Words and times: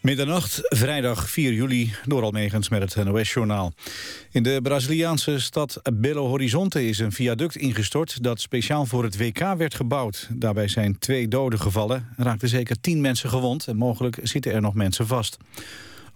Middernacht, 0.00 0.60
vrijdag 0.62 1.30
4 1.30 1.52
juli, 1.52 1.94
door 2.04 2.22
Almegens 2.22 2.68
met 2.68 2.94
het 2.94 3.04
NOS-journaal. 3.04 3.72
In 4.30 4.42
de 4.42 4.60
Braziliaanse 4.62 5.40
stad 5.40 5.80
Belo 5.94 6.26
Horizonte 6.26 6.86
is 6.86 6.98
een 6.98 7.12
viaduct 7.12 7.56
ingestort... 7.56 8.22
dat 8.22 8.40
speciaal 8.40 8.86
voor 8.86 9.04
het 9.04 9.18
WK 9.18 9.38
werd 9.38 9.74
gebouwd. 9.74 10.28
Daarbij 10.32 10.68
zijn 10.68 10.98
twee 10.98 11.28
doden 11.28 11.60
gevallen, 11.60 12.08
raakten 12.16 12.48
zeker 12.48 12.80
tien 12.80 13.00
mensen 13.00 13.28
gewond... 13.28 13.66
en 13.66 13.76
mogelijk 13.76 14.18
zitten 14.22 14.52
er 14.52 14.60
nog 14.60 14.74
mensen 14.74 15.06
vast. 15.06 15.36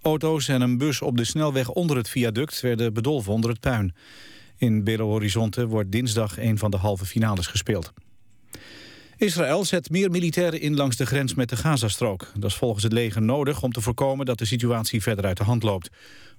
Auto's 0.01 0.47
en 0.47 0.61
een 0.61 0.77
bus 0.77 1.01
op 1.01 1.17
de 1.17 1.25
snelweg 1.25 1.69
onder 1.69 1.97
het 1.97 2.09
viaduct... 2.09 2.61
werden 2.61 2.93
bedolven 2.93 3.33
onder 3.33 3.49
het 3.49 3.59
puin. 3.59 3.95
In 4.57 4.83
Belo 4.83 5.07
Horizonte 5.07 5.67
wordt 5.67 5.91
dinsdag 5.91 6.39
een 6.39 6.57
van 6.57 6.71
de 6.71 6.77
halve 6.77 7.05
finales 7.05 7.47
gespeeld. 7.47 7.93
Israël 9.23 9.65
zet 9.65 9.89
meer 9.89 10.11
militairen 10.11 10.61
in 10.61 10.75
langs 10.75 10.95
de 10.95 11.05
grens 11.05 11.33
met 11.33 11.49
de 11.49 11.55
Gazastrook. 11.55 12.31
Dat 12.37 12.49
is 12.49 12.55
volgens 12.55 12.83
het 12.83 12.93
leger 12.93 13.21
nodig 13.21 13.61
om 13.61 13.71
te 13.71 13.81
voorkomen 13.81 14.25
dat 14.25 14.37
de 14.37 14.45
situatie 14.45 15.01
verder 15.01 15.25
uit 15.25 15.37
de 15.37 15.43
hand 15.43 15.63
loopt. 15.63 15.89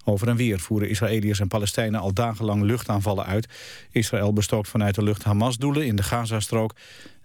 Over 0.04 0.28
en 0.28 0.36
weer 0.36 0.60
voeren 0.60 0.88
Israëliërs 0.88 1.40
en 1.40 1.48
Palestijnen 1.48 2.00
al 2.00 2.12
dagenlang 2.12 2.62
luchtaanvallen 2.62 3.24
uit. 3.24 3.48
Israël 3.90 4.32
bestookt 4.32 4.68
vanuit 4.68 4.94
de 4.94 5.02
lucht 5.02 5.22
Hamas-doelen 5.22 5.86
in 5.86 5.96
de 5.96 6.02
Gazastrook. 6.02 6.74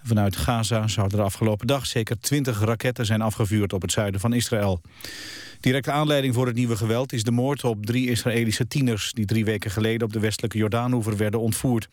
Vanuit 0.03 0.35
Gaza 0.35 0.87
zouden 0.87 1.17
de 1.17 1.23
afgelopen 1.23 1.67
dag 1.67 1.85
zeker 1.85 2.19
20 2.19 2.59
raketten 2.59 3.05
zijn 3.05 3.21
afgevuurd 3.21 3.73
op 3.73 3.81
het 3.81 3.91
zuiden 3.91 4.19
van 4.19 4.33
Israël. 4.33 4.81
Directe 5.59 5.91
aanleiding 5.91 6.33
voor 6.33 6.45
het 6.45 6.55
nieuwe 6.55 6.75
geweld 6.75 7.13
is 7.13 7.23
de 7.23 7.31
moord 7.31 7.63
op 7.63 7.85
drie 7.85 8.09
Israëlische 8.09 8.67
tieners... 8.67 9.13
die 9.13 9.25
drie 9.25 9.45
weken 9.45 9.71
geleden 9.71 10.07
op 10.07 10.13
de 10.13 10.19
westelijke 10.19 10.57
Jordaanoever 10.57 11.17
werden 11.17 11.39
ontvoerd. 11.39 11.89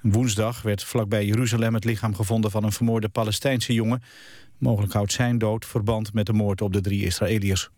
Woensdag 0.00 0.62
werd 0.62 0.84
vlakbij 0.84 1.24
Jeruzalem 1.24 1.74
het 1.74 1.84
lichaam 1.84 2.14
gevonden 2.14 2.50
van 2.50 2.64
een 2.64 2.72
vermoorde 2.72 3.08
Palestijnse 3.08 3.72
jongen. 3.72 4.02
Mogelijk 4.58 4.92
houdt 4.92 5.12
zijn 5.12 5.38
dood 5.38 5.66
verband 5.66 6.12
met 6.12 6.26
de 6.26 6.32
moord 6.32 6.60
op 6.60 6.72
de 6.72 6.80
drie 6.80 7.04
Israëliërs. 7.04 7.70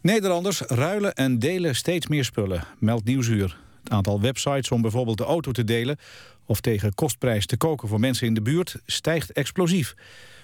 Nederlanders 0.00 0.60
ruilen 0.60 1.14
en 1.14 1.38
delen 1.38 1.76
steeds 1.76 2.06
meer 2.06 2.24
spullen, 2.24 2.64
meldt 2.78 3.04
Nieuwsuur. 3.04 3.58
Het 3.82 3.92
aantal 3.92 4.20
websites 4.20 4.70
om 4.70 4.82
bijvoorbeeld 4.82 5.18
de 5.18 5.24
auto 5.24 5.52
te 5.52 5.64
delen... 5.64 5.98
of 6.46 6.60
tegen 6.60 6.94
kostprijs 6.94 7.46
te 7.46 7.56
koken 7.56 7.88
voor 7.88 8.00
mensen 8.00 8.26
in 8.26 8.34
de 8.34 8.42
buurt 8.42 8.76
stijgt 8.86 9.32
explosief. 9.32 9.94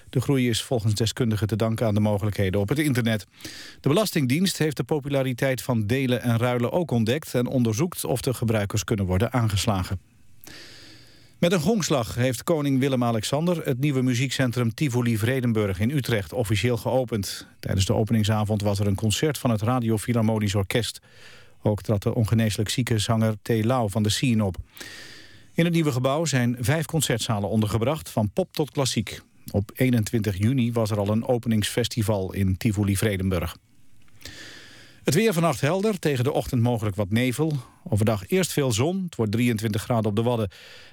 De 0.09 0.21
groei 0.21 0.49
is 0.49 0.61
volgens 0.61 0.93
deskundigen 0.93 1.47
te 1.47 1.55
danken 1.55 1.87
aan 1.87 1.93
de 1.93 1.99
mogelijkheden 1.99 2.59
op 2.59 2.69
het 2.69 2.79
internet. 2.79 3.25
De 3.79 3.89
Belastingdienst 3.89 4.57
heeft 4.57 4.77
de 4.77 4.83
populariteit 4.83 5.61
van 5.61 5.87
delen 5.87 6.21
en 6.21 6.37
ruilen 6.37 6.71
ook 6.71 6.91
ontdekt... 6.91 7.35
en 7.35 7.47
onderzoekt 7.47 8.03
of 8.03 8.21
de 8.21 8.33
gebruikers 8.33 8.83
kunnen 8.83 9.05
worden 9.05 9.33
aangeslagen. 9.33 9.99
Met 11.39 11.51
een 11.51 11.59
gongslag 11.59 12.15
heeft 12.15 12.43
koning 12.43 12.79
Willem-Alexander... 12.79 13.65
het 13.65 13.79
nieuwe 13.79 14.01
muziekcentrum 14.01 14.73
Tivoli 14.73 15.17
Vredenburg 15.17 15.79
in 15.79 15.89
Utrecht 15.89 16.33
officieel 16.33 16.77
geopend. 16.77 17.47
Tijdens 17.59 17.85
de 17.85 17.93
openingsavond 17.93 18.61
was 18.61 18.79
er 18.79 18.87
een 18.87 18.95
concert 18.95 19.37
van 19.37 19.49
het 19.49 19.61
Radio 19.61 19.97
Philharmonisch 19.97 20.55
Orkest. 20.55 21.01
Ook 21.61 21.81
trad 21.81 22.03
de 22.03 22.15
ongeneeslijk 22.15 22.69
zieke 22.69 22.99
zanger 22.99 23.35
T. 23.41 23.49
Lau 23.65 23.89
van 23.89 24.03
de 24.03 24.09
Sien 24.09 24.43
op. 24.43 24.57
In 25.53 25.65
het 25.65 25.73
nieuwe 25.73 25.91
gebouw 25.91 26.25
zijn 26.25 26.57
vijf 26.59 26.85
concertzalen 26.85 27.49
ondergebracht, 27.49 28.09
van 28.09 28.31
pop 28.33 28.53
tot 28.53 28.71
klassiek. 28.71 29.21
Op 29.51 29.71
21 29.75 30.37
juni 30.37 30.71
was 30.71 30.91
er 30.91 30.99
al 30.99 31.09
een 31.09 31.27
openingsfestival 31.27 32.33
in 32.33 32.57
Tivoli-Vredenburg. 32.57 33.57
Het 35.03 35.13
weer 35.13 35.33
vannacht 35.33 35.61
helder, 35.61 35.99
tegen 35.99 36.23
de 36.23 36.31
ochtend 36.31 36.61
mogelijk 36.61 36.95
wat 36.95 37.09
nevel. 37.09 37.53
Overdag 37.89 38.27
eerst 38.27 38.53
veel 38.53 38.71
zon, 38.71 39.03
het 39.03 39.15
wordt 39.15 39.31
23 39.31 39.81
graden 39.81 40.09
op 40.09 40.15
de 40.15 40.21
Wadden... 40.21 40.49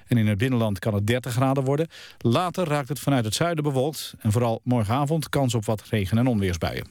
en 0.06 0.16
in 0.16 0.26
het 0.26 0.38
binnenland 0.38 0.78
kan 0.78 0.94
het 0.94 1.06
30 1.06 1.32
graden 1.32 1.64
worden. 1.64 1.88
Later 2.18 2.66
raakt 2.66 2.88
het 2.88 2.98
vanuit 2.98 3.24
het 3.24 3.34
zuiden 3.34 3.64
bewolkt... 3.64 4.14
en 4.18 4.32
vooral 4.32 4.60
morgenavond 4.64 5.28
kans 5.28 5.54
op 5.54 5.64
wat 5.64 5.82
regen- 5.91 6.18
en 6.18 6.26
onweersbuien. 6.26 6.86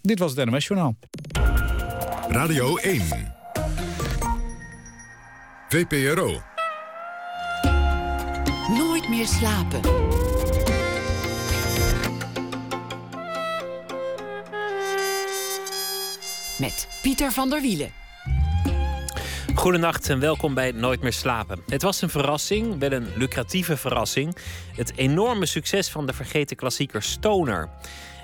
Dit 0.00 0.18
was 0.18 0.34
het 0.34 0.50
NMS 0.50 0.66
Journaal. 0.66 0.96
Radio 2.28 2.76
1. 2.76 3.02
VPRO. 5.68 6.51
Meer 9.12 9.26
slapen. 9.26 9.80
Met 16.58 16.88
Pieter 17.02 17.32
van 17.32 17.50
der 17.50 17.60
Wielen. 17.60 17.92
Goedenacht 19.54 20.08
en 20.08 20.20
welkom 20.20 20.54
bij 20.54 20.72
Nooit 20.72 21.02
meer 21.02 21.12
slapen. 21.12 21.62
Het 21.66 21.82
was 21.82 22.02
een 22.02 22.08
verrassing, 22.08 22.78
wel 22.78 22.92
een 22.92 23.08
lucratieve 23.16 23.76
verrassing. 23.76 24.36
Het 24.76 24.92
enorme 24.96 25.46
succes 25.46 25.90
van 25.90 26.06
de 26.06 26.12
vergeten 26.12 26.56
klassieker 26.56 27.02
Stoner. 27.02 27.68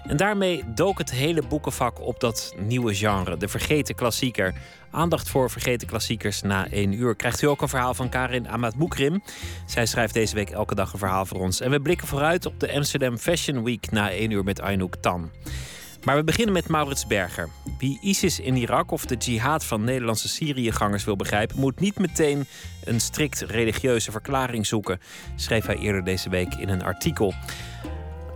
En 0.09 0.17
daarmee 0.17 0.65
dook 0.75 0.99
het 0.99 1.11
hele 1.11 1.43
boekenvak 1.43 2.01
op 2.01 2.21
dat 2.21 2.55
nieuwe 2.57 2.95
genre, 2.95 3.37
de 3.37 3.49
vergeten 3.49 3.95
klassieker. 3.95 4.55
Aandacht 4.91 5.29
voor 5.29 5.51
vergeten 5.51 5.89
klassiekers 5.89 6.43
na 6.43 6.71
één 6.71 6.93
uur. 6.93 7.17
Krijgt 7.17 7.43
u 7.43 7.47
ook 7.47 7.63
een 7.63 7.69
verhaal 7.69 7.95
van 7.95 8.09
Karin 8.09 8.49
Amat 8.49 8.77
Boekrim. 8.77 9.23
Zij 9.67 9.87
schrijft 9.87 10.15
deze 10.15 10.35
week 10.35 10.51
elke 10.51 10.75
dag 10.75 10.93
een 10.93 10.99
verhaal 10.99 11.27
voor 11.27 11.41
ons. 11.41 11.61
En 11.61 11.71
we 11.71 11.81
blikken 11.81 12.07
vooruit 12.07 12.47
op 12.47 12.61
de 12.61 12.73
Amsterdam 12.73 13.17
Fashion 13.17 13.65
Week 13.65 13.91
na 13.91 14.11
één 14.11 14.31
uur 14.31 14.45
met 14.45 14.61
Aynouk 14.61 14.97
Tan. 14.97 15.31
Maar 16.05 16.17
we 16.17 16.25
beginnen 16.25 16.55
met 16.55 16.69
Maurits 16.69 17.07
Berger. 17.07 17.49
Wie 17.79 17.99
ISIS 18.01 18.41
in 18.41 18.57
Irak 18.57 18.91
of 18.91 19.07
de 19.07 19.17
jihad 19.17 19.65
van 19.65 19.85
Nederlandse 19.85 20.29
Syriëgangers 20.29 21.05
wil 21.05 21.17
begrijpen, 21.17 21.59
moet 21.59 21.81
niet 21.81 21.99
meteen 21.99 22.47
een 22.85 23.01
strikt 23.01 23.41
religieuze 23.41 24.11
verklaring 24.11 24.67
zoeken, 24.67 25.01
schreef 25.37 25.67
hij 25.67 25.77
eerder 25.77 26.05
deze 26.05 26.29
week 26.29 26.55
in 26.55 26.69
een 26.69 26.83
artikel. 26.83 27.35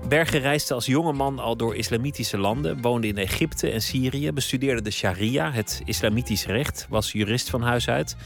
Berger 0.08 0.40
reisde 0.40 0.74
als 0.74 0.86
jonge 0.86 1.12
man 1.12 1.38
al 1.38 1.56
door 1.56 1.76
islamitische 1.76 2.38
landen, 2.38 2.80
woonde 2.80 3.06
in 3.06 3.16
Egypte 3.16 3.70
en 3.70 3.82
Syrië, 3.82 4.32
bestudeerde 4.32 4.82
de 4.82 4.90
sharia, 4.90 5.52
het 5.52 5.82
islamitisch 5.84 6.46
recht, 6.46 6.86
was 6.88 7.12
jurist 7.12 7.50
van 7.50 7.62
huis 7.62 7.88
uit. 7.88 8.16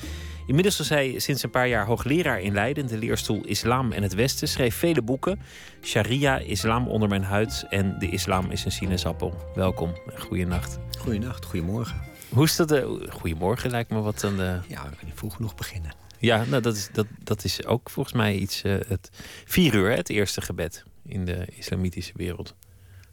Inmiddels 0.47 0.79
was 0.79 0.89
hij 0.89 1.19
sinds 1.19 1.43
een 1.43 1.51
paar 1.51 1.69
jaar 1.69 1.87
hoogleraar 1.87 2.41
in 2.41 2.53
Leiden, 2.53 2.87
de 2.87 2.99
leerstoel 2.99 3.45
Islam 3.45 3.93
en 3.93 4.03
het 4.03 4.15
Westen, 4.15 4.49
schreef 4.49 4.75
vele 4.75 5.03
boeken. 5.03 5.41
Sharia, 5.83 6.39
Islam 6.39 6.89
onder 6.89 7.09
mijn 7.09 7.23
huid 7.23 7.67
en 7.71 7.99
De 7.99 8.09
Islam 8.09 8.51
is 8.51 8.65
een 8.65 8.73
sinaasappel. 8.73 9.35
Welkom 9.55 9.93
en 10.15 10.21
goeienacht. 10.21 10.79
Goeienacht, 10.99 11.45
goedemorgen. 11.45 12.01
Hoe 12.29 12.45
is 12.45 12.57
dat? 12.57 12.73
Uh, 12.73 12.85
goedemorgen 13.09 13.71
lijkt 13.71 13.91
me 13.91 14.01
wat 14.01 14.23
een. 14.23 14.39
Uh... 14.39 14.57
Ja, 14.69 14.89
we 14.91 14.97
kunnen 14.97 15.17
vroeg 15.17 15.35
genoeg 15.35 15.55
beginnen. 15.55 15.93
Ja, 16.19 16.45
nou, 16.45 16.63
dat, 16.63 16.77
is, 16.77 16.89
dat, 16.93 17.07
dat 17.25 17.45
is 17.45 17.65
ook 17.67 17.91
volgens 17.91 18.15
mij 18.15 18.35
iets. 18.35 18.63
Uh, 18.65 18.75
het 18.89 19.11
vier 19.45 19.75
uur, 19.75 19.89
hè, 19.89 19.97
het 19.97 20.11
eerste 20.11 20.41
gebed 20.41 20.85
in 21.09 21.25
de 21.25 21.47
islamitische 21.57 22.13
wereld. 22.17 22.55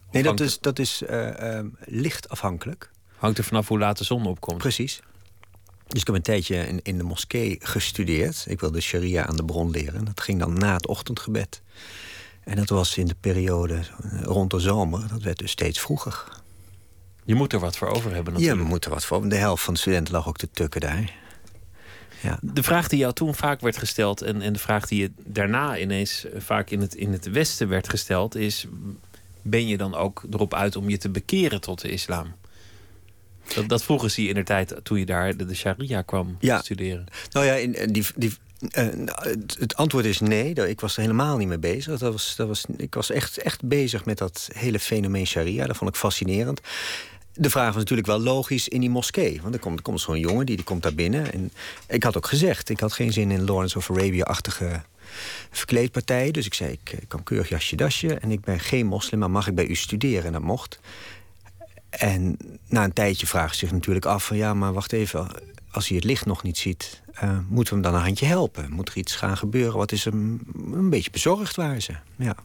Of 0.08 0.14
nee, 0.14 0.24
dat 0.24 0.40
is, 0.40 0.60
dat 0.60 0.80
is 0.80 1.04
licht 1.86 2.30
afhankelijk. 2.30 2.92
Hangt 3.18 3.38
er 3.38 3.44
vanaf 3.44 3.68
hoe 3.68 3.80
laat 3.80 3.98
de 3.98 4.04
zon 4.04 4.26
opkomt. 4.26 4.58
Precies. 4.58 5.02
Dus 5.88 6.02
ik 6.02 6.08
heb 6.08 6.16
een 6.16 6.22
tijdje 6.22 6.68
in, 6.68 6.80
in 6.84 6.98
de 6.98 7.04
moskee 7.04 7.58
gestudeerd. 7.60 8.46
Ik 8.48 8.60
wilde 8.60 8.82
sharia 8.82 9.26
aan 9.26 9.36
de 9.36 9.46
bron 9.46 9.70
leren. 9.70 10.06
Dat 10.06 10.22
ging 10.22 10.40
dan 10.40 10.54
na 10.54 10.74
het 10.74 10.88
ochtendgebed. 10.88 11.62
En 12.44 12.56
dat 12.56 12.70
was 12.70 12.98
in 12.98 13.08
de 13.08 13.16
periode 13.20 13.80
rond 14.22 14.52
de 14.52 14.60
zomer. 14.60 15.08
Dat 15.08 15.22
werd 15.22 15.38
dus 15.38 15.52
steeds 15.52 15.80
vroeger. 15.80 16.42
Je 17.24 17.36
moet 17.36 17.54
er 17.54 17.60
wat 17.60 17.78
voor 17.78 17.88
over 17.88 18.14
hebben 18.14 18.34
natuurlijk. 18.34 18.60
Ja, 18.60 18.64
we 18.64 18.70
moeten 18.70 18.90
er 18.90 18.96
wat 18.96 19.06
voor 19.06 19.30
De 19.30 19.36
helft 19.36 19.64
van 19.64 19.74
de 19.74 19.80
studenten 19.80 20.14
lag 20.14 20.28
ook 20.28 20.38
te 20.38 20.50
tukken 20.52 20.82
daar. 20.82 21.14
Ja. 22.24 22.40
De 22.42 22.64
vraag 22.64 22.88
die 22.88 23.00
jou 23.00 23.14
toen 23.14 23.36
vaak 23.36 23.62
werd 23.62 23.78
gesteld... 23.78 24.22
en, 24.22 24.42
en 24.42 24.54
de 24.54 24.60
vraag 24.60 24.88
die 24.88 25.02
je 25.02 25.12
daarna 25.18 25.78
ineens 25.78 26.26
vaak 26.38 26.70
in 26.70 26.82
het, 26.82 26.96
in 26.96 27.12
het 27.12 27.32
Westen 27.32 27.68
werd 27.68 27.90
gesteld... 27.90 28.36
is, 28.36 28.68
ben 29.42 29.68
je 29.68 29.78
dan 29.78 29.96
ook 29.96 30.24
erop 30.32 30.54
uit 30.54 30.76
om 30.76 30.90
je 30.90 30.98
te 30.98 31.10
bekeren 31.10 31.62
tot 31.62 31.82
de 31.82 31.90
islam? 31.90 32.34
Dat, 33.56 33.70
dat 33.70 33.84
vroegen 33.84 34.12
ze 34.12 34.24
je 34.24 34.30
in 34.30 34.36
de 34.36 34.44
tijd 34.44 34.76
toen 34.84 35.00
je 35.00 35.06
daar 35.06 35.38
de, 35.38 35.46
de 35.46 35.56
sharia 35.56 36.02
kwam 36.02 36.38
ja. 36.40 36.62
studeren. 36.62 37.06
Nou 37.32 37.46
ja, 37.46 37.54
in, 37.54 37.94
die, 37.94 38.06
die, 38.16 38.34
uh, 38.72 39.08
het 39.60 39.76
antwoord 39.76 40.06
is 40.06 40.20
nee. 40.20 40.54
Ik 40.54 40.82
was 40.82 40.96
er 40.96 41.02
helemaal 41.02 41.38
niet 41.38 41.48
mee 41.48 41.58
bezig. 41.58 42.00
Dat 42.00 42.12
was, 42.12 42.36
dat 42.36 42.48
was, 42.48 42.66
ik 42.78 42.94
was 42.94 43.12
echt, 43.12 43.38
echt 43.38 43.66
bezig 43.66 44.06
met 44.06 44.18
dat 44.18 44.50
hele 44.54 44.80
fenomeen 44.80 45.28
sharia. 45.28 45.66
Dat 45.68 45.78
vond 45.78 45.90
ik 45.90 45.96
fascinerend. 45.96 46.62
De 47.36 47.50
vraag 47.50 47.68
was 47.68 47.76
natuurlijk 47.76 48.08
wel 48.08 48.20
logisch 48.20 48.68
in 48.68 48.80
die 48.80 48.90
moskee. 48.90 49.42
Want 49.42 49.54
er 49.54 49.60
komt, 49.60 49.82
komt 49.82 50.02
zo'n 50.02 50.20
jongen, 50.20 50.46
die, 50.46 50.56
die 50.56 50.66
komt 50.66 50.84
daar 50.84 50.94
binnen. 50.94 51.34
En 51.34 51.52
ik 51.88 52.04
had 52.04 52.18
ook 52.18 52.28
gezegd, 52.28 52.70
ik 52.70 52.80
had 52.80 52.94
geen 52.94 53.14
zin 53.14 53.32
in 53.32 53.46
Lawrence 53.46 53.78
of 53.78 53.92
Arabia-achtige 53.92 54.82
verkleedpartij. 55.52 56.32
Dus 56.32 56.46
ik 56.46 56.54
zei, 56.54 56.72
ik, 56.72 57.00
kan 57.08 57.24
keurig 57.24 57.50
jasje 57.50 57.76
dasje. 57.76 58.14
En 58.14 58.32
ik 58.32 58.42
ben 58.42 58.60
geen 58.60 58.86
moslim, 58.86 59.20
maar 59.20 59.32
mag 59.32 59.48
ik 59.48 59.56
bij 59.56 59.68
u 59.68 59.76
studeren? 59.76 60.26
En 60.26 60.32
dat 60.32 60.42
mocht. 60.42 60.80
En 61.90 62.38
na 62.68 62.84
een 62.84 62.94
tijdje 62.94 63.28
vraagt 63.28 63.58
zich 63.58 63.72
natuurlijk 63.72 64.06
af 64.06 64.26
van 64.26 64.38
ja, 64.38 64.54
maar 64.54 64.74
wacht 64.74 64.92
even. 64.92 65.28
Als 65.72 65.88
hij 65.88 65.98
het 65.98 66.06
licht 66.06 66.26
nog 66.26 66.44
niet 66.44 66.58
ziet, 66.58 67.02
uh, 67.24 67.38
moeten 67.48 67.74
we 67.74 67.82
hem 67.82 67.92
dan 67.92 68.00
een 68.00 68.06
handje 68.06 68.26
helpen? 68.26 68.72
Moet 68.72 68.90
er 68.90 68.98
iets 68.98 69.16
gaan 69.16 69.38
gebeuren? 69.38 69.78
Wat 69.78 69.92
is 69.92 70.06
hem 70.06 70.42
een 70.74 70.90
beetje 70.90 71.12
bezorgd 71.12 71.56
waren 71.56 71.82
ze. 71.82 71.94
Ja. 72.16 72.36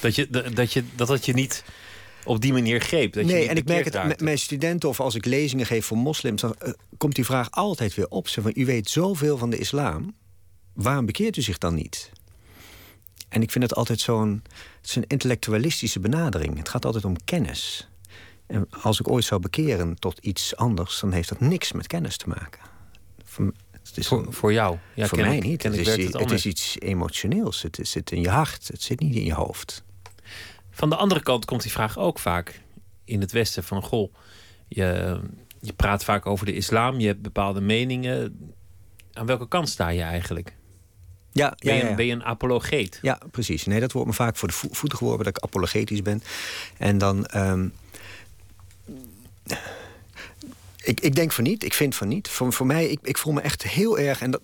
Dat, 0.00 0.14
je, 0.14 0.30
dat, 0.54 0.72
je, 0.72 0.84
dat 0.94 1.08
dat 1.08 1.24
je 1.24 1.32
niet 1.32 1.64
op 2.24 2.40
die 2.40 2.52
manier 2.52 2.80
greep. 2.80 3.12
Dat 3.12 3.24
nee, 3.24 3.42
je 3.42 3.48
en 3.48 3.56
ik 3.56 3.66
merk 3.66 3.84
het 3.84 4.04
met 4.06 4.20
mijn 4.20 4.38
studenten 4.38 4.88
of 4.88 5.00
als 5.00 5.14
ik 5.14 5.24
lezingen 5.24 5.66
geef 5.66 5.86
voor 5.86 5.98
moslims, 5.98 6.40
dan 6.40 6.54
uh, 6.66 6.72
komt 6.96 7.14
die 7.14 7.24
vraag 7.24 7.50
altijd 7.50 7.94
weer 7.94 8.08
op. 8.08 8.28
Ze 8.28 8.42
van, 8.42 8.52
u 8.54 8.64
weet 8.64 8.90
zoveel 8.90 9.38
van 9.38 9.50
de 9.50 9.58
islam, 9.58 10.14
waarom 10.72 11.06
bekeert 11.06 11.36
u 11.36 11.42
zich 11.42 11.58
dan 11.58 11.74
niet? 11.74 12.10
En 13.28 13.42
ik 13.42 13.50
vind 13.50 13.64
het 13.64 13.74
altijd 13.74 14.00
zo'n 14.00 14.42
intellectualistische 15.06 16.00
benadering. 16.00 16.56
Het 16.56 16.68
gaat 16.68 16.84
altijd 16.84 17.04
om 17.04 17.24
kennis. 17.24 17.88
En 18.46 18.68
als 18.82 19.00
ik 19.00 19.08
ooit 19.08 19.24
zou 19.24 19.40
bekeren 19.40 19.98
tot 19.98 20.18
iets 20.18 20.56
anders, 20.56 21.00
dan 21.00 21.12
heeft 21.12 21.28
dat 21.28 21.40
niks 21.40 21.72
met 21.72 21.86
kennis 21.86 22.16
te 22.16 22.28
maken. 22.28 22.60
Voor, 23.24 23.52
het 23.70 23.96
is 23.96 24.08
voor, 24.08 24.32
voor 24.32 24.52
jou? 24.52 24.78
Ja, 24.94 25.06
voor 25.06 25.18
mij 25.18 25.38
niet. 25.38 25.62
Het 25.62 25.76
is, 25.76 25.86
het, 25.86 26.12
het 26.12 26.30
is, 26.30 26.46
iets 26.46 26.76
emotioneels. 26.78 27.62
Het 27.62 27.78
zit 27.82 28.10
in 28.10 28.20
je 28.20 28.28
hart. 28.28 28.68
Het 28.68 28.82
zit 28.82 29.00
niet 29.00 29.14
in 29.14 29.24
je 29.24 29.34
hoofd. 29.34 29.82
Van 30.72 30.90
de 30.90 30.96
andere 30.96 31.22
kant 31.22 31.44
komt 31.44 31.62
die 31.62 31.70
vraag 31.70 31.98
ook 31.98 32.18
vaak 32.18 32.60
in 33.04 33.20
het 33.20 33.32
Westen: 33.32 33.64
van 33.64 33.82
goh, 33.82 34.14
je, 34.68 35.20
je 35.60 35.72
praat 35.72 36.04
vaak 36.04 36.26
over 36.26 36.46
de 36.46 36.54
islam, 36.54 37.00
je 37.00 37.06
hebt 37.06 37.22
bepaalde 37.22 37.60
meningen. 37.60 38.38
Aan 39.12 39.26
welke 39.26 39.48
kant 39.48 39.68
sta 39.68 39.88
je 39.88 40.02
eigenlijk? 40.02 40.54
Ja, 41.32 41.56
ben, 41.58 41.74
je, 41.74 41.94
ben 41.94 42.06
je 42.06 42.12
een 42.12 42.24
apologeet? 42.24 42.98
Ja, 43.02 43.18
precies. 43.30 43.64
Nee, 43.64 43.80
dat 43.80 43.92
wordt 43.92 44.08
me 44.08 44.14
vaak 44.14 44.36
voor 44.36 44.48
de 44.48 44.54
voeten 44.54 44.98
geworpen 44.98 45.24
dat 45.24 45.36
ik 45.36 45.42
apologetisch 45.42 46.02
ben. 46.02 46.22
En 46.78 46.98
dan. 46.98 47.26
Ehm, 47.26 47.68
ik, 50.82 51.00
ik 51.00 51.14
denk 51.14 51.32
van 51.32 51.44
niet, 51.44 51.64
ik 51.64 51.74
vind 51.74 51.94
van 51.94 52.08
niet. 52.08 52.28
Voor, 52.28 52.52
voor 52.52 52.66
mij, 52.66 52.86
ik, 52.86 52.98
ik 53.02 53.18
voel 53.18 53.32
me 53.32 53.40
echt 53.40 53.62
heel 53.62 53.98
erg. 53.98 54.20
En 54.20 54.30
dat, 54.30 54.40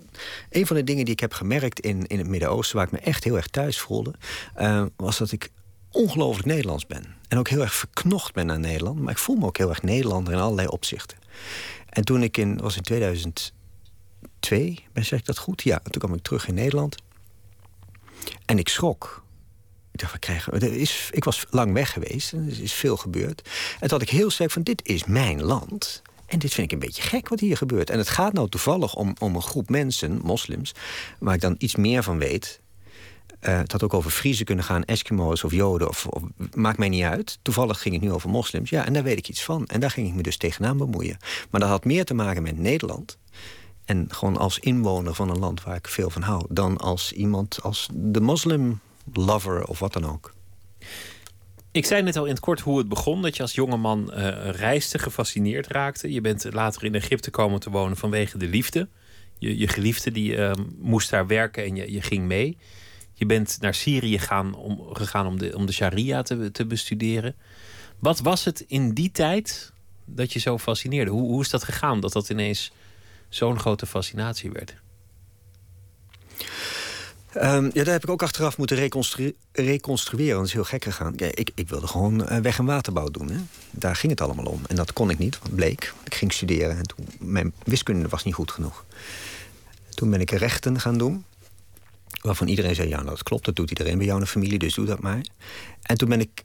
een 0.51 0.67
van 0.67 0.77
de 0.77 0.85
dingen 0.85 1.05
die 1.05 1.15
ik 1.15 1.21
heb 1.21 1.33
gemerkt 1.33 1.81
in, 1.81 2.07
in 2.07 2.19
het 2.19 2.29
Midden-Oosten, 2.29 2.77
waar 2.77 2.87
ik 2.87 2.93
me 2.93 2.99
echt 2.99 3.25
heel 3.25 3.37
erg 3.37 3.47
thuis 3.47 3.79
voelde, 3.79 4.15
uh, 4.59 4.85
was 4.97 5.19
dat 5.19 5.33
ik 5.33 5.51
ongelooflijk 5.91 6.47
Nederlands 6.47 6.87
ben. 6.87 7.17
En 7.29 7.39
ook 7.39 7.49
heel 7.49 7.61
erg 7.61 7.75
verknocht 7.75 8.33
ben 8.33 8.51
aan 8.51 8.61
Nederland. 8.61 9.01
Maar 9.01 9.13
ik 9.13 9.19
voel 9.19 9.37
me 9.37 9.47
ook 9.47 9.57
heel 9.57 9.69
erg 9.69 9.83
Nederlander 9.83 10.33
in 10.33 10.39
allerlei 10.39 10.69
opzichten. 10.69 11.19
En 11.89 12.05
toen 12.05 12.23
ik 12.23 12.37
in, 12.37 12.59
was 12.59 12.77
in 12.77 12.83
2002, 12.83 13.53
zeg 14.95 15.19
ik 15.19 15.25
dat 15.25 15.39
goed? 15.39 15.63
Ja, 15.63 15.79
toen 15.79 16.03
kwam 16.03 16.15
ik 16.15 16.23
terug 16.23 16.49
in 16.49 16.55
Nederland. 16.55 16.97
En 18.47 18.59
ik 18.59 18.69
schrok. 18.69 19.23
Ik 19.93 20.01
dacht, 20.01 20.13
we 20.13 20.19
krijgen. 20.19 20.53
Er 20.53 20.73
is, 20.73 21.11
ik 21.13 21.25
was 21.25 21.47
lang 21.51 21.73
weg 21.73 21.93
geweest 21.93 22.33
er 22.33 22.61
is 22.61 22.73
veel 22.73 22.97
gebeurd. 22.97 23.49
En 23.73 23.89
toen 23.89 23.99
had 23.99 24.03
ik 24.03 24.11
heel 24.11 24.31
sterk 24.31 24.51
van: 24.51 24.63
dit 24.63 24.87
is 24.87 25.05
mijn 25.05 25.43
land. 25.43 26.03
En 26.27 26.39
dit 26.39 26.55
vind 26.55 26.67
ik 26.67 26.73
een 26.73 26.87
beetje 26.87 27.03
gek 27.03 27.29
wat 27.29 27.41
hier 27.41 27.57
gebeurt. 27.57 27.91
En 27.91 27.99
het 27.99 28.09
gaat 28.09 28.33
nou 28.33 28.49
toevallig 28.49 28.95
om, 28.95 29.15
om 29.19 29.35
een 29.35 29.43
groep 29.43 29.69
mensen, 29.69 30.21
moslims, 30.23 30.75
waar 31.19 31.35
ik 31.35 31.41
dan 31.41 31.55
iets 31.59 31.77
meer 31.77 32.03
van 32.03 32.19
weet. 32.19 32.61
Uh, 33.41 33.59
het 33.59 33.73
had 33.73 33.83
ook 33.83 33.95
over 33.95 34.11
Friese 34.11 34.45
kunnen 34.45 34.65
gaan, 34.65 34.85
Eskimo's 34.85 35.45
of 35.45 35.53
Joden, 35.53 35.89
of, 35.89 36.07
of, 36.07 36.23
maakt 36.55 36.79
mij 36.79 36.89
niet 36.89 37.03
uit. 37.03 37.39
Toevallig 37.43 37.81
ging 37.81 37.95
het 37.95 38.05
nu 38.05 38.13
over 38.13 38.31
moslims. 38.31 38.71
Ja, 38.71 38.87
en 38.87 38.93
daar 38.93 39.03
weet 39.03 39.19
ik 39.19 39.29
iets 39.29 39.45
van. 39.45 39.67
En 39.67 39.81
daar 39.81 39.91
ging 39.91 40.09
ik 40.09 40.15
me 40.15 40.23
dus 40.23 40.37
tegenaan 40.37 40.77
bemoeien. 40.77 41.17
Maar 41.51 41.61
dat 41.61 41.69
had 41.69 41.85
meer 41.85 42.05
te 42.05 42.15
maken 42.15 42.43
met 42.43 42.59
Nederland. 42.59 43.19
En 43.85 44.07
gewoon 44.11 44.37
als 44.37 44.59
inwoner 44.59 45.15
van 45.15 45.31
een 45.31 45.39
land 45.39 45.63
waar 45.63 45.77
ik 45.77 45.89
veel 45.89 46.11
van 46.11 46.23
hou, 46.23 46.45
dan 46.49 46.77
als 46.77 47.13
iemand 47.13 47.63
als 47.63 47.89
de 47.93 48.21
moslim-lover 48.21 49.65
of 49.65 49.79
wat 49.79 49.93
dan 49.93 50.07
ook. 50.07 50.35
Ik 51.73 51.87
zei 51.87 52.03
net 52.03 52.17
al 52.17 52.25
in 52.25 52.31
het 52.31 52.41
kort 52.41 52.61
hoe 52.61 52.79
het 52.79 52.89
begon. 52.89 53.23
Dat 53.23 53.37
je 53.37 53.43
als 53.43 53.55
jongeman 53.55 54.11
uh, 54.15 54.51
reisde, 54.51 54.99
gefascineerd 54.99 55.67
raakte. 55.67 56.13
Je 56.13 56.21
bent 56.21 56.53
later 56.53 56.85
in 56.85 56.95
Egypte 56.95 57.31
komen 57.31 57.61
te 57.61 57.71
wonen 57.71 57.97
vanwege 57.97 58.39
de 58.39 58.47
liefde. 58.47 58.89
Je, 59.39 59.59
je 59.59 59.69
geliefde 59.69 60.11
die, 60.11 60.37
uh, 60.37 60.53
moest 60.79 61.11
daar 61.11 61.27
werken 61.27 61.65
en 61.65 61.77
je, 61.77 61.93
je 61.93 62.03
ging 62.03 62.27
mee. 62.27 62.59
Je 63.19 63.27
bent 63.27 63.57
naar 63.61 63.75
Syrië 63.75 64.21
om, 64.57 64.89
gegaan 64.93 65.27
om 65.27 65.39
de, 65.39 65.57
om 65.57 65.67
de 65.67 65.73
sharia 65.73 66.23
te, 66.23 66.51
te 66.51 66.67
bestuderen. 66.67 67.35
Wat 67.99 68.19
was 68.19 68.45
het 68.45 68.65
in 68.69 68.93
die 68.93 69.11
tijd 69.11 69.73
dat 70.05 70.33
je 70.33 70.39
zo 70.39 70.59
fascineerde? 70.59 71.11
Hoe, 71.11 71.29
hoe 71.29 71.41
is 71.41 71.51
dat 71.51 71.65
gegaan 71.65 72.01
dat 72.01 72.13
dat 72.13 72.31
ineens 72.31 72.73
zo'n 73.29 73.59
grote 73.59 73.87
fascinatie 73.87 74.51
werd? 74.51 74.75
Um, 77.37 77.71
ja, 77.73 77.85
daar 77.85 77.95
heb 77.95 78.03
ik 78.03 78.11
ook 78.11 78.23
achteraf 78.23 78.59
moeten 78.59 78.77
reconstrueren. 79.53 80.37
Dat 80.37 80.47
is 80.47 80.53
heel 80.53 80.65
gek 80.65 80.85
gegaan. 80.85 81.13
Ik, 81.17 81.51
ik 81.55 81.69
wilde 81.69 81.87
gewoon 81.87 82.33
uh, 82.33 82.39
weg- 82.39 82.59
en 82.59 82.65
waterbouw 82.65 83.09
doen. 83.09 83.31
Hè. 83.31 83.39
Daar 83.71 83.97
ging 83.97 84.13
het 84.13 84.21
allemaal 84.21 84.45
om. 84.45 84.61
En 84.67 84.77
dat 84.77 84.93
kon 84.93 85.11
ik 85.11 85.19
niet, 85.19 85.39
want 85.39 85.55
bleek. 85.55 85.95
Ik 86.05 86.15
ging 86.15 86.33
studeren 86.33 86.77
en 86.77 86.87
toen, 86.87 87.07
mijn 87.19 87.53
wiskunde 87.65 88.09
was 88.09 88.25
niet 88.25 88.35
goed 88.35 88.51
genoeg. 88.51 88.85
Toen 89.95 90.11
ben 90.11 90.21
ik 90.21 90.31
rechten 90.31 90.81
gaan 90.81 90.99
doen. 90.99 91.25
Waarvan 92.19 92.49
iedereen 92.49 92.75
zei, 92.75 92.89
ja, 92.89 93.03
dat 93.03 93.23
klopt, 93.23 93.45
dat 93.45 93.57
doet 93.57 93.71
iedereen 93.71 93.99
bij 93.99 94.07
jou 94.07 94.21
in 94.21 94.27
familie, 94.27 94.59
dus 94.59 94.75
doe 94.75 94.87
dat 94.87 95.01
maar. 95.01 95.21
En 95.83 95.97
toen 95.97 96.09
ben 96.09 96.21
ik 96.21 96.45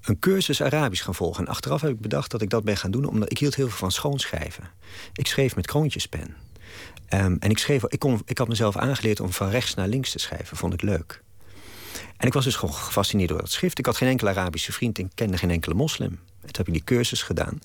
een 0.00 0.18
cursus 0.18 0.62
Arabisch 0.62 1.04
gaan 1.04 1.14
volgen. 1.14 1.46
En 1.46 1.52
achteraf 1.52 1.80
heb 1.80 1.90
ik 1.90 2.00
bedacht 2.00 2.30
dat 2.30 2.42
ik 2.42 2.50
dat 2.50 2.64
ben 2.64 2.76
gaan 2.76 2.90
doen... 2.90 3.04
omdat 3.04 3.30
ik 3.30 3.38
hield 3.38 3.54
heel 3.54 3.68
veel 3.68 3.78
van 3.78 3.92
schoonschrijven. 3.92 4.70
Ik 5.12 5.26
schreef 5.26 5.56
met 5.56 5.66
kroontjespen. 5.66 6.36
Um, 7.14 7.36
en 7.40 7.50
ik, 7.50 7.58
schreef, 7.58 7.84
ik, 7.84 7.98
kon, 7.98 8.22
ik 8.24 8.38
had 8.38 8.48
mezelf 8.48 8.76
aangeleerd 8.76 9.20
om 9.20 9.32
van 9.32 9.48
rechts 9.48 9.74
naar 9.74 9.88
links 9.88 10.10
te 10.10 10.18
schrijven. 10.18 10.56
Vond 10.56 10.72
ik 10.72 10.82
leuk. 10.82 11.22
En 12.16 12.26
ik 12.26 12.32
was 12.32 12.44
dus 12.44 12.56
gewoon 12.56 12.74
gefascineerd 12.74 13.28
door 13.28 13.38
dat 13.38 13.50
schrift. 13.50 13.78
Ik 13.78 13.86
had 13.86 13.96
geen 13.96 14.08
enkele 14.08 14.30
Arabische 14.30 14.72
vriend 14.72 14.98
en 14.98 15.10
kende 15.14 15.38
geen 15.38 15.50
enkele 15.50 15.74
moslim. 15.74 16.18
Toen 16.40 16.50
heb 16.52 16.66
ik 16.66 16.72
die 16.72 16.84
cursus 16.84 17.22
gedaan. 17.22 17.58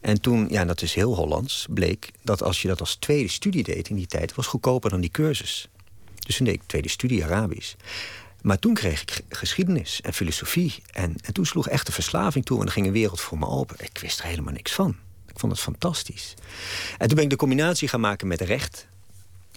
En 0.00 0.20
toen, 0.20 0.46
ja, 0.50 0.64
dat 0.64 0.82
is 0.82 0.94
heel 0.94 1.14
Hollands, 1.14 1.66
bleek 1.70 2.10
dat 2.22 2.42
als 2.42 2.62
je 2.62 2.68
dat 2.68 2.80
als 2.80 2.94
tweede 2.94 3.28
studie 3.28 3.62
deed 3.62 3.88
in 3.88 3.96
die 3.96 4.06
tijd... 4.06 4.34
was 4.34 4.46
goedkoper 4.46 4.90
dan 4.90 5.00
die 5.00 5.10
cursus. 5.10 5.68
Dus 6.26 6.36
toen 6.36 6.46
deed 6.46 6.54
ik 6.54 6.62
tweede 6.66 6.88
studie 6.88 7.24
Arabisch. 7.24 7.74
Maar 8.42 8.58
toen 8.58 8.74
kreeg 8.74 9.02
ik 9.02 9.20
geschiedenis 9.28 10.00
en 10.00 10.12
filosofie. 10.12 10.74
En, 10.92 11.14
en 11.22 11.32
toen 11.32 11.46
sloeg 11.46 11.68
echt 11.68 11.86
de 11.86 11.92
verslaving 11.92 12.44
toe 12.44 12.60
en 12.60 12.66
er 12.66 12.72
ging 12.72 12.86
een 12.86 12.92
wereld 12.92 13.20
voor 13.20 13.38
me 13.38 13.46
open. 13.46 13.76
Ik 13.78 13.98
wist 13.98 14.18
er 14.18 14.24
helemaal 14.26 14.52
niks 14.52 14.72
van. 14.72 14.96
Ik 15.28 15.38
vond 15.38 15.52
het 15.52 15.60
fantastisch. 15.60 16.34
En 16.98 17.06
toen 17.06 17.14
ben 17.14 17.24
ik 17.24 17.30
de 17.30 17.36
combinatie 17.36 17.88
gaan 17.88 18.00
maken 18.00 18.26
met 18.26 18.40
recht. 18.40 18.86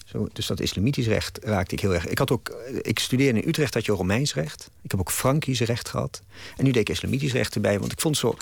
Zo, 0.05 0.27
dus 0.33 0.47
dat 0.47 0.59
islamitisch 0.59 1.07
recht 1.07 1.39
raakte 1.43 1.75
ik 1.75 1.79
heel 1.79 1.93
erg. 1.93 2.07
Ik, 2.07 2.17
had 2.17 2.31
ook, 2.31 2.55
ik 2.81 2.99
studeerde 2.99 3.41
in 3.41 3.47
Utrecht, 3.47 3.73
had 3.73 3.85
je 3.85 3.91
Romeins 3.91 4.33
recht. 4.33 4.69
Ik 4.81 4.91
heb 4.91 4.99
ook 4.99 5.11
Frankisch 5.11 5.59
recht 5.59 5.89
gehad. 5.89 6.21
En 6.57 6.63
nu 6.63 6.71
deed 6.71 6.81
ik 6.81 6.89
islamitisch 6.89 7.31
recht 7.31 7.55
erbij, 7.55 7.79
want 7.79 7.91
ik 7.91 8.01
vond 8.01 8.21
het 8.21 8.25
zo 8.25 8.37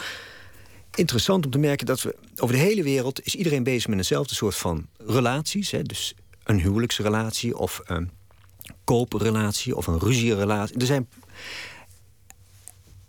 interessant 0.96 1.46
om 1.46 1.52
te 1.52 1.58
merken 1.58 1.86
dat 1.86 2.02
we 2.02 2.16
over 2.36 2.56
de 2.56 2.62
hele 2.62 2.84
wereld 2.84 3.26
is 3.26 3.36
iedereen 3.36 3.64
bezig 3.64 3.88
met 3.88 3.98
eenzelfde 3.98 4.36
soort 4.36 4.56
van 4.56 4.88
relaties. 4.98 5.72
Hè, 5.72 5.84
dus 5.84 6.14
een 6.44 6.60
huwelijksrelatie 6.60 7.58
of 7.58 7.82
een 7.86 8.12
kooprelatie 8.84 9.76
of 9.76 9.88
een 9.88 10.00
ruzierelatie. 10.00 10.78
Er 10.78 10.86
zijn. 10.86 11.10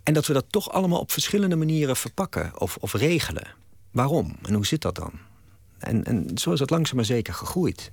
En 0.03 0.13
dat 0.13 0.25
we 0.25 0.33
dat 0.33 0.45
toch 0.49 0.71
allemaal 0.71 0.99
op 0.99 1.11
verschillende 1.11 1.55
manieren 1.55 1.95
verpakken 1.95 2.59
of, 2.59 2.77
of 2.79 2.93
regelen. 2.93 3.47
Waarom 3.91 4.35
en 4.41 4.53
hoe 4.53 4.65
zit 4.65 4.81
dat 4.81 4.95
dan? 4.95 5.11
En, 5.79 6.03
en 6.03 6.31
zo 6.37 6.51
is 6.51 6.59
dat 6.59 6.69
langzaam 6.69 6.95
maar 6.95 7.05
zeker 7.05 7.33
gegroeid. 7.33 7.91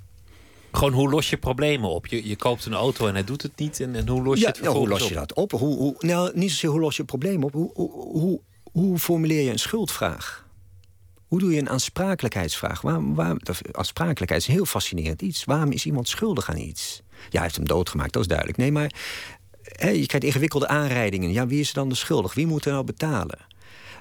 Gewoon 0.73 0.93
hoe 0.93 1.11
los 1.11 1.31
je 1.31 1.37
problemen 1.37 1.91
op? 1.91 2.07
Je, 2.07 2.29
je 2.29 2.37
koopt 2.37 2.65
een 2.65 2.75
auto 2.75 3.07
en 3.07 3.15
hij 3.15 3.25
doet 3.25 3.43
het 3.43 3.57
niet. 3.57 3.81
En, 3.81 3.95
en 3.95 4.09
hoe 4.09 4.23
los 4.23 4.41
je 4.41 4.47
het 4.47 4.67
hoe 4.67 4.89
los 4.89 5.09
je 5.09 5.15
dat 5.15 5.35
op? 5.35 5.51
Hoe, 5.51 5.77
hoe, 5.77 5.95
nou, 5.99 6.31
niet 6.35 6.51
zozeer 6.51 6.71
hoe 6.71 6.81
los 6.81 6.97
je 6.97 7.03
het 7.03 7.11
probleem 7.11 7.45
op. 7.45 7.53
Hoe, 7.53 7.71
hoe, 7.75 8.41
hoe, 8.73 8.99
formuleer 8.99 9.43
je 9.43 9.51
een 9.51 9.59
schuldvraag? 9.59 10.47
Hoe 11.27 11.39
doe 11.39 11.53
je 11.53 11.59
een 11.59 11.69
aansprakelijkheidsvraag? 11.69 12.85
Aansprakelijkheid 13.73 14.41
is 14.41 14.47
een 14.47 14.55
heel 14.55 14.67
fascinerend 14.67 15.23
iets. 15.23 15.45
Waarom 15.45 15.71
is 15.71 15.87
iemand 15.87 16.09
schuldig 16.09 16.51
aan 16.51 16.59
iets? 16.59 17.03
Ja, 17.17 17.29
hij 17.31 17.43
heeft 17.43 17.57
hem 17.57 17.67
doodgemaakt, 17.67 18.13
dat 18.13 18.23
is 18.23 18.29
duidelijk. 18.29 18.59
Nee, 18.59 18.73
maar 18.73 18.91
je 19.79 20.07
krijgt 20.07 20.25
ingewikkelde 20.25 20.69
aanrijdingen. 20.69 21.33
Ja, 21.33 21.47
wie 21.47 21.61
is 21.61 21.73
dan 21.73 21.89
de 21.89 21.95
schuldig? 21.95 22.35
Wie 22.35 22.47
moet 22.47 22.65
er 22.65 22.73
nou 22.73 22.85
betalen? 22.85 23.39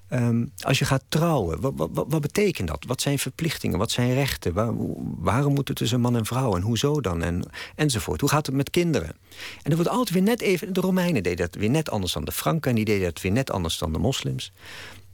Um, 0.09 0.51
als 0.59 0.79
je 0.79 0.85
gaat 0.85 1.03
trouwen, 1.09 1.61
wat, 1.61 1.73
wat, 1.75 1.89
wat, 1.93 2.21
betekent 2.21 2.67
dat? 2.67 2.83
Wat 2.87 3.01
zijn 3.01 3.19
verplichtingen? 3.19 3.77
Wat 3.77 3.91
zijn 3.91 4.13
rechten? 4.13 4.53
Waar, 4.53 4.71
waarom 5.17 5.53
moet 5.53 5.67
het 5.67 5.77
tussen 5.77 6.01
man 6.01 6.15
en 6.15 6.25
vrouw? 6.25 6.55
En 6.55 6.61
hoezo 6.61 7.01
dan? 7.01 7.23
En, 7.23 7.49
enzovoort. 7.75 8.21
Hoe 8.21 8.29
gaat 8.29 8.45
het 8.45 8.55
met 8.55 8.69
kinderen? 8.69 9.15
En 9.61 9.69
er 9.71 9.75
wordt 9.75 9.89
altijd 9.89 10.09
weer 10.09 10.21
net 10.21 10.41
even... 10.41 10.73
De 10.73 10.81
Romeinen 10.81 11.23
deden 11.23 11.49
dat 11.49 11.55
weer 11.55 11.69
net 11.69 11.89
anders 11.89 12.13
dan 12.13 12.25
de 12.25 12.31
Franken... 12.31 12.69
en 12.69 12.75
die 12.75 12.85
deden 12.85 13.03
dat 13.03 13.21
weer 13.21 13.31
net 13.31 13.51
anders 13.51 13.77
dan 13.77 13.93
de 13.93 13.99
moslims. 13.99 14.51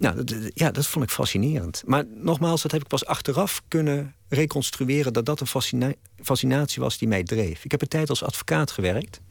Nou, 0.02 0.24
dat, 0.24 0.52
ja, 0.54 0.72
dat 0.72 0.88
vond 0.88 1.06
ik 1.06 1.12
fascinerend. 1.12 1.84
Maar 1.86 2.04
nogmaals, 2.16 2.62
dat 2.62 2.72
heb 2.72 2.82
ik 2.82 2.88
pas 2.88 3.06
achteraf 3.06 3.62
kunnen 3.68 4.16
reconstrueren... 4.30 5.14
dat 5.14 5.26
dat 5.26 5.40
een 5.40 5.96
fascinatie 6.24 6.82
was 6.82 6.98
die 6.98 7.08
mij 7.08 7.24
dreef. 7.24 7.66
Ik 7.66 7.72
heb 7.72 7.82
een 7.82 7.88
tijd 7.88 8.10
als 8.10 8.24
advocaat 8.24 8.72
gewerkt... 8.72 9.22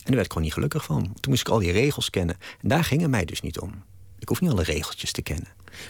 En 0.00 0.06
daar 0.06 0.14
werd 0.14 0.24
ik 0.26 0.32
gewoon 0.32 0.42
niet 0.42 0.54
gelukkig 0.54 0.84
van. 0.84 1.02
Toen 1.02 1.30
moest 1.32 1.40
ik 1.40 1.48
al 1.48 1.58
die 1.58 1.72
regels 1.72 2.10
kennen. 2.10 2.36
En 2.60 2.68
daar 2.68 2.84
ging 2.84 3.06
mij 3.06 3.24
dus 3.24 3.40
niet 3.40 3.58
om. 3.58 3.82
Ik 4.18 4.28
hoef 4.28 4.40
niet 4.40 4.50
alle 4.50 4.62
regeltjes 4.62 5.12
te 5.12 5.22
kennen. 5.22 5.48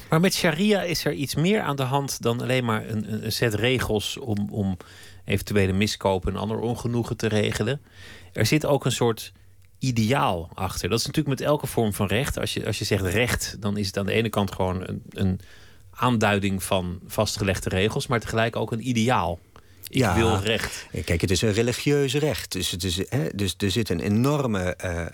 Maar 0.08 0.20
met 0.20 0.34
sharia 0.34 0.82
is 0.82 1.04
er 1.04 1.12
iets 1.12 1.34
meer 1.34 1.60
aan 1.60 1.76
de 1.76 1.82
hand 1.82 2.22
dan 2.22 2.40
alleen 2.40 2.64
maar 2.64 2.88
een, 2.88 3.24
een 3.24 3.32
set 3.32 3.54
regels 3.54 4.16
om, 4.18 4.48
om 4.50 4.76
eventuele 5.24 5.72
miskopen 5.72 6.32
en 6.32 6.38
ander 6.38 6.58
ongenoegen 6.58 7.16
te 7.16 7.26
regelen. 7.26 7.80
Er 8.32 8.46
zit 8.46 8.66
ook 8.66 8.84
een 8.84 8.92
soort 8.92 9.32
ideaal 9.80 10.50
achter. 10.54 10.88
Dat 10.88 10.98
is 10.98 11.06
natuurlijk 11.06 11.38
met 11.38 11.48
elke 11.48 11.66
vorm 11.66 11.92
van 11.92 12.06
recht. 12.06 12.38
Als 12.38 12.54
je, 12.54 12.66
als 12.66 12.78
je 12.78 12.84
zegt 12.84 13.04
recht, 13.04 13.56
dan 13.60 13.76
is 13.76 13.86
het 13.86 13.98
aan 13.98 14.06
de 14.06 14.12
ene 14.12 14.28
kant 14.28 14.52
gewoon 14.52 14.88
een, 14.88 15.02
een 15.10 15.40
aanduiding 15.90 16.62
van 16.62 17.00
vastgelegde 17.06 17.68
regels, 17.68 18.06
maar 18.06 18.20
tegelijk 18.20 18.56
ook 18.56 18.72
een 18.72 18.88
ideaal. 18.88 19.38
Ik 19.88 19.96
ja, 19.96 20.14
wil 20.14 20.38
recht. 20.38 20.86
Kijk, 21.04 21.20
het 21.20 21.30
is 21.30 21.42
een 21.42 21.52
religieus 21.52 22.14
recht. 22.14 22.52
Dus, 22.52 22.70
het 22.70 22.84
is, 22.84 23.08
hè, 23.08 23.28
dus 23.34 23.54
er 23.58 23.70
zit 23.70 23.88
een 23.88 24.00
enorme. 24.00 24.76
Uh, 24.84 25.06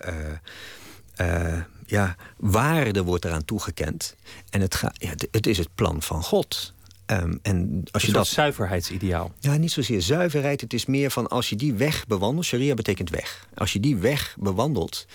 uh, 1.20 1.61
ja, 1.87 2.16
waarde 2.37 3.02
wordt 3.02 3.25
eraan 3.25 3.44
toegekend. 3.44 4.16
En 4.50 4.61
het, 4.61 4.75
gaat, 4.75 4.96
ja, 4.99 5.12
het 5.30 5.46
is 5.46 5.58
het 5.58 5.68
plan 5.75 6.02
van 6.02 6.23
God. 6.23 6.75
Um, 7.06 7.38
en 7.42 7.82
als 7.90 8.02
je 8.02 8.12
dat 8.12 8.26
zuiverheidsideaal. 8.26 9.32
Ja, 9.40 9.56
niet 9.56 9.72
zozeer 9.72 10.02
zuiverheid. 10.02 10.60
Het 10.60 10.72
is 10.72 10.86
meer 10.86 11.10
van 11.10 11.28
als 11.28 11.48
je 11.48 11.56
die 11.56 11.75
weg 11.75 12.06
bewandelt. 12.06 12.46
Sharia 12.46 12.75
betekent 12.75 13.10
weg. 13.10 13.48
Als 13.54 13.72
je 13.72 13.80
die 13.80 13.96
weg 13.96 14.36
bewandelt, 14.40 15.06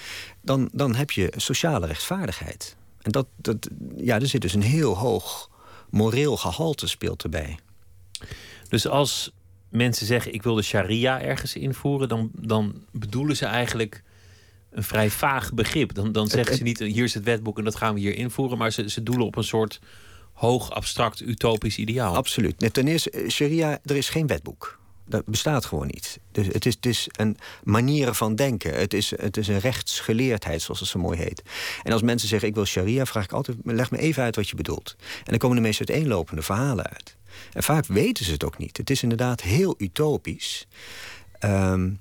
dan, 0.42 0.70
dan 0.74 0.96
heb 0.96 1.12
je 1.12 1.34
sociale 1.36 1.86
rechtvaardigheid. 1.86 2.76
En 3.02 3.12
dat, 3.12 3.28
dat, 3.36 3.70
ja, 3.96 4.20
er 4.20 4.28
zit 4.28 4.42
dus 4.42 4.54
een 4.54 4.62
heel 4.62 4.98
hoog 4.98 5.50
moreel 5.90 6.38
gehalte 6.38 6.88
speelt 6.88 7.24
erbij. 7.24 7.60
Dus 8.70 8.88
als 8.88 9.32
mensen 9.70 10.06
zeggen: 10.06 10.34
Ik 10.34 10.44
wil 10.44 10.56
de 10.56 10.62
sharia 10.62 11.22
ergens 11.22 11.56
invoeren, 11.56 12.10
dan, 12.10 12.32
dan 12.34 12.86
bedoelen 12.92 13.36
ze 13.36 13.46
eigenlijk 13.46 14.04
een 14.72 14.84
vrij 14.84 15.10
vaag 15.10 15.54
begrip. 15.54 15.94
Dan, 15.94 16.12
dan 16.12 16.28
zeggen 16.28 16.56
ze 16.56 16.64
niet: 16.64 16.80
Hier 16.80 17.04
is 17.04 17.14
het 17.14 17.24
wetboek 17.24 17.58
en 17.58 17.64
dat 17.64 17.76
gaan 17.76 17.94
we 17.94 18.00
hier 18.00 18.16
invoeren. 18.16 18.58
Maar 18.58 18.72
ze, 18.72 18.90
ze 18.90 19.04
doelen 19.04 19.26
op 19.26 19.36
een 19.36 19.44
soort 19.44 19.80
hoog 20.42 20.72
abstract 20.72 21.22
utopisch 21.22 21.78
ideaal. 21.78 22.16
Absoluut. 22.16 22.74
Ten 22.74 22.88
eerste, 22.88 23.10
eh, 23.10 23.30
sharia, 23.30 23.80
er 23.84 23.96
is 23.96 24.10
geen 24.10 24.28
wetboek. 24.28 24.80
Dat 25.06 25.26
bestaat 25.26 25.66
gewoon 25.66 25.88
niet. 25.88 26.20
Dus 26.32 26.48
het 26.48 26.66
is, 26.66 27.04
het 27.04 27.20
een 27.20 27.38
manier 27.64 28.14
van 28.14 28.36
denken. 28.36 28.74
Het 28.74 28.94
is, 28.94 29.10
het 29.16 29.38
is 29.38 29.48
een 29.48 29.60
rechtsgeleerdheid, 29.60 30.62
zoals 30.62 30.80
het 30.80 30.90
zo 30.90 31.00
mooi 31.00 31.18
heet. 31.18 31.44
En 31.84 31.92
als 31.92 32.02
mensen 32.02 32.28
zeggen: 32.28 32.48
Ik 32.48 32.56
wil 32.56 32.66
sharia, 32.66 33.06
vraag 33.06 33.24
ik 33.24 33.32
altijd: 33.32 33.58
leg 33.64 33.92
me 33.92 33.98
even 33.98 34.24
uit 34.24 34.36
wat 34.36 34.50
je 34.50 34.56
bedoelt. 34.56 34.96
En 35.00 35.24
dan 35.26 35.38
komen 35.38 35.56
de 35.56 35.62
meest 35.62 35.80
uiteenlopende 35.80 36.42
verhalen 36.42 36.90
uit. 36.90 37.16
En 37.54 37.64
vaak 37.64 37.86
weten 37.86 38.26
ze 38.26 38.32
het 38.32 38.44
ook 38.44 38.58
niet. 38.58 38.78
Het 38.78 38.90
is 38.90 39.04
inderdaad 39.04 39.42
heel 39.42 39.76
utopisch. 39.78 40.68
Um, 41.40 42.00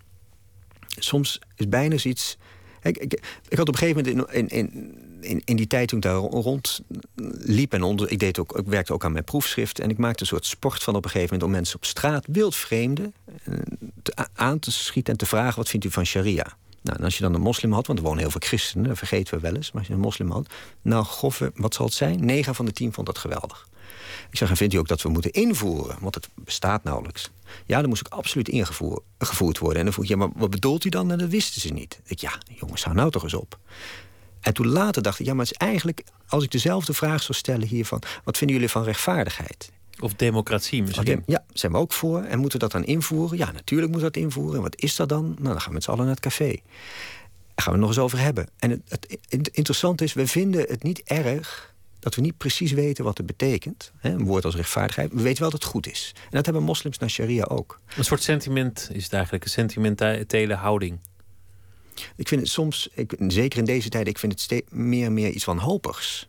soms 0.99 1.38
is 1.56 1.68
bijna 1.68 1.97
iets. 1.97 2.37
Ik, 2.82 2.99
ik, 2.99 3.12
ik, 3.49 3.59
had 3.59 3.68
op 3.68 3.75
een 3.75 3.80
gegeven 3.80 4.04
moment 4.04 4.32
in, 4.32 4.49
in, 4.49 4.73
in, 4.73 5.09
in 5.20 5.56
die 5.56 5.66
tijd 5.66 5.88
toen 5.88 5.98
ik 5.98 6.04
daar 6.04 6.16
rondliep 6.16 7.72
en 7.72 7.82
onder, 7.82 8.10
ik, 8.10 8.18
deed 8.18 8.38
ook, 8.38 8.58
ik 8.58 8.66
werkte 8.66 8.92
ook 8.92 9.04
aan 9.04 9.12
mijn 9.12 9.24
proefschrift 9.24 9.78
en 9.78 9.90
ik 9.90 9.98
maakte 9.98 10.20
een 10.20 10.28
soort 10.28 10.46
sport 10.46 10.82
van 10.82 10.96
op 10.96 11.04
een 11.04 11.10
gegeven 11.10 11.34
moment 11.34 11.50
om 11.50 11.56
mensen 11.56 11.76
op 11.76 11.84
straat, 11.84 12.24
wildvreemden, 12.28 13.14
eh, 13.44 14.24
aan 14.34 14.58
te 14.58 14.72
schieten 14.72 15.12
en 15.12 15.18
te 15.18 15.26
vragen: 15.26 15.56
wat 15.56 15.68
vindt 15.68 15.86
u 15.86 15.90
van 15.90 16.06
sharia? 16.06 16.56
Nou, 16.82 16.98
en 16.98 17.04
als 17.04 17.16
je 17.16 17.22
dan 17.22 17.34
een 17.34 17.40
moslim 17.40 17.72
had, 17.72 17.86
want 17.86 17.98
er 17.98 18.04
wonen 18.04 18.20
heel 18.20 18.30
veel 18.30 18.40
christenen, 18.44 18.88
dat 18.88 18.98
vergeten 18.98 19.34
we 19.34 19.40
wel 19.40 19.54
eens, 19.54 19.70
maar 19.70 19.78
als 19.78 19.88
je 19.88 19.94
een 19.94 20.00
moslim 20.00 20.30
had, 20.30 20.48
nou, 20.82 21.04
groffe, 21.04 21.52
wat 21.54 21.74
zal 21.74 21.86
het 21.86 21.94
zijn? 21.94 22.24
9 22.24 22.54
van 22.54 22.64
de 22.64 22.72
10 22.72 22.92
vond 22.92 23.06
dat 23.06 23.18
geweldig. 23.18 23.68
Ik 24.30 24.36
zeg, 24.36 24.50
en 24.50 24.56
vindt 24.56 24.74
u 24.74 24.76
ook 24.76 24.88
dat 24.88 25.02
we 25.02 25.08
moeten 25.08 25.30
invoeren? 25.30 25.96
Want 26.00 26.14
het 26.14 26.28
bestaat 26.34 26.84
nauwelijks. 26.84 27.30
Ja, 27.66 27.80
dan 27.80 27.88
moest 27.88 28.06
ik 28.06 28.12
absoluut 28.12 28.48
ingevoerd 28.48 29.58
worden. 29.58 29.78
En 29.78 29.84
dan 29.84 29.92
vroeg 29.92 30.04
ik, 30.04 30.10
ja, 30.10 30.16
maar 30.16 30.28
wat 30.34 30.50
bedoelt 30.50 30.84
u 30.84 30.88
dan? 30.88 31.10
En 31.10 31.18
dat 31.18 31.28
wisten 31.28 31.60
ze 31.60 31.68
niet. 31.68 32.00
Ik, 32.04 32.18
ja, 32.18 32.38
jongens, 32.54 32.84
hou 32.84 32.96
nou 32.96 33.10
toch 33.10 33.22
eens 33.22 33.34
op. 33.34 33.58
En 34.40 34.54
toen 34.54 34.66
later 34.66 35.02
dacht 35.02 35.18
ik, 35.20 35.26
ja, 35.26 35.35
maar 35.35 35.44
het 35.44 35.54
is 35.54 35.66
eigenlijk... 35.66 36.04
als 36.28 36.44
ik 36.44 36.50
dezelfde 36.50 36.94
vraag 36.94 37.23
zou 37.23 37.38
stellen 37.38 37.66
hiervan... 37.66 38.02
wat 38.25 38.38
vinden 38.38 38.56
jullie 38.56 38.70
van 38.70 38.82
rechtvaardigheid? 38.82 39.73
Of 40.00 40.14
democratie 40.14 40.82
misschien. 40.82 41.23
ja, 41.26 41.44
zijn 41.52 41.73
we 41.73 41.78
ook 41.78 41.92
voor. 41.92 42.23
En 42.23 42.38
moeten 42.38 42.59
we 42.59 42.64
dat 42.68 42.73
dan 42.73 42.85
invoeren? 42.85 43.38
Ja, 43.38 43.52
natuurlijk 43.52 43.92
moet 43.92 44.00
dat 44.00 44.16
invoeren. 44.16 44.56
En 44.56 44.62
wat 44.62 44.80
is 44.80 44.97
dat 44.97 45.09
dan? 45.09 45.25
Nou, 45.25 45.42
dan 45.42 45.61
gaan 45.61 45.68
we 45.68 45.75
met 45.75 45.82
z'n 45.82 45.90
allen 45.90 46.04
naar 46.04 46.14
het 46.14 46.23
café. 46.23 46.49
Daar 47.54 47.64
gaan 47.64 47.64
we 47.64 47.70
het 47.70 47.80
nog 47.80 47.88
eens 47.88 47.99
over 47.99 48.18
hebben. 48.18 48.49
En 48.59 48.70
het, 48.70 48.80
het, 48.88 49.18
het 49.28 49.49
interessante 49.49 50.04
is, 50.04 50.12
we 50.12 50.26
vinden 50.26 50.64
het 50.68 50.82
niet 50.82 51.02
erg 51.04 51.75
dat 51.99 52.14
we 52.14 52.20
niet 52.20 52.37
precies 52.37 52.73
weten 52.73 53.04
wat 53.04 53.16
het 53.16 53.26
betekent. 53.26 53.92
Hè, 53.99 54.11
een 54.11 54.25
woord 54.25 54.44
als 54.44 54.56
rechtvaardigheid. 54.56 55.12
We 55.12 55.23
weten 55.23 55.40
wel 55.40 55.50
dat 55.50 55.62
het 55.62 55.70
goed 55.70 55.87
is. 55.90 56.12
En 56.14 56.30
dat 56.30 56.44
hebben 56.44 56.62
moslims 56.62 56.99
naar 56.99 57.11
sharia 57.11 57.44
ook. 57.44 57.80
Een 57.97 58.04
soort 58.04 58.23
sentiment 58.23 58.90
is 58.92 59.04
het 59.04 59.12
eigenlijk. 59.12 59.44
Een 59.44 59.50
sentimentele 59.50 60.54
houding. 60.54 60.99
Ik 62.16 62.28
vind 62.28 62.40
het 62.40 62.50
soms, 62.50 62.88
ik, 62.95 63.14
zeker 63.28 63.59
in 63.59 63.64
deze 63.64 63.88
tijd, 63.88 64.09
ik 64.09 64.19
vind 64.19 64.33
het 64.33 64.40
steeds 64.40 64.71
meer 64.71 65.07
en 65.07 65.14
meer 65.14 65.30
iets 65.30 65.45
wanhopigs. 65.45 66.28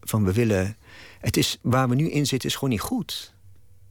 Van 0.00 0.24
we 0.24 0.32
willen. 0.32 0.76
Het 1.18 1.36
is, 1.36 1.58
waar 1.62 1.88
we 1.88 1.94
nu 1.94 2.10
in 2.10 2.26
zitten 2.26 2.48
is 2.48 2.54
gewoon 2.54 2.70
niet 2.70 2.80
goed. 2.80 3.34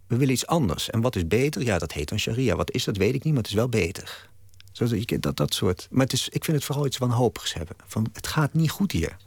We 0.08 0.18
willen 0.18 0.34
iets 0.34 0.48
anders. 0.48 0.90
En 0.90 1.02
wat 1.02 1.16
is 1.16 1.28
beter? 1.28 1.64
Ja, 1.64 1.78
dat 1.78 1.92
heet 1.92 2.10
dan 2.10 2.20
sharia. 2.20 2.56
Wat 2.56 2.72
is 2.72 2.84
dat, 2.84 2.98
weet 2.98 3.16
ik 3.16 3.24
niet, 3.24 3.34
maar 3.34 3.42
het 3.42 3.52
is 3.52 3.58
wel 3.58 3.70
beter. 3.70 4.30
Zo, 4.72 4.88
dat, 5.20 5.38
dat 5.38 5.54
soort. 5.54 5.88
Maar 5.92 6.04
het 6.04 6.14
is, 6.14 6.30
ik 6.30 6.44
vind 6.44 6.58
het 6.58 6.66
vooral 6.66 6.86
iets 6.86 6.98
wanhopigs 6.98 7.54
hebben. 7.54 7.76
Van, 7.86 8.08
het 8.14 8.28
gaat 8.28 8.54
niet 8.54 8.72
goed 8.72 8.92
hier. 8.92 9.18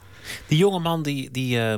Die 0.47 0.59
jonge 0.59 0.79
man 0.79 1.03
die, 1.03 1.31
die 1.31 1.57
uh, 1.57 1.75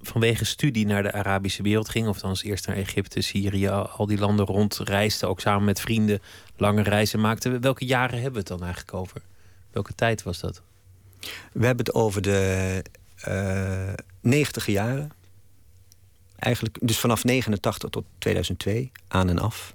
vanwege 0.00 0.44
studie 0.44 0.86
naar 0.86 1.02
de 1.02 1.12
Arabische 1.12 1.62
wereld 1.62 1.88
ging, 1.88 2.08
of 2.08 2.18
dan 2.18 2.36
eerst 2.42 2.66
naar 2.66 2.76
Egypte, 2.76 3.20
Syrië, 3.20 3.68
al 3.68 4.06
die 4.06 4.18
landen 4.18 4.46
rond, 4.46 4.78
reisde, 4.84 5.26
ook 5.26 5.40
samen 5.40 5.64
met 5.64 5.80
vrienden 5.80 6.22
lange 6.56 6.82
reizen 6.82 7.20
maakte. 7.20 7.58
Welke 7.58 7.84
jaren 7.84 8.14
hebben 8.14 8.32
we 8.32 8.38
het 8.38 8.48
dan 8.48 8.62
eigenlijk 8.62 8.94
over? 8.94 9.22
Welke 9.70 9.94
tijd 9.94 10.22
was 10.22 10.40
dat? 10.40 10.62
We 11.52 11.66
hebben 11.66 11.86
het 11.86 11.94
over 11.94 12.22
de 12.22 12.82
uh, 13.28 13.92
90 14.20 14.66
jaren. 14.66 15.12
Eigenlijk, 16.38 16.78
dus 16.80 16.98
vanaf 16.98 17.24
89 17.24 17.90
tot 17.90 18.04
2002, 18.18 18.92
aan 19.08 19.28
en 19.28 19.38
af. 19.38 19.74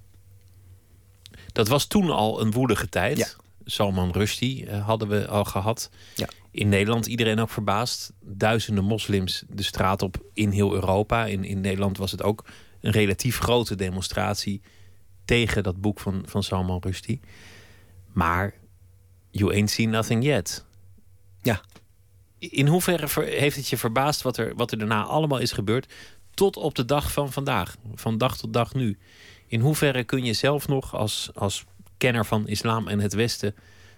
Dat 1.52 1.68
was 1.68 1.86
toen 1.86 2.10
al 2.10 2.42
een 2.42 2.52
woelige 2.52 2.90
tijd. 2.90 3.18
Ja. 3.18 3.28
Salman 3.66 4.12
Rushdie 4.12 4.66
uh, 4.66 4.86
hadden 4.86 5.08
we 5.08 5.28
al 5.28 5.44
gehad. 5.44 5.90
Ja 6.16 6.28
in 6.54 6.70
Nederland 6.70 7.06
iedereen 7.06 7.40
ook 7.40 7.50
verbaasd. 7.50 8.14
Duizenden 8.22 8.84
moslims 8.84 9.44
de 9.50 9.64
straat 9.64 10.02
op 10.02 10.24
in 10.34 10.50
heel 10.50 10.74
Europa. 10.74 11.26
In, 11.26 11.44
in 11.44 11.62
Nederland 11.62 11.98
was 11.98 12.12
het 12.12 12.24
ook 12.24 12.46
een 12.82 12.92
relatief 12.92 13.38
grote 13.40 13.76
demonstratie 13.76 14.62
tegen 15.26 15.64
dat 15.64 15.82
boek 15.82 16.00
van, 16.00 16.24
van 16.26 16.44
Salman 16.44 16.82
Rushdie. 16.82 17.20
Maar 18.12 18.54
you 19.32 19.54
ain't 19.54 19.70
seen 19.70 19.90
nothing 19.90 20.24
yet. 20.24 20.66
Ja. 21.42 21.62
In 22.40 22.68
hoeverre 22.68 23.24
heeft 23.24 23.56
het 23.56 23.68
je 23.68 23.78
verbaasd 23.78 24.22
wat 24.22 24.38
er, 24.38 24.56
wat 24.56 24.72
er 24.72 24.78
daarna 24.78 25.04
allemaal 25.04 25.40
is 25.40 25.52
gebeurd... 25.52 25.94
tot 26.34 26.58
op 26.58 26.76
de 26.76 26.86
dag 26.86 27.12
van 27.12 27.32
vandaag, 27.32 27.76
van 27.96 28.18
dag 28.18 28.38
tot 28.38 28.54
dag 28.54 28.74
nu? 28.74 28.98
In 29.48 29.60
hoeverre 29.60 30.04
kun 30.04 30.26
je 30.26 30.34
zelf 30.34 30.68
nog 30.68 30.96
als, 30.96 31.30
als 31.34 31.66
kenner 31.98 32.26
van 32.26 32.48
islam 32.48 32.88
en 32.88 33.00
het 33.00 33.14
Westen... 33.14 33.56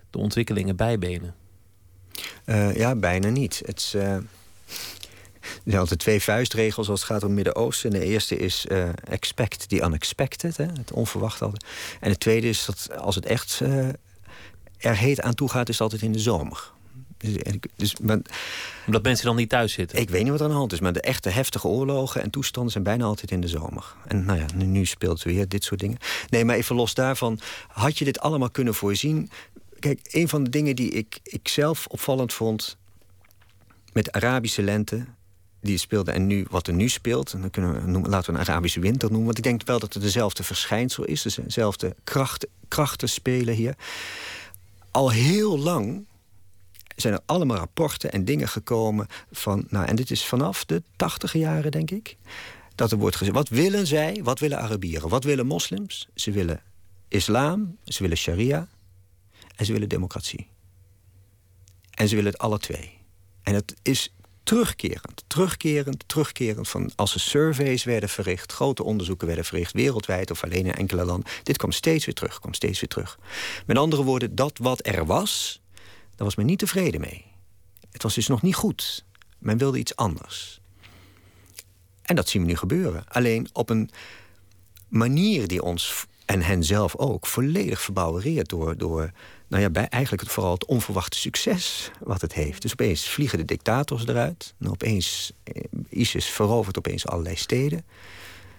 de 0.09 0.17
ontwikkelingen 0.17 0.75
bijbenen? 0.75 1.35
Uh, 2.45 2.75
ja, 2.75 2.95
bijna 2.95 3.29
niet. 3.29 3.61
Het 3.65 3.77
is, 3.77 3.95
uh, 3.95 4.03
er 4.03 4.23
zijn 5.65 5.79
altijd 5.79 5.99
twee 5.99 6.21
vuistregels 6.21 6.89
als 6.89 6.99
het 6.99 7.09
gaat 7.09 7.21
om 7.21 7.27
het 7.27 7.35
Midden-Oosten. 7.35 7.91
De 7.91 8.03
eerste 8.03 8.37
is 8.37 8.65
uh, 8.69 8.89
expect 9.03 9.69
the 9.69 9.81
unexpected, 9.81 10.57
hè, 10.57 10.65
het 10.65 10.91
onverwachte. 10.91 11.51
En 11.99 12.09
de 12.09 12.17
tweede 12.17 12.47
is 12.47 12.65
dat 12.65 12.97
als 12.97 13.15
het 13.15 13.25
echt 13.25 13.61
er 14.77 14.95
heet 14.95 15.21
aan 15.21 15.33
toe 15.33 15.49
gaat, 15.49 15.69
is 15.69 15.73
het 15.73 15.83
altijd 15.83 16.01
in 16.01 16.11
de 16.11 16.19
zomer. 16.19 16.73
Dus, 17.17 17.37
dus, 17.75 17.97
maar, 17.99 18.19
Omdat 18.85 19.03
mensen 19.03 19.25
dan 19.25 19.35
niet 19.35 19.49
thuis 19.49 19.73
zitten? 19.73 19.99
Ik 19.99 20.09
weet 20.09 20.21
niet 20.21 20.31
wat 20.31 20.39
er 20.39 20.45
aan 20.45 20.51
de 20.51 20.57
hand 20.57 20.71
is, 20.71 20.79
maar 20.79 20.93
de 20.93 21.01
echte 21.01 21.29
heftige 21.29 21.67
oorlogen 21.67 22.21
en 22.21 22.29
toestanden 22.29 22.71
zijn 22.71 22.83
bijna 22.83 23.05
altijd 23.05 23.31
in 23.31 23.41
de 23.41 23.47
zomer. 23.47 23.93
En 24.07 24.25
nou 24.25 24.39
ja, 24.39 24.45
nu, 24.55 24.65
nu 24.65 24.85
speelt 24.85 25.23
weer 25.23 25.47
dit 25.47 25.63
soort 25.63 25.79
dingen. 25.79 25.97
Nee, 26.29 26.45
maar 26.45 26.55
even 26.55 26.75
los 26.75 26.93
daarvan, 26.93 27.39
had 27.67 27.97
je 27.97 28.05
dit 28.05 28.19
allemaal 28.19 28.49
kunnen 28.49 28.73
voorzien? 28.73 29.29
Kijk, 29.79 29.99
een 30.11 30.29
van 30.29 30.43
de 30.43 30.49
dingen 30.49 30.75
die 30.75 30.89
ik, 30.89 31.19
ik 31.23 31.47
zelf 31.47 31.87
opvallend 31.87 32.33
vond 32.33 32.77
met 33.93 34.11
Arabische 34.11 34.61
lente, 34.61 35.05
die 35.61 35.77
speelde 35.77 36.11
en 36.11 36.27
nu 36.27 36.45
wat 36.49 36.67
er 36.67 36.73
nu 36.73 36.89
speelt, 36.89 37.33
en 37.33 37.41
dan 37.41 37.49
kunnen 37.49 37.81
we 37.81 37.91
noemen, 37.91 38.09
laten 38.09 38.33
we 38.33 38.39
een 38.39 38.45
Arabische 38.47 38.79
winter 38.79 39.07
noemen, 39.07 39.25
want 39.25 39.37
ik 39.37 39.43
denk 39.43 39.63
wel 39.65 39.79
dat 39.79 39.93
het 39.93 40.03
dezelfde 40.03 40.43
verschijnsel 40.43 41.03
is, 41.03 41.21
dus 41.21 41.35
dezelfde 41.35 41.95
krachten, 42.03 42.49
krachten 42.67 43.09
spelen 43.09 43.55
hier. 43.55 43.75
Al 44.91 45.11
heel 45.11 45.59
lang 45.59 46.05
zijn 46.95 47.13
er 47.13 47.19
allemaal 47.25 47.57
rapporten 47.57 48.11
en 48.11 48.25
dingen 48.25 48.47
gekomen 48.47 49.07
van, 49.31 49.65
nou, 49.69 49.85
en 49.85 49.95
dit 49.95 50.11
is 50.11 50.25
vanaf 50.25 50.65
de 50.65 50.83
tachtige 50.95 51.37
jaren, 51.37 51.71
denk 51.71 51.91
ik, 51.91 52.17
dat 52.75 52.91
er 52.91 52.97
wordt 52.97 53.15
gezegd, 53.15 53.35
wat 53.35 53.49
willen 53.49 53.87
zij, 53.87 54.19
wat 54.23 54.39
willen 54.39 54.59
Arabieren, 54.59 55.09
wat 55.09 55.23
willen 55.23 55.45
moslims? 55.45 56.07
Ze 56.15 56.31
willen 56.31 56.61
islam, 57.07 57.77
ze 57.83 58.01
willen 58.01 58.17
sharia, 58.17 58.67
en 59.55 59.65
ze 59.65 59.71
willen 59.71 59.89
democratie. 59.89 60.47
En 61.91 62.07
ze 62.07 62.15
willen 62.15 62.31
het 62.31 62.41
alle 62.41 62.57
twee. 62.57 62.97
En 63.43 63.53
het 63.53 63.75
is 63.81 64.13
terugkerend, 64.43 65.23
terugkerend, 65.27 66.03
terugkerend. 66.07 66.67
Van 66.67 66.91
als 66.95 67.13
er 67.13 67.19
surveys 67.19 67.83
werden 67.83 68.09
verricht, 68.09 68.51
grote 68.51 68.83
onderzoeken 68.83 69.27
werden 69.27 69.45
verricht, 69.45 69.73
wereldwijd 69.73 70.31
of 70.31 70.43
alleen 70.43 70.65
in 70.65 70.73
enkele 70.73 71.05
landen. 71.05 71.31
Dit 71.43 71.57
kwam 71.57 71.71
steeds 71.71 72.05
weer 72.05 72.15
terug, 72.15 72.39
kwam 72.39 72.53
steeds 72.53 72.79
weer 72.79 72.89
terug. 72.89 73.19
Met 73.65 73.77
andere 73.77 74.03
woorden, 74.03 74.35
dat 74.35 74.57
wat 74.57 74.87
er 74.87 75.05
was, 75.05 75.61
daar 76.15 76.25
was 76.25 76.35
men 76.35 76.45
niet 76.45 76.59
tevreden 76.59 77.01
mee. 77.01 77.25
Het 77.91 78.03
was 78.03 78.13
dus 78.15 78.27
nog 78.27 78.41
niet 78.41 78.55
goed. 78.55 79.05
Men 79.39 79.57
wilde 79.57 79.77
iets 79.77 79.95
anders. 79.95 80.59
En 82.01 82.15
dat 82.15 82.29
zien 82.29 82.41
we 82.41 82.47
nu 82.47 82.55
gebeuren. 82.55 83.05
Alleen 83.07 83.49
op 83.53 83.69
een 83.69 83.89
manier 84.87 85.47
die 85.47 85.61
ons 85.61 86.05
en 86.25 86.41
hen 86.41 86.63
zelf 86.63 86.95
ook 86.95 87.25
volledig 87.25 87.81
verbouwereert 87.81 88.49
door, 88.49 88.77
door 88.77 89.11
nou 89.55 89.67
ja, 89.67 89.73
bij 89.73 89.87
eigenlijk 89.89 90.29
vooral 90.29 90.51
het 90.51 90.65
onverwachte 90.65 91.17
succes 91.17 91.91
wat 91.99 92.21
het 92.21 92.33
heeft. 92.33 92.61
Dus 92.61 92.71
opeens 92.71 93.09
vliegen 93.09 93.37
de 93.37 93.45
dictators 93.45 94.07
eruit. 94.07 94.53
En 94.59 94.69
opeens, 94.69 95.31
eh, 95.43 95.63
ISIS 95.89 96.25
verovert 96.25 96.77
opeens 96.77 97.07
allerlei 97.07 97.35
steden. 97.35 97.85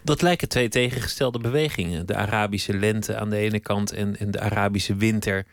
Dat 0.03 0.23
lijken 0.23 0.49
twee 0.49 0.69
tegengestelde 0.69 1.38
bewegingen. 1.38 2.07
De 2.07 2.15
Arabische 2.15 2.75
lente 2.75 3.17
aan 3.17 3.31
de 3.31 3.37
ene 3.37 3.61
kant 3.61 3.93
en, 3.93 4.19
en 4.19 4.31
de 4.31 4.41
Arabische 4.41 4.95
winter... 4.95 5.47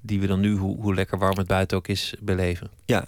die 0.00 0.20
we 0.20 0.26
dan 0.26 0.40
nu, 0.40 0.56
hoe, 0.56 0.80
hoe 0.80 0.94
lekker 0.94 1.18
warm 1.18 1.38
het 1.38 1.46
buiten 1.46 1.76
ook 1.76 1.88
is, 1.88 2.14
beleven. 2.20 2.70
Ja, 2.84 3.06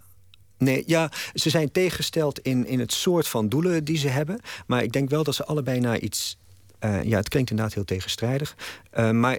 Nee, 0.59 0.83
ja, 0.87 1.11
ze 1.35 1.51
zijn 1.51 1.73
tegengesteld 1.73 2.39
in, 2.39 2.67
in 2.67 2.79
het 2.79 2.93
soort 2.93 3.29
van 3.29 3.49
doelen 3.49 3.85
die 3.85 3.97
ze 3.97 4.09
hebben. 4.09 4.41
Maar 4.67 4.83
ik 4.83 4.93
denk 4.93 5.11
wel 5.11 5.23
dat 5.23 5.35
ze 5.35 5.45
allebei 5.45 5.81
naar 5.81 5.99
iets. 5.99 6.39
Uh, 6.81 7.03
ja, 7.03 7.17
het 7.17 7.29
klinkt 7.29 7.51
inderdaad 7.51 7.75
heel 7.75 7.85
tegenstrijdig. 7.85 8.57
Uh, 8.99 9.11
maar 9.11 9.39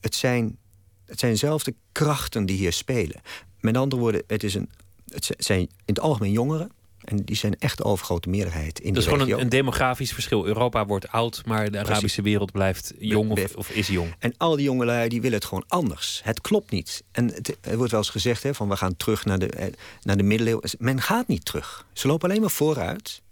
het 0.00 0.14
zijn 0.14 0.58
het 1.06 1.18
zijn 1.18 1.32
dezelfde 1.32 1.74
krachten 1.92 2.46
die 2.46 2.56
hier 2.56 2.72
spelen. 2.72 3.20
Met 3.60 3.76
andere 3.76 4.02
woorden, 4.02 4.22
het 4.26 4.42
is 4.42 4.54
een 4.54 4.70
het 5.08 5.34
zijn 5.38 5.60
in 5.60 5.68
het 5.84 6.00
algemeen 6.00 6.32
jongeren. 6.32 6.70
En 7.04 7.24
die 7.24 7.36
zijn 7.36 7.58
echt 7.58 7.76
de 7.76 7.84
overgrote 7.84 8.28
meerderheid 8.28 8.80
in 8.80 8.94
Dat 8.94 9.02
is 9.02 9.08
gewoon 9.08 9.30
een, 9.30 9.40
een 9.40 9.48
demografisch 9.48 10.12
verschil. 10.12 10.46
Europa 10.46 10.86
wordt 10.86 11.08
oud, 11.08 11.42
maar 11.44 11.70
de 11.70 11.78
Arabische 11.78 12.22
wereld 12.22 12.52
blijft 12.52 12.92
jong 12.98 13.30
of, 13.30 13.54
of 13.54 13.70
is 13.70 13.86
jong. 13.86 14.14
En 14.18 14.34
al 14.36 14.56
die 14.56 14.64
jongelui 14.64 15.08
die 15.08 15.20
willen 15.20 15.38
het 15.38 15.46
gewoon 15.46 15.64
anders. 15.68 16.20
Het 16.24 16.40
klopt 16.40 16.70
niet. 16.70 17.02
En 17.12 17.34
het, 17.34 17.56
er 17.60 17.76
wordt 17.76 17.90
wel 17.90 18.00
eens 18.00 18.10
gezegd 18.10 18.42
hè, 18.42 18.54
van 18.54 18.68
we 18.68 18.76
gaan 18.76 18.96
terug 18.96 19.24
naar 19.24 19.38
de, 19.38 19.46
eh, 19.46 19.72
naar 20.02 20.16
de 20.16 20.22
middeleeuwen. 20.22 20.70
Men 20.78 21.00
gaat 21.00 21.28
niet 21.28 21.44
terug. 21.44 21.86
Ze 21.92 22.06
lopen 22.06 22.28
alleen 22.28 22.40
maar 22.40 22.50
vooruit. 22.50 23.22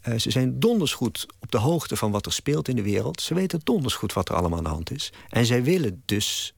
Eh, 0.00 0.18
ze 0.18 0.30
zijn 0.30 0.60
donders 0.60 0.92
goed 0.92 1.26
op 1.40 1.50
de 1.50 1.58
hoogte 1.58 1.96
van 1.96 2.10
wat 2.10 2.26
er 2.26 2.32
speelt 2.32 2.68
in 2.68 2.76
de 2.76 2.82
wereld. 2.82 3.20
Ze 3.20 3.34
weten 3.34 3.60
donders 3.64 3.94
goed 3.94 4.12
wat 4.12 4.28
er 4.28 4.34
allemaal 4.34 4.58
aan 4.58 4.64
de 4.64 4.70
hand 4.70 4.90
is. 4.90 5.12
En 5.28 5.46
zij 5.46 5.62
willen 5.62 6.02
dus 6.04 6.54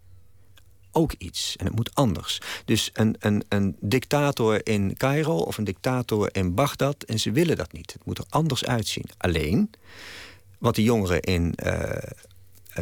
ook 0.93 1.13
iets. 1.19 1.57
En 1.57 1.67
het 1.67 1.75
moet 1.75 1.95
anders. 1.95 2.41
Dus 2.65 2.91
een, 2.93 3.17
een, 3.19 3.45
een 3.49 3.77
dictator 3.81 4.67
in 4.67 4.97
Cairo 4.97 5.37
of 5.37 5.59
een 5.59 5.65
dictator 5.65 6.29
in 6.33 6.55
Bagdad. 6.55 7.03
En 7.03 7.21
ze 7.21 7.33
willen 7.33 7.57
dat 7.57 7.73
niet. 7.73 7.93
Het 7.93 8.05
moet 8.05 8.19
er 8.19 8.25
anders 8.29 8.65
uitzien. 8.65 9.05
Alleen, 9.17 9.71
wat 10.59 10.75
die 10.75 10.85
jongeren 10.85 11.21
in 11.21 11.55
eh, 11.55 12.11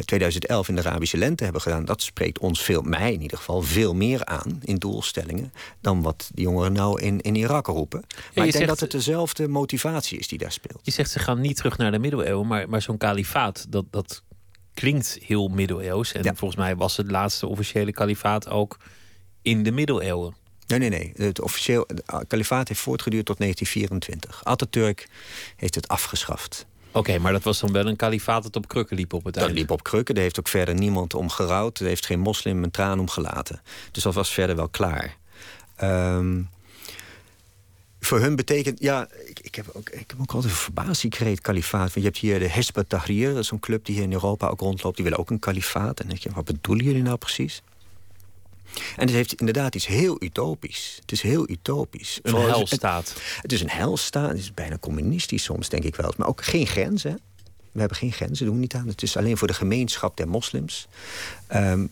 2011 0.05 0.69
in 0.69 0.75
de 0.75 0.83
Arabische 0.83 1.17
lente 1.17 1.43
hebben 1.43 1.61
gedaan... 1.61 1.85
dat 1.85 2.01
spreekt 2.01 2.39
ons 2.39 2.61
veel, 2.61 2.81
mij 2.81 3.13
in 3.13 3.21
ieder 3.21 3.37
geval, 3.37 3.61
veel 3.61 3.95
meer 3.95 4.25
aan 4.25 4.59
in 4.63 4.75
doelstellingen... 4.75 5.53
dan 5.81 6.01
wat 6.01 6.29
de 6.33 6.41
jongeren 6.41 6.73
nou 6.73 7.01
in, 7.01 7.21
in 7.21 7.35
Irak 7.35 7.67
roepen. 7.67 7.99
Maar 7.99 8.19
ik 8.27 8.33
denk 8.35 8.51
zegt- 8.51 8.67
dat 8.67 8.79
het 8.79 8.91
dezelfde 8.91 9.47
motivatie 9.47 10.19
is 10.19 10.27
die 10.27 10.37
daar 10.37 10.51
speelt. 10.51 10.79
Je 10.83 10.91
zegt 10.91 11.11
ze 11.11 11.19
gaan 11.19 11.41
niet 11.41 11.55
terug 11.55 11.77
naar 11.77 11.91
de 11.91 11.99
middeleeuwen, 11.99 12.47
maar, 12.47 12.69
maar 12.69 12.81
zo'n 12.81 12.97
kalifaat, 12.97 13.65
dat, 13.69 13.85
dat 13.89 14.23
klinkt 14.79 15.17
heel 15.21 15.47
middeleeuws. 15.47 16.11
En 16.11 16.23
Ja. 16.23 16.35
volgens 16.35 16.59
mij 16.59 16.75
was 16.75 16.97
het 16.97 17.11
laatste 17.11 17.47
officiële 17.47 17.91
kalifaat 17.91 18.49
ook 18.49 18.77
in 19.41 19.63
de 19.63 19.71
middeleeuwen. 19.71 20.35
Nee, 20.67 20.79
nee, 20.79 20.89
nee. 20.89 21.11
Het 21.15 21.41
officieel 21.41 21.87
het 22.05 22.27
kalifaat 22.27 22.67
heeft 22.67 22.79
voortgeduurd 22.79 23.25
tot 23.25 23.37
1924. 23.37 24.41
Atatürk 24.43 25.07
heeft 25.55 25.75
het 25.75 25.87
afgeschaft. 25.87 26.65
Oké, 26.91 27.17
maar 27.17 27.31
dat 27.31 27.43
was 27.43 27.59
dan 27.59 27.71
wel 27.71 27.87
een 27.87 27.95
kalifaat 27.95 28.43
dat 28.43 28.55
op 28.55 28.67
krukken 28.67 28.95
liep 28.97 29.13
op 29.13 29.23
het 29.23 29.33
Dat 29.33 29.43
einde. 29.43 29.59
liep 29.59 29.71
op 29.71 29.83
krukken. 29.83 30.13
Daar 30.15 30.23
heeft 30.23 30.39
ook 30.39 30.47
verder 30.47 30.73
niemand 30.75 31.13
om 31.13 31.29
gerouwd. 31.29 31.79
Er 31.79 31.85
heeft 31.85 32.05
geen 32.05 32.19
moslim 32.19 32.63
een 32.63 32.71
traan 32.71 32.99
om 32.99 33.09
gelaten. 33.09 33.61
Dus 33.91 34.03
dat 34.03 34.13
was 34.13 34.29
verder 34.33 34.55
wel 34.55 34.69
klaar. 34.69 35.17
Ehm, 35.75 36.41
voor 37.99 38.19
hun 38.19 38.35
betekent... 38.35 38.79
Ja, 38.79 39.07
ik, 39.25 39.39
ik, 39.39 39.55
heb 39.55 39.65
ook, 39.73 39.89
ik 39.89 40.09
heb 40.09 40.21
ook 40.21 40.31
altijd 40.31 40.53
een 40.53 40.59
verbazingkreet 40.59 41.41
kalifaat. 41.41 41.79
Want 41.79 41.93
je 41.93 42.01
hebt 42.01 42.17
hier 42.17 42.39
de 42.39 42.49
Hezb 42.49 42.79
Tahrir. 42.87 43.33
Dat 43.33 43.43
is 43.43 43.51
een 43.51 43.59
club 43.59 43.85
die 43.85 43.95
hier 43.95 44.03
in 44.03 44.13
Europa 44.13 44.47
ook 44.47 44.59
rondloopt. 44.59 44.95
Die 44.95 45.03
willen 45.03 45.19
ook 45.19 45.29
een 45.29 45.39
kalifaat. 45.39 45.99
En 45.99 46.07
dan 46.07 46.07
denk 46.07 46.19
je, 46.19 46.29
wat 46.31 46.45
bedoelen 46.45 46.85
jullie 46.85 47.01
nou 47.01 47.17
precies? 47.17 47.61
En 48.73 49.05
het 49.05 49.09
heeft 49.09 49.33
inderdaad 49.33 49.75
iets 49.75 49.87
heel 49.87 50.23
utopisch. 50.23 50.97
Het 51.01 51.11
is 51.11 51.21
heel 51.21 51.49
utopisch. 51.49 52.19
Een 52.21 52.31
Vooral- 52.31 52.49
helstaat. 52.49 53.15
het 53.41 53.51
is 53.51 53.61
een 53.61 53.69
helstaat. 53.69 54.29
Het 54.29 54.37
is 54.37 54.53
bijna 54.53 54.77
communistisch 54.77 55.43
soms, 55.43 55.69
denk 55.69 55.83
ik 55.83 55.95
wel. 55.95 56.13
Maar 56.17 56.27
ook 56.27 56.43
geen 56.43 56.67
grenzen. 56.67 57.19
We 57.71 57.79
hebben 57.79 57.97
geen 57.97 58.11
grenzen, 58.11 58.45
doen 58.45 58.55
we 58.55 58.61
niet 58.61 58.73
aan. 58.75 58.87
Het 58.87 59.01
is 59.01 59.17
alleen 59.17 59.37
voor 59.37 59.47
de 59.47 59.53
gemeenschap 59.53 60.17
der 60.17 60.27
moslims. 60.27 60.87
Ehm, 61.47 61.85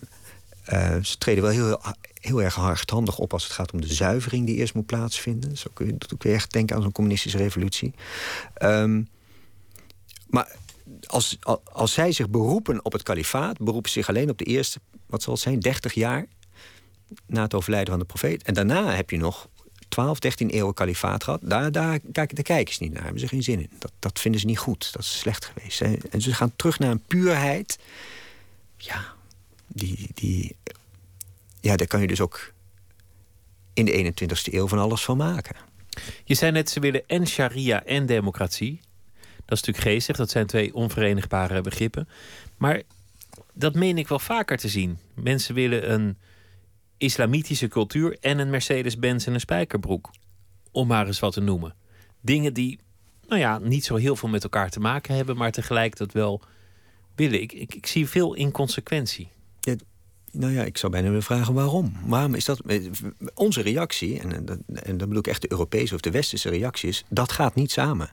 eh, 0.64 0.96
ze 1.02 1.18
treden 1.18 1.42
wel 1.42 1.52
heel, 1.52 1.80
heel 2.20 2.42
erg 2.42 2.54
hardhandig 2.54 3.18
op 3.18 3.32
als 3.32 3.44
het 3.44 3.52
gaat 3.52 3.72
om 3.72 3.80
de 3.80 3.94
zuivering 3.94 4.46
die 4.46 4.56
eerst 4.56 4.74
moet 4.74 4.86
plaatsvinden. 4.86 5.56
Zo 5.56 5.70
kun 5.72 5.86
je, 5.86 5.96
kun 6.18 6.30
je 6.30 6.36
echt 6.36 6.52
denken 6.52 6.76
aan 6.76 6.82
zo'n 6.82 6.92
communistische 6.92 7.38
revolutie. 7.38 7.94
Ehm, 8.54 9.02
maar 10.28 10.56
als, 11.06 11.36
al- 11.40 11.62
als 11.72 11.92
zij 11.92 12.12
zich 12.12 12.28
beroepen 12.30 12.84
op 12.84 12.92
het 12.92 13.02
kalifaat, 13.02 13.58
beroepen 13.58 13.90
zich 13.90 14.08
alleen 14.08 14.30
op 14.30 14.38
de 14.38 14.44
eerste, 14.44 14.80
wat 15.06 15.22
zal 15.22 15.32
het 15.32 15.42
zijn, 15.42 15.60
30 15.60 15.92
jaar 15.92 16.26
na 17.26 17.42
het 17.42 17.54
overlijden 17.54 17.90
van 17.90 17.98
de 17.98 18.04
profeet. 18.04 18.42
En 18.42 18.54
daarna 18.54 18.90
heb 18.94 19.10
je 19.10 19.16
nog 19.16 19.48
12, 19.88 20.18
13 20.18 20.48
eeuwen 20.50 20.74
kalifaat 20.74 21.24
gehad. 21.24 21.40
Daar, 21.42 21.72
daar 21.72 22.00
kijken 22.12 22.36
de 22.36 22.42
kijkers 22.42 22.78
niet 22.78 22.92
naar. 22.92 23.02
Hebben 23.02 23.20
ze 23.20 23.28
geen 23.28 23.42
zin 23.42 23.60
in. 23.60 23.70
Dat, 23.78 23.92
dat 23.98 24.18
vinden 24.20 24.40
ze 24.40 24.46
niet 24.46 24.58
goed. 24.58 24.92
Dat 24.92 25.02
is 25.02 25.18
slecht 25.18 25.44
geweest. 25.44 25.80
En 26.10 26.20
ze 26.20 26.34
gaan 26.34 26.52
terug 26.56 26.78
naar 26.78 26.90
een 26.90 27.02
puurheid. 27.06 27.78
Ja, 28.76 29.04
die, 29.66 30.08
die, 30.14 30.56
ja, 31.60 31.76
daar 31.76 31.86
kan 31.86 32.00
je 32.00 32.06
dus 32.06 32.20
ook 32.20 32.52
in 33.74 33.84
de 33.84 34.12
21ste 34.12 34.52
eeuw 34.52 34.68
van 34.68 34.78
alles 34.78 35.04
van 35.04 35.16
maken. 35.16 35.56
Je 36.24 36.34
zei 36.34 36.52
net, 36.52 36.70
ze 36.70 36.80
willen 36.80 37.06
en 37.06 37.26
sharia 37.26 37.84
en 37.84 38.06
democratie. 38.06 38.80
Dat 39.44 39.58
is 39.58 39.66
natuurlijk 39.66 39.94
geestig, 39.94 40.16
dat 40.16 40.30
zijn 40.30 40.46
twee 40.46 40.74
onverenigbare 40.74 41.60
begrippen. 41.60 42.08
Maar 42.56 42.82
dat 43.54 43.74
meen 43.74 43.98
ik 43.98 44.08
wel 44.08 44.18
vaker 44.18 44.56
te 44.56 44.68
zien. 44.68 44.98
Mensen 45.14 45.54
willen 45.54 45.92
een 45.92 46.18
islamitische 46.96 47.68
cultuur 47.68 48.16
en 48.20 48.38
een 48.38 48.50
Mercedes-Benz 48.50 49.26
en 49.26 49.34
een 49.34 49.40
spijkerbroek. 49.40 50.10
Om 50.70 50.86
maar 50.86 51.06
eens 51.06 51.20
wat 51.20 51.32
te 51.32 51.40
noemen. 51.40 51.74
Dingen 52.20 52.54
die, 52.54 52.78
nou 53.26 53.40
ja, 53.40 53.58
niet 53.58 53.84
zo 53.84 53.96
heel 53.96 54.16
veel 54.16 54.28
met 54.28 54.42
elkaar 54.42 54.70
te 54.70 54.80
maken 54.80 55.14
hebben, 55.14 55.36
maar 55.36 55.52
tegelijk 55.52 55.96
dat 55.96 56.12
wel 56.12 56.42
willen. 57.14 57.42
Ik, 57.42 57.52
ik, 57.52 57.74
ik 57.74 57.86
zie 57.86 58.08
veel 58.08 58.34
inconsequentie. 58.34 59.28
Nou 60.38 60.52
ja, 60.52 60.62
ik 60.64 60.78
zou 60.78 60.92
bijna 60.92 61.06
willen 61.08 61.22
vragen 61.22 61.54
waarom. 61.54 61.92
Waarom 62.06 62.34
is 62.34 62.44
dat... 62.44 62.60
eh, 62.60 62.82
Onze 63.34 63.60
reactie, 63.60 64.20
en, 64.20 64.44
dat- 64.44 64.58
en 64.66 64.96
dan 64.96 65.08
bedoel 65.08 65.18
ik 65.18 65.26
echt 65.26 65.42
de 65.42 65.50
Europese 65.52 65.94
of 65.94 66.00
de 66.00 66.10
Westerse 66.10 66.48
reactie... 66.48 66.88
is 66.88 67.04
dat 67.08 67.32
gaat 67.32 67.54
niet 67.54 67.70
samen. 67.70 68.10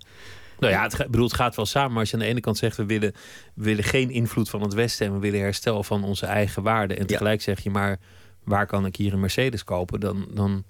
Nou 0.60 0.74
ja, 0.74 0.84
het, 0.84 0.98
bedoel, 0.98 1.26
het 1.26 1.36
gaat 1.36 1.56
wel 1.56 1.66
samen. 1.66 1.92
Maar 1.92 2.00
als 2.00 2.10
je 2.10 2.16
aan 2.16 2.22
de 2.22 2.28
ene 2.30 2.40
kant 2.40 2.58
zegt, 2.58 2.78
we 2.78 2.86
willen, 2.86 3.14
we 3.54 3.64
willen 3.64 3.84
geen 3.84 4.10
invloed 4.10 4.50
van 4.50 4.62
het 4.62 4.74
Westen 4.74 5.08
en 5.08 5.14
we 5.14 5.20
willen 5.20 5.40
herstel 5.40 5.84
van 5.84 6.04
onze 6.04 6.26
eigen 6.26 6.64
waarden. 6.64 6.98
En 6.98 7.08
tegelijk 7.08 7.42
zeg 7.42 7.60
je, 7.60 7.70
maar 7.70 8.00
waar 8.44 8.66
kan 8.68 8.86
ik 8.86 8.96
hier 8.96 9.14
een 9.14 9.20
Mercedes 9.20 9.64
kopen? 9.64 10.00
Dan, 10.00 10.28
dan 10.34 10.64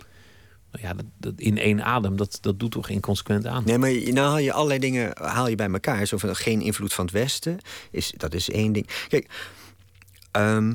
nou 0.71 0.87
ja, 0.87 0.93
dat, 0.93 1.05
dat 1.17 1.33
in 1.35 1.57
één 1.57 1.83
adem, 1.83 2.15
dat, 2.15 2.37
dat 2.41 2.59
doet 2.59 2.71
toch 2.71 2.89
inconsequent 2.89 3.45
aan. 3.47 3.63
Nee, 3.65 3.77
maar 3.77 3.91
nou 3.91 4.17
haal 4.27 4.37
je 4.37 4.53
allerlei 4.53 4.79
dingen 4.79 5.11
haal 5.21 5.47
je 5.47 5.55
bij 5.55 5.69
elkaar. 5.71 6.05
Zo 6.05 6.17
van 6.17 6.35
geen 6.35 6.61
invloed 6.61 6.93
van 6.93 7.05
het 7.05 7.13
Westen. 7.13 7.59
Is, 7.91 8.13
dat 8.17 8.33
is 8.33 8.49
één 8.49 8.71
ding. 8.73 8.87
Kijk, 9.07 9.29
ehm, 10.31 10.73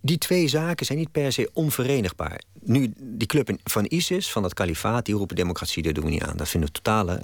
die 0.00 0.18
twee 0.18 0.48
zaken 0.48 0.86
zijn 0.86 0.98
niet 0.98 1.12
per 1.12 1.32
se 1.32 1.50
onverenigbaar. 1.52 2.42
Nu, 2.60 2.92
die 2.96 3.26
club 3.28 3.56
van 3.64 3.84
ISIS, 3.88 4.32
van 4.32 4.42
dat 4.42 4.54
kalifaat, 4.54 5.04
die 5.04 5.14
roepen 5.14 5.36
democratie, 5.36 5.82
dat 5.82 5.94
doen 5.94 6.04
we 6.04 6.10
niet 6.10 6.22
aan. 6.22 6.36
Dat 6.36 6.48
vinden 6.48 6.68
we 6.68 6.74
totale. 6.74 7.20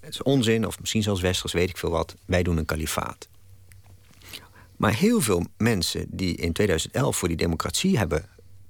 eh, 0.00 0.10
onzin, 0.22 0.66
of 0.66 0.80
misschien 0.80 1.02
zelfs 1.02 1.20
westers, 1.20 1.52
weet 1.52 1.68
ik 1.68 1.76
veel 1.76 1.90
wat. 1.90 2.14
Wij 2.26 2.42
doen 2.42 2.56
een 2.56 2.64
kalifaat. 2.64 3.28
Maar 4.76 4.94
heel 4.94 5.20
veel 5.20 5.46
mensen 5.56 6.06
die 6.08 6.36
in 6.36 6.52
2011 6.52 7.16
voor 7.16 7.28
die 7.28 7.36
democratie 7.36 7.98
hebben 7.98 8.28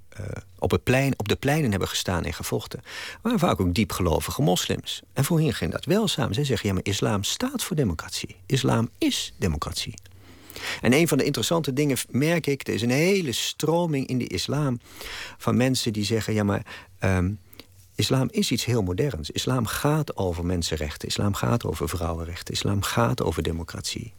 eh, 0.08 0.26
op, 0.58 0.70
het 0.70 0.82
plein, 0.82 1.14
op 1.16 1.28
de 1.28 1.36
pleinen 1.36 1.70
hebben 1.70 1.88
gestaan 1.88 2.24
en 2.24 2.32
gevochten, 2.32 2.80
waren 3.22 3.38
vaak 3.38 3.60
ook 3.60 3.74
diepgelovige 3.74 4.42
moslims. 4.42 5.02
En 5.12 5.24
voor 5.24 5.40
hen 5.40 5.54
ging 5.54 5.72
dat 5.72 5.84
wel 5.84 6.08
samen. 6.08 6.34
Zij 6.34 6.44
zeggen, 6.44 6.68
ja, 6.68 6.74
maar 6.74 6.84
islam 6.84 7.22
staat 7.22 7.62
voor 7.64 7.76
democratie. 7.76 8.36
Islam 8.46 8.88
is 8.98 9.34
democratie. 9.38 9.94
En 10.80 10.92
een 10.92 11.08
van 11.08 11.18
de 11.18 11.24
interessante 11.24 11.72
dingen 11.72 11.96
merk 12.10 12.46
ik, 12.46 12.66
er 12.66 12.74
is 12.74 12.82
een 12.82 12.90
hele 12.90 13.32
stroming 13.32 14.06
in 14.06 14.18
de 14.18 14.26
islam 14.26 14.80
van 15.38 15.56
mensen 15.56 15.92
die 15.92 16.04
zeggen, 16.04 16.34
ja, 16.34 16.44
maar 16.44 16.86
ehm, 16.98 17.30
islam 17.94 18.28
is 18.30 18.50
iets 18.50 18.64
heel 18.64 18.82
moderns. 18.82 19.30
Islam 19.30 19.66
gaat 19.66 20.16
over 20.16 20.46
mensenrechten, 20.46 21.08
islam 21.08 21.34
gaat 21.34 21.64
over 21.64 21.88
vrouwenrechten, 21.88 22.54
islam 22.54 22.82
gaat 22.82 23.22
over 23.22 23.42
democratie. 23.42 24.12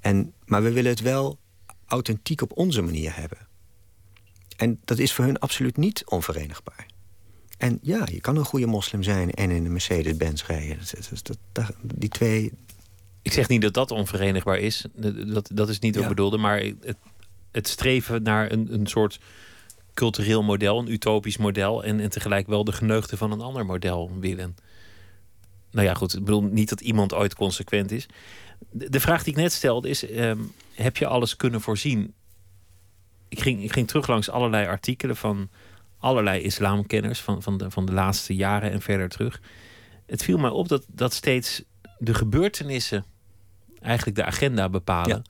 En, 0.00 0.32
maar 0.44 0.62
we 0.62 0.72
willen 0.72 0.90
het 0.90 1.00
wel 1.00 1.38
authentiek 1.86 2.42
op 2.42 2.56
onze 2.56 2.82
manier 2.82 3.16
hebben. 3.16 3.38
En 4.56 4.80
dat 4.84 4.98
is 4.98 5.12
voor 5.12 5.24
hun 5.24 5.38
absoluut 5.38 5.76
niet 5.76 6.02
onverenigbaar. 6.06 6.86
En 7.58 7.78
ja, 7.82 8.06
je 8.12 8.20
kan 8.20 8.36
een 8.36 8.44
goede 8.44 8.66
moslim 8.66 9.02
zijn 9.02 9.30
en 9.30 9.50
in 9.50 9.64
een 9.64 9.72
Mercedes-Benz 9.72 10.46
rijden. 10.46 10.78
Dat, 11.22 11.38
dat, 11.52 11.72
die 11.82 12.08
twee. 12.08 12.52
Ik 13.22 13.32
zeg 13.32 13.48
niet 13.48 13.62
dat 13.62 13.74
dat 13.74 13.90
onverenigbaar 13.90 14.58
is. 14.58 14.84
Dat, 15.26 15.50
dat 15.54 15.68
is 15.68 15.78
niet 15.78 15.94
wat 15.94 16.04
Ja. 16.04 16.10
ik 16.10 16.16
bedoelde. 16.16 16.36
Maar 16.38 16.60
het, 16.60 16.96
het 17.52 17.68
streven 17.68 18.22
naar 18.22 18.52
een, 18.52 18.74
een 18.74 18.86
soort 18.86 19.20
cultureel 19.94 20.42
model, 20.42 20.78
een 20.78 20.92
utopisch 20.92 21.36
model. 21.36 21.84
En, 21.84 22.00
en 22.00 22.10
tegelijk 22.10 22.46
wel 22.46 22.64
de 22.64 22.72
geneugten 22.72 23.18
van 23.18 23.32
een 23.32 23.40
ander 23.40 23.66
model 23.66 24.10
willen. 24.20 24.56
Nou 25.70 25.86
ja, 25.86 25.94
goed. 25.94 26.14
Ik 26.14 26.24
bedoel 26.24 26.42
niet 26.42 26.68
dat 26.68 26.80
iemand 26.80 27.14
ooit 27.14 27.34
consequent 27.34 27.90
is. 27.90 28.06
De, 28.70 28.90
de 28.90 29.00
vraag 29.00 29.22
die 29.22 29.32
ik 29.32 29.38
net 29.38 29.52
stelde 29.52 29.88
is: 29.88 30.06
ehm, 30.06 30.38
heb 30.74 30.96
je 30.96 31.06
alles 31.06 31.36
kunnen 31.36 31.60
voorzien? 31.60 32.14
Ik 33.28 33.40
ging, 33.40 33.62
ik 33.62 33.72
ging 33.72 33.88
terug 33.88 34.06
langs 34.06 34.30
allerlei 34.30 34.66
artikelen 34.66 35.16
van 35.16 35.50
allerlei 35.98 36.42
islamkenners 36.42 37.20
van, 37.20 37.42
van, 37.42 37.56
de, 37.58 37.70
van 37.70 37.86
de 37.86 37.92
laatste 37.92 38.34
jaren 38.34 38.70
en 38.70 38.80
verder 38.80 39.08
terug. 39.08 39.40
Het 40.06 40.22
viel 40.22 40.38
mij 40.38 40.50
op 40.50 40.68
dat, 40.68 40.84
dat 40.88 41.12
steeds 41.12 41.62
de 41.98 42.14
gebeurtenissen 42.14 43.04
eigenlijk 43.82 44.16
de 44.16 44.24
agenda 44.24 44.68
bepalen. 44.68 45.22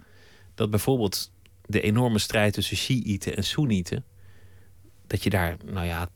Dat 0.54 0.70
bijvoorbeeld 0.70 1.30
de 1.66 1.80
enorme 1.80 2.18
strijd 2.18 2.52
tussen 2.52 2.76
Shiiten 2.76 3.36
en 3.36 3.44
Soenieten, 3.44 4.04
dat 5.06 5.22
je 5.22 5.30
daar, 5.30 5.56
nou 5.64 5.86
ja, 5.86 6.08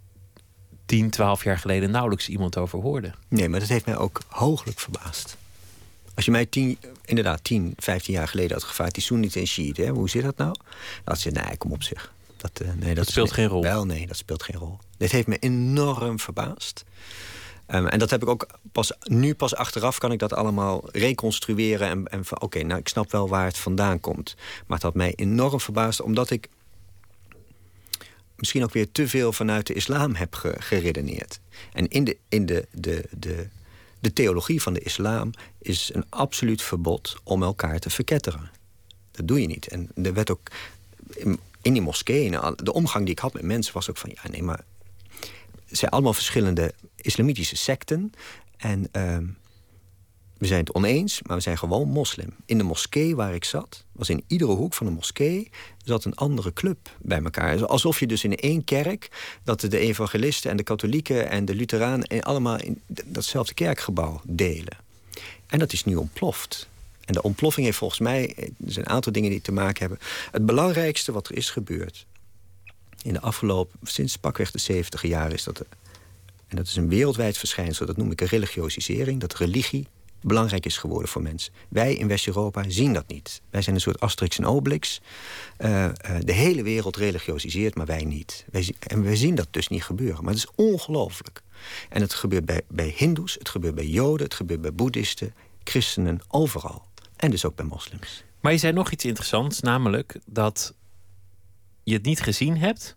10, 0.87 1.11
12 1.11 1.45
jaar 1.45 1.59
geleden 1.59 1.91
nauwelijks 1.91 2.29
iemand 2.29 2.57
over 2.57 2.81
hoorde. 2.81 3.13
Nee, 3.29 3.49
maar 3.49 3.61
dat 3.61 3.69
heeft 3.69 3.87
mij 3.87 3.97
ook 3.97 4.21
hooglijk 4.29 4.79
verbaasd. 4.79 5.37
Als 6.15 6.25
je 6.25 6.31
mij 6.31 6.47
tien, 6.47 6.79
inderdaad 7.05 7.45
10, 7.45 7.73
15 7.77 8.15
jaar 8.15 8.29
geleden 8.29 8.53
had 8.53 8.65
gevraagd... 8.65 8.95
die 8.95 9.03
Soenieten 9.03 9.41
en 9.41 9.47
Shiiten, 9.47 9.89
hoe 9.89 10.11
zit 10.11 10.23
dat 10.23 10.37
nou? 10.37 10.53
Dan 10.53 10.69
had 11.05 11.21
ze 11.21 11.31
nee, 11.31 11.57
kom 11.57 11.73
op 11.73 11.83
zich. 11.83 12.13
Dat 12.37 12.61
uh, 12.63 12.69
nee, 12.79 12.95
dat, 12.95 13.09
speelt 13.09 13.33
geen 13.33 13.47
rol? 13.47 13.63
Wel, 13.63 13.87
nee, 13.87 14.07
dat 14.07 14.17
speelt 14.17 14.43
geen 14.43 14.57
rol. 14.57 14.79
Dit 14.97 15.13
heeft 15.13 15.27
me 15.27 15.39
enorm 15.39 16.21
verbaasd. 16.21 16.85
Um, 17.69 17.87
en 17.87 17.99
dat 17.99 18.11
heb 18.11 18.23
ik 18.23 18.29
ook 18.29 18.47
pas 18.73 18.93
nu 19.03 19.35
pas 19.35 19.55
achteraf 19.55 19.99
kan 19.99 20.13
ik 20.13 20.19
dat 20.19 20.33
allemaal 20.33 20.89
reconstrueren 20.93 21.89
en, 21.89 22.09
en 22.09 22.25
van 22.25 22.41
oké, 22.41 22.63
nou 22.63 22.81
ik 22.81 22.89
snap 22.89 23.11
wel 23.11 23.29
waar 23.29 23.45
het 23.45 23.59
vandaan 23.59 24.01
komt. 24.01 24.35
Maar 24.37 24.77
het 24.77 24.83
had 24.83 24.95
mij 24.95 25.13
enorm 25.17 25.61
verbaasd 25.61 26.01
omdat 26.01 26.31
ik 26.31 26.49
misschien 28.37 28.63
ook 28.63 28.73
weer 28.73 28.93
te 28.93 29.09
veel 29.09 29.33
vanuit 29.33 29.67
de 29.67 29.75
islam 29.75 30.15
heb 30.15 30.35
geredeneerd. 30.59 31.41
En 31.73 31.89
in 31.89 32.05
de, 32.05 32.17
in 32.29 32.47
de, 32.47 32.67
de, 32.73 33.05
de, 33.11 33.49
de 33.99 34.13
theologie 34.13 34.63
van 34.63 34.73
de 34.73 34.81
islam 34.81 35.31
is 35.59 35.91
een 35.95 36.05
absoluut 36.09 36.63
verbod 36.63 37.17
om 37.23 37.43
elkaar 37.43 37.79
te 37.79 37.91
verketteren. 37.91 38.51
Dat 39.11 39.29
doe 39.29 39.41
je 39.41 39.47
niet. 39.47 39.69
En 39.69 39.91
er 40.03 40.15
werd 40.15 40.31
ook 40.31 40.51
in 41.63 41.73
die 41.73 41.83
moskee, 41.83 42.31
de 42.57 42.73
omgang 42.73 43.05
die 43.05 43.15
ik 43.15 43.21
had 43.21 43.33
met 43.33 43.43
mensen 43.43 43.75
was 43.75 43.91
ook 43.91 43.97
van 43.97 44.11
ja, 44.15 44.31
nee, 44.31 44.43
maar 44.43 44.65
zijn 45.67 45.91
allemaal 45.91 46.13
verschillende 46.13 46.75
islamitische 46.97 47.57
secten. 47.57 48.13
En 48.57 48.89
uh, 48.93 49.19
we 50.39 50.47
zijn 50.47 50.61
het 50.61 50.75
oneens, 50.75 51.23
maar 51.23 51.37
we 51.37 51.43
zijn 51.43 51.59
gewoon 51.59 51.89
moslim. 51.89 52.35
In 52.47 52.59
de 52.59 52.65
moskee 52.65 53.17
waar 53.17 53.35
ik 53.35 53.45
zat, 53.45 53.85
was 53.93 54.09
in 54.09 54.25
iedere 54.27 54.53
hoek 54.53 54.75
van 54.75 54.87
de 54.87 54.93
moskee... 54.93 55.51
zat 55.85 56.05
een 56.05 56.15
andere 56.15 56.53
club 56.53 56.79
bij 56.99 57.23
elkaar. 57.23 57.67
Alsof 57.67 58.01
je 58.01 58.07
dus 58.07 58.25
in 58.25 58.37
één 58.37 58.65
kerk... 58.65 59.11
dat 59.45 59.61
de 59.61 59.79
evangelisten 59.79 60.51
en 60.51 60.57
de 60.57 60.63
katholieken 60.63 61.29
en 61.29 61.45
de 61.45 61.55
lutheranen... 61.55 62.23
allemaal 62.23 62.61
in 62.61 62.83
datzelfde 63.05 63.55
kerkgebouw 63.55 64.21
delen. 64.25 64.77
En 65.47 65.59
dat 65.59 65.73
is 65.73 65.85
nu 65.85 65.95
ontploft. 65.95 66.69
En 67.05 67.13
de 67.13 67.23
ontploffing 67.23 67.67
heeft 67.67 67.79
volgens 67.79 68.01
mij... 68.01 68.35
er 68.37 68.73
zijn 68.73 68.85
een 68.87 68.93
aantal 68.93 69.13
dingen 69.13 69.31
die 69.31 69.41
te 69.41 69.53
maken 69.53 69.81
hebben. 69.81 69.99
Het 70.31 70.47
belangrijkste 70.47 71.13
wat 71.13 71.29
er 71.29 71.37
is 71.37 71.51
gebeurd... 71.51 72.07
in 73.07 73.13
de 73.13 73.21
afgelopen, 73.21 73.79
sinds 73.83 74.17
pakweg 74.17 74.51
de 74.51 74.59
70 74.59 75.03
jaar... 75.03 75.33
is 75.33 75.45
dat... 75.45 75.61
en 76.47 76.57
dat 76.57 76.67
is 76.67 76.77
een 76.77 76.89
wereldwijd 76.89 77.39
verschijnsel, 77.39 77.87
dat 77.87 77.97
noem 77.97 78.11
ik 78.11 78.21
een 78.21 78.27
religiosisering... 78.27 79.21
dat 79.21 79.35
religie 79.35 79.87
belangrijk 80.21 80.67
is 80.67 80.79
geworden 80.79 81.09
voor 81.09 81.23
mensen. 81.23 81.53
Wij 81.69 81.95
in 81.95 82.09
West-Europa 82.09 82.65
zien 82.69 82.93
dat 82.93 83.09
niet. 83.09 83.41
Wij 83.51 83.63
zijn 83.63 83.75
een 83.75 83.81
soort 83.81 84.01
Asterix 84.01 84.39
en 84.39 84.47
Obelix. 84.47 85.01
Uh, 85.59 85.85
uh, 85.85 85.91
de 86.21 86.33
hele 86.33 86.63
wereld 86.63 86.97
religiosiseert, 86.97 87.75
maar 87.75 87.87
wij 87.87 88.05
niet. 88.05 88.45
Wij, 88.51 88.75
en 88.79 89.03
wij 89.03 89.17
zien 89.17 89.35
dat 89.35 89.49
dus 89.51 89.69
niet 89.69 89.85
gebeuren. 89.85 90.25
Maar 90.25 90.35
het 90.35 90.43
is 90.43 90.51
ongelooflijk. 90.55 91.43
En 91.89 92.01
het 92.01 92.15
gebeurt 92.15 92.45
bij, 92.45 92.63
bij 92.69 92.95
hindoes, 92.97 93.35
het 93.35 93.49
gebeurt 93.49 93.75
bij 93.75 93.87
joden... 93.87 94.25
het 94.25 94.35
gebeurt 94.35 94.61
bij 94.61 94.73
boeddhisten, 94.73 95.35
christenen, 95.65 96.21
overal. 96.29 96.85
En 97.17 97.31
dus 97.31 97.45
ook 97.45 97.57
bij 97.57 97.65
moslims. 97.65 98.25
Maar 98.41 98.53
je 98.53 98.59
zei 98.59 98.73
nog 98.73 98.91
iets 98.91 99.05
interessants, 99.05 99.61
namelijk 99.61 100.19
dat 100.25 100.75
je 101.87 101.95
het 101.95 102.05
niet 102.05 102.21
gezien 102.21 102.59
hebt 102.59 102.97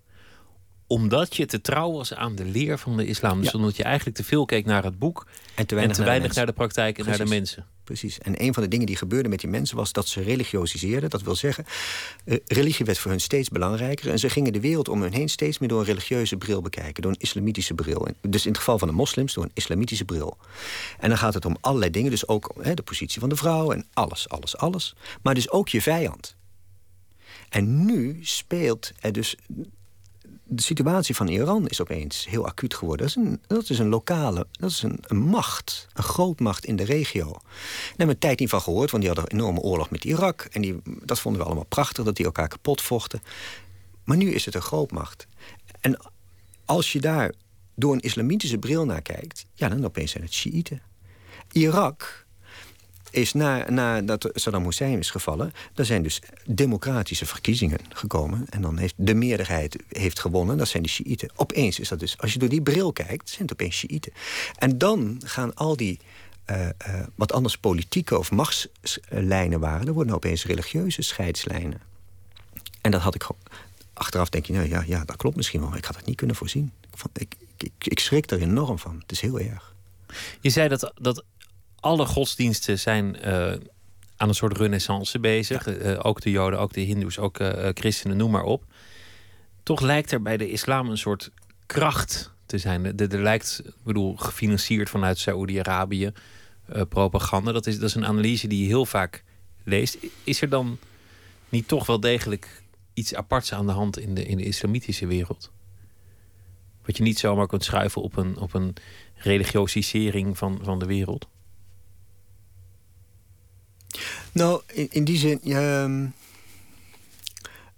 omdat 0.87 1.35
je 1.35 1.45
te 1.45 1.61
trouw 1.61 1.91
was 1.91 2.13
aan 2.13 2.35
de 2.35 2.45
leer 2.45 2.77
van 2.77 2.97
de 2.97 3.05
islam. 3.05 3.41
Dus 3.41 3.53
omdat 3.53 3.75
je 3.75 3.83
eigenlijk 3.83 4.17
te 4.17 4.23
veel 4.23 4.45
keek 4.45 4.65
naar 4.65 4.83
het 4.83 4.99
boek 4.99 5.27
en 5.55 5.67
te 5.67 5.75
weinig, 5.75 6.35
naar, 6.35 6.45
de 6.45 6.51
praktijk 6.51 6.97
en 6.97 7.05
naar 7.05 7.17
de 7.17 7.25
mensen. 7.25 7.65
Precies. 7.83 8.17
En 8.19 8.43
een 8.43 8.53
van 8.53 8.63
de 8.63 8.69
dingen 8.69 8.85
die 8.85 8.95
gebeurde 8.95 9.29
met 9.29 9.39
die 9.39 9.49
mensen 9.49 9.77
was 9.77 9.91
dat 9.91 10.07
ze 10.07 10.21
religiosiseerden. 10.21 11.09
Dat 11.09 11.21
wil 11.21 11.35
zeggen, 11.35 11.65
eh, 12.25 12.37
religie 12.47 12.85
werd 12.85 12.97
voor 12.97 13.11
hun 13.11 13.19
steeds 13.19 13.49
belangrijker. 13.49 14.11
En 14.11 14.19
ze 14.19 14.29
gingen 14.29 14.53
de 14.53 14.59
wereld 14.59 14.89
om 14.89 15.01
hun 15.01 15.13
heen 15.13 15.29
steeds 15.29 15.59
meer 15.59 15.69
door 15.69 15.79
een 15.79 15.85
religieuze 15.85 16.37
bril 16.37 16.61
bekijken. 16.61 17.01
Door 17.01 17.11
een 17.11 17.19
islamitische 17.19 17.73
bril. 17.73 18.07
Dus 18.21 18.43
in 18.43 18.49
het 18.49 18.57
geval 18.57 18.79
van 18.79 18.87
de 18.87 18.93
moslims 18.93 19.33
door 19.33 19.43
een 19.43 19.51
islamitische 19.53 20.05
bril. 20.05 20.37
En 20.99 21.09
dan 21.09 21.17
gaat 21.17 21.33
het 21.33 21.45
om 21.45 21.57
allerlei 21.61 21.91
dingen. 21.91 22.11
Dus 22.11 22.27
ook 22.27 22.51
hè, 22.61 22.73
de 22.73 22.81
positie 22.81 23.19
van 23.19 23.29
de 23.29 23.35
vrouw 23.35 23.71
en 23.71 23.85
alles, 23.93 24.29
alles, 24.29 24.57
alles. 24.57 24.95
Maar 25.21 25.33
dus 25.33 25.51
ook 25.51 25.69
je 25.69 25.81
vijand. 25.81 26.37
En 27.49 27.85
nu 27.85 28.19
speelt 28.21 28.91
er 28.99 29.11
dus 29.11 29.35
de 30.51 30.61
situatie 30.61 31.15
van 31.15 31.27
Iran 31.27 31.67
is 31.67 31.81
opeens 31.81 32.25
heel 32.29 32.45
acuut 32.45 32.73
geworden. 32.73 33.07
Dat 33.07 33.15
is 33.17 33.23
een, 33.23 33.41
dat 33.47 33.69
is 33.69 33.79
een 33.79 33.89
lokale, 33.89 34.47
dat 34.51 34.69
is 34.69 34.81
een, 34.81 35.17
macht, 35.17 35.87
een 35.93 36.03
grootmacht 36.03 36.65
in 36.65 36.75
de 36.75 36.83
regio. 36.83 37.31
Daar 37.31 37.41
hebben 37.87 38.05
we 38.05 38.13
een 38.13 38.19
tijd 38.19 38.39
niet 38.39 38.49
van 38.49 38.61
gehoord, 38.61 38.91
want 38.91 39.03
die 39.03 39.13
hadden 39.13 39.31
een 39.33 39.39
enorme 39.39 39.59
oorlog 39.59 39.89
met 39.89 40.05
Irak. 40.05 40.41
En 40.51 40.61
die, 40.61 40.81
dat 41.03 41.19
vonden 41.19 41.41
we 41.41 41.47
allemaal 41.47 41.65
prachtig, 41.65 42.05
dat 42.05 42.15
die 42.15 42.25
elkaar 42.25 42.47
kapot 42.47 42.81
vochten. 42.81 43.21
Maar 44.03 44.17
nu 44.17 44.31
is 44.31 44.45
het 44.45 44.55
een 44.55 44.61
grootmacht. 44.61 45.27
En 45.79 45.99
als 46.65 46.91
je 46.91 47.01
daar 47.01 47.33
door 47.75 47.93
een 47.93 47.99
islamitische 47.99 48.57
bril 48.57 48.85
naar 48.85 49.01
kijkt, 49.01 49.45
ja, 49.53 49.69
dan 49.69 49.85
opeens 49.85 50.11
zijn 50.11 50.23
het 50.23 50.33
Shiiten. 50.33 50.81
Irak 51.51 52.25
is 53.11 53.33
na, 53.33 53.69
nadat 53.69 54.29
Saddam 54.33 54.63
Hussein 54.63 54.99
is 54.99 55.09
gevallen... 55.09 55.53
er 55.75 55.85
zijn 55.85 56.03
dus 56.03 56.21
democratische 56.45 57.25
verkiezingen 57.25 57.79
gekomen... 57.89 58.45
en 58.49 58.61
dan 58.61 58.77
heeft 58.77 58.93
de 58.97 59.13
meerderheid 59.13 59.77
heeft 59.87 60.19
gewonnen, 60.19 60.57
dat 60.57 60.67
zijn 60.67 60.83
de 60.83 60.89
Shiiten. 60.89 61.29
Opeens 61.35 61.79
is 61.79 61.89
dat 61.89 61.99
dus, 61.99 62.17
als 62.17 62.33
je 62.33 62.39
door 62.39 62.49
die 62.49 62.61
bril 62.61 62.93
kijkt, 62.93 63.29
zijn 63.29 63.41
het 63.41 63.51
opeens 63.51 63.75
Shiiten. 63.75 64.13
En 64.57 64.77
dan 64.77 65.21
gaan 65.25 65.55
al 65.55 65.77
die... 65.77 65.99
Uh, 66.49 66.65
uh, 66.65 66.71
wat 67.15 67.31
anders 67.31 67.57
politieke 67.57 68.17
of 68.17 68.31
machtslijnen 68.31 69.59
waren... 69.59 69.87
er 69.87 69.93
worden 69.93 70.15
opeens 70.15 70.45
religieuze 70.45 71.01
scheidslijnen. 71.01 71.81
En 72.81 72.91
dat 72.91 73.01
had 73.01 73.15
ik 73.15 73.27
achteraf 73.93 74.29
denk 74.29 74.45
je, 74.45 74.53
nou 74.53 74.69
ja, 74.69 74.83
ja, 74.87 75.05
dat 75.05 75.15
klopt 75.15 75.35
misschien 75.35 75.59
wel. 75.59 75.69
Maar 75.69 75.77
ik 75.77 75.85
had 75.85 75.95
het 75.95 76.05
niet 76.05 76.15
kunnen 76.15 76.35
voorzien. 76.35 76.71
Ik, 77.13 77.35
ik, 77.57 77.71
ik 77.77 77.99
schrik 77.99 78.31
er 78.31 78.41
enorm 78.41 78.79
van. 78.79 78.99
Het 79.01 79.11
is 79.11 79.21
heel 79.21 79.39
erg. 79.39 79.73
Je 80.41 80.49
zei 80.49 80.67
dat, 80.67 80.91
dat 80.95 81.23
alle 81.79 82.05
godsdiensten 82.05 82.79
zijn 82.79 83.17
uh, 83.25 83.53
aan 84.17 84.27
een 84.27 84.35
soort 84.35 84.57
renaissance 84.57 85.19
bezig. 85.19 85.67
Uh, 85.67 85.99
ook 86.01 86.21
de 86.21 86.31
Joden, 86.31 86.59
ook 86.59 86.73
de 86.73 86.81
Hindoes, 86.81 87.19
ook 87.19 87.39
uh, 87.39 87.69
christenen, 87.73 88.17
noem 88.17 88.31
maar 88.31 88.43
op. 88.43 88.63
Toch 89.63 89.81
lijkt 89.81 90.11
er 90.11 90.21
bij 90.21 90.37
de 90.37 90.49
islam 90.49 90.89
een 90.89 90.97
soort 90.97 91.31
kracht 91.65 92.31
te 92.45 92.57
zijn. 92.57 92.97
Er 92.97 93.21
lijkt, 93.21 93.61
ik 93.65 93.83
bedoel, 93.83 94.15
gefinancierd 94.15 94.89
vanuit 94.89 95.17
Saoedi-Arabië 95.17 96.11
propaganda. 96.89 97.51
Dat 97.51 97.67
is, 97.67 97.79
dat 97.79 97.89
is 97.89 97.95
een 97.95 98.05
analyse 98.05 98.47
die 98.47 98.61
je 98.61 98.67
heel 98.67 98.85
vaak 98.85 99.23
leest. 99.63 99.97
Is 100.23 100.41
er 100.41 100.49
dan 100.49 100.77
niet 101.49 101.67
toch 101.67 101.85
wel 101.85 101.99
degelijk 101.99 102.63
iets 102.93 103.15
aparts 103.15 103.53
aan 103.53 103.65
de 103.65 103.71
hand 103.71 103.99
in 103.99 104.15
de, 104.15 104.25
in 104.25 104.37
de 104.37 104.43
islamitische 104.43 105.07
wereld? 105.07 105.51
Wat 106.85 106.97
je 106.97 107.03
niet 107.03 107.19
zomaar 107.19 107.47
kunt 107.47 107.63
schuiven 107.63 108.01
op 108.01 108.17
een, 108.17 108.37
op 108.37 108.53
een 108.53 108.73
religiosisering 109.15 110.37
van, 110.37 110.59
van 110.63 110.79
de 110.79 110.85
wereld? 110.85 111.27
Nou, 114.31 114.61
in, 114.89 115.03
die 115.03 115.17
zin. 115.17 115.41
Ehm, 115.43 116.05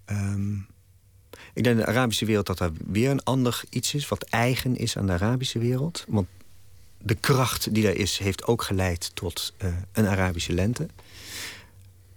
ehm, 0.06 0.56
ik 1.54 1.64
denk 1.64 1.78
de 1.78 1.86
Arabische 1.86 2.26
wereld 2.26 2.46
dat 2.46 2.60
er 2.60 2.72
weer 2.86 3.10
een 3.10 3.24
ander 3.24 3.62
iets 3.70 3.94
is, 3.94 4.08
wat 4.08 4.24
eigen 4.24 4.78
is 4.78 4.98
aan 4.98 5.06
de 5.06 5.12
Arabische 5.12 5.60
wereld. 5.60 6.06
Want 6.08 6.28
de 6.98 7.16
kracht 7.16 7.74
die 7.74 7.88
er 7.88 7.98
is, 7.98 8.18
heeft 8.18 8.46
ook 8.46 8.62
geleid 8.62 9.12
tot 9.14 9.54
uh, 9.64 9.74
een 9.92 10.08
Arabische 10.08 10.54
lente. 10.54 10.88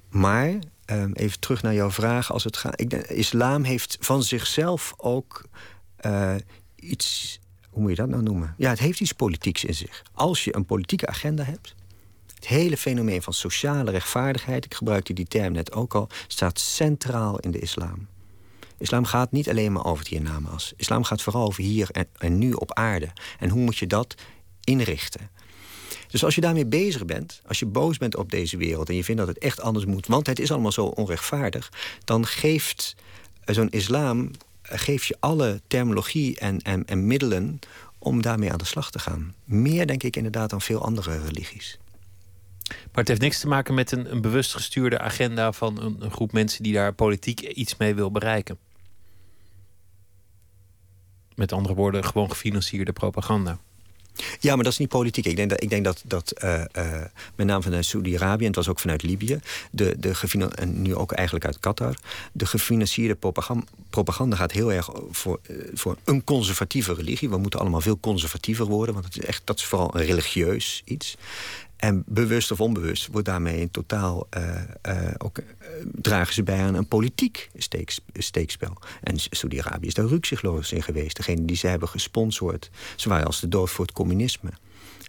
Maar, 0.08 0.58
um, 0.86 1.12
even 1.12 1.40
terug 1.40 1.62
naar 1.62 1.74
jouw 1.74 1.90
vraag. 1.90 2.32
Als 2.32 2.44
het 2.44 2.56
gaat, 2.56 2.80
ik 2.80 2.90
denk, 2.90 3.04
islam 3.04 3.62
heeft 3.62 3.96
van 4.00 4.22
zichzelf 4.22 4.94
ook 4.96 5.44
uh, 6.06 6.34
iets. 6.74 7.38
Hoe 7.70 7.82
moet 7.82 7.90
je 7.90 7.96
dat 7.96 8.08
nou 8.08 8.22
noemen? 8.22 8.54
Ja, 8.58 8.70
het 8.70 8.78
heeft 8.78 9.00
iets 9.00 9.12
politieks 9.12 9.64
in 9.64 9.74
zich. 9.74 10.02
Als 10.12 10.44
je 10.44 10.56
een 10.56 10.64
politieke 10.64 11.06
agenda 11.06 11.44
hebt, 11.44 11.74
het 12.44 12.52
hele 12.52 12.76
fenomeen 12.76 13.22
van 13.22 13.32
sociale 13.32 13.90
rechtvaardigheid, 13.90 14.64
ik 14.64 14.74
gebruikte 14.74 15.12
die 15.12 15.26
term 15.26 15.52
net 15.52 15.72
ook 15.72 15.94
al, 15.94 16.08
staat 16.26 16.60
centraal 16.60 17.38
in 17.38 17.50
de 17.50 17.58
islam. 17.58 18.06
Islam 18.78 19.04
gaat 19.04 19.32
niet 19.32 19.48
alleen 19.48 19.72
maar 19.72 19.84
over 19.84 19.98
het 19.98 20.08
hiernamaals. 20.08 20.72
Islam 20.76 21.04
gaat 21.04 21.22
vooral 21.22 21.46
over 21.46 21.62
hier 21.62 21.88
en, 22.18 22.38
nu 22.38 22.52
op 22.52 22.72
aarde. 22.72 23.08
En 23.38 23.48
hoe 23.48 23.60
moet 23.60 23.76
je 23.76 23.86
dat 23.86 24.14
inrichten? 24.64 25.30
Dus 26.08 26.24
als 26.24 26.34
je 26.34 26.40
daarmee 26.40 26.66
bezig 26.66 27.04
bent, 27.04 27.40
als 27.46 27.58
je 27.58 27.66
boos 27.66 27.98
bent 27.98 28.16
op 28.16 28.30
deze 28.30 28.56
wereld 28.56 28.88
en 28.88 28.96
je 28.96 29.04
vindt 29.04 29.20
dat 29.20 29.34
het 29.34 29.38
echt 29.38 29.60
anders 29.60 29.84
moet, 29.84 30.06
want 30.06 30.26
het 30.26 30.38
is 30.38 30.50
allemaal 30.50 30.72
zo 30.72 30.84
onrechtvaardig, 30.84 31.72
dan 32.04 32.26
geeft 32.26 32.96
zo'n 33.44 33.70
islam 33.70 34.30
geeft 34.62 35.06
je 35.06 35.16
alle 35.20 35.60
terminologie 35.66 36.38
en, 36.38 36.60
en, 36.60 36.84
en 36.86 37.06
middelen 37.06 37.58
om 37.98 38.22
daarmee 38.22 38.52
aan 38.52 38.58
de 38.58 38.64
slag 38.64 38.90
te 38.90 38.98
gaan. 38.98 39.34
Meer 39.44 39.86
denk 39.86 40.02
ik 40.02 40.16
inderdaad 40.16 40.50
dan 40.50 40.60
veel 40.60 40.82
andere 40.82 41.18
religies. 41.18 41.78
Maar 42.68 42.76
het 43.02 43.08
heeft 43.08 43.20
niks 43.20 43.40
te 43.40 43.48
maken 43.48 43.74
met 43.74 43.92
een, 43.92 44.10
een 44.10 44.20
bewust 44.20 44.54
gestuurde 44.54 44.98
agenda 44.98 45.52
van 45.52 45.82
een, 45.82 45.96
een, 45.98 46.10
groep 46.10 46.32
mensen 46.32 46.62
die 46.62 46.72
daar 46.72 46.92
politiek 46.92 47.40
iets 47.40 47.76
mee 47.76 47.94
wil 47.94 48.10
bereiken. 48.10 48.58
Met 51.34 51.52
andere 51.52 51.74
woorden, 51.74 52.04
gewoon 52.04 52.30
gefinancierde 52.30 52.92
propaganda. 52.92 53.58
Ja, 54.40 54.54
maar 54.54 54.64
dat 54.64 54.72
is 54.72 54.78
niet 54.78 54.88
politiek. 54.88 55.26
Ik 55.26 55.36
denk 55.36 55.50
dat, 55.50 55.62
ik 55.62 55.70
denk 55.70 55.84
dat, 55.84 56.02
dat 56.06 56.32
uh, 56.44 56.64
uh, 56.76 57.02
met 57.34 57.46
name 57.46 57.62
vanuit 57.62 57.84
Saudi-Arabië, 57.84 58.40
en 58.40 58.46
het 58.46 58.56
was 58.56 58.68
ook 58.68 58.80
vanuit 58.80 59.02
Libië, 59.02 59.40
de, 59.70 59.94
de 59.98 60.48
en 60.54 60.82
nu 60.82 60.94
ook 60.94 61.12
eigenlijk 61.12 61.46
uit 61.46 61.60
Qatar, 61.60 61.94
de 62.32 62.46
gefinancierde 62.46 63.14
propaganda, 63.14 63.64
propaganda 63.90 64.36
gaat 64.36 64.52
heel 64.52 64.72
erg 64.72 64.90
voor, 65.10 65.40
uh, 65.50 65.56
voor 65.74 65.96
een 66.04 66.24
conservatieve 66.24 66.94
religie. 66.94 67.28
We 67.28 67.36
moeten 67.36 67.60
allemaal 67.60 67.80
veel 67.80 67.98
conservatiever 68.00 68.66
worden, 68.66 68.94
want 68.94 69.06
het 69.06 69.18
is 69.18 69.24
echt, 69.24 69.42
dat 69.44 69.58
is 69.58 69.64
vooral 69.64 69.96
een 69.96 70.04
religieus 70.04 70.82
iets. 70.84 71.16
En 71.76 72.02
bewust 72.06 72.50
of 72.50 72.60
onbewust 72.60 73.06
wordt 73.06 73.26
daarmee 73.26 73.60
in 73.60 73.70
totaal 73.70 74.28
ook, 75.18 75.38
dragen 75.92 76.34
ze 76.34 76.42
bij 76.42 76.62
aan 76.62 76.74
een 76.74 76.88
politiek 76.88 77.50
steekspel. 78.12 78.76
En 79.02 79.14
Saudi-Arabië 79.16 79.86
is 79.86 79.94
daar 79.94 80.06
rukzichtloos 80.06 80.72
in 80.72 80.82
geweest. 80.82 81.16
Degene 81.16 81.44
die 81.44 81.56
ze 81.56 81.66
hebben 81.66 81.88
gesponsord, 81.88 82.70
ze 82.96 83.08
waren 83.08 83.26
als 83.26 83.40
de 83.40 83.48
dood 83.48 83.70
voor 83.70 83.84
het 83.84 83.94
communisme. 83.94 84.50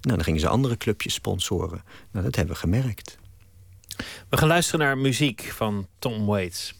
Nou, 0.01 0.15
dan 0.15 0.23
gingen 0.23 0.39
ze 0.39 0.47
andere 0.47 0.77
clubjes 0.77 1.13
sponsoren. 1.13 1.83
Nou, 2.11 2.25
dat 2.25 2.35
hebben 2.35 2.53
we 2.53 2.59
gemerkt. 2.59 3.17
We 4.29 4.37
gaan 4.37 4.47
luisteren 4.47 4.85
naar 4.85 4.97
muziek 4.97 5.41
van 5.41 5.87
Tom 5.99 6.25
Waits. 6.25 6.73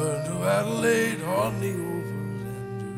to 0.00 0.44
Adelaide 0.44 1.22
on 1.24 1.60
the 1.60 1.72
Overlander, 1.72 2.96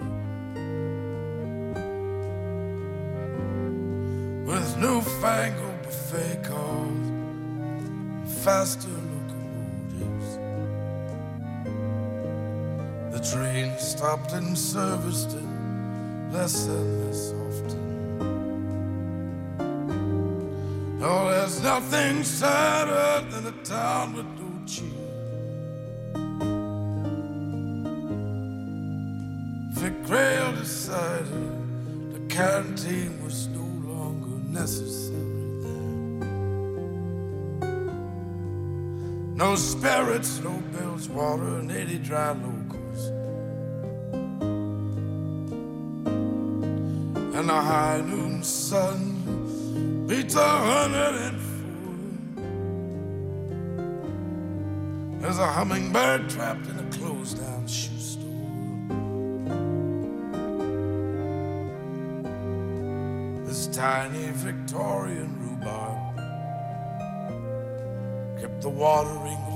with 4.46 4.76
newfangled 4.78 5.82
buffet 5.82 6.44
cars, 6.44 7.10
faster 8.44 8.88
locomotives. 9.10 10.38
The 13.12 13.20
train 13.34 13.76
stopped 13.78 14.32
and 14.32 14.56
serviced 14.56 15.36
less 16.30 16.66
and 16.68 17.04
less 17.04 17.32
often. 17.32 17.82
Oh, 21.02 21.30
there's 21.30 21.60
nothing 21.62 22.22
sadder 22.22 23.26
than 23.28 23.46
a 23.48 23.52
town 23.64 24.14
with 24.14 24.26
no 24.38 24.66
cheese. 24.66 24.91
Dry 42.12 42.32
locals. 42.32 43.08
And 47.34 47.48
the 47.48 47.54
high 47.54 48.02
noon 48.04 48.42
sun 48.42 50.06
beats 50.06 50.34
a 50.34 50.46
hundred 50.46 51.14
and 51.28 51.40
four. 51.40 51.62
There's 55.20 55.38
a 55.38 55.46
hummingbird 55.46 56.28
trapped 56.28 56.66
in 56.66 56.78
a 56.78 56.84
closed 56.90 57.38
down 57.38 57.66
shoe 57.66 57.98
store. 57.98 58.28
This 63.46 63.68
tiny 63.68 64.32
Victorian 64.32 65.34
rhubarb 65.40 66.16
kept 68.38 68.60
the 68.60 68.68
watering 68.68 69.51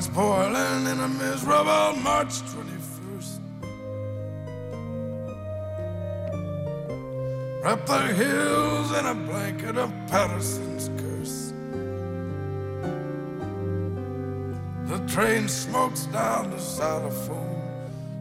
It's 0.00 0.08
boiling 0.08 0.86
in 0.86 0.98
a 0.98 1.08
miserable 1.08 1.92
March 2.00 2.40
21st. 2.54 3.40
Wrap 7.62 7.84
the 7.84 7.98
hills 7.98 8.92
in 8.98 9.04
a 9.04 9.14
blanket 9.14 9.76
of 9.76 9.92
Patterson's 10.06 10.88
curse. 10.96 11.52
The 14.88 15.06
train 15.06 15.48
smokes 15.48 16.06
down 16.06 16.50
the 16.50 16.58
xylophone. 16.58 17.60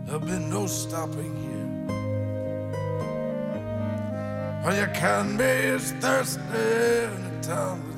There'll 0.03 0.19
be 0.19 0.37
no 0.37 0.67
stopping 0.67 1.33
here. 1.45 1.69
All 4.65 4.75
you 4.75 4.87
can 4.93 5.37
be 5.37 5.45
is 5.45 5.93
thirsty 5.93 6.41
in 6.43 7.23
a 7.23 7.39
town 7.41 7.88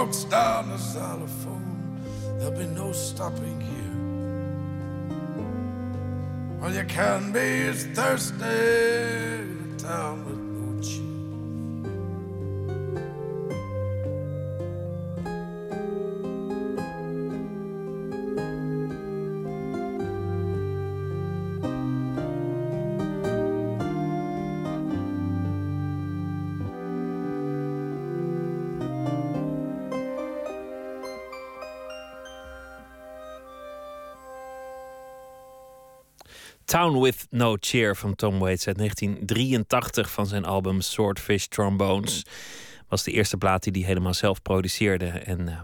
walks 0.00 0.24
down 0.24 0.70
the 0.70 0.78
xylophone, 0.78 2.00
there'll 2.38 2.58
be 2.58 2.64
no 2.68 2.90
stopping 2.90 3.60
here. 3.60 3.98
All 6.62 6.72
you 6.72 6.84
can 6.84 7.32
be 7.32 7.38
is 7.40 7.84
thirsty, 7.88 9.44
town 9.76 10.24
With 36.88 37.26
No 37.30 37.56
Cheer 37.60 37.96
van 37.96 38.14
Tom 38.14 38.38
Waits 38.38 38.66
uit 38.66 38.76
1983 38.76 40.10
van 40.10 40.26
zijn 40.26 40.44
album 40.44 40.80
Swordfish 40.80 41.46
Trombones. 41.46 42.24
Was 42.88 43.02
de 43.02 43.12
eerste 43.12 43.36
plaat 43.36 43.62
die 43.62 43.72
hij 43.72 43.82
helemaal 43.82 44.14
zelf 44.14 44.42
produceerde. 44.42 45.06
En 45.06 45.40
uh, 45.40 45.60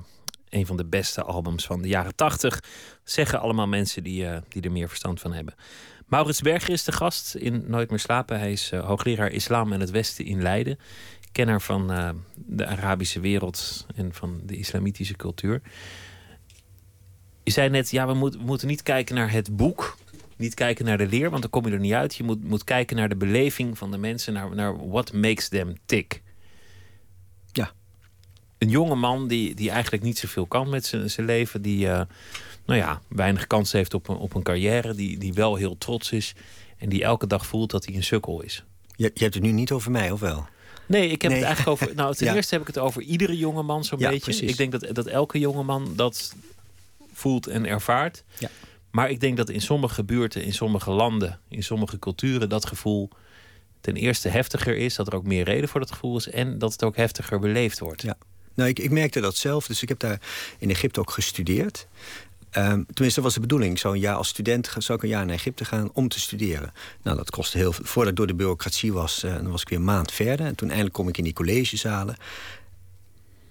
een 0.49 0.67
van 0.67 0.77
de 0.77 0.85
beste 0.85 1.23
albums 1.23 1.67
van 1.67 1.83
de 1.83 1.89
jaren 1.89 2.15
80. 2.15 2.63
Zeggen 3.05 3.41
allemaal 3.41 3.67
mensen 3.67 4.03
die, 4.03 4.27
eh, 4.27 4.37
die 4.49 4.63
er 4.63 4.73
meer 4.73 4.89
verstand 4.89 5.21
van 5.21 5.33
hebben. 5.33 5.55
Maurits 6.07 6.41
Berger 6.41 6.73
is 6.73 6.85
de 6.85 6.93
gast 6.93 7.35
in 7.35 7.65
Nooit 7.67 7.91
meer 7.91 7.99
slapen. 7.99 8.39
Hij 8.39 8.53
is 8.53 8.73
uh, 8.73 8.87
hoogleraar 8.87 9.31
islam 9.31 9.73
en 9.73 9.81
het 9.81 9.91
Westen 9.91 10.25
in 10.25 10.43
Leiden. 10.43 10.79
Kenner 11.33 11.61
van 11.61 11.87
de 12.35 12.67
Arabische 12.67 13.21
wereld 13.21 13.87
en 13.95 14.15
van 14.15 14.41
de 14.45 14.57
islamitische 14.57 15.17
cultuur. 15.17 15.63
Je 17.47 17.53
zei 17.53 17.69
net, 17.69 17.91
ja, 17.91 18.07
we, 18.07 18.19
we 18.19 18.39
moeten 18.39 18.69
niet 18.69 18.83
kijken 18.83 19.15
naar 19.15 19.31
het 19.31 19.57
boek. 19.57 19.97
Niet 20.37 20.55
kijken 20.55 20.85
naar 20.85 20.99
de 20.99 21.07
leer, 21.07 21.31
want 21.31 21.43
dan 21.43 21.51
kom 21.51 21.67
je 21.67 21.73
er 21.73 21.79
niet 21.79 21.93
uit. 21.93 22.15
Je 22.15 22.25
moet, 22.25 22.45
moet 22.45 22.65
kijken 22.65 22.97
naar 22.97 23.09
de 23.09 23.17
beleving 23.17 23.79
van 23.79 23.91
de 23.91 23.99
mensen, 23.99 24.33
naar, 24.33 24.55
naar 24.55 24.89
what 24.89 25.13
makes 25.13 25.49
them 25.49 25.75
tick. 25.87 26.23
Ja. 27.53 27.73
Een 28.59 28.69
jonge 28.69 28.95
man 28.95 29.29
die, 29.29 29.55
die 29.55 29.71
eigenlijk 29.71 30.03
niet 30.03 30.19
zoveel 30.19 30.47
kan 30.47 30.69
met 30.69 30.87
zijn 30.87 31.27
leven, 31.27 31.63
die 31.63 31.87
uh, 31.87 32.01
nou 32.67 32.79
ja, 32.79 33.01
weinig 33.09 33.47
kans 33.47 33.73
heeft 33.73 33.95
op 33.95 34.09
een, 34.09 34.17
op 34.17 34.35
een 34.35 34.43
carrière, 34.43 34.95
die, 34.95 35.19
die 35.19 35.33
wel 35.33 35.55
heel 35.55 35.79
trots 35.79 36.13
is 36.13 36.35
en 36.79 36.89
die 36.89 37.03
elke 37.03 37.27
dag 37.27 37.47
voelt 37.47 37.71
dat 37.71 37.85
hij 37.85 37.95
een 37.95 38.05
sukkel 38.05 38.43
is. 38.43 38.65
Je, 38.97 39.11
je 39.15 39.23
hebt 39.23 39.35
het 39.35 39.43
nu 39.43 39.53
niet 39.53 39.73
over 39.73 39.91
mij, 39.91 40.11
of 40.11 40.21
wel? 40.21 40.47
Nee, 40.87 41.09
ik 41.09 41.23
heb 41.23 41.33
het 41.33 41.43
eigenlijk 41.43 41.83
over. 41.83 41.95
Nou, 41.95 42.15
ten 42.17 42.35
eerste 42.35 42.55
heb 42.55 42.69
ik 42.69 42.75
het 42.75 42.79
over 42.79 43.03
iedere 43.03 43.37
jongeman 43.37 43.85
zo'n 43.85 43.99
ja, 43.99 44.09
beetje. 44.09 44.25
Precies. 44.25 44.51
Ik 44.51 44.57
denk 44.57 44.73
dat, 44.73 44.95
dat 44.95 45.07
elke 45.07 45.39
jongeman 45.39 45.93
dat 45.97 46.35
voelt 47.13 47.47
en 47.47 47.67
ervaart. 47.67 48.25
Ja. 48.39 48.51
Maar 48.97 49.11
ik 49.11 49.21
denk 49.21 49.37
dat 49.37 49.51
in 49.51 49.61
sommige 49.61 50.05
buurten, 50.05 50.43
in 50.43 50.55
sommige 50.55 50.91
landen, 50.91 51.41
in 51.49 51.63
sommige 51.63 51.99
culturen 51.99 52.49
dat 52.49 52.67
gevoel 52.67 53.09
ten 53.81 53.97
eerste 53.97 54.29
heftiger 54.29 54.77
is, 54.77 54.95
dat 54.95 55.07
er 55.07 55.15
ook 55.15 55.27
meer 55.27 55.45
reden 55.45 55.69
voor 55.69 55.81
dat 55.81 55.91
gevoel 55.93 56.17
is 56.17 56.29
en 56.29 56.59
dat 56.59 56.73
het 56.73 56.85
ook 56.85 56.97
heftiger 56.97 57.39
beleefd 57.39 57.79
wordt. 57.79 58.03
Ja. 58.03 58.17
Nou, 58.55 58.69
ik, 58.69 58.79
ik 58.79 58.91
merkte 58.91 59.21
dat 59.21 59.37
zelf, 59.37 59.67
dus 59.67 59.83
ik 59.83 59.89
heb 59.89 59.99
daar 59.99 60.21
in 60.59 60.71
Egypte 60.71 61.01
ook 61.01 61.11
gestudeerd. 61.11 61.87
Um, 62.53 62.87
tenminste, 62.87 63.15
dat 63.15 63.23
was 63.23 63.35
de 63.35 63.41
bedoeling. 63.41 63.83
Een 63.83 63.99
jaar 63.99 64.17
als 64.17 64.29
student 64.29 64.75
zou 64.79 64.99
ik 64.99 65.05
een 65.05 65.11
jaar 65.11 65.27
naar 65.27 65.35
Egypte 65.35 65.65
gaan 65.65 65.91
om 65.93 66.09
te 66.09 66.21
studeren. 66.21 66.73
Nou, 67.03 67.17
dat 67.17 67.31
kostte 67.31 67.59
heel 67.59 67.73
veel. 67.73 67.85
Voordat 67.85 68.11
ik 68.11 68.19
door 68.19 68.27
de 68.27 68.35
bureaucratie 68.35 68.93
was, 68.93 69.25
uh, 69.25 69.35
dan 69.35 69.51
was 69.51 69.61
ik 69.61 69.69
weer 69.69 69.79
een 69.79 69.85
maand 69.85 70.13
verder. 70.13 70.47
En 70.47 70.55
toen 70.55 70.69
eindelijk 70.69 70.95
kom 70.95 71.09
ik 71.09 71.19
in 71.19 71.25
die 71.25 71.33
collegezalen. 71.33 72.17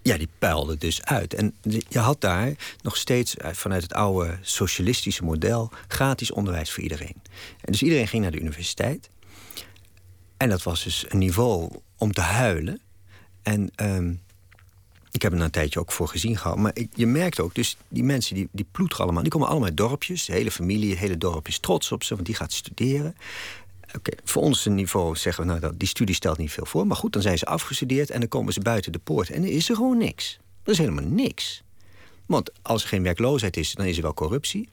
Ja, 0.06 0.18
die 0.18 0.30
puilde 0.40 0.78
dus 0.78 1.04
uit. 1.04 1.34
En 1.34 1.56
je 1.90 2.00
had 2.00 2.22
daar 2.22 2.54
nog 2.82 2.98
steeds 2.98 3.38
eh, 3.38 3.52
vanuit 3.52 3.84
het 3.84 3.94
oude 3.94 4.38
socialistische 4.42 5.24
model 5.24 5.72
gratis 5.88 6.32
onderwijs 6.32 6.72
voor 6.72 6.84
iedereen. 6.84 7.16
En 7.62 7.72
dus 7.72 7.84
iedereen 7.84 8.08
ging 8.08 8.22
naar 8.22 8.32
de 8.32 8.40
universiteit. 8.40 9.10
En 10.38 10.50
dat 10.50 10.64
was 10.64 10.84
dus 10.84 11.06
een 11.08 11.18
niveau 11.18 11.70
om 11.98 12.14
te 12.14 12.22
huilen. 12.22 12.82
En 13.42 13.72
um, 13.76 14.22
ik 15.12 15.22
heb 15.22 15.34
er 15.34 15.42
een 15.42 15.52
tijdje 15.52 15.80
ook 15.80 15.92
voor 15.92 16.08
gezien 16.08 16.38
gehad. 16.38 16.58
Maar 16.58 16.72
ik, 16.74 16.90
je 16.94 17.08
merkt 17.08 17.40
ook, 17.40 17.56
dus 17.56 17.78
die 17.88 18.04
mensen 18.04 18.36
die, 18.36 18.50
die 18.52 18.68
ploeteren 18.72 19.04
allemaal. 19.04 19.24
Die 19.24 19.32
komen 19.32 19.48
allemaal 19.48 19.68
uit 19.68 19.78
dorpjes. 19.78 20.26
De 20.26 20.34
hele 20.34 20.52
familie, 20.52 20.90
het 20.90 21.00
hele 21.00 21.18
dorp 21.18 21.48
is 21.48 21.60
trots 21.60 21.92
op 21.92 22.04
ze, 22.04 22.14
want 22.14 22.26
die 22.26 22.36
gaat 22.36 22.54
studeren. 22.54 23.16
Oké, 23.98 24.12
voor 24.24 24.42
ons 24.42 24.66
niveau 24.66 25.16
zeggen 25.16 25.44
we, 25.44 25.50
nou, 25.50 25.62
dat, 25.62 25.80
die 25.80 25.88
studie 25.88 26.16
stelt 26.16 26.38
niet 26.38 26.52
veel 26.52 26.66
voor. 26.66 26.88
Maar 26.88 26.98
goed, 26.98 27.14
dan 27.14 27.22
zijn 27.22 27.38
ze 27.38 27.46
afgestudeerd 27.46 28.10
en 28.10 28.20
dan 28.20 28.30
komen 28.30 28.54
ze 28.54 28.60
buiten 28.60 28.92
de 28.92 29.00
poort. 29.00 29.30
En 29.30 29.42
dan 29.42 29.50
is 29.50 29.70
er 29.70 29.76
gewoon 29.76 29.98
niks. 29.98 30.40
Er 30.64 30.72
is 30.72 30.78
helemaal 30.78 31.06
niks. 31.06 31.64
Want 32.26 32.52
als 32.62 32.84
er 32.84 32.90
geen 32.90 33.04
werkloosheid 33.04 33.58
is, 33.58 33.74
dan 33.74 33.86
is 33.86 33.96
er 33.96 34.02
wel 34.02 34.14
corruptie. 34.14 34.70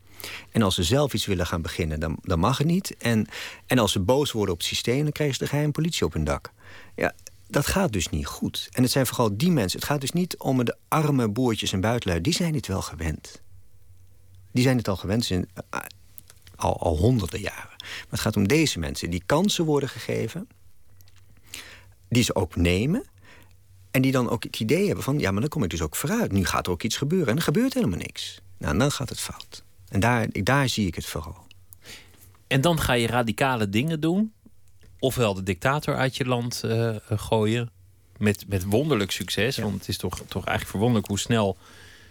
En 0.51 0.63
als 0.63 0.75
ze 0.75 0.83
zelf 0.83 1.15
iets 1.15 1.27
willen 1.27 1.47
gaan 1.47 1.63
beginnen, 1.63 2.01
dan, 2.01 2.19
dan 2.23 2.39
mag 2.39 2.59
het 2.59 2.67
niet. 2.67 2.97
En, 2.97 3.27
en 3.67 3.79
als 3.79 3.93
ze 3.93 4.01
boos 4.01 4.33
worden 4.33 4.55
op 4.55 4.61
het 4.61 4.69
systeem, 4.69 5.03
dan 5.03 5.13
krijgen 5.13 5.37
ze 5.37 5.43
de 5.43 5.49
geheime 5.49 5.73
politie 5.73 6.07
op 6.07 6.13
hun 6.13 6.25
dak. 6.25 6.53
Ja, 6.97 7.15
dat 7.49 7.67
gaat 7.67 7.93
dus 7.93 8.09
niet 8.09 8.27
goed. 8.27 8.69
En 8.73 8.83
het 8.83 8.93
zijn 8.93 9.07
vooral 9.07 9.37
die 9.37 9.51
mensen. 9.51 9.79
Het 9.79 9.89
gaat 9.89 10.01
dus 10.01 10.13
niet 10.13 10.37
om 10.37 10.65
de 10.65 10.77
arme 10.89 11.29
boertjes 11.29 11.73
en 11.73 11.81
buitenlui. 11.81 12.21
Die 12.21 12.33
zijn 12.33 12.55
het 12.55 12.67
wel 12.67 12.83
gewend. 12.83 13.43
Die 14.53 14.63
zijn 14.63 14.77
het 14.77 14.89
al 14.89 14.97
gewend 14.97 15.25
al, 16.63 16.81
al 16.81 16.97
honderden 16.97 17.41
jaren. 17.41 17.77
Maar 17.79 18.07
het 18.09 18.21
gaat 18.21 18.37
om 18.37 18.49
deze 18.49 18.79
mensen 18.79 19.11
die 19.11 19.23
kansen 19.27 19.65
worden 19.65 19.89
gegeven, 19.89 20.49
die 22.09 22.23
ze 22.23 22.35
ook 22.35 22.57
nemen. 22.57 23.05
En 23.91 24.03
die 24.03 24.13
dan 24.13 24.29
ook 24.29 24.43
het 24.43 24.61
idee 24.61 24.87
hebben 24.87 25.05
van, 25.05 25.19
ja, 25.19 25.31
maar 25.31 25.41
dan 25.41 25.51
kom 25.51 25.63
ik 25.63 25.71
dus 25.71 25.83
ook 25.83 25.97
vooruit. 25.97 26.33
Nu 26.33 26.45
gaat 26.45 26.67
er 26.67 26.73
ook 26.73 26.83
iets 26.83 26.97
gebeuren. 26.97 27.29
En 27.29 27.37
er 27.37 27.43
gebeurt 27.43 27.75
helemaal 27.75 27.99
niks. 27.99 28.41
Nou, 28.59 28.79
dan 28.79 28.93
gaat 28.93 29.09
het 29.09 29.21
fout. 29.21 29.65
En 29.89 30.01
daar, 30.01 30.27
daar 30.33 30.69
zie 30.69 30.87
ik 30.87 30.95
het 30.95 31.07
vooral. 31.07 31.47
En 32.47 32.61
dan 32.61 32.81
ga 32.81 32.93
je 32.93 33.07
radicale 33.07 33.69
dingen 33.69 34.01
doen. 34.01 34.33
Ofwel 34.99 35.35
de 35.35 35.43
dictator 35.43 35.97
uit 35.97 36.17
je 36.17 36.25
land 36.25 36.63
uh, 36.65 36.97
gooien. 37.09 37.71
Met, 38.17 38.45
met 38.49 38.65
wonderlijk 38.65 39.11
succes. 39.11 39.57
Ja. 39.57 39.63
Want 39.63 39.75
het 39.75 39.89
is 39.89 39.97
toch, 39.97 40.15
toch 40.15 40.45
eigenlijk 40.45 40.69
verwonderlijk 40.69 41.09
hoe 41.09 41.19
snel 41.19 41.57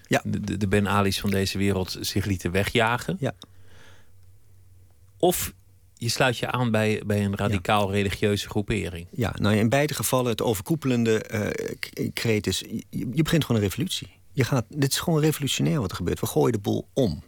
ja. 0.07 0.21
de, 0.25 0.57
de 0.57 0.67
Ben 0.67 0.87
Ali's 0.87 1.19
van 1.19 1.29
deze 1.29 1.57
wereld 1.57 1.97
zich 1.99 2.25
lieten 2.25 2.51
wegjagen. 2.51 3.17
Ja. 3.19 3.33
Of 5.21 5.53
je 5.93 6.09
sluit 6.09 6.37
je 6.37 6.51
aan 6.51 6.71
bij, 6.71 7.01
bij 7.05 7.25
een 7.25 7.35
radicaal 7.35 7.91
religieuze 7.91 8.49
groepering. 8.49 9.07
Ja, 9.11 9.33
nou 9.39 9.55
in 9.55 9.69
beide 9.69 9.93
gevallen 9.93 10.31
het 10.31 10.41
overkoepelende 10.41 11.25
uh, 11.31 12.09
kreet 12.13 12.47
is... 12.47 12.59
Je, 12.59 12.83
je, 12.89 13.23
begint 13.23 13.45
gewoon 13.45 13.61
een 13.61 13.67
revolutie. 13.67 14.07
Je 14.31 14.43
gaat, 14.43 14.65
dit 14.69 14.91
is 14.91 14.99
gewoon 14.99 15.19
revolutionair 15.19 15.79
wat 15.79 15.89
er 15.89 15.95
gebeurt. 15.95 16.19
We 16.19 16.25
gooien 16.25 16.51
de 16.51 16.59
boel 16.59 16.87
om. 16.93 17.23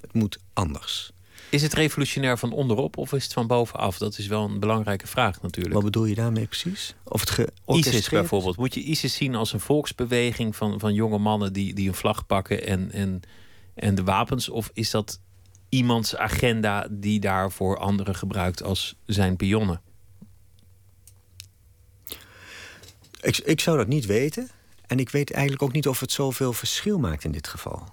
Het 0.00 0.12
moet 0.12 0.38
anders. 0.52 1.12
Is 1.50 1.62
het 1.62 1.72
revolutionair 1.72 2.38
van 2.38 2.52
onderop 2.52 2.96
of 2.96 3.12
is 3.12 3.24
het 3.24 3.32
van 3.32 3.46
bovenaf? 3.46 3.98
Dat 3.98 4.18
is 4.18 4.26
wel 4.26 4.44
een 4.44 4.60
belangrijke 4.60 5.06
vraag 5.06 5.42
natuurlijk. 5.42 5.74
Wat 5.74 5.84
bedoel 5.84 6.04
je 6.04 6.14
daarmee 6.14 6.46
precies? 6.46 6.94
Of 7.04 7.20
het 7.20 7.50
ISIS 7.66 8.08
bijvoorbeeld. 8.08 8.56
Moet 8.56 8.74
je 8.74 8.82
ISIS 8.82 9.14
zien 9.14 9.34
als 9.34 9.52
een 9.52 9.60
volksbeweging 9.60 10.56
van, 10.56 10.80
van 10.80 10.94
jonge 10.94 11.18
mannen 11.18 11.52
die, 11.52 11.74
die 11.74 11.88
een 11.88 11.94
vlag 11.94 12.26
pakken 12.26 12.66
en, 12.66 12.92
en, 12.92 13.20
en 13.74 13.94
de 13.94 14.04
wapens? 14.04 14.48
Of 14.48 14.70
is 14.72 14.90
dat 14.90 15.20
iemands 15.68 16.16
agenda 16.16 16.86
die 16.90 17.20
daarvoor 17.20 17.78
anderen 17.78 18.14
gebruikt 18.14 18.62
als 18.62 18.96
zijn 19.06 19.36
pionnen? 19.36 19.80
Ik, 23.20 23.36
ik 23.36 23.60
zou 23.60 23.76
dat 23.76 23.86
niet 23.86 24.06
weten. 24.06 24.50
En 24.86 24.98
ik 24.98 25.10
weet 25.10 25.32
eigenlijk 25.32 25.62
ook 25.62 25.72
niet 25.72 25.88
of 25.88 26.00
het 26.00 26.12
zoveel 26.12 26.52
verschil 26.52 26.98
maakt 26.98 27.24
in 27.24 27.32
dit 27.32 27.48
geval. 27.48 27.88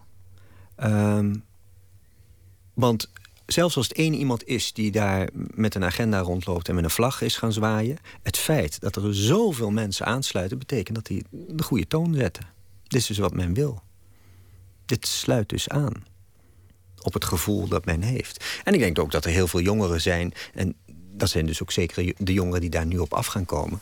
Um, 0.83 1.43
want 2.73 3.11
zelfs 3.45 3.75
als 3.75 3.87
het 3.87 3.97
één 3.97 4.13
iemand 4.13 4.43
is 4.47 4.73
die 4.73 4.91
daar 4.91 5.29
met 5.33 5.75
een 5.75 5.83
agenda 5.83 6.19
rondloopt 6.19 6.69
en 6.69 6.75
met 6.75 6.83
een 6.83 6.89
vlag 6.89 7.21
is 7.21 7.37
gaan 7.37 7.53
zwaaien, 7.53 7.97
het 8.23 8.37
feit 8.37 8.79
dat 8.79 8.95
er 8.95 9.15
zoveel 9.15 9.71
mensen 9.71 10.05
aansluiten, 10.05 10.57
betekent 10.57 10.95
dat 10.95 11.05
die 11.05 11.25
de 11.31 11.63
goede 11.63 11.87
toon 11.87 12.13
zetten. 12.13 12.45
Dit 12.83 13.01
is 13.01 13.07
dus 13.07 13.17
wat 13.17 13.33
men 13.33 13.53
wil. 13.53 13.81
Dit 14.85 15.07
sluit 15.07 15.49
dus 15.49 15.69
aan 15.69 16.03
op 17.03 17.13
het 17.13 17.25
gevoel 17.25 17.67
dat 17.67 17.85
men 17.85 18.01
heeft. 18.01 18.45
En 18.63 18.73
ik 18.73 18.79
denk 18.79 18.99
ook 18.99 19.11
dat 19.11 19.25
er 19.25 19.31
heel 19.31 19.47
veel 19.47 19.61
jongeren 19.61 20.01
zijn, 20.01 20.33
en 20.53 20.75
dat 21.15 21.29
zijn 21.29 21.45
dus 21.45 21.61
ook 21.61 21.71
zeker 21.71 22.13
de 22.17 22.33
jongeren 22.33 22.61
die 22.61 22.69
daar 22.69 22.85
nu 22.85 22.97
op 22.97 23.13
af 23.13 23.25
gaan 23.25 23.45
komen. 23.45 23.79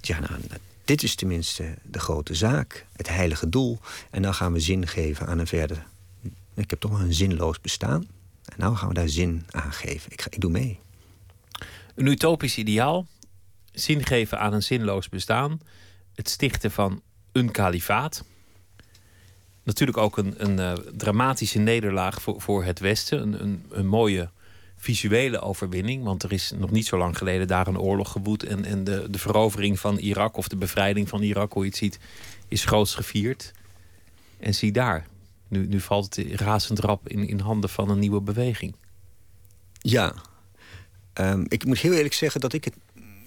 Die 0.00 0.14
zeggen, 0.14 0.26
nou, 0.30 0.60
dit 0.84 1.02
is 1.02 1.14
tenminste 1.14 1.74
de 1.82 1.98
grote 1.98 2.34
zaak, 2.34 2.86
het 2.96 3.08
heilige 3.08 3.48
doel. 3.48 3.78
En 4.10 4.22
dan 4.22 4.34
gaan 4.34 4.52
we 4.52 4.60
zin 4.60 4.86
geven 4.86 5.26
aan 5.26 5.38
een 5.38 5.46
verder. 5.46 5.86
Ik 6.54 6.70
heb 6.70 6.80
toch 6.80 7.00
een 7.00 7.14
zinloos 7.14 7.60
bestaan. 7.60 8.08
En 8.44 8.54
nou 8.56 8.76
gaan 8.76 8.88
we 8.88 8.94
daar 8.94 9.08
zin 9.08 9.46
aan 9.50 9.72
geven. 9.72 10.12
Ik, 10.12 10.26
ik 10.30 10.40
doe 10.40 10.50
mee. 10.50 10.78
Een 11.94 12.06
utopisch 12.06 12.56
ideaal. 12.56 13.06
Zin 13.72 14.06
geven 14.06 14.38
aan 14.38 14.52
een 14.52 14.62
zinloos 14.62 15.08
bestaan. 15.08 15.60
Het 16.14 16.28
stichten 16.28 16.70
van 16.70 17.02
een 17.32 17.50
kalifaat. 17.50 18.24
Natuurlijk 19.70 19.98
ook 19.98 20.16
een, 20.16 20.34
een 20.36 20.58
uh, 20.58 20.72
dramatische 20.96 21.58
nederlaag 21.58 22.22
voor, 22.22 22.40
voor 22.40 22.64
het 22.64 22.78
Westen. 22.78 23.22
Een, 23.22 23.42
een, 23.42 23.64
een, 23.70 23.86
mooie 23.86 24.30
visuele 24.76 25.40
overwinning. 25.40 26.04
Want 26.04 26.22
er 26.22 26.32
is 26.32 26.52
nog 26.58 26.70
niet 26.70 26.86
zo 26.86 26.98
lang 26.98 27.18
geleden 27.18 27.46
daar 27.46 27.66
een 27.66 27.78
oorlog 27.78 28.12
gewoed. 28.12 28.42
En, 28.42 28.64
en 28.64 28.84
de, 28.84 29.06
de 29.10 29.18
verovering 29.18 29.80
van 29.80 29.98
Irak 29.98 30.36
of 30.36 30.48
de 30.48 30.56
bevrijding 30.56 31.08
van 31.08 31.22
Irak, 31.22 31.52
hoe 31.52 31.62
je 31.62 31.68
het 31.68 31.78
ziet, 31.78 31.98
is 32.48 32.64
groots 32.64 32.94
gevierd. 32.94 33.52
En 34.38 34.54
zie 34.54 34.72
daar, 34.72 35.06
nu, 35.48 35.66
nu 35.66 35.80
valt 35.80 36.16
het 36.16 36.40
razend 36.40 36.78
rap 36.78 37.08
in, 37.08 37.28
in 37.28 37.40
handen 37.40 37.70
van 37.70 37.90
een 37.90 37.98
nieuwe 37.98 38.20
beweging. 38.20 38.74
Ja. 39.72 40.14
Um, 41.14 41.44
ik 41.48 41.64
moet 41.64 41.78
heel 41.78 41.92
eerlijk 41.92 42.14
zeggen 42.14 42.40
dat 42.40 42.52
ik 42.52 42.64
het... 42.64 42.74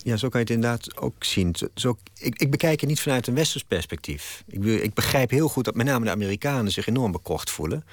Ja, 0.04 0.18
zo 0.18 0.30
kan 0.30 0.39
je 0.39 0.45
het 0.45 0.56
inderdaad 0.56 0.97
ook 0.97 1.24
zien. 1.24 1.56
Zo, 1.76 1.97
ik, 2.18 2.39
ik 2.41 2.51
bekijk 2.51 2.80
het 2.80 2.89
niet 2.89 3.01
vanuit 3.01 3.28
een 3.28 3.34
westers 3.34 3.64
perspectief. 3.64 4.43
Ik, 4.47 4.64
ik, 4.64 4.93
begrijp 4.93 5.30
heel 5.30 5.47
goed 5.47 5.66
dat 5.66 5.76
met 5.76 5.86
name 5.86 6.06
de 6.06 6.12
Amerikanen 6.12 6.72
zich 6.72 6.88
enorm 6.88 7.12
bekocht 7.12 7.49
voelen. 7.49 7.86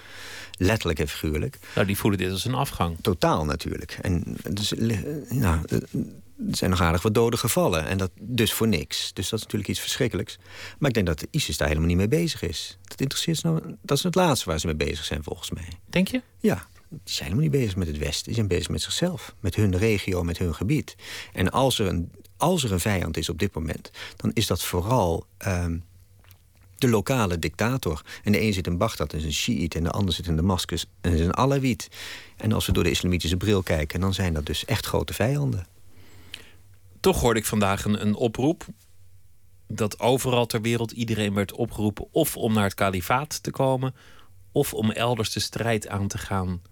Letterlijk 0.59 0.99
en 0.99 1.09
figuurlijk. 1.09 1.59
Nou, 1.75 1.87
die 1.87 1.97
voelen 1.97 2.19
dit 2.19 2.31
als 2.31 2.45
een 2.45 2.55
afgang. 2.55 2.97
Totaal 3.01 3.45
natuurlijk. 3.45 3.99
En 4.03 4.37
dus, 4.51 4.73
nou, 5.29 5.65
er 5.69 5.83
zijn 6.51 6.71
nog 6.71 6.81
aardig 6.81 7.03
wat 7.03 7.15
doden 7.15 7.39
gevallen. 7.39 7.87
En 7.87 7.99
dat 7.99 8.11
dus 8.21 8.53
voor 8.53 8.69
niks. 8.69 9.13
Dus 9.13 9.29
dat 9.29 9.39
is 9.39 9.45
natuurlijk 9.45 9.71
iets 9.71 9.81
verschrikkelijks. 9.81 10.39
Maar 10.79 10.89
ik 10.89 10.95
denk 10.95 11.07
dat 11.07 11.19
de 11.19 11.29
ISIS 11.31 11.57
daar 11.57 11.69
helemaal 11.69 11.89
niet 11.89 11.97
mee 11.97 12.09
bezig 12.09 12.43
is. 12.43 12.79
Dat 12.85 13.01
interesseert 13.01 13.39
ze 13.39 13.47
nou. 13.47 13.77
Dat 13.83 13.97
is 13.97 14.03
het 14.03 14.15
laatste 14.15 14.49
waar 14.49 14.61
ze 14.61 14.67
mee 14.67 14.77
bezig 14.77 15.05
zijn, 15.05 15.23
volgens 15.23 15.51
mij. 15.51 15.69
Denk 15.87 16.09
je? 16.09 16.23
Ja. 16.39 16.69
Zijn 17.05 17.29
helemaal 17.29 17.51
niet 17.51 17.61
bezig 17.61 17.77
met 17.77 17.87
het 17.87 17.99
Westen. 17.99 18.25
Die 18.25 18.35
zijn 18.35 18.49
bezig 18.49 18.69
met 18.69 18.83
zichzelf. 18.83 19.35
Met 19.41 19.55
hun 19.55 19.77
regio, 19.77 20.23
met 20.23 20.39
hun 20.39 20.55
gebied. 20.55 20.97
En 21.33 21.51
als 21.51 21.79
er 21.79 21.87
een, 21.87 22.13
als 22.37 22.65
er 22.65 22.73
een 22.73 22.81
vijand 22.81 23.17
is 23.17 23.29
op 23.29 23.39
dit 23.39 23.55
moment... 23.55 23.91
dan 24.17 24.31
is 24.35 24.47
dat 24.47 24.63
vooral 24.63 25.27
um, 25.47 25.85
de 26.81 26.89
lokale 26.89 27.39
dictator. 27.39 28.03
En 28.23 28.33
de 28.33 28.41
een 28.41 28.53
zit 28.53 28.67
in 28.67 28.79
Bagdad, 28.79 29.13
is 29.13 29.25
een 29.25 29.33
Shiït, 29.33 29.75
en 29.75 29.83
de 29.83 29.91
ander 29.91 30.15
zit 30.15 30.27
in 30.27 30.37
Damascus, 30.37 30.87
en 31.01 31.13
is 31.13 31.21
een 31.21 31.37
Alawit. 31.37 31.89
En 32.37 32.53
als 32.53 32.67
we 32.67 32.73
door 32.73 32.85
de 32.85 32.91
islamitische 32.91 33.37
bril 33.37 33.63
kijken, 33.63 34.01
dan 34.01 34.15
zijn 34.15 34.35
dat 34.35 34.47
dus 34.47 34.65
echt 34.65 34.87
grote 34.87 35.15
vijanden. 35.15 35.67
Toch 37.01 37.21
hoorde 37.21 37.41
ik 37.41 37.47
vandaag 37.47 37.85
een, 37.85 38.01
een 38.01 38.15
oproep 38.15 38.67
dat 39.67 40.01
overal 40.01 40.47
ter 40.47 40.61
wereld 40.61 40.91
iedereen 40.91 41.35
werd 41.35 41.53
opgeroepen 41.53 42.07
of 42.11 42.37
om 42.37 42.53
naar 42.53 42.65
het 42.65 42.75
kalifaat 42.75 43.43
te 43.43 43.51
komen, 43.51 43.95
of 44.53 44.75
om 44.75 44.91
elders 44.91 45.33
de 45.33 45.41
strijd 45.41 45.89
aan 45.89 46.09
te 46.09 46.19
gaan 46.19 46.63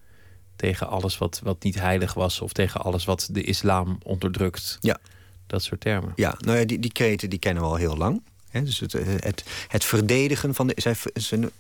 tegen 0.59 0.89
alles 0.89 1.19
wat, 1.19 1.41
wat 1.43 1.63
niet 1.63 1.75
heilig 1.75 2.15
was, 2.15 2.41
of 2.41 2.53
tegen 2.53 2.81
alles 2.81 3.05
wat 3.05 3.29
de 3.33 3.43
islam 3.43 3.99
onderdrukt. 4.03 4.79
Ja. 4.81 4.99
Dat 5.47 5.63
soort 5.63 5.81
termen. 5.81 6.13
Ja, 6.17 6.35
nou 6.39 6.59
ja, 6.59 6.65
die, 6.65 6.79
die 6.79 6.93
kreten 6.93 7.31
die 7.31 7.39
kennen 7.39 7.63
we 7.63 7.69
al 7.69 7.75
heel 7.75 7.97
lang. 7.97 8.23
dus 8.53 8.81
het, 8.81 8.93
het, 8.93 9.45
het, 9.69 9.85
verdedigen 9.85 10.55
van 10.55 10.67
de. 10.67 10.73
Zij, 10.77 10.95
ze, 11.15 11.53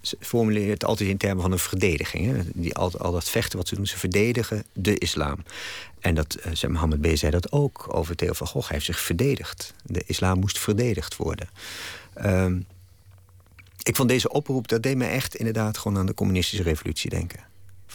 ze 0.00 0.16
formuleren 0.20 0.70
het 0.70 0.84
altijd 0.84 1.08
in 1.08 1.16
termen 1.16 1.42
van 1.42 1.52
een 1.52 1.58
verdediging. 1.58 2.44
Die, 2.54 2.74
al, 2.74 2.98
al 2.98 3.12
dat 3.12 3.28
vechten 3.28 3.58
wat 3.58 3.68
ze 3.68 3.74
doen, 3.74 3.86
ze 3.86 3.98
verdedigen 3.98 4.64
de 4.72 4.98
islam. 4.98 5.42
En 6.00 6.14
dat, 6.14 6.38
uh, 6.62 6.70
Mohammed 6.70 7.00
B. 7.00 7.16
zei 7.16 7.30
dat 7.30 7.52
ook 7.52 7.94
over 7.94 8.16
Theo 8.16 8.32
van 8.32 8.46
Gogh. 8.46 8.66
Hij 8.66 8.74
heeft 8.74 8.86
zich 8.86 9.00
verdedigd. 9.00 9.74
De 9.84 10.02
islam 10.06 10.38
moest 10.38 10.58
verdedigd 10.58 11.16
worden. 11.16 11.48
Um, 12.24 12.66
ik 13.82 13.96
vond 13.96 14.08
deze 14.08 14.28
oproep, 14.28 14.68
dat 14.68 14.82
deed 14.82 14.96
me 14.96 15.04
echt 15.04 15.34
inderdaad 15.34 15.78
gewoon 15.78 15.98
aan 15.98 16.06
de 16.06 16.14
communistische 16.14 16.64
revolutie 16.64 17.10
denken. 17.10 17.40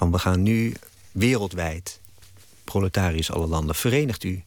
Van 0.02 0.12
we 0.12 0.20
gaan 0.20 0.42
nu 0.42 0.74
wereldwijd, 1.12 2.02
proletariërs 2.64 3.32
alle 3.32 3.48
landen, 3.48 3.76
verenigt 3.76 4.24
u. 4.24 4.44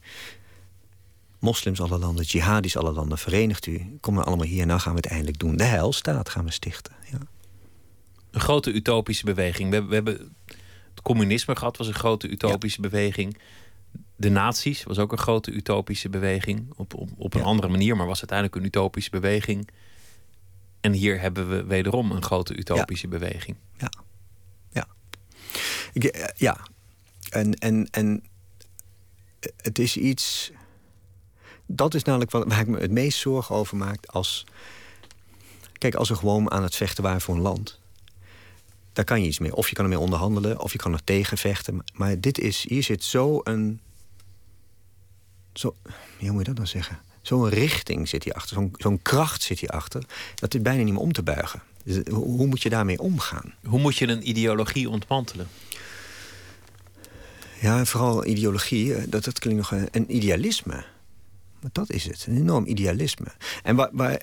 Moslims 1.38 1.80
alle 1.80 1.98
landen, 1.98 2.24
jihadis 2.24 2.76
alle 2.76 2.92
landen, 2.92 3.18
verenigt 3.18 3.66
u. 3.66 3.98
Kom 4.00 4.14
maar 4.14 4.24
allemaal 4.24 4.46
hier, 4.46 4.66
nou 4.66 4.80
gaan 4.80 4.90
we 4.92 4.96
het 4.96 5.06
eindelijk 5.06 5.38
doen. 5.38 5.56
De 5.56 5.64
heilstaat 5.64 6.28
gaan 6.28 6.44
we 6.44 6.50
stichten. 6.50 6.92
Ja. 7.10 7.18
Een 8.30 8.40
grote 8.40 8.72
utopische 8.72 9.24
beweging. 9.24 9.70
We, 9.70 9.84
we, 9.84 9.94
hebben 9.94 10.34
het 10.90 11.02
communisme 11.02 11.56
gehad, 11.56 11.76
was 11.76 11.86
een 11.86 11.94
grote 11.94 12.28
utopische 12.28 12.80
beweging. 12.80 13.38
De 14.16 14.30
nazi's 14.30 14.82
was 14.82 14.98
ook 14.98 15.12
een 15.12 15.18
grote 15.18 15.50
utopische 15.50 16.08
beweging. 16.08 16.72
Op, 16.76 16.94
op, 16.94 17.08
op 17.16 17.34
een 17.34 17.42
andere 17.42 17.68
manier, 17.68 17.96
maar 17.96 18.06
was 18.06 18.18
uiteindelijk 18.18 18.58
een 18.58 18.66
utopische 18.66 19.10
beweging. 19.10 19.68
En 20.80 20.92
hier 20.92 21.20
hebben 21.20 21.48
we 21.48 21.64
wederom 21.64 22.10
een 22.10 22.22
grote 22.22 22.56
utopische 22.56 23.08
beweging. 23.08 23.56
Ja. 23.78 23.90
Eh, 25.92 26.24
ja. 26.36 26.56
En, 27.30 27.54
en, 27.54 27.88
en 27.90 28.24
het 29.56 29.78
is 29.78 29.96
iets. 29.96 30.52
Dat 31.66 31.94
is 31.94 32.02
namelijk 32.02 32.30
wat, 32.30 32.44
waar 32.48 32.60
ik 32.60 32.66
me 32.66 32.78
het 32.78 32.90
meest 32.90 33.18
zorgen 33.18 33.54
over 33.54 33.76
maak. 33.76 34.06
Als, 34.06 34.46
kijk, 35.78 35.94
als 35.94 36.08
we 36.08 36.14
gewoon 36.14 36.50
aan 36.50 36.62
het 36.62 36.76
vechten 36.76 37.02
waren 37.02 37.20
voor 37.20 37.34
een 37.34 37.40
land. 37.40 37.78
Daar 38.92 39.04
kan 39.04 39.20
je 39.20 39.26
iets 39.26 39.38
mee. 39.38 39.54
Of 39.54 39.68
je 39.68 39.74
kan 39.74 39.84
ermee 39.84 39.98
onderhandelen, 39.98 40.60
of 40.60 40.72
je 40.72 40.78
kan 40.78 40.92
er 40.92 41.04
tegen 41.04 41.38
vechten. 41.38 41.84
Maar 41.94 42.20
dit 42.20 42.38
is, 42.38 42.64
hier 42.68 42.82
zit 42.82 43.04
zo 43.04 43.40
een. 43.44 43.80
Zo, 45.52 45.76
hoe 46.18 46.30
moet 46.30 46.38
je 46.38 46.46
dat 46.46 46.56
dan 46.56 46.66
zeggen? 46.66 46.98
zo'n 47.26 47.48
richting 47.48 48.08
zit 48.08 48.24
hierachter, 48.24 48.56
zo'n 48.56 48.74
zo'n 48.76 49.02
kracht 49.02 49.42
zit 49.42 49.58
hierachter, 49.58 50.02
dat 50.34 50.54
is 50.54 50.62
bijna 50.62 50.82
niet 50.82 50.92
meer 50.92 51.02
om 51.02 51.12
te 51.12 51.22
buigen. 51.22 51.62
Hoe 52.10 52.46
moet 52.46 52.62
je 52.62 52.68
daarmee 52.68 52.98
omgaan? 52.98 53.54
Hoe 53.64 53.80
moet 53.80 53.96
je 53.96 54.08
een 54.08 54.28
ideologie 54.28 54.90
ontmantelen? 54.90 55.48
Ja, 57.60 57.84
vooral 57.84 58.26
ideologie, 58.26 58.94
eh, 58.94 59.02
dat, 59.08 59.24
dat 59.24 59.38
klinkt 59.38 59.60
nog 59.60 59.80
een, 59.80 59.88
een 59.90 60.16
idealisme. 60.16 60.84
Maar 61.60 61.70
dat 61.72 61.90
is 61.90 62.04
het, 62.04 62.26
een 62.28 62.36
enorm 62.36 62.66
idealisme. 62.66 63.26
En 63.62 63.76
waar, 63.76 63.88
waar 63.92 64.20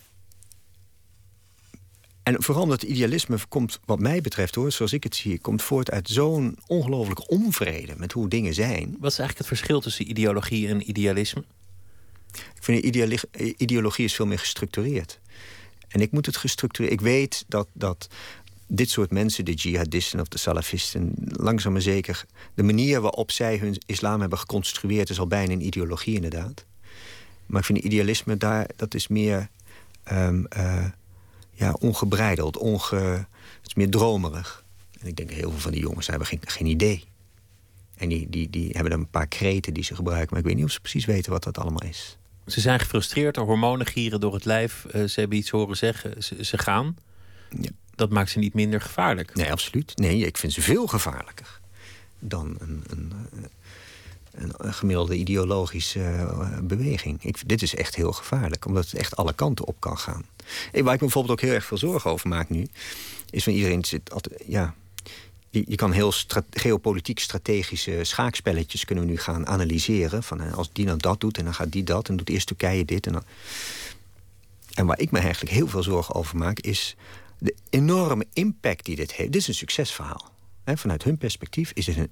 en 2.24 2.44
vooral 2.44 2.66
dat 2.66 2.84
idealisme 2.84 3.38
komt, 3.50 3.80
wat 3.86 4.00
mij 4.00 4.22
betreft 4.22 4.56
hoor, 4.56 4.72
zoals 4.72 4.94
ik 4.94 5.04
het 5.04 5.16
zie, 5.16 5.40
komt 5.40 5.62
voort 5.62 5.92
uit 5.92 6.10
zo'n 6.10 6.58
ongelooflijke 6.68 7.28
onvrede 7.28 7.94
met 7.98 8.12
hoe 8.12 8.28
dingen 8.28 8.54
zijn. 8.54 8.98
Wat 9.00 9.12
is 9.12 9.20
eigenlijk 9.20 9.38
het 9.38 9.48
verschil 9.48 9.82
tussen 9.82 10.10
ideologie 10.10 10.68
en 10.68 10.90
idealisme? 10.90 11.44
Ik 12.32 12.64
vind 12.64 12.84
ideologie 13.58 14.06
is 14.06 14.16
veel 14.16 14.26
meer 14.26 14.40
gestructureerd. 14.40 15.20
En 15.92 16.02
ik 16.02 16.12
moet 16.12 16.26
het 16.26 16.38
gestructureerd. 16.38 16.94
Ik 16.94 17.02
weet 17.02 17.46
dat, 17.48 17.68
dat 17.74 18.08
dit 18.68 18.90
soort 18.90 19.12
mensen, 19.12 19.46
de 19.46 19.54
jihadisten 19.54 20.20
of 20.20 20.28
de 20.28 20.38
salafisten, 20.38 21.14
langzaam 21.26 21.72
maar 21.72 21.82
zeker. 21.82 22.26
de 22.54 22.64
manier 22.64 23.02
waarop 23.02 23.32
zij 23.32 23.58
hun 23.58 23.78
islam 23.86 24.20
hebben 24.20 24.40
geconstrueerd. 24.40 25.10
is 25.10 25.20
al 25.20 25.28
bijna 25.28 25.54
een 25.54 25.66
ideologie, 25.66 26.16
inderdaad. 26.16 26.66
Maar 27.46 27.60
ik 27.60 27.66
vind 27.66 27.80
idealisme 27.80 28.38
daar, 28.38 28.68
dat 28.76 28.94
is 28.94 29.08
meer. 29.08 29.50
Um, 30.12 30.48
ja, 31.62 31.76
ongebreideld, 31.80 32.58
onge, 32.58 32.96
het 32.96 33.68
is 33.68 33.74
meer 33.74 33.90
dromerig. 33.90 34.64
En 35.00 35.08
ik 35.08 35.16
denk 35.16 35.30
heel 35.30 35.50
veel 35.50 35.60
van 35.60 35.72
die 35.72 35.82
jongens 35.82 36.08
hebben 36.08 36.28
geen, 36.28 36.40
geen 36.46 36.66
idee. 36.66 37.04
En 37.98 38.10
die, 38.10 38.30
die, 38.30 38.50
die 38.50 38.70
hebben 38.72 38.92
dan 38.92 39.00
een 39.00 39.10
paar 39.10 39.28
kreten 39.28 39.74
die 39.74 39.84
ze 39.84 39.96
gebruiken, 39.96 40.28
maar 40.30 40.40
ik 40.40 40.46
weet 40.46 40.56
niet 40.56 40.66
of 40.66 40.72
ze 40.72 40.80
precies 40.80 41.06
weten 41.06 41.32
wat 41.32 41.44
dat 41.44 41.58
allemaal 41.58 41.84
is. 41.84 42.18
Ze 42.48 42.62
zijn 42.62 42.80
gefrustreerd, 42.80 43.36
de 43.36 43.42
hormonen 43.42 43.86
gieren 43.86 44.20
door 44.20 44.34
het 44.34 44.46
lijf. 44.46 44.86
Uh, 44.96 45.04
ze 45.08 45.20
hebben 45.20 45.38
iets 45.38 45.50
horen 45.50 45.78
zeggen, 45.78 46.24
ze, 46.24 46.46
ze 46.46 46.58
gaan. 46.58 46.98
Ja. 47.50 47.70
Dat 47.96 48.10
maakt 48.10 48.30
ze 48.30 48.40
niet 48.40 48.54
minder 48.54 48.82
gevaarlijk. 48.82 49.36
Nee, 49.36 49.52
absoluut. 49.52 49.98
Nee, 49.98 50.26
ik 50.26 50.38
vind 50.38 50.54
ze 50.54 50.62
veel 50.62 50.88
gevaarlijker 50.88 51.60
dan 52.22 52.58
een, 52.60 52.84
een, 52.90 53.14
een, 54.58 54.74
gemiddelde 54.74 55.16
ideologische 55.16 56.00
uh, 56.00 56.58
beweging. 56.64 57.24
Ik, 57.24 57.50
dit 57.50 57.62
is 57.62 57.76
echt 57.76 57.96
heel 57.96 58.12
gevaarlijk, 58.12 58.66
omdat 58.66 58.86
het 58.86 58.94
echt 58.94 59.16
alle 59.16 59.34
kanten 59.34 59.66
op 59.66 59.76
kan 59.80 59.98
gaan. 59.98 60.26
En 60.72 60.84
waar 60.84 60.94
ik 60.94 61.00
me 61.00 61.06
bijvoorbeeld 61.06 61.40
ook 61.40 61.46
heel 61.46 61.56
erg 61.56 61.66
veel 61.66 61.78
zorgen 61.78 62.12
over 62.12 62.30
maak 62.30 62.50
nu, 62.50 62.68
is 63.30 63.44
van 63.44 63.54
iedereen 63.54 63.86
zit 63.86 64.14
altijd. 64.14 64.44
Ja, 64.48 64.76
je, 65.52 65.76
kan 65.76 65.92
heel 65.92 66.14
geopolitiek 66.50 67.20
strategische 67.20 68.00
schaakspelletjes 68.04 68.86
kunnen 68.86 69.06
we 69.06 69.12
nu 69.12 69.18
gaan 69.18 69.48
analyseren. 69.48 70.24
Van 70.24 70.54
als 70.54 70.70
die 70.72 70.86
nou 70.86 70.98
dat 70.98 71.20
doet 71.20 71.38
en 71.38 71.44
dan 71.44 71.54
gaat 71.54 71.72
die 71.72 71.84
dat 71.84 72.10
en 72.10 72.18
doet 72.18 72.30
eerst 72.30 72.48
Turkije 72.48 72.86
dit. 72.86 73.06
En, 73.06 73.14
dan... 73.14 73.24
en 74.74 74.86
waar 74.86 75.00
ik 75.00 75.12
me 75.12 75.20
eigenlijk 75.20 75.54
heel 75.54 75.68
veel 75.68 75.84
zorgen 75.84 76.16
over 76.16 76.38
maak, 76.38 76.60
is 76.60 76.96
de 77.38 77.56
enorme 77.70 78.26
impact 78.34 78.86
die 78.86 78.96
dit 78.96 79.12
heeft. 79.12 79.32
Dit 79.32 79.42
is 79.42 79.48
een 79.48 79.54
succesverhaal. 79.54 80.30
vanuit 80.66 81.04
hun 81.04 81.18
perspectief 81.18 81.72
is 81.74 81.88
het 81.88 81.98
een 81.98 82.10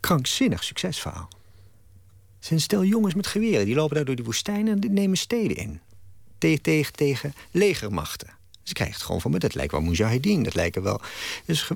krankzinnig 0.00 0.64
succesverhaal. 0.64 1.28
Het 2.38 2.48
zijn 2.48 2.60
stel 2.60 2.84
jongens 2.84 3.14
met 3.14 3.26
geweren, 3.26 3.64
die 3.64 3.74
lopen 3.74 3.96
daar 3.96 4.04
door 4.04 4.16
die 4.16 4.24
woestijnen 4.24 4.72
en 4.72 4.80
die 4.80 4.90
nemen 4.90 5.16
steden 5.16 5.56
in. 5.56 5.80
Tegen, 6.38 6.62
tegen, 6.62 6.92
tegen 6.92 7.34
legermachten. 7.50 8.38
Ze 8.62 8.72
krijgen 8.72 8.96
het 8.96 9.04
gewoon 9.06 9.20
van 9.20 9.30
me. 9.30 9.38
Dat 9.38 9.54
lijkt 9.54 9.72
wel 9.72 9.80
Mujahideen. 9.80 10.42
Dat 10.42 10.54
lijken 10.54 10.82
wel. 10.82 11.00
Dus 11.44 11.70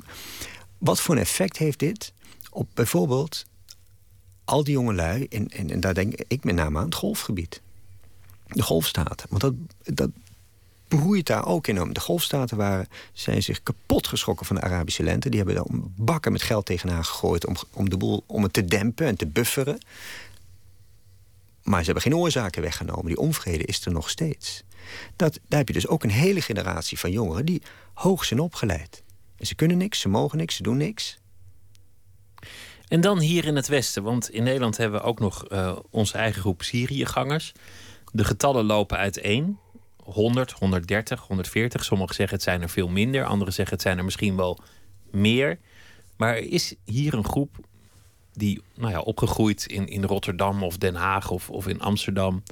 wat 0.84 1.00
voor 1.00 1.14
een 1.14 1.20
effect 1.20 1.56
heeft 1.56 1.78
dit 1.78 2.12
op 2.50 2.68
bijvoorbeeld 2.74 3.44
al 4.44 4.64
die 4.64 4.72
jongelui, 4.72 5.26
en, 5.30 5.48
en, 5.48 5.70
en 5.70 5.80
daar 5.80 5.94
denk 5.94 6.14
ik 6.28 6.44
met 6.44 6.54
name 6.54 6.78
aan 6.78 6.84
het 6.84 6.94
golfgebied. 6.94 7.60
De 8.46 8.62
golfstaten. 8.62 9.26
Want 9.30 9.40
dat, 9.40 9.54
dat 9.96 10.10
beroeit 10.88 11.26
daar 11.26 11.46
ook 11.46 11.66
enorm. 11.66 11.92
De 11.92 12.00
golfstaten 12.00 12.56
waren, 12.56 12.88
zijn 13.12 13.42
zich 13.42 13.62
kapot 13.62 14.06
geschrokken 14.06 14.46
van 14.46 14.56
de 14.56 14.62
Arabische 14.62 15.02
lente. 15.02 15.28
Die 15.28 15.38
hebben 15.38 15.56
daar 15.56 15.80
bakken 15.96 16.32
met 16.32 16.42
geld 16.42 16.66
tegenaan 16.66 17.04
gegooid 17.04 17.46
om, 17.46 17.56
om, 17.70 17.90
de 17.90 17.96
boel, 17.96 18.22
om 18.26 18.42
het 18.42 18.52
te 18.52 18.64
dempen 18.64 19.06
en 19.06 19.16
te 19.16 19.26
bufferen. 19.26 19.78
Maar 21.62 21.78
ze 21.78 21.84
hebben 21.84 22.02
geen 22.02 22.16
oorzaken 22.16 22.62
weggenomen. 22.62 23.06
Die 23.06 23.18
onvrede 23.18 23.64
is 23.64 23.84
er 23.84 23.92
nog 23.92 24.10
steeds. 24.10 24.62
Dat, 25.16 25.38
daar 25.48 25.58
heb 25.58 25.68
je 25.68 25.74
dus 25.74 25.88
ook 25.88 26.02
een 26.02 26.10
hele 26.10 26.40
generatie 26.40 26.98
van 26.98 27.10
jongeren 27.10 27.46
die 27.46 27.62
hoog 27.94 28.24
zijn 28.24 28.40
opgeleid 28.40 29.03
ze 29.38 29.54
kunnen 29.54 29.76
niks, 29.76 30.00
ze 30.00 30.08
mogen 30.08 30.38
niks, 30.38 30.56
ze 30.56 30.62
doen 30.62 30.76
niks. 30.76 31.18
En 32.88 33.00
dan 33.00 33.18
hier 33.18 33.44
in 33.44 33.56
het 33.56 33.68
Westen, 33.68 34.02
want 34.02 34.30
in 34.30 34.42
Nederland 34.42 34.76
hebben 34.76 35.00
we 35.00 35.06
ook 35.06 35.20
nog 35.20 35.50
uh, 35.52 35.76
onze 35.90 36.18
eigen 36.18 36.40
groep 36.40 36.62
Syriëgangers. 36.62 37.52
De 38.12 38.24
getallen 38.24 38.64
lopen 38.64 38.96
uiteen. 38.96 39.58
100, 39.96 40.52
130, 40.52 41.20
140. 41.20 41.84
Sommigen 41.84 42.14
zeggen 42.14 42.34
het 42.34 42.44
zijn 42.44 42.62
er 42.62 42.68
veel 42.68 42.88
minder. 42.88 43.24
Anderen 43.24 43.52
zeggen 43.52 43.74
het 43.74 43.82
zijn 43.82 43.98
er 43.98 44.04
misschien 44.04 44.36
wel 44.36 44.58
meer. 45.10 45.58
Maar 46.16 46.34
er 46.34 46.52
is 46.52 46.74
hier 46.84 47.14
een 47.14 47.24
groep 47.24 47.56
die 48.32 48.62
nou 48.74 48.92
ja, 48.92 49.00
opgegroeid 49.00 49.66
in, 49.66 49.86
in 49.86 50.04
Rotterdam 50.04 50.62
of 50.62 50.78
Den 50.78 50.94
Haag 50.94 51.30
of, 51.30 51.50
of 51.50 51.66
in 51.66 51.80
Amsterdam... 51.80 52.42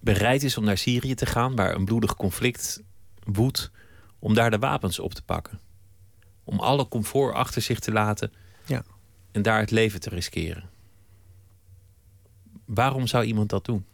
bereid 0.00 0.42
is 0.42 0.56
om 0.56 0.64
naar 0.64 0.78
Syrië 0.78 1.14
te 1.14 1.26
gaan, 1.26 1.56
waar 1.56 1.74
een 1.74 1.84
bloedig 1.84 2.16
conflict 2.16 2.82
woedt... 3.24 3.70
om 4.18 4.34
daar 4.34 4.50
de 4.50 4.58
wapens 4.58 4.98
op 4.98 5.14
te 5.14 5.22
pakken 5.22 5.60
om 6.46 6.60
alle 6.60 6.88
comfort 6.88 7.34
achter 7.34 7.62
zich 7.62 7.78
te 7.78 7.92
laten 7.92 8.32
ja. 8.64 8.84
en 9.32 9.42
daar 9.42 9.60
het 9.60 9.70
leven 9.70 10.00
te 10.00 10.08
riskeren. 10.08 10.68
Waarom 12.64 13.06
zou 13.06 13.24
iemand 13.24 13.48
dat 13.48 13.64
doen? 13.64 13.84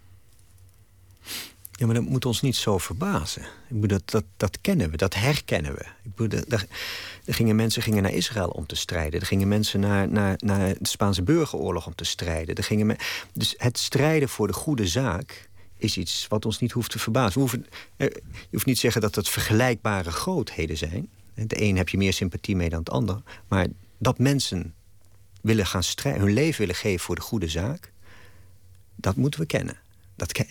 Ja, 1.73 1.87
maar 1.87 1.95
dat 1.95 2.05
moet 2.05 2.25
ons 2.25 2.41
niet 2.41 2.57
zo 2.57 2.79
verbazen. 2.79 3.43
Ik 3.43 3.81
bedoel, 3.81 3.99
dat, 3.99 4.11
dat, 4.11 4.25
dat 4.37 4.61
kennen 4.61 4.91
we, 4.91 4.97
dat 4.97 5.15
herkennen 5.15 5.75
we. 5.75 5.85
Ik 6.03 6.15
bedoel, 6.15 6.41
er, 6.49 6.67
er 7.25 7.35
gingen 7.35 7.57
mensen 7.57 7.83
gingen 7.83 8.03
naar 8.03 8.13
Israël 8.13 8.49
om 8.49 8.67
te 8.67 8.77
strijden. 8.77 9.21
Er 9.21 9.27
gingen 9.27 9.49
mensen 9.49 9.81
naar, 9.81 10.09
naar, 10.09 10.35
naar 10.39 10.75
de 10.79 10.89
Spaanse 10.89 11.23
burgeroorlog 11.23 11.87
om 11.87 11.95
te 11.95 12.05
strijden. 12.05 12.55
Er 12.55 12.65
gingen 12.65 12.97
dus 13.33 13.55
het 13.57 13.79
strijden 13.79 14.29
voor 14.29 14.47
de 14.47 14.53
goede 14.53 14.87
zaak 14.87 15.51
is 15.77 15.97
iets 15.97 16.27
wat 16.29 16.45
ons 16.45 16.59
niet 16.59 16.73
hoeft 16.73 16.91
te 16.91 16.99
verbazen. 16.99 17.33
We 17.33 17.41
hoeven, 17.41 17.67
je 17.97 18.23
hoeft 18.51 18.67
niet 18.67 18.75
te 18.75 18.81
zeggen 18.81 19.01
dat 19.01 19.15
het 19.15 19.29
vergelijkbare 19.29 20.11
grootheden 20.11 20.77
zijn. 20.77 21.09
De 21.35 21.63
een 21.63 21.77
heb 21.77 21.89
je 21.89 21.97
meer 21.97 22.13
sympathie 22.13 22.57
mee 22.57 22.69
dan 22.69 22.79
het 22.79 22.91
ander. 22.91 23.23
Maar 23.49 23.67
dat 23.99 24.19
mensen 24.19 24.75
willen 25.41 25.67
gaan 25.67 25.83
hun 26.03 26.33
leven 26.33 26.61
willen 26.61 26.75
geven 26.75 27.01
voor 27.01 27.15
de 27.15 27.21
goede 27.21 27.49
zaak, 27.49 27.93
dat 28.97 29.17
moeten 29.17 29.41
we 29.41 29.47
kennen. 29.47 29.77
Dat, 30.17 30.45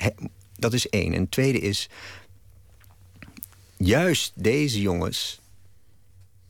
dat 0.53 0.73
is 0.73 0.89
één. 0.89 1.13
En 1.13 1.21
het 1.21 1.31
tweede 1.31 1.59
is, 1.59 1.89
juist 3.77 4.31
deze 4.35 4.81
jongens, 4.81 5.41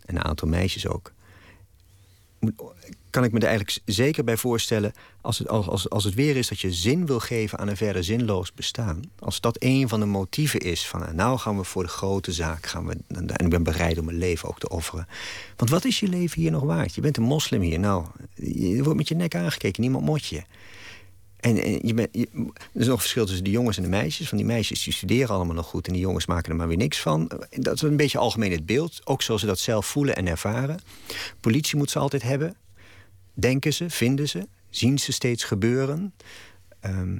en 0.06 0.16
een 0.16 0.24
aantal 0.24 0.48
meisjes 0.48 0.88
ook, 0.88 1.14
kan 3.10 3.24
ik 3.24 3.32
me 3.32 3.40
er 3.40 3.48
eigenlijk 3.48 3.80
zeker 3.86 4.24
bij 4.24 4.38
voorstellen... 4.38 4.94
Als 5.22 5.38
het, 5.38 5.47
als, 5.49 5.89
als 5.89 6.03
het 6.03 6.13
weer 6.13 6.36
is 6.36 6.47
dat 6.47 6.59
je 6.59 6.74
zin 6.74 7.05
wil 7.05 7.19
geven 7.19 7.57
aan 7.59 7.67
een 7.67 7.78
verder 7.78 8.03
zinloos 8.03 8.53
bestaan... 8.53 9.01
als 9.19 9.41
dat 9.41 9.55
een 9.59 9.89
van 9.89 9.99
de 9.99 10.05
motieven 10.05 10.59
is 10.59 10.88
van... 10.88 11.15
Nou 11.15 11.38
gaan 11.38 11.57
we 11.57 11.63
voor 11.63 11.84
de 11.84 11.89
grote 11.89 12.32
zaak 12.32 12.65
gaan 12.65 12.88
we, 12.88 12.97
en 13.07 13.28
ik 13.28 13.49
ben 13.49 13.63
bereid 13.63 13.97
om 13.97 14.05
mijn 14.05 14.17
leven 14.17 14.49
ook 14.49 14.59
te 14.59 14.69
offeren. 14.69 15.07
Want 15.55 15.69
wat 15.69 15.86
is 15.86 15.99
je 15.99 16.07
leven 16.07 16.41
hier 16.41 16.51
nog 16.51 16.63
waard? 16.63 16.95
Je 16.95 17.01
bent 17.01 17.17
een 17.17 17.24
moslim 17.24 17.61
hier. 17.61 17.80
Nou, 17.80 18.05
je 18.36 18.84
wordt 18.84 18.97
met 18.97 19.07
je 19.07 19.15
nek 19.15 19.36
aangekeken, 19.36 19.82
niemand 19.82 20.05
mot 20.05 20.26
je. 20.26 20.43
En, 21.39 21.55
je 21.88 21.93
bent, 21.93 22.09
je, 22.11 22.28
er 22.74 22.82
is 22.82 22.88
nog 22.88 22.99
verschil 22.99 23.26
tussen 23.26 23.43
de 23.43 23.49
jongens 23.49 23.78
en 23.78 23.84
de 23.84 23.89
meisjes. 23.89 24.28
Van 24.28 24.38
die 24.38 24.47
meisjes 24.47 24.84
die 24.84 24.93
studeren 24.93 25.36
allemaal 25.36 25.55
nog 25.55 25.67
goed... 25.67 25.88
en 25.88 25.93
die 25.93 26.01
jongens 26.01 26.26
maken 26.26 26.51
er 26.51 26.57
maar 26.57 26.67
weer 26.67 26.78
niks 26.78 26.99
van. 26.99 27.32
Dat 27.49 27.74
is 27.74 27.82
een 27.82 27.97
beetje 27.97 28.17
algemeen 28.17 28.51
het 28.51 28.65
beeld. 28.65 29.01
Ook 29.03 29.22
zoals 29.22 29.41
ze 29.41 29.47
dat 29.47 29.59
zelf 29.59 29.86
voelen 29.86 30.15
en 30.15 30.28
ervaren. 30.28 30.80
Politie 31.39 31.78
moet 31.78 31.91
ze 31.91 31.99
altijd 31.99 32.22
hebben. 32.22 32.55
Denken 33.34 33.74
ze, 33.74 33.89
vinden 33.89 34.30
ze, 34.30 34.47
zien 34.72 34.99
ze 34.99 35.11
steeds 35.11 35.43
gebeuren. 35.43 36.13
Ehm, 36.80 37.17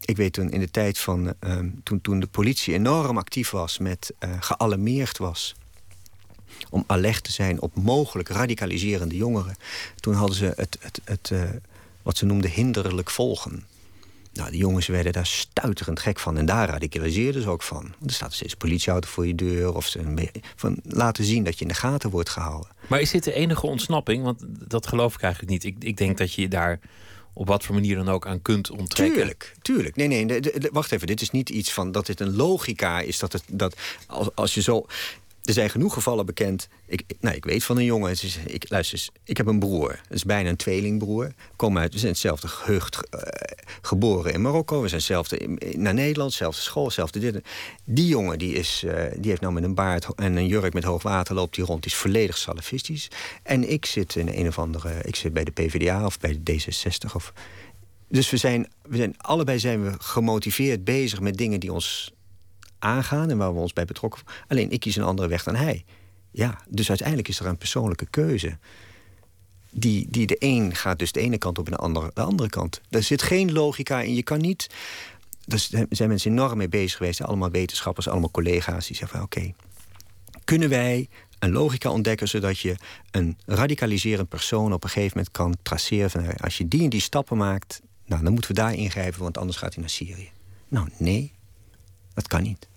ik 0.00 0.16
weet 0.16 0.32
toen 0.32 0.50
in 0.50 0.60
de 0.60 0.70
tijd 0.70 0.98
van 0.98 1.34
ehm, 1.38 1.70
toen, 1.82 2.00
toen 2.00 2.20
de 2.20 2.26
politie 2.26 2.74
enorm 2.74 3.18
actief 3.18 3.50
was 3.50 3.78
met 3.78 4.12
uh, 4.20 4.30
gealarmeerd 4.40 5.18
was 5.18 5.54
om 6.70 6.84
alert 6.86 7.24
te 7.24 7.32
zijn 7.32 7.60
op 7.60 7.74
mogelijk 7.74 8.28
radicaliserende 8.28 9.16
jongeren. 9.16 9.56
Toen 9.96 10.14
hadden 10.14 10.36
ze 10.36 10.52
het, 10.56 10.76
het, 10.80 11.00
het, 11.04 11.30
uh, 11.30 11.42
wat 12.02 12.16
ze 12.16 12.26
noemden 12.26 12.50
hinderlijk 12.50 13.10
volgen. 13.10 13.66
Nou, 14.38 14.50
die 14.50 14.60
jongens 14.60 14.86
werden 14.86 15.12
daar 15.12 15.26
stuiterend 15.26 16.00
gek 16.00 16.18
van. 16.18 16.38
En 16.38 16.46
daar 16.46 16.68
radicaliseerden 16.68 17.42
ze 17.42 17.48
ook 17.48 17.62
van. 17.62 17.82
Want 17.82 18.10
er 18.10 18.16
staat 18.16 18.32
steeds 18.32 18.52
een 18.52 18.58
politieauto 18.58 19.08
voor 19.08 19.26
je 19.26 19.34
deur. 19.34 19.74
Of 19.74 19.86
ze 19.86 20.30
van 20.56 20.80
laten 20.82 21.24
zien 21.24 21.44
dat 21.44 21.54
je 21.54 21.62
in 21.62 21.68
de 21.68 21.74
gaten 21.74 22.10
wordt 22.10 22.28
gehouden. 22.28 22.70
Maar 22.86 23.00
is 23.00 23.10
dit 23.10 23.24
de 23.24 23.32
enige 23.32 23.66
ontsnapping? 23.66 24.24
Want 24.24 24.44
dat 24.68 24.86
geloof 24.86 25.14
ik 25.14 25.22
eigenlijk 25.22 25.52
niet. 25.52 25.64
Ik, 25.64 25.76
ik 25.78 25.96
denk 25.96 26.18
dat 26.18 26.32
je 26.32 26.48
daar 26.48 26.80
op 27.32 27.46
wat 27.46 27.64
voor 27.64 27.74
manier 27.74 27.96
dan 27.96 28.08
ook 28.08 28.26
aan 28.26 28.42
kunt 28.42 28.70
onttrekken. 28.70 29.16
Tuurlijk, 29.16 29.54
tuurlijk. 29.62 29.96
Nee, 29.96 30.08
nee, 30.08 30.40
wacht 30.72 30.92
even. 30.92 31.06
Dit 31.06 31.20
is 31.20 31.30
niet 31.30 31.48
iets 31.50 31.72
van 31.72 31.92
dat 31.92 32.06
dit 32.06 32.20
een 32.20 32.36
logica 32.36 33.00
is. 33.00 33.18
Dat 33.18 33.32
het, 33.32 33.42
dat 33.46 33.76
als, 34.06 34.28
als 34.34 34.54
je 34.54 34.62
zo 34.62 34.86
er 35.48 35.54
zijn 35.54 35.70
genoeg 35.70 35.92
gevallen 35.92 36.26
bekend. 36.26 36.68
Ik, 36.86 37.02
nou, 37.20 37.36
ik 37.36 37.44
weet 37.44 37.64
van 37.64 37.76
een 37.76 37.84
jongen. 37.84 38.10
Is, 38.10 38.38
ik, 38.46 38.70
luister 38.70 38.98
eens, 38.98 39.10
ik 39.24 39.36
heb 39.36 39.46
een 39.46 39.58
broer. 39.58 39.90
Het 39.90 40.16
is 40.16 40.24
bijna 40.24 40.48
een 40.48 40.56
tweelingbroer. 40.56 41.32
Kom 41.56 41.78
uit, 41.78 41.92
we 41.92 41.98
zijn 41.98 42.12
hetzelfde 42.12 42.48
gehucht 42.48 42.96
uh, 42.96 43.20
geboren 43.82 44.32
in 44.32 44.42
Marokko. 44.42 44.80
We 44.80 44.88
zijn 44.88 45.00
hetzelfde 45.00 45.58
naar 45.76 45.94
Nederland, 45.94 46.30
dezelfde 46.30 46.60
school, 46.60 46.84
hetzelfde 46.84 47.18
dit. 47.18 47.40
Die 47.84 48.06
jongen 48.06 48.38
die 48.38 48.54
is, 48.54 48.82
uh, 48.84 48.92
die 49.16 49.30
heeft 49.30 49.40
nou 49.40 49.52
met 49.52 49.62
een 49.62 49.74
baard 49.74 50.14
en 50.14 50.36
een 50.36 50.46
jurk 50.46 50.72
met 50.74 50.84
hoog 50.84 51.02
water 51.02 51.34
loopt 51.34 51.54
die 51.54 51.64
rond. 51.64 51.82
Die 51.82 51.92
is 51.92 51.98
volledig 51.98 52.38
salafistisch. 52.38 53.08
En 53.42 53.70
ik 53.70 53.86
zit 53.86 54.16
in 54.16 54.28
een 54.28 54.46
of 54.46 54.58
andere. 54.58 54.92
Ik 55.02 55.16
zit 55.16 55.32
bij 55.32 55.44
de 55.44 55.50
PvdA 55.50 56.04
of 56.04 56.18
bij 56.18 56.40
de 56.42 56.60
D66. 56.60 57.14
Of, 57.14 57.32
dus 58.08 58.30
we 58.30 58.36
zijn, 58.36 58.68
we 58.82 58.96
zijn 58.96 59.14
allebei 59.16 59.58
zijn 59.58 59.84
we 59.84 59.92
gemotiveerd 59.98 60.84
bezig 60.84 61.20
met 61.20 61.36
dingen 61.36 61.60
die 61.60 61.72
ons 61.72 62.12
aangaan 62.78 63.30
en 63.30 63.38
waar 63.38 63.54
we 63.54 63.60
ons 63.60 63.72
bij 63.72 63.84
betrokken. 63.84 64.22
Alleen 64.48 64.70
ik 64.70 64.80
kies 64.80 64.96
een 64.96 65.02
andere 65.02 65.28
weg 65.28 65.42
dan 65.42 65.54
hij. 65.54 65.84
Ja, 66.30 66.58
dus 66.68 66.88
uiteindelijk 66.88 67.28
is 67.28 67.40
er 67.40 67.46
een 67.46 67.58
persoonlijke 67.58 68.06
keuze. 68.10 68.58
Die, 69.70 70.06
die 70.10 70.26
de 70.26 70.36
een 70.38 70.74
gaat 70.74 70.98
dus 70.98 71.12
de 71.12 71.20
ene 71.20 71.38
kant 71.38 71.58
op 71.58 71.66
en 71.66 71.72
de 71.72 71.78
andere 71.78 72.10
de 72.14 72.20
andere 72.20 72.48
kant. 72.48 72.80
Er 72.90 73.02
zit 73.02 73.22
geen 73.22 73.52
logica 73.52 74.00
in. 74.00 74.14
Je 74.14 74.22
kan 74.22 74.40
niet. 74.40 74.66
Daar 75.44 75.66
zijn 75.90 76.08
mensen 76.08 76.30
enorm 76.30 76.58
mee 76.58 76.68
bezig 76.68 76.96
geweest. 76.96 77.22
Allemaal 77.22 77.50
wetenschappers, 77.50 78.08
allemaal 78.08 78.30
collega's. 78.30 78.86
Die 78.86 78.96
zeggen 78.96 79.18
van 79.18 79.26
oké, 79.26 79.52
kunnen 80.44 80.68
wij 80.68 81.08
een 81.38 81.52
logica 81.52 81.90
ontdekken 81.90 82.28
zodat 82.28 82.58
je 82.58 82.76
een 83.10 83.38
radicaliserend 83.46 84.28
persoon 84.28 84.72
op 84.72 84.84
een 84.84 84.90
gegeven 84.90 85.16
moment 85.16 85.34
kan 85.34 85.56
traceren 85.62 86.10
van 86.10 86.36
als 86.36 86.58
je 86.58 86.68
die 86.68 86.82
en 86.82 86.90
die 86.90 87.00
stappen 87.00 87.36
maakt, 87.36 87.80
nou, 88.06 88.22
dan 88.22 88.32
moeten 88.32 88.50
we 88.50 88.60
daar 88.60 88.74
ingrijpen, 88.74 89.20
want 89.20 89.38
anders 89.38 89.58
gaat 89.58 89.72
hij 89.72 89.82
naar 89.82 89.90
Syrië. 89.90 90.30
Nou, 90.68 90.88
nee, 90.96 91.32
dat 92.18 92.28
kan 92.28 92.42
niet. 92.42 92.68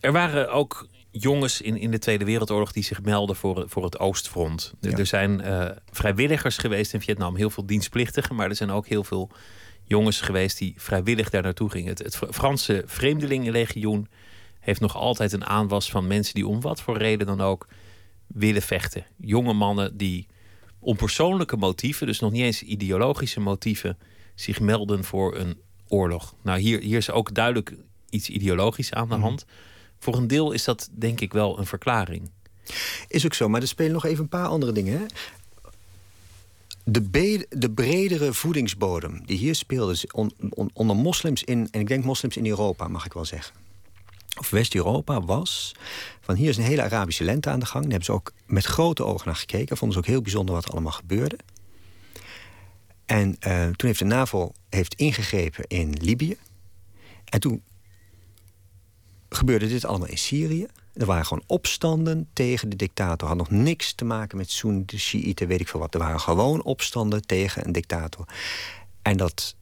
Er 0.00 0.12
waren 0.12 0.52
ook 0.52 0.88
jongens 1.10 1.60
in, 1.60 1.76
in 1.76 1.90
de 1.90 1.98
Tweede 1.98 2.24
Wereldoorlog 2.24 2.72
die 2.72 2.82
zich 2.82 3.02
melden 3.02 3.36
voor, 3.36 3.64
voor 3.68 3.84
het 3.84 3.98
Oostfront. 3.98 4.74
Er 4.80 5.06
zijn 5.06 5.40
uh, 5.40 5.70
vrijwilligers 5.90 6.56
geweest 6.56 6.94
in 6.94 7.00
Vietnam, 7.00 7.36
heel 7.36 7.50
veel 7.50 7.66
dienstplichtigen, 7.66 8.34
maar 8.34 8.48
er 8.48 8.56
zijn 8.56 8.70
ook 8.70 8.86
heel 8.86 9.04
veel 9.04 9.30
jongens 9.84 10.20
geweest 10.20 10.58
die 10.58 10.74
vrijwillig 10.76 11.30
daar 11.30 11.42
naartoe 11.42 11.70
gingen. 11.70 11.88
Het, 11.88 11.98
het 11.98 12.18
Franse 12.30 12.82
Vreemdelingenlegioen 12.86 14.08
heeft 14.60 14.80
nog 14.80 14.96
altijd 14.96 15.32
een 15.32 15.46
aanwas 15.46 15.90
van 15.90 16.06
mensen 16.06 16.34
die 16.34 16.46
om 16.46 16.60
wat 16.60 16.80
voor 16.80 16.96
reden 16.96 17.26
dan 17.26 17.40
ook 17.40 17.68
willen 18.26 18.62
vechten. 18.62 19.06
Jonge 19.16 19.52
mannen 19.52 19.96
die 19.96 20.26
om 20.78 20.96
persoonlijke 20.96 21.56
motieven, 21.56 22.06
dus 22.06 22.20
nog 22.20 22.32
niet 22.32 22.42
eens 22.42 22.62
ideologische 22.62 23.40
motieven, 23.40 23.98
zich 24.34 24.60
melden 24.60 25.04
voor 25.04 25.36
een 25.36 25.60
oorlog. 25.88 26.34
Nou, 26.42 26.58
hier, 26.58 26.80
hier 26.80 26.96
is 26.96 27.10
ook 27.10 27.34
duidelijk 27.34 27.74
iets 28.10 28.28
ideologisch 28.28 28.92
aan 28.92 29.08
de 29.08 29.14
mhm. 29.14 29.24
hand. 29.24 29.44
Voor 29.98 30.16
een 30.16 30.26
deel 30.26 30.52
is 30.52 30.64
dat 30.64 30.88
denk 30.92 31.20
ik 31.20 31.32
wel 31.32 31.58
een 31.58 31.66
verklaring. 31.66 32.30
Is 33.08 33.24
ook 33.24 33.34
zo, 33.34 33.48
maar 33.48 33.60
er 33.60 33.68
spelen 33.68 33.92
nog 33.92 34.04
even 34.04 34.22
een 34.22 34.28
paar 34.28 34.46
andere 34.46 34.72
dingen. 34.72 34.98
Hè? 34.98 35.06
De, 36.84 37.46
de, 37.48 37.70
bredere 37.70 38.32
voedingsbodem 38.32 39.22
die 39.26 39.38
hier 39.38 39.54
speelde 39.54 40.08
onder 40.72 40.96
moslims 40.96 41.44
in, 41.44 41.68
en 41.70 41.80
ik 41.80 41.88
denk 41.88 42.04
moslims 42.04 42.36
in 42.36 42.46
Europa, 42.46 42.88
mag 42.88 43.06
ik 43.06 43.12
wel 43.12 43.24
zeggen. 43.24 43.54
Of 44.38 44.50
West-Europa 44.50 45.20
was. 45.20 45.74
Van 46.20 46.34
hier 46.34 46.48
is 46.48 46.56
een 46.56 46.62
hele 46.62 46.82
Arabische 46.82 47.24
lente 47.24 47.50
aan 47.50 47.60
de 47.60 47.66
gang. 47.66 47.82
Daar 47.82 47.92
hebben 47.92 48.04
ze 48.04 48.12
ook 48.12 48.32
met 48.46 48.64
grote 48.64 49.04
ogen 49.04 49.26
naar 49.26 49.36
gekeken. 49.36 49.76
Vonden 49.76 49.96
ze 49.96 50.02
ook 50.02 50.10
heel 50.10 50.22
bijzonder 50.22 50.54
wat 50.54 50.64
er 50.64 50.70
allemaal 50.70 50.92
gebeurde. 50.92 51.38
En 53.06 53.36
uh, 53.46 53.62
toen 53.62 53.88
heeft 53.88 53.98
de 53.98 54.04
NAVO 54.04 54.52
heeft 54.68 54.94
ingegrepen 54.94 55.64
in 55.66 55.92
Libië. 56.00 56.36
En 57.24 57.40
toen 57.40 57.62
gebeurde 59.28 59.68
dit 59.68 59.84
allemaal 59.84 60.08
in 60.08 60.18
Syrië. 60.18 60.66
Er 60.94 61.06
waren 61.06 61.26
gewoon 61.26 61.44
opstanden 61.46 62.28
tegen 62.32 62.68
de 62.68 62.76
dictator. 62.76 63.28
Had 63.28 63.36
nog 63.36 63.50
niks 63.50 63.92
te 63.92 64.04
maken 64.04 64.36
met 64.36 64.50
Soenieten, 64.50 64.98
Shiiten, 64.98 65.48
weet 65.48 65.60
ik 65.60 65.68
veel 65.68 65.80
wat. 65.80 65.94
Er 65.94 66.00
waren 66.00 66.20
gewoon 66.20 66.62
opstanden 66.62 67.26
tegen 67.26 67.66
een 67.66 67.72
dictator. 67.72 68.28
En 69.02 69.16
dat, 69.16 69.56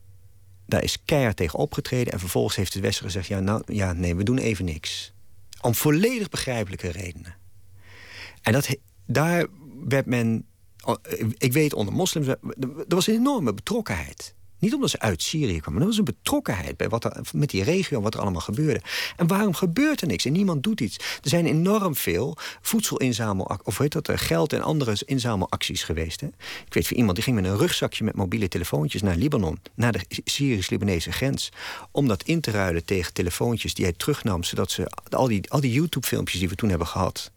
daar 0.67 0.83
is 0.83 1.05
keihard 1.05 1.37
tegen 1.37 1.59
opgetreden. 1.59 2.13
En 2.13 2.19
vervolgens 2.19 2.57
heeft 2.57 2.73
het 2.73 2.83
Westen 2.83 3.05
gezegd: 3.05 3.27
ja, 3.27 3.41
nou, 3.41 3.63
ja, 3.67 3.93
nee, 3.93 4.17
we 4.17 4.23
doen 4.23 4.39
even 4.39 4.65
niks. 4.65 5.13
Om 5.61 5.75
volledig 5.75 6.29
begrijpelijke 6.29 6.89
redenen. 6.89 7.37
En 8.43 8.53
dat, 8.53 8.77
daar 9.07 9.47
werd 9.85 10.07
men. 10.07 10.47
Ik 11.39 11.53
weet 11.53 11.75
onder 11.75 11.95
moslims. 11.95 12.27
Er 12.27 12.39
was 12.89 13.07
een 13.07 13.15
enorme 13.15 13.55
betrokkenheid. 13.55 14.35
Niet 14.63 14.75
omdat 14.75 14.91
ze 14.91 14.99
uit 14.99 15.23
Syrië 15.23 15.61
kwamen, 15.61 15.73
maar 15.73 15.81
er 15.81 15.87
was 15.87 15.99
een 15.99 16.05
betrokkenheid 16.05 16.77
bij 16.77 16.89
wat 16.89 17.05
er, 17.05 17.21
met 17.33 17.51
die 17.51 17.63
regio, 17.63 18.01
wat 18.01 18.15
er 18.15 18.21
allemaal 18.21 18.41
gebeurde. 18.41 18.81
En 19.17 19.27
waarom 19.27 19.55
gebeurt 19.55 20.01
er 20.01 20.07
niks 20.07 20.25
en 20.25 20.33
niemand 20.33 20.63
doet 20.63 20.81
iets? 20.81 20.97
Er 20.97 21.29
zijn 21.29 21.47
enorm 21.47 21.97
veel 21.97 22.37
voedselinzamel, 22.61 23.59
of 23.63 23.79
heet 23.79 23.93
dat, 23.93 24.11
geld 24.15 24.53
en 24.53 24.63
andere 24.63 24.97
inzamelacties 25.05 25.83
geweest. 25.83 26.21
Hè? 26.21 26.27
Ik 26.67 26.75
weet 26.75 26.87
van 26.87 26.97
iemand 26.97 27.15
die 27.15 27.25
ging 27.25 27.37
met 27.37 27.45
een 27.45 27.57
rugzakje 27.57 28.05
met 28.05 28.17
mobiele 28.17 28.49
telefoontjes 28.49 29.03
naar 29.03 29.17
Libanon, 29.17 29.59
naar 29.75 29.93
de 29.93 30.01
Syrisch-Libanese 30.25 31.13
grens, 31.13 31.53
om 31.91 32.09
dat 32.09 32.23
in 32.23 32.41
te 32.41 32.51
ruilen 32.51 32.85
tegen 32.85 33.13
telefoontjes 33.13 33.75
die 33.75 33.85
hij 33.85 33.95
terugnam, 33.95 34.45
zodat 34.45 34.71
ze 34.71 34.91
al 35.09 35.27
die, 35.27 35.51
al 35.51 35.61
die 35.61 35.73
YouTube-filmpjes 35.73 36.41
die 36.41 36.49
we 36.49 36.55
toen 36.55 36.69
hebben 36.69 36.87
gehad, 36.87 37.31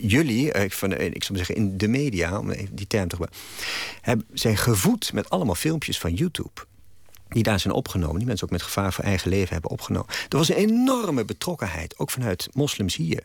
jullie, 0.00 0.52
eh, 0.52 0.70
van, 0.70 0.92
ik 0.92 1.24
zou 1.24 1.38
zeggen 1.38 1.54
in 1.54 1.78
de 1.78 1.88
media, 1.88 2.38
om 2.38 2.52
die 2.70 2.86
term 2.86 3.08
te 3.08 3.16
gebruiken, 3.16 4.26
zijn 4.32 4.56
gevoed 4.56 5.12
met 5.12 5.30
allemaal 5.30 5.54
filmpjes 5.54 5.98
van 5.98 6.14
YouTube. 6.14 6.66
Die 7.28 7.42
daar 7.42 7.60
zijn 7.60 7.74
opgenomen, 7.74 8.16
die 8.16 8.26
mensen 8.26 8.46
ook 8.46 8.52
met 8.52 8.62
gevaar 8.62 8.92
voor 8.92 9.04
eigen 9.04 9.30
leven 9.30 9.52
hebben 9.52 9.70
opgenomen. 9.70 10.08
Er 10.28 10.38
was 10.38 10.48
een 10.48 10.56
enorme 10.56 11.24
betrokkenheid, 11.24 11.98
ook 11.98 12.10
vanuit 12.10 12.48
moslims 12.52 12.96
hier. 12.96 13.22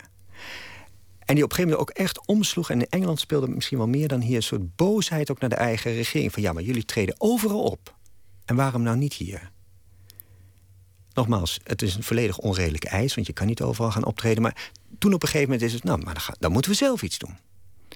En 1.30 1.36
die 1.36 1.44
op 1.44 1.50
een 1.50 1.56
gegeven 1.56 1.78
moment 1.78 1.98
ook 1.98 2.06
echt 2.06 2.28
omsloeg. 2.28 2.70
En 2.70 2.80
in 2.80 2.88
Engeland 2.90 3.20
speelde 3.20 3.48
misschien 3.48 3.78
wel 3.78 3.88
meer 3.88 4.08
dan 4.08 4.22
hier 4.22 4.36
een 4.36 4.44
soort 4.44 4.76
boosheid 4.76 5.32
ook 5.32 5.40
naar 5.40 5.50
de 5.50 5.56
eigen 5.56 5.94
regering. 5.94 6.34
Van 6.34 6.42
ja, 6.42 6.54
maar 6.54 6.64
jullie 6.64 6.86
treden 6.86 7.16
overal 7.18 7.64
op. 7.64 7.96
En 8.46 8.56
waarom 8.56 8.82
nou 8.82 8.98
niet 8.98 9.14
hier? 9.14 9.52
Nogmaals, 11.20 11.60
het 11.64 11.82
is 11.82 11.96
een 11.96 12.04
volledig 12.04 12.38
onredelijke 12.38 12.88
eis, 12.88 13.16
want 13.16 13.28
je 13.28 13.34
kan 13.34 13.48
niet 13.48 13.62
overal 13.62 13.92
gaan 13.92 14.06
optreden. 14.06 14.42
Maar 14.42 14.72
toen 15.00 15.14
op 15.14 15.22
een 15.22 15.28
gegeven 15.28 15.50
moment 15.52 15.68
is 15.68 15.74
het, 15.74 15.84
nou, 15.84 16.04
maar 16.04 16.14
dan, 16.14 16.36
dan 16.40 16.52
moeten 16.52 16.72
we 16.72 16.78
zelf 16.78 17.02
iets 17.02 17.18
doen. 17.18 17.38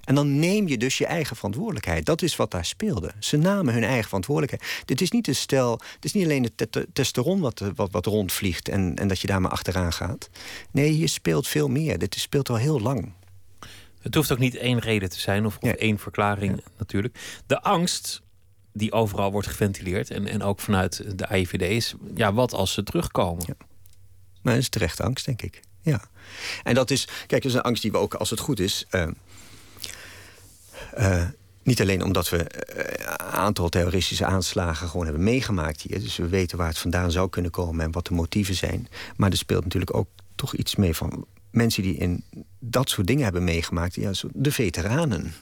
En 0.04 0.16
dan 0.16 0.40
neem 0.40 0.68
je 0.68 0.78
dus 0.78 0.98
je 0.98 1.06
eigen 1.06 1.36
verantwoordelijkheid. 1.36 2.06
Dat 2.06 2.22
is 2.22 2.36
wat 2.36 2.52
daar 2.52 2.66
speelde. 2.66 3.12
Ze 3.20 3.38
namen 3.38 3.74
hun 3.74 3.84
eigen 3.84 4.04
verantwoordelijkheid. 4.04 4.84
Dit 4.86 5.02
is 5.02 5.12
niet 5.12 5.28
een 5.28 5.36
stel. 5.36 5.72
Het 5.72 6.06
is 6.06 6.14
niet 6.14 6.24
alleen 6.24 6.44
het 6.44 6.68
testosteron 6.94 7.40
wat, 7.40 7.64
wat, 7.76 7.92
wat 7.92 8.06
rondvliegt 8.06 8.70
en, 8.70 8.96
en 8.96 9.08
dat 9.08 9.20
je 9.20 9.28
daar 9.28 9.42
maar 9.42 9.52
achteraan 9.52 9.94
gaat. 9.94 10.30
Nee, 10.72 10.90
hier 10.90 11.10
speelt 11.10 11.48
veel 11.48 11.68
meer. 11.68 11.98
Dit 11.98 12.16
speelt 12.16 12.50
al 12.50 12.56
heel 12.56 12.80
lang. 12.80 13.14
Het 14.02 14.16
hoeft 14.16 14.32
ook 14.32 14.40
niet 14.40 14.56
één 14.56 14.80
reden 14.80 15.10
te 15.10 15.20
zijn 15.20 15.46
of, 15.46 15.58
of 15.60 15.72
één 15.72 16.00
verklaring 16.00 16.64
natuurlijk. 16.78 17.42
De 17.46 17.62
angst 17.62 18.23
die 18.74 18.92
overal 18.92 19.32
wordt 19.32 19.48
geventileerd 19.48 20.10
en, 20.10 20.28
en 20.28 20.44
ook 20.44 20.60
vanuit 20.60 21.18
de 21.18 21.28
AIVD 21.28 21.62
is... 21.62 21.94
ja, 22.16 22.34
wat 22.34 22.54
als 22.54 22.74
ze 22.74 22.84
terugkomen? 22.84 23.44
Ja. 23.48 23.56
Maar 24.42 24.54
dat 24.54 24.62
is 24.62 24.70
terecht 24.70 25.02
angst, 25.02 25.26
denk 25.26 25.42
ik. 25.42 25.62
Ja. 25.82 26.02
En 26.64 26.74
dat 26.74 26.92
is, 26.92 27.08
kijk, 27.28 27.42
dat 27.42 27.52
is 27.52 27.54
een 27.54 27.62
angst 27.62 27.82
die 27.82 27.92
we 27.92 27.98
ook, 27.98 28.14
als 28.14 28.30
het 28.30 28.40
goed 28.40 28.60
is... 28.60 28.86
Uh, 28.92 29.08
uh, 30.98 31.28
niet 31.64 31.82
alleen 31.82 32.04
omdat 32.04 32.30
we 32.30 32.38
een 32.38 33.02
uh, 33.02 33.14
aantal 33.32 33.70
terroristische 33.70 34.26
aanslagen 34.26 34.88
gewoon 34.88 35.06
hebben 35.06 35.24
meegemaakt 35.24 35.82
hier. 35.82 36.00
Dus 36.00 36.18
we 36.18 36.28
weten 36.28 36.58
waar 36.58 36.68
het 36.68 36.78
vandaan 36.78 37.12
zou 37.12 37.30
kunnen 37.30 37.52
komen 37.52 37.86
en 37.86 37.92
wat 37.92 38.08
de 38.08 38.14
motieven 38.14 38.56
zijn. 38.56 38.88
Maar 39.16 39.32
er 39.32 39.38
speelt 39.38 39.64
natuurlijk 39.64 39.96
ook 39.96 40.08
toch 40.36 40.56
iets 40.56 40.76
mee 40.76 40.96
van 40.96 41.26
mensen 41.52 41.84
die 41.84 41.96
in 41.96 42.24
dat 42.60 42.90
soort 42.90 43.08
dingen 43.08 43.24
hebben 43.24 43.44
meegemaakt. 43.44 43.96
Ja, 43.96 44.12
de 44.34 44.52
veteranen. 44.52 45.34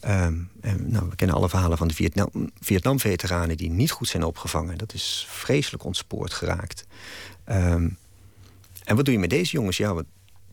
En, 0.00 0.50
nou, 0.60 1.08
we 1.08 1.16
kennen 1.16 1.36
alle 1.36 1.48
verhalen 1.48 1.78
van 1.78 1.88
de 1.88 1.94
Vietnam, 1.94 2.50
Vietnam-veteranen 2.60 3.56
die 3.56 3.70
niet 3.70 3.90
goed 3.90 4.08
zijn 4.08 4.24
opgevangen. 4.24 4.78
Dat 4.78 4.94
is 4.94 5.26
vreselijk 5.28 5.84
ontspoord 5.84 6.32
geraakt. 6.32 6.86
Um, 7.48 7.98
en 8.84 8.96
wat 8.96 9.04
doe 9.04 9.14
je 9.14 9.20
met 9.20 9.30
deze 9.30 9.52
jongens? 9.52 9.76
Ja, 9.76 9.94
wat, 9.94 10.04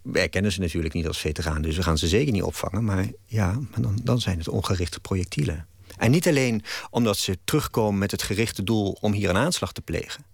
wij 0.01 0.29
kennen 0.29 0.51
ze 0.51 0.59
natuurlijk 0.59 0.93
niet 0.93 1.07
als 1.07 1.19
veteranen, 1.19 1.61
dus 1.61 1.75
we 1.75 1.83
gaan 1.83 1.97
ze 1.97 2.07
zeker 2.07 2.31
niet 2.33 2.43
opvangen. 2.43 2.83
Maar 2.83 3.05
ja, 3.25 3.59
dan, 3.77 3.99
dan 4.03 4.21
zijn 4.21 4.37
het 4.37 4.47
ongerichte 4.47 4.99
projectielen. 4.99 5.67
En 5.97 6.11
niet 6.11 6.27
alleen 6.27 6.63
omdat 6.89 7.17
ze 7.17 7.37
terugkomen 7.43 7.99
met 7.99 8.11
het 8.11 8.23
gerichte 8.23 8.63
doel 8.63 8.97
om 9.01 9.13
hier 9.13 9.29
een 9.29 9.37
aanslag 9.37 9.71
te 9.71 9.81
plegen. 9.81 10.25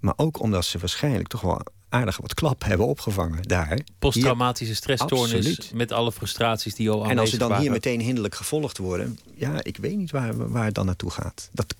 Maar 0.00 0.14
ook 0.16 0.40
omdat 0.40 0.64
ze 0.64 0.78
waarschijnlijk 0.78 1.28
toch 1.28 1.40
wel 1.40 1.60
aardig 1.90 2.16
wat 2.16 2.34
klap 2.34 2.64
hebben 2.64 2.86
opgevangen 2.86 3.42
daar. 3.42 3.78
Posttraumatische 3.98 4.74
stressstoornis 4.74 5.70
met 5.72 5.92
alle 5.92 6.12
frustraties 6.12 6.74
die 6.74 6.90
al 6.90 7.04
En 7.04 7.18
als 7.18 7.30
ze 7.30 7.38
dan 7.38 7.56
hier 7.56 7.70
meteen 7.70 8.00
hinderlijk 8.00 8.34
gevolgd 8.34 8.78
worden... 8.78 9.18
ja, 9.34 9.62
ik 9.62 9.76
weet 9.76 9.96
niet 9.96 10.10
waar, 10.10 10.50
waar 10.50 10.64
het 10.64 10.74
dan 10.74 10.86
naartoe 10.86 11.10
gaat. 11.10 11.48
Dat, 11.52 11.74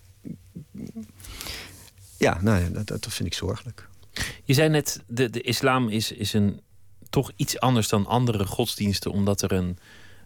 ja, 2.16 2.38
nou, 2.42 2.72
dat, 2.72 2.86
dat 2.86 3.06
vind 3.08 3.28
ik 3.28 3.34
zorgelijk. 3.34 3.88
Je 4.44 4.54
zei 4.54 4.68
net, 4.68 5.02
de, 5.06 5.30
de 5.30 5.40
islam 5.40 5.88
is, 5.88 6.12
is 6.12 6.32
een, 6.32 6.60
toch 7.10 7.30
iets 7.36 7.60
anders 7.60 7.88
dan 7.88 8.06
andere 8.06 8.46
godsdiensten... 8.46 9.10
omdat 9.10 9.42
er 9.42 9.52
een, 9.52 9.78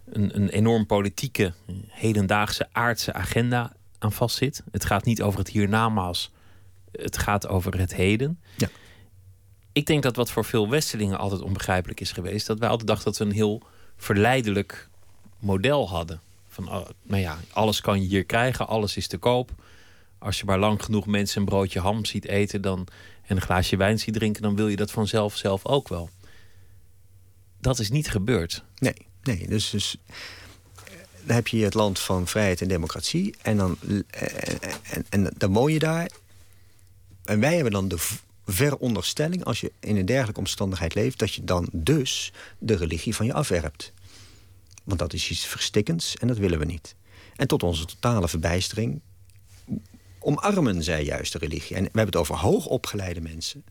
een, 0.05 0.35
een 0.35 0.49
enorm 0.49 0.85
politieke, 0.85 1.53
hedendaagse, 1.87 2.67
aardse 2.71 3.13
agenda 3.13 3.73
aan 3.99 4.11
vastzit. 4.11 4.63
Het 4.71 4.85
gaat 4.85 5.05
niet 5.05 5.21
over 5.21 5.39
het 5.39 5.49
hiernamaals, 5.49 6.31
het 6.91 7.17
gaat 7.17 7.47
over 7.47 7.79
het 7.79 7.95
heden. 7.95 8.39
Ja 8.57 8.69
ik 9.75 9.85
denk 9.85 10.03
dat 10.03 10.15
wat 10.15 10.31
voor 10.31 10.45
veel 10.45 10.69
Westelingen 10.69 11.17
altijd 11.17 11.41
onbegrijpelijk 11.41 11.99
is 11.99 12.11
geweest, 12.11 12.47
dat 12.47 12.59
wij 12.59 12.69
altijd 12.69 12.87
dachten 12.87 13.05
dat 13.05 13.17
we 13.17 13.25
een 13.25 13.31
heel 13.31 13.61
verleidelijk 13.97 14.89
model 15.39 15.89
hadden. 15.89 16.21
Van, 16.47 16.71
oh, 16.71 16.87
nou 17.03 17.21
ja, 17.21 17.39
alles 17.51 17.81
kan 17.81 18.01
je 18.01 18.07
hier 18.07 18.23
krijgen, 18.23 18.67
alles 18.67 18.97
is 18.97 19.07
te 19.07 19.17
koop. 19.17 19.51
Als 20.17 20.39
je 20.39 20.45
maar 20.45 20.59
lang 20.59 20.83
genoeg 20.83 21.05
mensen 21.05 21.39
een 21.39 21.45
broodje 21.45 21.79
ham 21.79 22.05
ziet 22.05 22.25
eten 22.25 22.61
dan, 22.61 22.87
en 23.25 23.35
een 23.35 23.41
glaasje 23.41 23.77
wijn 23.77 23.99
ziet 23.99 24.13
drinken, 24.13 24.41
dan 24.41 24.55
wil 24.55 24.67
je 24.67 24.75
dat 24.75 24.91
vanzelf 24.91 25.37
zelf 25.37 25.65
ook 25.65 25.87
wel. 25.87 26.09
Dat 27.59 27.79
is 27.79 27.89
niet 27.89 28.09
gebeurd. 28.09 28.63
Nee, 28.77 29.07
nee. 29.23 29.47
Dus, 29.47 29.69
dus 29.69 29.97
dan 31.23 31.35
heb 31.35 31.47
je 31.47 31.63
het 31.63 31.73
land 31.73 31.99
van 31.99 32.27
vrijheid 32.27 32.61
en 32.61 32.67
democratie. 32.67 33.35
En 33.41 33.57
dan, 33.57 33.77
en, 34.09 34.59
en, 34.83 35.05
en 35.09 35.33
dan 35.37 35.53
woon 35.53 35.71
je 35.71 35.79
daar. 35.79 36.09
En 37.25 37.39
wij 37.39 37.53
hebben 37.53 37.71
dan 37.71 37.87
de, 37.87 37.97
veronderstelling, 38.45 39.43
als 39.43 39.59
je 39.59 39.71
in 39.79 39.95
een 39.95 40.05
dergelijke 40.05 40.39
omstandigheid 40.39 40.93
leeft, 40.95 41.19
dat 41.19 41.33
je 41.33 41.43
dan 41.43 41.69
dus 41.71 42.33
de 42.57 42.75
religie 42.75 43.15
van 43.15 43.25
je 43.25 43.33
afwerpt. 43.33 43.93
Want 44.83 44.99
dat 44.99 45.13
is 45.13 45.29
iets 45.29 45.45
verstikkends 45.45 46.15
en 46.15 46.27
dat 46.27 46.37
willen 46.37 46.59
we 46.59 46.65
niet. 46.65 46.95
En 47.35 47.47
tot 47.47 47.63
onze 47.63 47.85
totale 47.85 48.27
verbijstering 48.27 49.01
omarmen 50.19 50.83
zij 50.83 51.03
juist 51.03 51.31
de 51.31 51.37
religie. 51.37 51.75
En 51.75 51.83
we 51.83 51.89
hebben 51.93 52.05
het 52.05 52.15
over 52.15 52.35
hoogopgeleide 52.35 53.21
mensen 53.21 53.63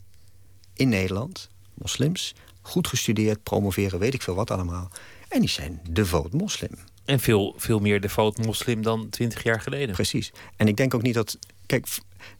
in 0.75 0.89
Nederland, 0.89 1.49
moslims, 1.75 2.35
goed 2.61 2.89
gestudeerd, 2.89 3.43
promoveren, 3.43 3.99
weet 3.99 4.15
ik 4.15 4.23
veel 4.23 4.35
wat 4.35 4.51
allemaal. 4.51 4.91
En 5.29 5.41
die 5.41 5.49
zijn 5.49 5.81
devoot 5.91 6.33
moslim. 6.33 6.71
En 7.05 7.21
veel, 7.21 7.55
veel 7.57 7.79
meer 7.79 8.01
devoot 8.01 8.39
moslim 8.39 8.83
dan 8.83 9.09
twintig 9.09 9.43
jaar 9.43 9.61
geleden. 9.61 9.95
Precies. 9.95 10.33
En 10.57 10.69
ik 10.69 10.77
denk 10.77 10.95
ook 10.95 11.03
niet 11.03 11.15
dat. 11.15 11.39
Kijk, 11.67 11.87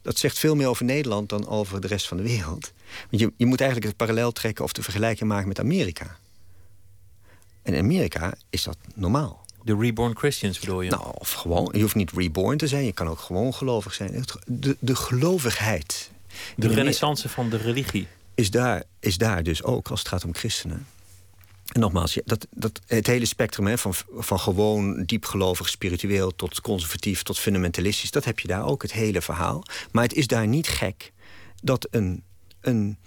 dat 0.01 0.17
zegt 0.17 0.39
veel 0.39 0.55
meer 0.55 0.67
over 0.67 0.85
Nederland 0.85 1.29
dan 1.29 1.47
over 1.47 1.81
de 1.81 1.87
rest 1.87 2.07
van 2.07 2.17
de 2.17 2.23
wereld. 2.23 2.71
Want 3.09 3.21
je, 3.21 3.33
je 3.37 3.45
moet 3.45 3.59
eigenlijk 3.61 3.89
het 3.89 3.97
parallel 3.97 4.31
trekken 4.31 4.63
of 4.63 4.73
de 4.73 4.83
vergelijking 4.83 5.29
maken 5.29 5.47
met 5.47 5.59
Amerika. 5.59 6.17
En 7.61 7.73
in 7.73 7.83
Amerika 7.83 8.33
is 8.49 8.63
dat 8.63 8.77
normaal. 8.95 9.45
De 9.63 9.75
reborn 9.79 10.17
Christians 10.17 10.59
bedoel 10.59 10.81
je? 10.81 10.89
Nou, 10.89 11.11
of 11.13 11.31
gewoon. 11.31 11.69
Je 11.71 11.81
hoeft 11.81 11.95
niet 11.95 12.11
reborn 12.11 12.57
te 12.57 12.67
zijn, 12.67 12.85
je 12.85 12.93
kan 12.93 13.07
ook 13.07 13.19
gewoon 13.19 13.53
gelovig 13.53 13.93
zijn. 13.93 14.25
De, 14.45 14.77
de 14.79 14.95
gelovigheid. 14.95 16.11
De 16.55 16.67
renaissance 16.67 17.29
van 17.29 17.49
de 17.49 17.57
religie. 17.57 18.07
Is 18.35 18.51
daar, 18.51 18.83
is 18.99 19.17
daar 19.17 19.43
dus 19.43 19.63
ook 19.63 19.89
als 19.89 19.99
het 19.99 20.07
gaat 20.07 20.25
om 20.25 20.35
christenen. 20.35 20.87
En 21.65 21.79
nogmaals, 21.79 22.19
dat, 22.25 22.47
dat, 22.51 22.81
het 22.87 23.07
hele 23.07 23.25
spectrum 23.25 23.67
hè, 23.67 23.77
van, 23.77 23.93
van 24.11 24.39
gewoon 24.39 25.03
diepgelovig, 25.03 25.69
spiritueel 25.69 26.35
tot 26.35 26.61
conservatief 26.61 27.23
tot 27.23 27.39
fundamentalistisch, 27.39 28.11
dat 28.11 28.25
heb 28.25 28.39
je 28.39 28.47
daar 28.47 28.65
ook, 28.65 28.81
het 28.81 28.93
hele 28.93 29.21
verhaal. 29.21 29.63
Maar 29.91 30.03
het 30.03 30.13
is 30.13 30.27
daar 30.27 30.47
niet 30.47 30.67
gek 30.67 31.11
dat 31.61 31.87
een, 31.91 32.23
een 32.61 32.97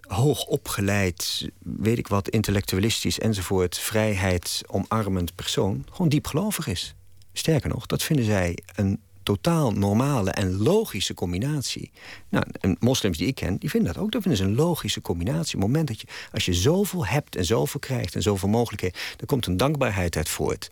hoogopgeleid, 0.00 1.48
weet 1.58 1.98
ik 1.98 2.08
wat, 2.08 2.28
intellectualistisch 2.28 3.18
enzovoort, 3.18 3.78
vrijheid 3.78 4.62
omarmend 4.66 5.34
persoon 5.34 5.86
gewoon 5.90 6.08
diepgelovig 6.08 6.66
is. 6.66 6.94
Sterker 7.32 7.68
nog, 7.68 7.86
dat 7.86 8.02
vinden 8.02 8.24
zij 8.24 8.58
een 8.74 9.00
totaal 9.28 9.70
normale 9.70 10.30
en 10.30 10.56
logische 10.56 11.14
combinatie. 11.14 11.90
Nou, 12.28 12.44
en 12.60 12.76
moslims 12.80 13.18
die 13.18 13.26
ik 13.26 13.34
ken, 13.34 13.56
die 13.56 13.70
vinden 13.70 13.94
dat 13.94 14.02
ook. 14.02 14.12
Dat 14.12 14.22
vinden 14.22 14.40
ze 14.40 14.46
een 14.46 14.54
logische 14.54 15.00
combinatie. 15.00 15.54
Op 15.54 15.60
het 15.60 15.70
moment 15.70 15.88
dat 15.88 16.00
je, 16.00 16.06
als 16.32 16.44
je 16.44 16.54
zoveel 16.54 17.06
hebt 17.06 17.36
en 17.36 17.44
zoveel 17.44 17.80
krijgt 17.80 18.14
en 18.14 18.22
zoveel 18.22 18.48
mogelijkheden, 18.48 18.98
dan 19.16 19.26
komt 19.26 19.46
een 19.46 19.56
dankbaarheid 19.56 20.16
uit 20.16 20.28
voort. 20.28 20.70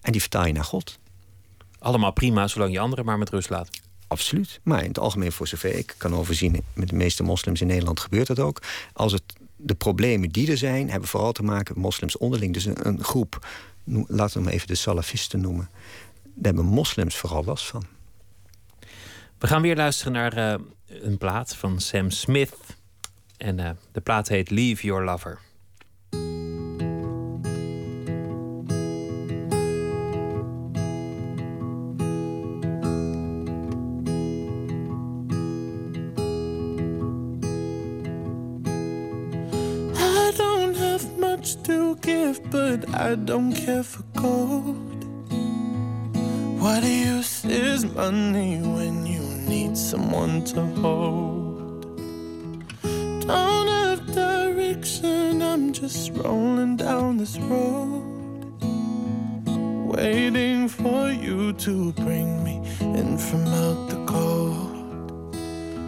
En 0.00 0.12
die 0.12 0.20
vertaal 0.20 0.46
je 0.46 0.52
naar 0.52 0.64
God. 0.64 0.98
Allemaal 1.78 2.12
prima, 2.12 2.48
zolang 2.48 2.72
je 2.72 2.78
anderen 2.78 3.04
maar 3.04 3.18
met 3.18 3.30
rust 3.30 3.50
laat. 3.50 3.70
Absoluut. 4.06 4.60
Maar 4.62 4.82
in 4.82 4.88
het 4.88 4.98
algemeen, 4.98 5.32
voor 5.32 5.48
zover 5.48 5.74
ik 5.74 5.94
kan 5.96 6.14
overzien, 6.14 6.64
met 6.74 6.88
de 6.88 6.96
meeste 6.96 7.22
moslims 7.22 7.60
in 7.60 7.66
Nederland 7.66 8.00
gebeurt 8.00 8.26
dat 8.26 8.38
ook. 8.38 8.62
Als 8.92 9.12
het 9.12 9.22
de 9.56 9.74
problemen 9.74 10.28
die 10.28 10.50
er 10.50 10.58
zijn, 10.58 10.90
hebben 10.90 11.08
vooral 11.08 11.32
te 11.32 11.42
maken 11.42 11.74
met 11.74 11.82
moslims 11.82 12.16
onderling. 12.16 12.52
Dus 12.54 12.64
een, 12.64 12.86
een 12.86 13.04
groep, 13.04 13.46
laten 14.06 14.38
we 14.38 14.44
hem 14.44 14.54
even 14.54 14.66
de 14.66 14.74
salafisten 14.74 15.40
noemen. 15.40 15.70
Daar 16.22 16.54
hebben 16.54 16.64
moslims 16.64 17.16
vooral 17.16 17.44
last 17.44 17.66
van. 17.66 17.97
We 19.38 19.46
gaan 19.46 19.62
weer 19.62 19.76
luisteren 19.76 20.12
naar 20.12 20.38
uh, 20.38 20.54
een 20.86 21.18
plaat 21.18 21.56
van 21.56 21.80
Sam 21.80 22.10
Smith. 22.10 22.54
En 23.36 23.58
uh, 23.58 23.70
de 23.92 24.00
plaat 24.00 24.28
heet 24.28 24.50
Leave 24.50 24.86
Your 24.86 25.04
Lover. 25.04 25.38
But 42.50 42.88
I 42.94 43.14
don't 43.24 43.52
care 43.52 43.84
for 43.84 44.04
gold. 44.14 45.04
What 46.60 46.82
use 46.82 47.44
is 47.44 47.84
money 47.84 48.60
when 48.62 49.06
you 49.06 49.17
need 49.58 49.76
someone 49.76 50.44
to 50.44 50.60
hold? 50.82 51.82
Don't 53.26 53.68
have 53.82 54.02
direction, 54.14 55.42
I'm 55.42 55.72
just 55.72 56.12
rolling 56.12 56.76
down 56.76 57.16
this 57.16 57.36
road. 57.50 58.04
Waiting 59.94 60.68
for 60.68 61.10
you 61.10 61.52
to 61.64 61.92
bring 62.04 62.44
me 62.44 62.56
in 62.98 63.18
from 63.18 63.44
out 63.64 63.80
the 63.92 64.00
cold. 64.06 65.34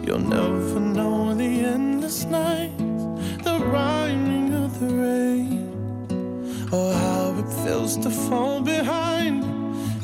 You'll 0.05 0.27
never 0.39 0.79
know 0.79 1.33
the 1.33 1.51
endless 1.75 2.25
nights, 2.25 3.03
the 3.47 3.57
rhyming 3.73 4.53
of 4.65 4.71
the 4.81 4.91
rain, 5.05 5.63
or 6.71 6.93
how 7.05 7.25
it 7.41 7.49
feels 7.63 7.95
to 8.03 8.09
fall 8.09 8.59
behind 8.61 9.43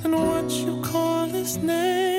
and 0.03 0.13
what 0.13 0.49
you 0.51 0.81
call 0.81 1.25
his 1.27 1.57
name. 1.57 2.16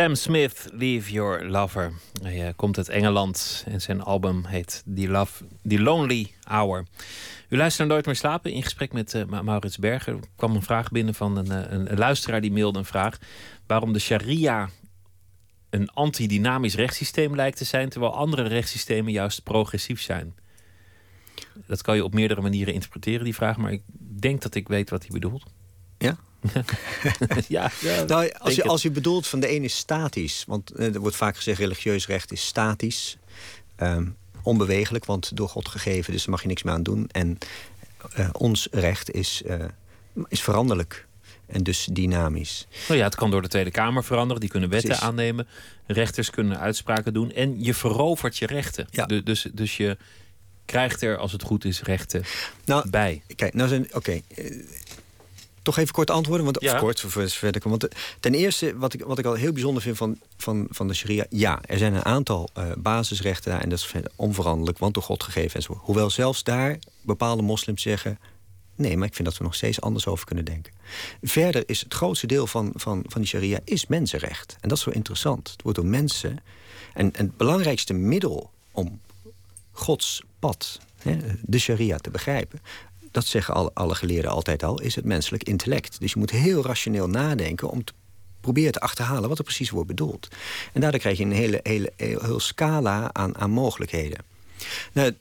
Sam 0.00 0.14
Smith, 0.14 0.68
Leave 0.72 1.12
Your 1.12 1.44
Lover. 1.44 1.92
Hij 2.22 2.46
eh, 2.46 2.52
komt 2.56 2.76
uit 2.76 2.88
Engeland 2.88 3.64
en 3.68 3.80
zijn 3.80 4.02
album 4.02 4.44
heet 4.44 4.82
The, 4.94 5.08
Love, 5.08 5.44
The 5.68 5.80
Lonely 5.80 6.34
Hour. 6.42 6.86
U 7.48 7.56
luistert 7.56 7.88
Nooit 7.88 8.06
meer 8.06 8.16
slapen 8.16 8.52
in 8.52 8.62
gesprek 8.62 8.92
met 8.92 9.14
eh, 9.14 9.24
Ma- 9.24 9.42
Maurits 9.42 9.78
Berger. 9.78 10.14
Er 10.14 10.20
kwam 10.36 10.54
een 10.54 10.62
vraag 10.62 10.90
binnen 10.90 11.14
van 11.14 11.36
een, 11.36 11.50
eh, 11.50 11.72
een, 11.72 11.90
een 11.92 11.98
luisteraar 11.98 12.40
die 12.40 12.52
mailde 12.52 12.78
een 12.78 12.84
vraag. 12.84 13.18
Waarom 13.66 13.92
de 13.92 13.98
sharia 13.98 14.68
een 15.70 15.90
antidynamisch 15.90 16.74
rechtssysteem 16.74 17.34
lijkt 17.34 17.56
te 17.56 17.64
zijn... 17.64 17.88
terwijl 17.88 18.14
andere 18.14 18.42
rechtssystemen 18.42 19.12
juist 19.12 19.42
progressief 19.42 20.00
zijn. 20.00 20.34
Dat 21.66 21.82
kan 21.82 21.96
je 21.96 22.04
op 22.04 22.14
meerdere 22.14 22.40
manieren 22.40 22.74
interpreteren, 22.74 23.24
die 23.24 23.34
vraag. 23.34 23.56
Maar 23.56 23.72
ik 23.72 23.82
denk 24.20 24.42
dat 24.42 24.54
ik 24.54 24.68
weet 24.68 24.90
wat 24.90 25.02
hij 25.02 25.10
bedoelt. 25.12 25.44
Ja? 26.00 26.16
ja, 27.48 27.70
ja, 27.80 28.04
Nou, 28.04 28.32
als, 28.38 28.54
je, 28.54 28.62
als 28.64 28.82
je 28.82 28.90
bedoelt 28.90 29.26
van 29.26 29.40
de 29.40 29.46
ene 29.46 29.64
is 29.64 29.76
statisch, 29.76 30.44
want 30.46 30.70
eh, 30.70 30.94
er 30.94 31.00
wordt 31.00 31.16
vaak 31.16 31.36
gezegd 31.36 31.58
religieus 31.58 32.06
recht 32.06 32.32
is 32.32 32.46
statisch, 32.46 33.16
ehm, 33.76 34.06
onbewegelijk, 34.42 35.04
want 35.04 35.36
door 35.36 35.48
God 35.48 35.68
gegeven, 35.68 36.12
dus 36.12 36.20
daar 36.22 36.30
mag 36.30 36.42
je 36.42 36.48
niks 36.48 36.62
meer 36.62 36.74
aan 36.74 36.82
doen. 36.82 37.08
En 37.12 37.38
eh, 38.14 38.28
ons 38.32 38.68
recht 38.70 39.10
is, 39.10 39.42
eh, 39.42 39.64
is 40.28 40.40
veranderlijk 40.42 41.06
en 41.46 41.62
dus 41.62 41.88
dynamisch. 41.92 42.66
Nou 42.88 42.98
ja, 43.00 43.04
het 43.06 43.14
kan 43.14 43.30
door 43.30 43.42
de 43.42 43.48
Tweede 43.48 43.70
Kamer 43.70 44.04
veranderen. 44.04 44.40
Die 44.40 44.50
kunnen 44.50 44.68
wetten 44.70 44.88
Precies. 44.88 45.06
aannemen. 45.06 45.46
Rechters 45.86 46.30
kunnen 46.30 46.58
uitspraken 46.58 47.12
doen. 47.12 47.32
En 47.32 47.64
je 47.64 47.74
verovert 47.74 48.36
je 48.38 48.46
rechten. 48.46 48.86
Ja. 48.90 49.06
Du- 49.06 49.22
Dus, 49.22 49.46
dus 49.52 49.76
je 49.76 49.96
krijgt 50.64 51.02
er, 51.02 51.16
als 51.16 51.32
het 51.32 51.42
goed 51.42 51.64
is, 51.64 51.82
rechten 51.82 52.24
Nou, 52.64 52.90
bij. 52.90 53.22
Kijk, 53.36 53.54
nou 53.54 53.68
zijn. 53.68 53.88
Oké. 53.94 54.20
Toch 55.62 55.76
even 55.76 55.94
kort 55.94 56.10
antwoorden. 56.10 56.44
Want, 56.44 56.60
Ja. 56.60 56.74
Of 56.74 56.80
kort, 56.80 57.00
voor 57.00 57.28
verder. 57.28 57.68
Want 57.68 57.88
eh, 57.88 57.98
ten 58.20 58.34
eerste, 58.34 58.76
wat 58.76 58.92
ik, 58.92 59.04
wat 59.04 59.18
ik 59.18 59.24
al 59.24 59.34
heel 59.34 59.52
bijzonder 59.52 59.82
vind 59.82 59.96
van, 59.96 60.18
van, 60.36 60.66
van 60.70 60.88
de 60.88 60.94
sharia. 60.94 61.26
Ja, 61.30 61.60
er 61.66 61.78
zijn 61.78 61.94
een 61.94 62.04
aantal 62.04 62.48
eh, 62.54 62.66
basisrechten 62.78 63.50
daar. 63.50 63.60
En 63.60 63.68
dat 63.68 63.78
is 63.78 63.92
onveranderlijk, 64.16 64.78
want 64.78 64.94
door 64.94 65.02
God 65.02 65.22
gegeven 65.22 65.54
en 65.54 65.62
zo. 65.62 65.80
Hoewel 65.82 66.10
zelfs 66.10 66.44
daar 66.44 66.78
bepaalde 67.00 67.42
moslims 67.42 67.82
zeggen. 67.82 68.18
Nee, 68.74 68.96
maar 68.96 69.06
ik 69.06 69.14
vind 69.14 69.28
dat 69.28 69.38
we 69.38 69.44
nog 69.44 69.54
steeds 69.54 69.80
anders 69.80 70.06
over 70.06 70.26
kunnen 70.26 70.44
denken. 70.44 70.72
Verder 71.22 71.62
is 71.66 71.80
het 71.80 71.94
grootste 71.94 72.26
deel 72.26 72.46
van, 72.46 72.72
van, 72.74 73.04
van 73.06 73.20
die 73.20 73.30
sharia 73.30 73.60
is 73.64 73.86
mensenrecht. 73.86 74.56
En 74.60 74.68
dat 74.68 74.78
is 74.78 74.84
zo 74.84 74.90
interessant. 74.90 75.50
Het 75.50 75.62
wordt 75.62 75.78
door 75.78 75.86
mensen. 75.86 76.38
En, 76.94 77.12
en 77.14 77.26
het 77.26 77.36
belangrijkste 77.36 77.92
middel 77.92 78.50
om 78.72 79.00
Gods 79.70 80.22
pad, 80.38 80.80
hè, 80.98 81.16
de 81.42 81.58
sharia, 81.58 81.98
te 81.98 82.10
begrijpen. 82.10 82.60
Dat 83.10 83.26
zeggen 83.26 83.54
alle, 83.54 83.70
alle 83.74 83.94
geleerden 83.94 84.30
altijd 84.30 84.62
al, 84.62 84.80
is 84.80 84.94
het 84.94 85.04
menselijk 85.04 85.42
intellect. 85.42 86.00
Dus 86.00 86.12
je 86.12 86.18
moet 86.18 86.30
heel 86.30 86.64
rationeel 86.64 87.08
nadenken 87.08 87.70
om 87.70 87.84
te 87.84 87.92
proberen 88.40 88.72
te 88.72 88.80
achterhalen 88.80 89.28
wat 89.28 89.38
er 89.38 89.44
precies 89.44 89.70
wordt 89.70 89.88
bedoeld. 89.88 90.28
En 90.72 90.80
daardoor 90.80 91.00
krijg 91.00 91.18
je 91.18 91.24
een 91.24 91.32
hele, 91.32 91.60
hele, 91.62 91.92
heel, 91.96 92.40
scala 92.40 93.12
aan, 93.12 93.38
aan 93.38 93.50
mogelijkheden. 93.50 94.18
Nou, 94.92 95.14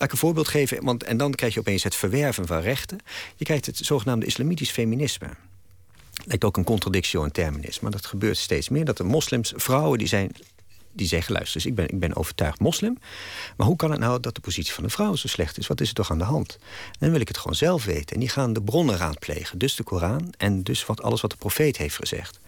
Laat 0.00 0.08
ik 0.08 0.14
een 0.14 0.26
voorbeeld 0.26 0.48
geven, 0.48 0.84
want, 0.84 1.02
en 1.02 1.16
dan 1.16 1.34
krijg 1.34 1.54
je 1.54 1.60
opeens 1.60 1.82
het 1.82 1.94
verwerven 1.94 2.46
van 2.46 2.60
rechten. 2.60 2.98
Je 3.36 3.44
krijgt 3.44 3.66
het 3.66 3.76
zogenaamde 3.76 4.26
islamitisch 4.26 4.70
feminisme. 4.70 5.28
Lijkt 6.24 6.44
ook 6.44 6.56
een 6.56 6.64
contradictio 6.64 7.24
in 7.24 7.30
terminis, 7.30 7.80
maar 7.80 7.90
dat 7.90 8.06
gebeurt 8.06 8.36
steeds 8.36 8.68
meer. 8.68 8.84
Dat 8.84 8.96
de 8.96 9.04
moslims, 9.04 9.52
vrouwen, 9.56 9.98
die 9.98 10.08
zijn 10.08 10.32
die 10.92 11.06
zeggen: 11.06 11.32
luister, 11.32 11.66
ik 11.66 11.74
ben, 11.74 11.88
ik 11.88 11.98
ben 11.98 12.16
overtuigd 12.16 12.60
moslim. 12.60 12.98
Maar 13.56 13.66
hoe 13.66 13.76
kan 13.76 13.90
het 13.90 14.00
nou 14.00 14.20
dat 14.20 14.34
de 14.34 14.40
positie 14.40 14.72
van 14.72 14.84
de 14.84 14.90
vrouw 14.90 15.16
zo 15.16 15.28
slecht 15.28 15.58
is? 15.58 15.66
Wat 15.66 15.80
is 15.80 15.88
er 15.88 15.94
toch 15.94 16.10
aan 16.10 16.18
de 16.18 16.24
hand? 16.24 16.58
En 16.60 16.98
dan 16.98 17.10
wil 17.10 17.20
ik 17.20 17.28
het 17.28 17.38
gewoon 17.38 17.56
zelf 17.56 17.84
weten. 17.84 18.14
En 18.14 18.20
die 18.20 18.28
gaan 18.28 18.52
de 18.52 18.62
bronnen 18.62 18.96
raadplegen. 18.96 19.58
Dus 19.58 19.74
de 19.74 19.82
Koran 19.82 20.32
en 20.38 20.62
dus 20.62 20.86
wat, 20.86 21.02
alles 21.02 21.20
wat 21.20 21.30
de 21.30 21.36
profeet 21.36 21.76
heeft 21.76 21.96
gezegd. 21.96 22.38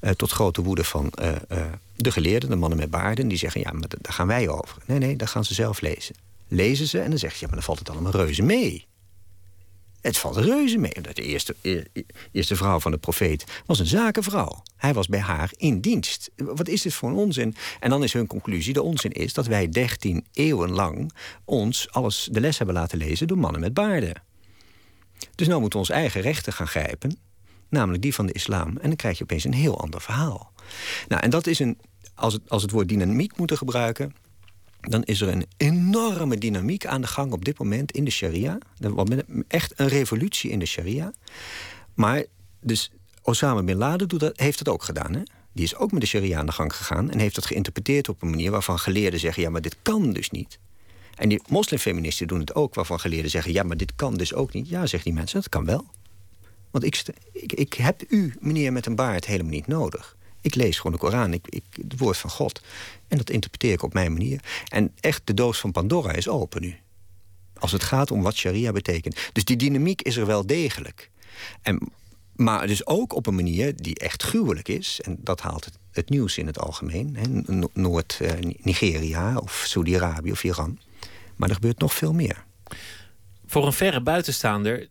Eh, 0.00 0.10
tot 0.10 0.30
grote 0.30 0.62
woede 0.62 0.84
van 0.84 1.10
eh, 1.10 1.28
eh, 1.48 1.66
de 1.96 2.10
geleerden, 2.12 2.50
de 2.50 2.56
mannen 2.56 2.78
met 2.78 2.90
baarden. 2.90 3.28
Die 3.28 3.38
zeggen: 3.38 3.60
ja, 3.60 3.70
maar 3.72 3.88
da- 3.88 3.98
daar 4.00 4.12
gaan 4.12 4.26
wij 4.26 4.48
over. 4.48 4.76
Nee, 4.86 4.98
nee, 4.98 5.16
dat 5.16 5.28
gaan 5.28 5.44
ze 5.44 5.54
zelf 5.54 5.80
lezen. 5.80 6.14
Lezen 6.48 6.86
ze 6.86 7.00
en 7.00 7.10
dan 7.10 7.18
zeggen 7.18 7.38
ze: 7.38 7.44
ja, 7.44 7.50
maar 7.50 7.60
dan 7.60 7.66
valt 7.74 7.78
het 7.78 7.90
allemaal 7.90 8.12
reuze 8.12 8.42
mee. 8.42 8.86
Het 10.00 10.18
valt 10.18 10.36
reuze 10.36 10.78
mee. 10.78 10.94
omdat 10.96 11.16
De 11.16 11.22
eerste, 11.22 11.56
e- 11.60 11.82
e- 11.92 12.02
eerste 12.32 12.56
vrouw 12.56 12.80
van 12.80 12.90
de 12.90 12.98
profeet 12.98 13.44
was 13.66 13.78
een 13.78 13.86
zakenvrouw. 13.86 14.62
Hij 14.76 14.94
was 14.94 15.06
bij 15.06 15.20
haar 15.20 15.50
in 15.56 15.80
dienst. 15.80 16.30
Wat 16.36 16.68
is 16.68 16.82
dit 16.82 16.94
voor 16.94 17.08
een 17.08 17.14
onzin? 17.14 17.54
En 17.80 17.90
dan 17.90 18.02
is 18.02 18.12
hun 18.12 18.26
conclusie, 18.26 18.72
de 18.72 18.82
onzin 18.82 19.12
is 19.12 19.32
dat 19.32 19.46
wij 19.46 19.68
13 19.68 20.26
eeuwen 20.32 20.70
lang... 20.70 21.12
ons 21.44 21.90
alles 21.90 22.28
de 22.32 22.40
les 22.40 22.58
hebben 22.58 22.76
laten 22.76 22.98
lezen 22.98 23.26
door 23.26 23.38
mannen 23.38 23.60
met 23.60 23.74
baarden. 23.74 24.22
Dus 25.34 25.46
nou 25.46 25.60
moeten 25.60 25.80
we 25.80 25.86
onze 25.86 26.00
eigen 26.00 26.20
rechten 26.20 26.52
gaan 26.52 26.68
grijpen. 26.68 27.18
Namelijk 27.68 28.02
die 28.02 28.14
van 28.14 28.26
de 28.26 28.32
islam. 28.32 28.68
En 28.68 28.88
dan 28.88 28.96
krijg 28.96 29.18
je 29.18 29.22
opeens 29.22 29.44
een 29.44 29.54
heel 29.54 29.80
ander 29.80 30.00
verhaal. 30.00 30.52
Nou, 31.08 31.22
en 31.22 31.30
dat 31.30 31.46
is 31.46 31.58
een... 31.58 31.78
Als 32.14 32.32
het, 32.32 32.42
als 32.48 32.62
het 32.62 32.70
woord 32.70 32.88
dynamiek 32.88 33.36
moeten 33.36 33.56
gebruiken 33.56 34.14
dan 34.80 35.02
is 35.02 35.20
er 35.20 35.28
een 35.28 35.46
enorme 35.56 36.38
dynamiek 36.38 36.86
aan 36.86 37.00
de 37.00 37.06
gang 37.06 37.32
op 37.32 37.44
dit 37.44 37.58
moment 37.58 37.92
in 37.92 38.04
de 38.04 38.10
sharia. 38.10 38.58
Echt 39.48 39.72
een 39.76 39.88
revolutie 39.88 40.50
in 40.50 40.58
de 40.58 40.66
sharia. 40.66 41.12
Maar 41.94 42.24
dus 42.60 42.90
Osama 43.22 43.62
Bin 43.62 43.76
Laden 43.76 44.08
doet 44.08 44.20
dat, 44.20 44.38
heeft 44.38 44.58
dat 44.64 44.74
ook 44.74 44.82
gedaan. 44.82 45.14
Hè? 45.14 45.22
Die 45.52 45.64
is 45.64 45.76
ook 45.76 45.92
met 45.92 46.00
de 46.00 46.06
sharia 46.06 46.38
aan 46.38 46.46
de 46.46 46.52
gang 46.52 46.76
gegaan... 46.76 47.10
en 47.10 47.18
heeft 47.18 47.34
dat 47.34 47.46
geïnterpreteerd 47.46 48.08
op 48.08 48.22
een 48.22 48.30
manier 48.30 48.50
waarvan 48.50 48.78
geleerden 48.78 49.20
zeggen... 49.20 49.42
ja, 49.42 49.50
maar 49.50 49.62
dit 49.62 49.76
kan 49.82 50.12
dus 50.12 50.30
niet. 50.30 50.58
En 51.14 51.28
die 51.28 51.42
moslimfeministen 51.48 52.26
doen 52.26 52.40
het 52.40 52.54
ook, 52.54 52.74
waarvan 52.74 53.00
geleerden 53.00 53.30
zeggen... 53.30 53.52
ja, 53.52 53.62
maar 53.62 53.76
dit 53.76 53.94
kan 53.94 54.14
dus 54.14 54.34
ook 54.34 54.52
niet. 54.52 54.68
Ja, 54.68 54.80
zeggen 54.80 55.10
die 55.10 55.18
mensen, 55.18 55.40
dat 55.40 55.48
kan 55.48 55.64
wel. 55.64 55.86
Want 56.70 56.84
ik, 56.84 57.02
ik, 57.32 57.52
ik 57.52 57.74
heb 57.74 58.02
u, 58.08 58.34
meneer 58.40 58.72
met 58.72 58.86
een 58.86 58.94
baard, 58.94 59.26
helemaal 59.26 59.52
niet 59.52 59.66
nodig. 59.66 60.16
Ik 60.40 60.54
lees 60.54 60.76
gewoon 60.76 60.92
de 60.92 60.98
Koran, 60.98 61.32
ik, 61.32 61.46
ik, 61.48 61.64
het 61.72 61.98
woord 61.98 62.16
van 62.16 62.30
God. 62.30 62.60
En 63.08 63.16
dat 63.16 63.30
interpreteer 63.30 63.72
ik 63.72 63.82
op 63.82 63.92
mijn 63.92 64.12
manier. 64.12 64.40
En 64.68 64.92
echt, 65.00 65.22
de 65.24 65.34
doos 65.34 65.58
van 65.58 65.72
Pandora 65.72 66.12
is 66.12 66.28
open 66.28 66.62
nu. 66.62 66.76
Als 67.58 67.72
het 67.72 67.82
gaat 67.82 68.10
om 68.10 68.22
wat 68.22 68.34
sharia 68.34 68.72
betekent. 68.72 69.30
Dus 69.32 69.44
die 69.44 69.56
dynamiek 69.56 70.02
is 70.02 70.16
er 70.16 70.26
wel 70.26 70.46
degelijk. 70.46 71.10
En, 71.62 71.92
maar 72.36 72.66
dus 72.66 72.86
ook 72.86 73.14
op 73.14 73.26
een 73.26 73.34
manier 73.34 73.76
die 73.76 73.98
echt 73.98 74.22
gruwelijk 74.22 74.68
is. 74.68 75.00
En 75.00 75.16
dat 75.20 75.40
haalt 75.40 75.64
het, 75.64 75.78
het 75.90 76.08
nieuws 76.08 76.38
in 76.38 76.46
het 76.46 76.58
algemeen. 76.58 77.16
Noord-Nigeria 77.72 79.36
of 79.36 79.62
Saudi-Arabië 79.66 80.30
of 80.30 80.44
Iran. 80.44 80.78
Maar 81.36 81.48
er 81.48 81.54
gebeurt 81.54 81.78
nog 81.78 81.94
veel 81.94 82.12
meer. 82.12 82.44
Voor 83.46 83.66
een 83.66 83.72
verre 83.72 84.00
buitenstaander 84.00 84.88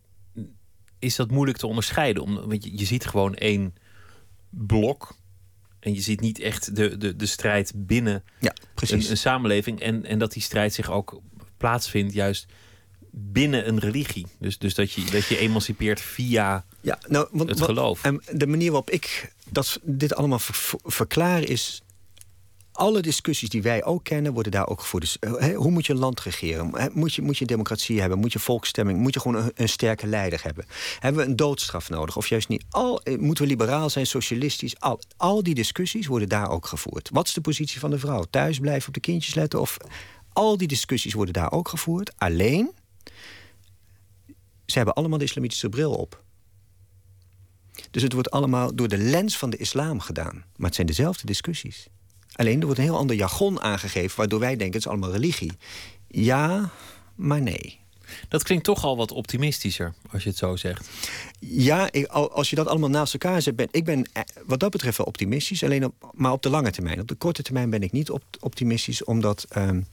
is 0.98 1.16
dat 1.16 1.30
moeilijk 1.30 1.58
te 1.58 1.66
onderscheiden. 1.66 2.48
Want 2.48 2.64
je, 2.64 2.78
je 2.78 2.84
ziet 2.84 3.06
gewoon 3.06 3.34
één 3.34 3.74
blok. 4.48 5.14
En 5.80 5.94
je 5.94 6.00
ziet 6.00 6.20
niet 6.20 6.38
echt 6.38 6.76
de, 6.76 6.96
de, 6.96 7.16
de 7.16 7.26
strijd 7.26 7.72
binnen 7.76 8.24
Ja, 8.40 8.54
precies. 8.74 9.04
een, 9.04 9.10
een 9.10 9.16
samenleving. 9.16 9.80
En, 9.80 10.04
en 10.04 10.18
dat 10.18 10.32
die 10.32 10.42
strijd 10.42 10.74
zich 10.74 10.90
ook 10.90 11.20
plaatsvindt 11.56 12.12
juist 12.12 12.46
binnen 13.10 13.68
een 13.68 13.78
religie. 13.78 14.26
Dus, 14.38 14.58
dus 14.58 14.74
dat, 14.74 14.92
je, 14.92 15.04
dat 15.04 15.26
je 15.26 15.38
emancipeert 15.38 16.00
via 16.00 16.64
ja, 16.80 16.98
nou, 17.08 17.28
want, 17.30 17.48
het 17.48 17.60
geloof. 17.60 18.04
En 18.04 18.22
de 18.32 18.46
manier 18.46 18.70
waarop 18.70 18.90
ik 18.90 19.32
dat, 19.50 19.80
dit 19.82 20.14
allemaal 20.14 20.40
verklaar 20.84 21.42
is 21.42 21.82
alle 22.80 23.00
discussies 23.02 23.48
die 23.48 23.62
wij 23.62 23.84
ook 23.84 24.04
kennen, 24.04 24.32
worden 24.32 24.52
daar 24.52 24.68
ook 24.68 24.80
gevoerd. 24.80 25.02
Dus, 25.02 25.18
eh, 25.18 25.56
hoe 25.56 25.70
moet 25.70 25.86
je 25.86 25.92
een 25.92 25.98
land 25.98 26.20
regeren? 26.20 26.90
Moet 26.92 27.14
je, 27.14 27.22
moet 27.22 27.38
je 27.38 27.44
democratie 27.44 28.00
hebben? 28.00 28.18
Moet 28.18 28.32
je 28.32 28.38
volksstemming? 28.38 28.98
Moet 28.98 29.14
je 29.14 29.20
gewoon 29.20 29.50
een, 29.54 29.68
sterke 29.68 30.06
leider 30.06 30.42
hebben? 30.42 30.66
Hebben 30.98 31.22
we 31.22 31.28
een 31.28 31.36
doodstraf 31.36 31.88
nodig? 31.90 32.16
Of 32.16 32.26
juist 32.26 32.48
niet? 32.48 32.64
Al, 32.70 33.02
eh, 33.02 33.18
moeten 33.18 33.44
we 33.44 33.50
liberaal 33.50 33.90
zijn, 33.90 34.06
socialistisch? 34.06 34.80
Al, 34.80 35.00
al 35.16 35.42
die 35.42 35.54
discussies 35.54 36.06
worden 36.06 36.28
daar 36.28 36.50
ook 36.50 36.66
gevoerd. 36.66 37.08
Wat 37.12 37.26
is 37.26 37.32
de 37.32 37.40
positie 37.40 37.80
van 37.80 37.90
de 37.90 37.98
vrouw? 37.98 38.24
Thuis 38.30 38.58
blijven, 38.58 38.88
op 38.88 38.94
de 38.94 39.00
kindjes 39.00 39.34
letten? 39.34 39.60
Of 39.60 39.76
al 40.32 40.56
die 40.56 40.68
discussies 40.68 41.14
worden 41.14 41.34
daar 41.34 41.52
ook 41.52 41.68
gevoerd. 41.68 42.12
Alleen, 42.18 42.70
ze 44.66 44.76
hebben 44.76 44.94
allemaal 44.94 45.18
de 45.18 45.24
islamitische 45.24 45.68
bril 45.68 45.92
op. 45.92 46.22
Dus 47.90 48.02
het 48.02 48.12
wordt 48.12 48.30
allemaal 48.30 48.74
door 48.74 48.88
de 48.88 48.98
lens 48.98 49.38
van 49.38 49.50
de 49.50 49.56
islam 49.56 50.00
gedaan. 50.00 50.44
Maar 50.56 50.66
het 50.66 50.74
zijn 50.74 50.86
dezelfde 50.86 51.26
discussies. 51.26 51.88
Alleen 52.32 52.58
er 52.58 52.64
wordt 52.64 52.78
een 52.78 52.84
heel 52.84 52.96
ander 52.96 53.16
jargon 53.16 53.60
aangegeven, 53.60 54.16
waardoor 54.16 54.40
wij 54.40 54.56
denken 54.56 54.66
het 54.66 54.84
is 54.84 54.88
allemaal 54.88 55.12
religie. 55.12 55.52
Ja, 56.08 56.70
maar 57.14 57.42
nee. 57.42 57.78
Dat 58.28 58.42
klinkt 58.42 58.64
toch 58.64 58.84
al 58.84 58.96
wat 58.96 59.12
optimistischer, 59.12 59.94
als 60.10 60.22
je 60.22 60.28
het 60.28 60.38
zo 60.38 60.56
zegt. 60.56 60.88
Ja, 61.38 61.92
ik, 61.92 62.06
als 62.06 62.50
je 62.50 62.56
dat 62.56 62.66
allemaal 62.66 62.88
naast 62.88 63.12
elkaar 63.12 63.42
zet, 63.42 63.56
ben 63.56 63.68
ik 63.70 63.84
ben 63.84 64.06
eh, 64.12 64.22
wat 64.46 64.60
dat 64.60 64.70
betreft 64.70 64.96
wel 64.96 65.06
optimistisch. 65.06 65.64
Alleen 65.64 65.84
op, 65.84 66.12
maar 66.14 66.32
op 66.32 66.42
de 66.42 66.50
lange 66.50 66.70
termijn. 66.70 67.00
Op 67.00 67.08
de 67.08 67.14
korte 67.14 67.42
termijn 67.42 67.70
ben 67.70 67.82
ik 67.82 67.92
niet 67.92 68.10
optimistisch, 68.40 69.04
omdat 69.04 69.46
um, 69.56 69.86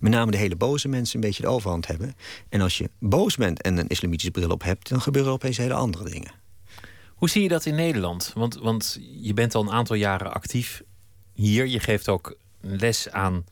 met 0.00 0.12
name 0.12 0.30
de 0.30 0.36
hele 0.36 0.56
boze 0.56 0.88
mensen 0.88 1.14
een 1.14 1.26
beetje 1.26 1.42
de 1.42 1.48
overhand 1.48 1.86
hebben. 1.86 2.16
En 2.48 2.60
als 2.60 2.78
je 2.78 2.90
boos 2.98 3.36
bent 3.36 3.62
en 3.62 3.76
een 3.76 3.88
islamitische 3.88 4.30
bril 4.30 4.50
op 4.50 4.62
hebt, 4.62 4.88
dan 4.88 5.00
gebeuren 5.00 5.32
opeens 5.32 5.56
hele 5.56 5.74
andere 5.74 6.10
dingen. 6.10 6.32
Hoe 7.14 7.30
zie 7.30 7.42
je 7.42 7.48
dat 7.48 7.66
in 7.66 7.74
Nederland? 7.74 8.32
Want, 8.34 8.54
want 8.54 8.98
je 9.20 9.34
bent 9.34 9.54
al 9.54 9.62
een 9.62 9.70
aantal 9.70 9.96
jaren 9.96 10.32
actief 10.32 10.82
hier. 11.38 11.66
Je 11.66 11.80
geeft 11.80 12.08
ook 12.08 12.36
les 12.60 13.10
aan 13.10 13.44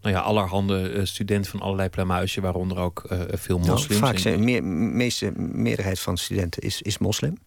nou 0.00 0.14
ja, 0.14 0.20
allerhande 0.20 0.92
uh, 0.92 1.04
studenten 1.04 1.50
van 1.50 1.60
allerlei 1.60 1.88
pluimuizen, 1.88 2.42
waaronder 2.42 2.78
ook 2.78 3.06
uh, 3.12 3.20
veel 3.28 3.58
nou, 3.58 3.70
moslims. 3.70 4.00
vaak 4.00 4.18
zijn 4.18 4.46
de 4.46 4.60
meeste 4.62 5.32
meerderheid 5.36 6.00
van 6.00 6.18
studenten 6.18 6.62
is, 6.62 6.82
is 6.82 6.98
moslim, 6.98 7.38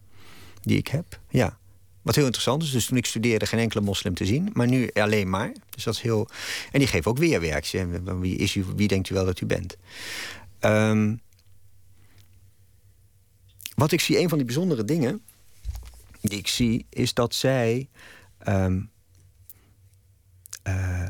die 0.62 0.78
ik 0.78 0.88
heb. 0.88 1.20
Ja. 1.30 1.58
Wat 2.02 2.16
heel 2.16 2.24
interessant 2.24 2.64
is, 2.64 2.72
dus 2.72 2.86
toen 2.86 2.98
ik 2.98 3.06
studeerde 3.06 3.46
geen 3.46 3.60
enkele 3.60 3.84
moslim 3.84 4.14
te 4.14 4.26
zien, 4.26 4.50
maar 4.54 4.68
nu 4.68 4.90
alleen 4.94 5.30
maar. 5.30 5.52
Dus 5.70 5.84
dat 5.84 5.94
is 5.94 6.02
heel. 6.02 6.28
En 6.72 6.80
die 6.80 6.88
geven 6.88 7.12
ook 7.12 7.18
weerwerk. 7.18 7.72
Wie, 8.20 8.36
is 8.36 8.56
u, 8.56 8.66
wie 8.76 8.88
denkt 8.88 9.10
u 9.10 9.14
wel 9.14 9.26
dat 9.26 9.42
u 9.42 9.46
bent? 9.46 9.78
Um, 10.60 11.22
wat 13.76 13.92
ik 13.92 14.02
zie, 14.02 14.20
een 14.20 14.30
van 14.30 14.38
die 14.38 14.48
bijzondere 14.48 14.84
dingen 14.84 15.22
die 16.22 16.38
ik 16.38 16.48
zie, 16.48 16.86
is 16.90 17.14
dat 17.14 17.36
zij. 17.36 17.90
Um, 18.48 18.90
uh, 20.68 21.08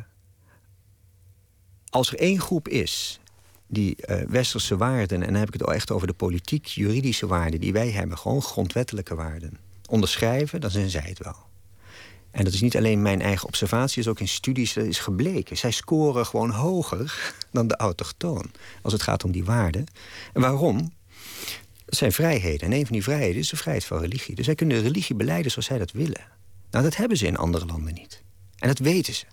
als 1.90 2.12
er 2.12 2.20
één 2.20 2.40
groep 2.40 2.68
is 2.68 3.20
die 3.68 3.98
uh, 4.10 4.22
westerse 4.22 4.78
waarden, 4.78 5.22
en 5.22 5.32
dan 5.32 5.40
heb 5.40 5.54
ik 5.54 5.60
het 5.60 5.70
echt 5.70 5.92
over 5.92 6.08
de 6.08 6.14
politiek-juridische 6.14 7.28
waarden 7.28 7.60
die 7.60 7.74
wij 7.74 7.92
hebben, 7.92 8.18
gewoon 8.18 8.42
grondwettelijke 8.42 9.16
waarden, 9.16 9.58
onderschrijven, 9.90 10.62
dan 10.62 10.72
zijn 10.72 10.90
zij 10.90 11.06
het 11.06 11.24
wel. 11.24 11.46
En 12.32 12.44
dat 12.44 12.54
is 12.54 12.62
niet 12.62 12.78
alleen 12.78 13.02
mijn 13.02 13.22
eigen 13.22 13.48
observatie, 13.48 14.02
is 14.02 14.08
ook 14.08 14.20
in 14.20 14.28
studies 14.28 14.78
is 14.78 15.00
gebleken. 15.00 15.58
Zij 15.58 15.72
scoren 15.72 16.26
gewoon 16.26 16.50
hoger 16.50 17.34
dan 17.52 17.68
de 17.68 17.76
autochtoon 17.76 18.52
als 18.82 18.94
het 18.94 19.02
gaat 19.02 19.24
om 19.24 19.32
die 19.32 19.46
waarden. 19.46 19.86
En 20.34 20.42
waarom? 20.42 20.94
Dat 21.86 21.98
zijn 21.98 22.12
vrijheden. 22.12 22.60
En 22.60 22.74
een 22.74 22.86
van 22.86 22.94
die 22.94 23.04
vrijheden 23.04 23.42
is 23.42 23.50
de 23.50 23.56
vrijheid 23.56 23.86
van 23.86 24.00
religie. 24.00 24.36
Dus 24.36 24.46
zij 24.46 24.56
kunnen 24.56 24.82
religie 24.82 25.16
beleiden 25.16 25.52
zoals 25.52 25.68
zij 25.68 25.78
dat 25.78 25.92
willen. 25.92 26.22
Nou, 26.72 26.84
dat 26.84 26.96
hebben 26.96 27.18
ze 27.18 27.26
in 27.26 27.38
andere 27.38 27.66
landen 27.66 27.94
niet. 27.94 28.24
En 28.58 28.68
dat 28.68 28.80
weten 28.80 29.14
ze. 29.14 29.26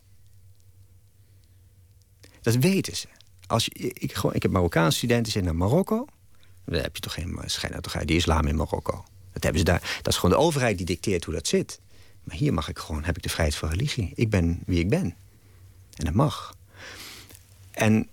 Dat 2.45 2.57
weten 2.57 2.97
ze. 2.97 3.07
Als 3.47 3.69
ik, 3.69 4.15
gewoon, 4.15 4.35
ik 4.35 4.43
heb 4.43 4.51
Marokkaanse 4.51 4.97
studenten 4.97 5.33
die 5.33 5.43
naar 5.43 5.57
Marokko. 5.57 6.07
Dan 6.65 6.81
heb 6.81 6.95
je 6.95 7.01
toch 7.01 7.13
geen 7.13 7.39
schijn 7.47 7.81
toch 7.81 8.05
die 8.05 8.17
islam 8.17 8.47
in 8.47 8.57
Marokko. 8.57 9.05
Dat, 9.33 9.43
hebben 9.43 9.59
ze 9.59 9.65
daar, 9.65 9.99
dat 10.03 10.13
is 10.13 10.19
gewoon 10.19 10.37
de 10.37 10.43
overheid 10.45 10.77
die 10.77 10.87
dicteert 10.87 11.25
hoe 11.25 11.35
dat 11.35 11.47
zit. 11.47 11.81
Maar 12.25 12.37
hier 12.37 12.55
mag 12.55 12.69
ik 12.69 12.79
gewoon, 12.79 13.05
heb 13.05 13.17
ik 13.17 13.23
de 13.23 13.29
vrijheid 13.29 13.57
van 13.57 13.69
religie. 13.69 14.13
Ik 14.15 14.31
ben 14.31 14.63
wie 14.67 14.79
ik 14.79 14.89
ben. 14.89 15.17
En 15.95 16.05
dat 16.05 16.15
mag. 16.15 16.57
En 17.71 18.09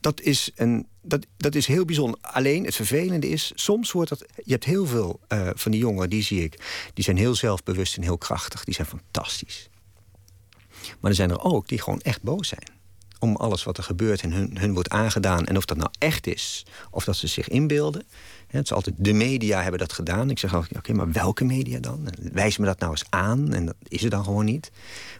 dat 0.00 0.20
is, 0.20 0.50
een, 0.54 0.86
dat, 1.02 1.26
dat 1.36 1.54
is 1.54 1.66
heel 1.66 1.84
bijzonder. 1.84 2.18
Alleen 2.20 2.64
het 2.64 2.74
vervelende 2.74 3.28
is, 3.28 3.52
soms 3.54 3.92
wordt 3.92 4.08
dat. 4.08 4.24
Je 4.44 4.52
hebt 4.52 4.64
heel 4.64 4.86
veel 4.86 5.20
uh, 5.28 5.50
van 5.54 5.70
die 5.70 5.80
jongeren, 5.80 6.10
die 6.10 6.22
zie 6.22 6.42
ik. 6.42 6.84
Die 6.94 7.04
zijn 7.04 7.16
heel 7.16 7.34
zelfbewust 7.34 7.96
en 7.96 8.02
heel 8.02 8.18
krachtig. 8.18 8.64
Die 8.64 8.74
zijn 8.74 8.86
fantastisch. 8.86 9.68
Maar 11.00 11.10
er 11.10 11.16
zijn 11.16 11.30
er 11.30 11.42
ook 11.42 11.68
die 11.68 11.80
gewoon 11.80 12.00
echt 12.00 12.22
boos 12.22 12.48
zijn 12.48 12.78
om 13.20 13.36
alles 13.36 13.64
wat 13.64 13.76
er 13.76 13.82
gebeurt 13.82 14.22
en 14.22 14.32
hun, 14.32 14.58
hun 14.58 14.72
wordt 14.72 14.88
aangedaan. 14.88 15.46
En 15.46 15.56
of 15.56 15.64
dat 15.64 15.76
nou 15.76 15.90
echt 15.98 16.26
is, 16.26 16.66
of 16.90 17.04
dat 17.04 17.16
ze 17.16 17.26
zich 17.26 17.48
inbeelden. 17.48 18.02
Het 18.46 18.64
is 18.64 18.72
altijd, 18.72 18.94
de 18.98 19.12
media 19.12 19.62
hebben 19.62 19.80
dat 19.80 19.92
gedaan. 19.92 20.30
Ik 20.30 20.38
zeg 20.38 20.54
altijd, 20.54 20.76
oké, 20.76 20.92
maar 20.92 21.12
welke 21.12 21.44
media 21.44 21.78
dan? 21.78 22.08
Wijs 22.32 22.56
me 22.56 22.66
dat 22.66 22.78
nou 22.78 22.90
eens 22.90 23.04
aan. 23.08 23.52
En 23.52 23.66
dat 23.66 23.74
is 23.88 24.02
het 24.02 24.10
dan 24.10 24.24
gewoon 24.24 24.44
niet. 24.44 24.70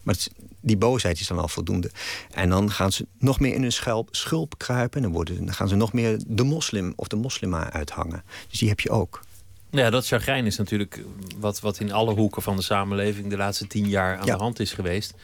Maar 0.02 0.16
die 0.60 0.76
boosheid 0.76 1.20
is 1.20 1.26
dan 1.26 1.38
al 1.38 1.48
voldoende. 1.48 1.90
En 2.30 2.48
dan 2.48 2.70
gaan 2.70 2.92
ze 2.92 3.06
nog 3.18 3.40
meer 3.40 3.54
in 3.54 3.62
hun 3.62 3.72
schulp, 3.72 4.08
schulp 4.10 4.58
kruipen. 4.58 4.96
En 4.96 5.02
dan, 5.02 5.12
worden, 5.12 5.44
dan 5.44 5.54
gaan 5.54 5.68
ze 5.68 5.74
nog 5.74 5.92
meer 5.92 6.20
de 6.26 6.44
moslim 6.44 6.92
of 6.96 7.08
de 7.08 7.16
moslima 7.16 7.72
uithangen. 7.72 8.22
Dus 8.48 8.58
die 8.58 8.68
heb 8.68 8.80
je 8.80 8.90
ook. 8.90 9.20
Ja, 9.70 9.90
dat 9.90 10.06
chagrijn 10.06 10.46
is 10.46 10.56
natuurlijk 10.56 11.04
wat, 11.38 11.60
wat 11.60 11.80
in 11.80 11.92
alle 11.92 12.14
hoeken 12.14 12.42
van 12.42 12.56
de 12.56 12.62
samenleving 12.62 13.30
de 13.30 13.36
laatste 13.36 13.66
tien 13.66 13.88
jaar 13.88 14.18
aan 14.18 14.26
de 14.26 14.32
hand 14.32 14.60
is 14.60 14.72
geweest. 14.72 15.14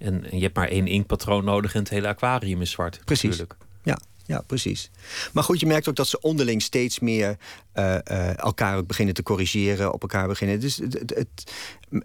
En, 0.00 0.24
je 0.30 0.40
hebt 0.40 0.56
maar 0.56 0.68
één 0.68 0.86
inkpatroon 0.86 1.44
nodig 1.44 1.74
en 1.74 1.80
het 1.80 1.88
hele 1.88 2.08
aquarium 2.08 2.60
is 2.60 2.70
zwart. 2.70 3.00
Precies. 3.04 3.30
Natuurlijk. 3.30 3.56
Ja, 3.82 3.98
ja, 4.26 4.42
precies. 4.46 4.90
Maar 5.32 5.44
goed, 5.44 5.60
je 5.60 5.66
merkt 5.66 5.88
ook 5.88 5.96
dat 5.96 6.08
ze 6.08 6.20
onderling 6.20 6.62
steeds 6.62 6.98
meer 6.98 7.36
uh, 7.74 7.94
uh, 8.10 8.38
elkaar 8.38 8.76
ook 8.76 8.86
beginnen 8.86 9.14
te 9.14 9.22
corrigeren, 9.22 9.92
op 9.92 10.02
elkaar 10.02 10.28
beginnen. 10.28 10.60
Dus 10.60 10.76
het, 10.76 11.12
het, 11.14 11.52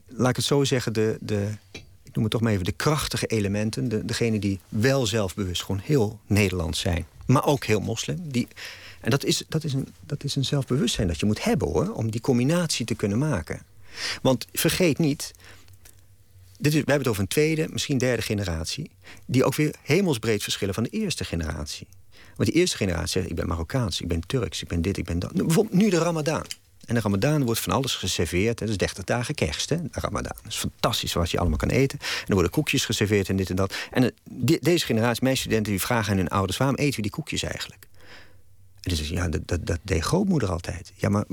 laat 0.08 0.30
ik 0.30 0.36
het 0.36 0.46
zo 0.46 0.64
zeggen, 0.64 0.94
de, 0.94 1.18
de, 1.22 1.50
ik 2.04 2.14
noem 2.14 2.24
het 2.24 2.32
toch 2.32 2.42
maar 2.42 2.52
even 2.52 2.66
de 2.66 2.72
krachtige 2.72 3.26
elementen, 3.26 3.90
de, 3.90 4.06
degene 4.06 4.40
die 4.40 4.60
wel 4.70 5.06
zelfbewust 5.06 5.64
gewoon 5.64 5.82
heel 5.84 6.20
Nederlands 6.28 6.80
zijn, 6.80 7.06
maar 7.26 7.46
ook 7.46 7.66
heel 7.66 7.80
moslim. 7.80 8.20
Die, 8.22 8.48
en 9.02 9.10
dat 9.10 9.24
is, 9.24 9.44
dat, 9.50 9.64
is 9.64 9.74
een, 9.74 9.88
dat 10.06 10.24
is 10.24 10.36
een 10.36 10.46
zelfbewustzijn 10.46 11.08
dat 11.08 11.20
je 11.20 11.26
moet 11.26 11.44
hebben 11.44 11.68
hoor, 11.68 11.94
om 11.94 12.12
die 12.12 12.22
combinatie 12.22 12.86
te 12.86 12.96
kunnen 12.96 13.18
maken. 13.18 13.62
Want 14.22 14.48
vergeet 14.54 14.98
niet, 14.98 15.34
dit 16.60 16.72
we 16.72 16.78
hebben 16.78 16.98
het 16.98 17.08
over 17.08 17.22
een 17.22 17.28
tweede, 17.28 17.68
misschien 17.72 17.98
derde 17.98 18.22
generatie... 18.22 18.92
die 19.26 19.44
ook 19.44 19.56
weer 19.56 19.76
hemelsbreed 19.82 20.44
verschillen 20.44 20.74
van 20.74 20.84
de 20.84 20.90
eerste 20.90 21.24
generatie. 21.24 21.88
Want 22.36 22.50
die 22.50 22.60
eerste 22.60 22.78
generatie 22.78 23.08
zegt, 23.08 23.30
ik 23.30 23.36
ben 23.36 23.48
Marokkaans, 23.48 24.02
ik 24.02 24.08
ben 24.08 24.22
Turks, 24.28 24.62
ik 24.62 24.68
ben 24.68 24.82
dit, 24.82 24.98
ik 24.98 25.06
ben 25.06 25.20
dat. 25.20 25.34
Bijvoorbeeld 25.34 25.82
nu 25.82 25.90
de 25.90 25.98
Ramadan. 25.98 26.46
En 26.86 26.96
de 26.96 27.02
Ramadan 27.02 27.46
wordt 27.46 27.60
van 27.60 27.74
alles 27.74 27.96
geserveerd. 27.96 28.60
Hè. 28.60 28.66
Dat 28.66 28.70
is 28.70 28.78
30 28.78 29.04
dagen 29.04 29.36
kerst, 29.36 29.70
hè, 29.70 29.82
de 29.82 30.00
Ramadan. 30.00 30.36
Dat 30.44 30.52
is 30.52 30.58
fantastisch 30.58 31.14
wat 31.14 31.32
je 31.32 31.40
allemaal 31.40 31.58
kan 31.58 31.70
eten. 31.70 32.00
En 32.00 32.26
er 32.28 32.34
worden 32.34 32.52
koekjes 32.52 32.86
geserveerd 32.86 33.30
en 33.30 33.36
dit 33.36 33.50
en 33.50 33.56
dat. 33.56 33.76
En 33.92 34.14
deze 34.60 34.86
generatie, 34.86 35.24
mijn 35.24 35.38
studenten, 35.38 35.72
die 35.72 35.82
vragen 35.82 36.12
aan 36.12 36.18
hun 36.18 36.28
ouders... 36.28 36.58
waarom 36.58 36.76
eten 36.76 36.96
we 36.96 37.02
die 37.02 37.12
koekjes 37.12 37.44
eigenlijk? 37.44 37.88
En 38.82 38.96
dan 38.96 38.96
zeggen 38.96 39.16
ja, 39.16 39.30
dat, 39.30 39.48
dat, 39.48 39.66
dat 39.66 39.80
deed 39.84 40.02
grootmoeder 40.02 40.50
altijd. 40.50 40.92
Ja, 40.96 41.10
maar 41.10 41.26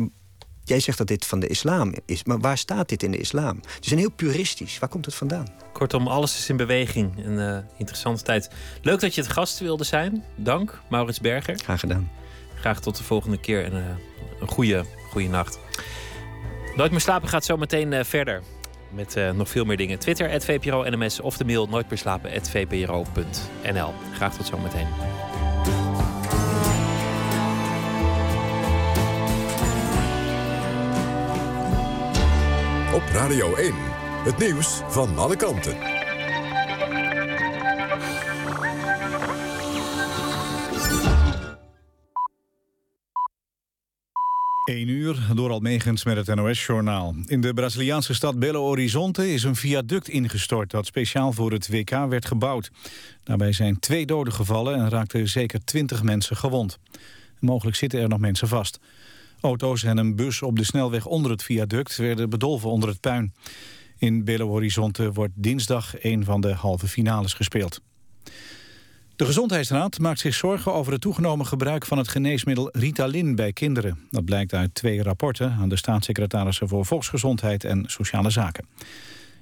Jij 0.65 0.81
zegt 0.81 0.99
dat 0.99 1.07
dit 1.07 1.27
van 1.27 1.41
de 1.41 1.47
islam 1.47 1.95
is, 2.07 2.25
maar 2.25 2.39
waar 2.39 2.59
staat 2.59 2.89
dit 2.89 3.03
in 3.03 3.11
de 3.11 3.17
islam? 3.17 3.61
Het 3.75 3.85
is 3.85 3.93
een 3.93 3.99
heel 3.99 4.11
puristisch. 4.11 4.79
Waar 4.79 4.89
komt 4.89 5.05
het 5.05 5.15
vandaan? 5.15 5.47
Kortom, 5.73 6.07
alles 6.07 6.39
is 6.39 6.49
in 6.49 6.57
beweging. 6.57 7.25
Een 7.25 7.39
uh, 7.39 7.59
interessante 7.77 8.23
tijd. 8.23 8.51
Leuk 8.83 9.01
dat 9.01 9.15
je 9.15 9.21
het 9.21 9.33
gast 9.33 9.59
wilde 9.59 9.85
zijn. 9.85 10.25
Dank, 10.37 10.81
Maurits 10.89 11.21
Berger. 11.21 11.59
Graag 11.59 11.81
gedaan. 11.81 12.11
Graag 12.55 12.81
tot 12.81 12.97
de 12.97 13.03
volgende 13.03 13.41
keer 13.41 13.65
en 13.65 13.73
uh, 13.73 13.85
een 14.41 14.49
goede, 14.49 14.85
goede 15.11 15.29
nacht. 15.29 15.59
Nooit 16.77 16.91
meer 16.91 17.01
slapen 17.01 17.29
gaat 17.29 17.45
zo 17.45 17.57
meteen 17.57 17.93
uh, 17.93 18.05
verder. 18.05 18.43
Met 18.91 19.17
nog 19.35 19.49
veel 19.49 19.65
meer 19.65 19.77
dingen. 19.77 19.99
Twitter, 19.99 20.41
VPRO 20.41 20.85
NMS 20.91 21.21
of 21.21 21.37
de 21.37 21.45
mail 21.45 21.67
nooit 21.67 21.89
meer 21.89 21.99
slapen, 21.99 22.45
VPRO.nl. 22.45 23.93
Graag 24.15 24.37
tot 24.37 24.47
zometeen. 24.47 24.87
Op 32.93 33.03
Radio 33.03 33.55
1. 33.55 33.75
Het 34.25 34.39
nieuws 34.39 34.81
van 34.89 35.19
alle 35.19 35.37
kanten. 35.37 35.77
1 44.65 44.89
uur, 44.89 45.17
door 45.35 45.51
Almegens 45.51 46.05
met 46.05 46.27
het 46.27 46.37
NOS-journaal. 46.37 47.15
In 47.27 47.41
de 47.41 47.55
Braziliaanse 47.55 48.15
stad 48.15 48.39
Belo 48.39 48.61
Horizonte 48.61 49.33
is 49.33 49.43
een 49.43 49.57
viaduct 49.57 50.09
ingestort... 50.09 50.71
dat 50.71 50.87
speciaal 50.87 51.33
voor 51.33 51.53
het 51.53 51.69
WK 51.69 51.91
werd 51.91 52.27
gebouwd. 52.27 52.71
Daarbij 53.23 53.53
zijn 53.53 53.79
twee 53.79 54.07
doden 54.07 54.33
gevallen 54.33 54.75
en 54.75 54.91
raakten 54.91 55.29
zeker 55.29 55.65
20 55.65 56.03
mensen 56.03 56.37
gewond. 56.37 56.79
Mogelijk 57.39 57.77
zitten 57.77 58.01
er 58.01 58.09
nog 58.09 58.19
mensen 58.19 58.49
vast. 58.49 58.79
Auto's 59.43 59.83
en 59.83 59.99
een 59.99 60.17
bus 60.17 60.43
op 60.43 60.57
de 60.57 60.65
snelweg 60.65 61.07
onder 61.07 61.31
het 61.31 61.43
viaduct... 61.43 61.97
werden 61.97 62.31
bedolven 62.31 62.71
onder 62.71 62.89
het 62.89 63.01
puin. 63.01 63.35
In 63.99 64.25
Belo 64.25 64.49
Horizonte 64.49 65.13
wordt 65.13 65.33
dinsdag 65.35 66.03
een 66.03 66.25
van 66.25 66.41
de 66.41 66.53
halve 66.53 66.89
finales 66.89 67.35
gespeeld. 67.35 67.81
De 69.17 69.25
Gezondheidsraad 69.25 69.99
maakt 69.99 70.19
zich 70.19 70.35
zorgen 70.35 70.73
over 70.73 70.93
het 70.93 71.01
toegenomen 71.01 71.47
gebruik 71.47 71.87
van 71.87 71.99
het 71.99 72.09
geneesmiddel 72.09 72.69
Ritalin 72.73 73.35
bij 73.35 73.53
kinderen. 73.53 73.99
Dat 74.11 74.25
blijkt 74.25 74.55
uit 74.55 74.75
twee 74.75 75.03
rapporten 75.03 75.53
aan 75.61 75.69
de 75.69 75.77
staatssecretarissen 75.77 76.69
voor 76.69 76.87
Volksgezondheid 76.87 77.65
en 77.65 77.85
Sociale 77.87 78.31
Zaken. 78.31 78.65
In 78.79 78.87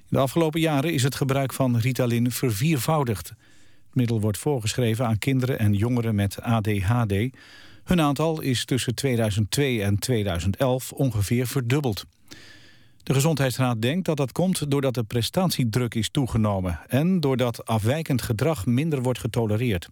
de 0.08 0.18
afgelopen 0.18 0.60
jaren 0.60 0.92
is 0.92 1.02
het 1.02 1.14
gebruik 1.14 1.52
van 1.52 1.76
Ritalin 1.76 2.30
verviervoudigd. 2.30 3.28
Het 3.28 3.94
middel 3.94 4.20
wordt 4.20 4.38
voorgeschreven 4.38 5.06
aan 5.06 5.18
kinderen 5.18 5.58
en 5.58 5.74
jongeren 5.74 6.14
met 6.14 6.42
ADHD. 6.42 7.14
Hun 7.90 8.00
aantal 8.00 8.40
is 8.40 8.64
tussen 8.64 8.94
2002 8.94 9.82
en 9.82 9.98
2011 9.98 10.92
ongeveer 10.92 11.46
verdubbeld. 11.46 12.04
De 13.02 13.14
Gezondheidsraad 13.14 13.82
denkt 13.82 14.04
dat 14.04 14.16
dat 14.16 14.32
komt 14.32 14.70
doordat 14.70 14.94
de 14.94 15.02
prestatiedruk 15.02 15.94
is 15.94 16.10
toegenomen... 16.10 16.78
en 16.88 17.20
doordat 17.20 17.66
afwijkend 17.66 18.22
gedrag 18.22 18.66
minder 18.66 19.02
wordt 19.02 19.18
getolereerd. 19.18 19.88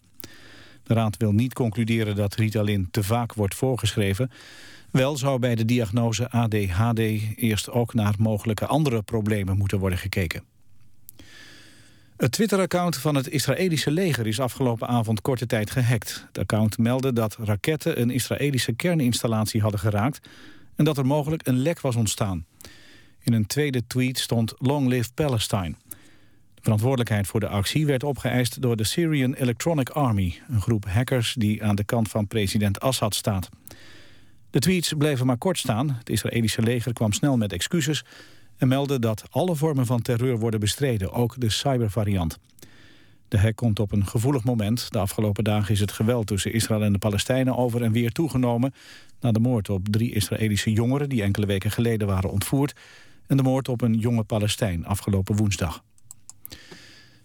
De 0.83 0.95
raad 0.95 1.17
wil 1.17 1.33
niet 1.33 1.55
concluderen 1.55 2.17
dat 2.17 2.35
Ritalin 2.35 2.89
te 2.91 3.03
vaak 3.03 3.35
wordt 3.35 3.55
voorgeschreven. 3.55 4.31
Wel 4.91 5.17
zou 5.17 5.39
bij 5.39 5.55
de 5.55 5.65
diagnose 5.65 6.31
ADHD 6.31 6.99
eerst 7.37 7.71
ook 7.71 7.95
naar 7.95 8.15
mogelijke 8.19 8.67
andere 8.67 9.03
problemen 9.03 9.57
moeten 9.57 9.79
worden 9.79 9.99
gekeken. 9.99 10.58
Het 12.19 12.33
Twitter-account 12.33 12.97
van 12.97 13.15
het 13.15 13.29
Israëlische 13.29 13.91
leger 13.91 14.27
is 14.27 14.41
afgelopen 14.41 14.89
avond 14.89 15.21
korte 15.21 15.47
tijd 15.47 15.71
gehackt. 15.71 16.25
Het 16.27 16.39
account 16.39 16.79
meldde 16.79 17.13
dat 17.13 17.37
raketten 17.41 18.01
een 18.01 18.11
Israëlische 18.11 18.73
kerninstallatie 18.73 19.61
hadden 19.61 19.81
geraakt... 19.81 20.29
en 20.77 20.85
dat 20.85 20.99
er 20.99 21.07
mogelijk 21.07 21.47
een 21.47 21.59
lek 21.59 21.81
was 21.81 21.97
ontstaan. 21.97 22.47
In 23.23 23.33
een 23.33 23.47
tweede 23.47 23.87
tweet 23.87 24.19
stond 24.19 24.55
Long 24.57 24.89
Live 24.89 25.13
Palestine. 25.15 25.75
De 26.55 26.63
verantwoordelijkheid 26.63 27.27
voor 27.27 27.41
de 27.41 27.49
actie 27.49 27.87
werd 27.87 28.03
opgeëist 28.03 28.63
door 28.63 28.77
de 28.77 28.85
Syrian 28.85 29.35
Electronic 29.35 29.89
Army... 29.89 30.41
een 30.49 30.61
groep 30.61 30.85
hackers 30.85 31.35
die 31.35 31.65
aan 31.65 31.77
de 31.77 31.85
kant 31.85 32.09
van 32.09 32.27
president 32.27 32.81
Assad 32.81 33.15
staat. 33.15 33.49
De 34.51 34.59
tweets 34.59 34.93
bleven 34.93 35.27
maar 35.27 35.39
kort 35.39 35.59
staan. 35.59 35.91
Het 35.99 36.11
Israëlische 36.11 36.63
leger 36.63 36.93
kwam 36.93 37.13
snel 37.13 37.37
met 37.37 37.53
excuses... 37.53 38.05
en 38.59 38.69
meldde 38.69 38.99
dat 38.99 39.25
alle 39.31 39.57
vormen 39.57 39.87
van 39.87 40.03
terreur 40.03 40.39
worden 40.39 40.61
bestreden, 40.61 41.13
ook 41.13 41.35
de 41.39 41.51
cybervariant. 41.51 42.39
De 43.29 43.39
hack 43.39 43.57
komt 43.57 43.81
op 43.81 43.93
een 43.93 44.07
gevoelig 44.07 44.45
moment. 44.45 44.93
De 44.93 44.99
afgelopen 44.99 45.45
dagen 45.45 45.75
is 45.75 45.81
het 45.81 45.93
geweld 45.93 46.27
tussen 46.27 46.53
Israël 46.53 46.83
en 46.83 46.93
de 46.93 46.99
Palestijnen 46.99 47.57
over 47.57 47.83
en 47.83 47.93
weer 47.93 48.13
toegenomen... 48.13 48.75
na 49.21 49.33
de 49.33 49.41
moord 49.41 49.69
op 49.69 49.89
drie 49.89 50.13
Israëlische 50.13 50.73
jongeren 50.73 51.09
die 51.09 51.23
enkele 51.23 51.47
weken 51.47 51.71
geleden 51.71 52.07
waren 52.07 52.31
ontvoerd 52.31 52.73
en 53.27 53.37
de 53.37 53.43
moord 53.43 53.69
op 53.69 53.81
een 53.81 53.95
jonge 53.95 54.25
Palestijn 54.25 54.87
afgelopen 54.87 55.37
woensdag. 55.37 55.83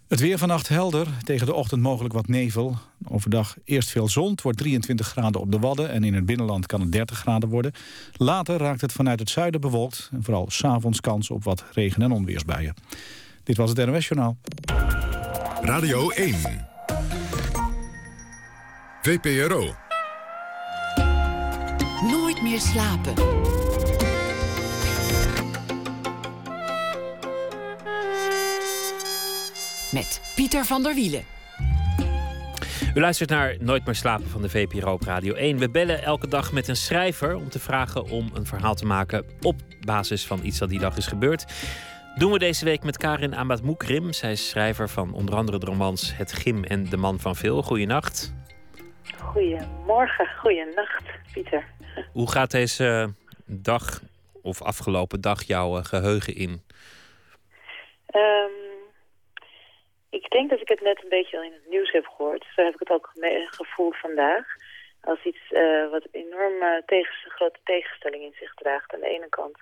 Het 0.08 0.20
weer 0.20 0.38
vannacht 0.38 0.68
helder, 0.68 1.06
tegen 1.22 1.46
de 1.46 1.54
ochtend 1.54 1.82
mogelijk 1.82 2.14
wat 2.14 2.28
nevel. 2.28 2.76
Overdag 3.08 3.56
eerst 3.64 3.90
veel 3.90 4.08
zon, 4.08 4.30
het 4.30 4.42
wordt 4.42 4.58
23 4.58 5.06
graden 5.06 5.40
op 5.40 5.52
de 5.52 5.58
Wadden... 5.58 5.90
en 5.90 6.04
in 6.04 6.14
het 6.14 6.26
binnenland 6.26 6.66
kan 6.66 6.80
het 6.80 6.92
30 6.92 7.18
graden 7.18 7.48
worden. 7.48 7.72
Later 8.12 8.56
raakt 8.56 8.80
het 8.80 8.92
vanuit 8.92 9.18
het 9.18 9.30
zuiden 9.30 9.60
bewolkt... 9.60 10.10
en 10.12 10.22
vooral 10.22 10.46
s'avonds 10.50 11.00
kans 11.00 11.30
op 11.30 11.44
wat 11.44 11.64
regen- 11.72 12.02
en 12.02 12.12
onweersbuien. 12.12 12.74
Dit 13.42 13.56
was 13.56 13.70
het 13.70 13.86
NOS 13.86 14.08
Journaal. 14.08 14.36
Radio 15.62 16.10
1. 16.10 16.34
VPRO. 19.02 19.74
Nooit 22.10 22.42
meer 22.42 22.60
slapen. 22.60 23.14
Met 29.94 30.32
Pieter 30.36 30.64
van 30.64 30.82
der 30.82 30.94
Wielen. 30.94 31.24
U 32.94 33.00
luistert 33.00 33.30
naar 33.30 33.56
Nooit 33.60 33.84
meer 33.84 33.94
slapen 33.94 34.26
van 34.26 34.42
de 34.42 34.48
VPRO 34.48 34.92
op 34.92 35.02
Radio 35.02 35.34
1. 35.34 35.58
We 35.58 35.70
bellen 35.70 36.02
elke 36.02 36.28
dag 36.28 36.52
met 36.52 36.68
een 36.68 36.76
schrijver 36.76 37.36
om 37.36 37.48
te 37.48 37.58
vragen 37.58 38.04
om 38.04 38.30
een 38.34 38.46
verhaal 38.46 38.74
te 38.74 38.86
maken 38.86 39.24
op 39.40 39.56
basis 39.80 40.26
van 40.26 40.40
iets 40.42 40.58
dat 40.58 40.68
die 40.68 40.78
dag 40.78 40.96
is 40.96 41.06
gebeurd. 41.06 41.44
Doen 42.18 42.32
we 42.32 42.38
deze 42.38 42.64
week 42.64 42.82
met 42.82 42.96
Karin 42.96 43.34
Amat 43.34 43.62
Moekrim. 43.62 44.12
Zij 44.12 44.32
is 44.32 44.48
schrijver 44.48 44.88
van 44.88 45.12
onder 45.12 45.34
andere 45.34 45.58
de 45.58 45.66
romans 45.66 46.16
Het 46.16 46.32
Gim 46.32 46.64
en 46.64 46.84
De 46.84 46.96
Man 46.96 47.20
van 47.20 47.36
Veel. 47.36 47.62
Goeienacht. 47.62 48.34
Goedemorgen, 49.18 50.28
goeienacht, 50.40 51.04
Pieter. 51.32 51.64
Hoe 52.12 52.30
gaat 52.30 52.50
deze 52.50 53.14
dag 53.46 54.00
of 54.42 54.62
afgelopen 54.62 55.20
dag 55.20 55.42
jouw 55.42 55.82
geheugen 55.82 56.34
in? 56.34 56.62
Um, 58.14 58.73
ik 60.14 60.30
denk 60.30 60.50
dat 60.50 60.60
ik 60.60 60.68
het 60.68 60.80
net 60.80 61.02
een 61.02 61.08
beetje 61.08 61.44
in 61.44 61.52
het 61.52 61.66
nieuws 61.66 61.90
heb 61.90 62.06
gehoord. 62.06 62.46
Zo 62.54 62.62
heb 62.64 62.72
ik 62.72 62.78
het 62.78 62.90
ook 62.90 63.10
gevoeld 63.46 63.96
vandaag. 63.96 64.46
Als 65.00 65.22
iets 65.22 65.50
uh, 65.50 65.90
wat 65.90 66.06
enorm 66.10 66.62
uh, 66.62 66.76
tegen, 66.86 67.30
grote 67.30 67.58
tegenstelling 67.64 68.22
in 68.22 68.34
zich 68.38 68.54
draagt. 68.54 68.94
Aan 68.94 69.00
de 69.00 69.06
ene 69.06 69.28
kant 69.28 69.56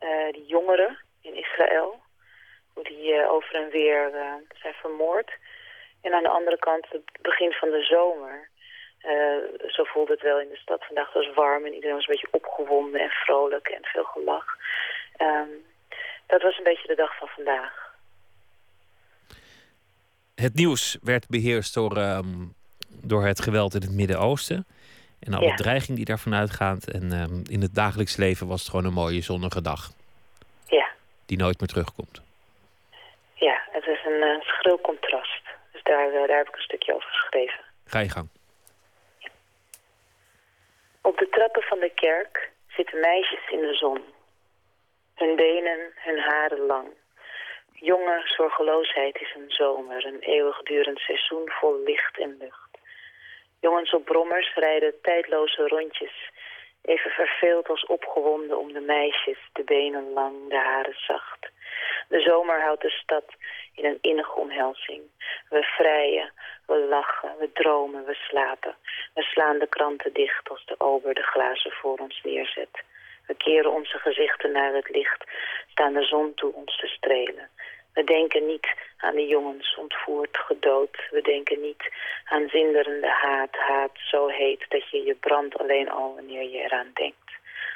uh, 0.00 0.32
die 0.32 0.46
jongeren 0.46 0.98
in 1.22 1.34
Israël. 1.34 2.00
Hoe 2.72 2.84
die 2.84 3.28
over 3.28 3.54
en 3.54 3.70
weer 3.70 4.10
zijn 4.54 4.74
vermoord. 4.74 5.30
En 6.02 6.12
aan 6.12 6.22
de 6.22 6.36
andere 6.38 6.58
kant 6.58 6.86
het 6.88 7.02
begin 7.20 7.52
van 7.52 7.70
de 7.70 7.82
zomer. 7.82 8.48
zo 9.66 9.84
voelde 9.84 10.12
het 10.12 10.22
wel 10.22 10.40
in 10.40 10.48
de 10.48 10.56
stad 10.56 10.84
vandaag. 10.84 11.12
Het 11.12 11.24
was 11.24 11.34
warm 11.34 11.64
en 11.64 11.74
iedereen 11.74 11.94
was 11.94 12.06
een 12.06 12.14
beetje 12.14 12.38
opgewonden 12.40 13.00
en 13.00 13.10
vrolijk 13.10 13.68
en 13.68 13.84
veel 13.84 14.04
gelach. 14.04 14.56
Um, 15.22 15.66
dat 16.26 16.42
was 16.42 16.58
een 16.58 16.64
beetje 16.64 16.88
de 16.88 16.94
dag 16.94 17.16
van 17.16 17.28
vandaag 17.28 17.87
het 20.40 20.54
nieuws 20.54 20.98
werd 21.02 21.28
beheerst 21.28 21.74
door, 21.74 21.96
ehm, 21.96 22.46
door 22.88 23.24
het 23.26 23.40
geweld 23.40 23.74
in 23.74 23.80
het 23.80 23.92
Midden-Oosten. 23.92 24.66
En 25.20 25.34
alle 25.34 25.54
dreiging 25.54 25.96
die 25.96 26.04
daarvan 26.04 26.34
uitgaat. 26.34 26.90
En 26.90 27.12
um, 27.12 27.42
in 27.50 27.62
het 27.62 27.74
dagelijks 27.74 28.16
leven 28.16 28.46
was 28.46 28.60
het 28.60 28.70
gewoon 28.70 28.84
een 28.84 28.92
mooie 28.92 29.20
zonnige 29.20 29.62
dag. 29.62 29.90
Ja. 30.66 30.88
Die 31.26 31.38
nooit 31.38 31.60
meer 31.60 31.68
terugkomt. 31.68 32.22
Ja, 33.34 33.62
het 33.70 33.86
is 33.86 34.04
een 34.04 34.22
uh, 34.28 34.40
schril 34.40 34.80
contrast. 34.80 35.42
Dus 35.72 35.82
daar, 35.82 36.08
uh, 36.08 36.28
daar 36.28 36.36
heb 36.36 36.48
ik 36.48 36.56
een 36.56 36.62
stukje 36.62 36.94
over 36.94 37.08
geschreven. 37.08 37.60
Ga 37.84 37.98
je 37.98 38.08
gang. 38.08 38.28
Ja. 39.18 39.28
Op 41.00 41.18
de 41.18 41.28
trappen 41.30 41.62
van 41.62 41.78
de 41.78 41.92
kerk 41.94 42.50
zitten 42.68 43.00
meisjes 43.00 43.50
in 43.50 43.60
de 43.60 43.74
zon. 43.74 44.00
Hun 45.14 45.36
benen, 45.36 45.78
hun 45.94 46.18
haren 46.18 46.66
lang. 46.66 46.88
Jonge 47.80 48.20
zorgeloosheid 48.24 49.20
is 49.20 49.34
een 49.34 49.50
zomer, 49.50 50.06
een 50.06 50.20
eeuwigdurend 50.20 50.98
seizoen 50.98 51.50
vol 51.50 51.82
licht 51.84 52.18
en 52.18 52.36
lucht. 52.38 52.78
Jongens 53.60 53.92
op 53.92 54.04
brommers 54.04 54.54
rijden 54.54 55.00
tijdloze 55.02 55.68
rondjes, 55.68 56.30
even 56.82 57.10
verveeld 57.10 57.68
als 57.68 57.86
opgewonden 57.86 58.58
om 58.58 58.72
de 58.72 58.80
meisjes, 58.80 59.38
de 59.52 59.64
benen 59.64 60.12
lang, 60.12 60.48
de 60.48 60.56
haren 60.56 60.96
zacht. 60.96 61.50
De 62.08 62.20
zomer 62.20 62.62
houdt 62.62 62.82
de 62.82 62.90
stad 62.90 63.24
in 63.74 63.84
een 63.84 63.98
innige 64.00 64.34
omhelzing. 64.34 65.02
We 65.48 65.62
vrijen, 65.62 66.32
we 66.66 66.78
lachen, 66.78 67.36
we 67.38 67.52
dromen, 67.52 68.04
we 68.04 68.14
slapen. 68.14 68.76
We 69.14 69.22
slaan 69.22 69.58
de 69.58 69.68
kranten 69.68 70.12
dicht 70.12 70.48
als 70.48 70.64
de 70.66 70.74
ober 70.78 71.14
de 71.14 71.22
glazen 71.22 71.72
voor 71.72 71.98
ons 71.98 72.20
neerzet. 72.22 72.82
We 73.26 73.34
keren 73.34 73.72
onze 73.72 73.98
gezichten 73.98 74.52
naar 74.52 74.74
het 74.74 74.88
licht, 74.88 75.24
staan 75.70 75.92
de 75.92 76.04
zon 76.04 76.34
toe 76.34 76.52
ons 76.52 76.76
te 76.76 76.86
strelen. 76.86 77.48
We 77.98 78.04
denken 78.04 78.46
niet 78.46 78.74
aan 78.96 79.14
de 79.14 79.26
jongens 79.26 79.76
ontvoerd, 79.76 80.36
gedood. 80.36 81.08
We 81.10 81.22
denken 81.22 81.60
niet 81.60 81.92
aan 82.24 82.48
zinderende 82.48 83.08
haat, 83.08 83.56
haat 83.56 83.90
zo 83.94 84.26
heet 84.26 84.64
dat 84.68 84.90
je 84.90 85.02
je 85.02 85.14
brandt 85.14 85.58
alleen 85.58 85.90
al 85.90 86.14
wanneer 86.14 86.42
je 86.50 86.58
eraan 86.58 86.90
denkt. 86.94 87.30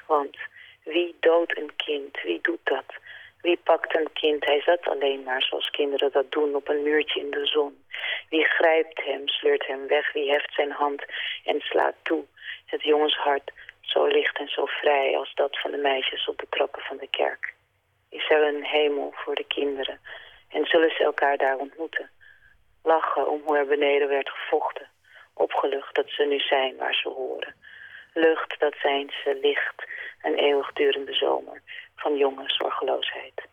Want 0.07 0.37
wie 0.83 1.17
doodt 1.21 1.57
een 1.59 1.77
kind? 1.77 2.23
Wie 2.23 2.39
doet 2.43 2.65
dat? 2.65 2.85
Wie 3.41 3.59
pakt 3.65 3.97
een 3.97 4.13
kind? 4.13 4.45
Hij 4.45 4.61
zat 4.61 4.89
alleen 4.89 5.23
maar 5.23 5.43
zoals 5.43 5.71
kinderen 5.71 6.13
dat 6.13 6.33
doen 6.33 6.55
op 6.55 6.69
een 6.69 6.83
muurtje 6.83 7.21
in 7.21 7.31
de 7.31 7.47
zon. 7.47 7.85
Wie 8.29 8.45
grijpt 8.45 9.05
hem, 9.05 9.29
sleurt 9.29 9.67
hem 9.67 9.87
weg? 9.87 10.13
Wie 10.13 10.31
heft 10.31 10.55
zijn 10.55 10.71
hand 10.71 11.05
en 11.45 11.61
slaat 11.61 11.97
toe? 12.03 12.25
Het 12.67 12.83
jongenshart 12.83 13.53
zo 13.81 14.07
licht 14.07 14.39
en 14.39 14.49
zo 14.49 14.67
vrij 14.67 15.17
als 15.17 15.35
dat 15.35 15.59
van 15.59 15.71
de 15.71 15.77
meisjes 15.77 16.29
op 16.29 16.39
de 16.39 16.47
trappen 16.51 16.83
van 16.83 16.97
de 16.97 17.09
kerk 17.11 17.55
is 18.13 18.31
er 18.31 18.43
een 18.43 18.65
hemel 18.65 19.13
voor 19.15 19.35
de 19.35 19.47
kinderen. 19.47 20.01
En 20.49 20.65
zullen 20.65 20.91
ze 20.91 21.05
elkaar 21.05 21.37
daar 21.37 21.57
ontmoeten. 21.57 22.11
Lachen 22.83 23.31
om 23.31 23.41
hoe 23.45 23.57
er 23.57 23.67
beneden 23.67 24.09
werd 24.09 24.29
gevochten. 24.29 24.89
Opgelucht 25.35 25.95
dat 25.95 26.09
ze 26.09 26.25
nu 26.25 26.39
zijn 26.39 26.77
waar 26.77 26.95
ze 26.95 27.09
horen. 27.09 27.55
Lucht, 28.15 28.55
dat 28.59 28.75
zijn 28.83 29.13
ze, 29.25 29.39
licht. 29.43 29.85
een 30.23 30.35
eeuwigdurende 30.35 31.15
zomer 31.15 31.63
van 31.97 32.17
jonge 32.17 32.45
zorgeloosheid. 32.47 33.51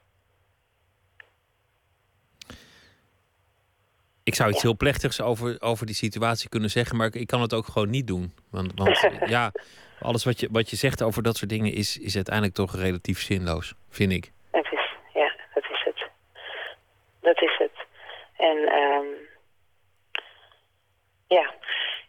Ik 4.23 4.35
zou 4.35 4.49
iets 4.49 4.61
heel 4.61 4.77
plechtigs 4.77 5.21
over, 5.21 5.61
over 5.61 5.85
die 5.85 5.95
situatie 5.95 6.49
kunnen 6.49 6.69
zeggen, 6.69 6.97
maar 6.97 7.07
ik, 7.07 7.15
ik 7.15 7.27
kan 7.27 7.41
het 7.41 7.53
ook 7.53 7.65
gewoon 7.65 7.89
niet 7.89 8.07
doen. 8.07 8.33
Want, 8.51 8.71
want 8.75 9.09
ja, 9.35 9.51
alles 9.99 10.23
wat 10.23 10.39
je, 10.39 10.47
wat 10.51 10.69
je 10.69 10.75
zegt 10.75 11.03
over 11.03 11.23
dat 11.23 11.37
soort 11.37 11.49
dingen 11.49 11.73
is, 11.73 11.97
is 11.97 12.15
uiteindelijk 12.15 12.55
toch 12.55 12.75
relatief 12.75 13.19
zinloos, 13.19 13.73
vind 13.89 14.11
ik. 14.11 14.31
Het 14.51 14.71
is, 14.71 14.95
ja, 15.13 15.31
dat 15.53 15.63
is 15.63 15.81
het. 15.83 16.09
Dat 17.29 17.41
is 17.41 17.57
het. 17.57 17.77
En 18.37 18.57
um, 18.83 19.29
ja, 21.27 21.53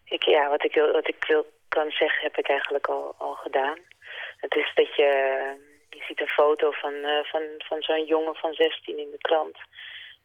ik, 0.04 0.22
ja 0.22 0.48
wat, 0.48 0.64
ik 0.64 0.74
wil, 0.74 0.92
wat 0.92 1.08
ik 1.08 1.24
wil 1.24 1.46
kan 1.68 1.90
zeggen 1.90 2.22
heb 2.22 2.38
ik 2.38 2.48
eigenlijk 2.48 2.86
al, 2.86 3.14
al 3.18 3.34
gedaan. 3.34 3.78
Het 4.36 4.54
is 4.54 4.70
dat 4.74 4.94
je, 4.96 5.10
je 5.90 6.02
ziet 6.06 6.20
een 6.20 6.28
foto 6.28 6.70
van, 6.70 6.92
uh, 6.92 7.24
van, 7.24 7.42
van 7.58 7.82
zo'n 7.82 8.04
jongen 8.04 8.34
van 8.34 8.52
16 8.54 8.98
in 8.98 9.10
de 9.10 9.18
krant. 9.18 9.58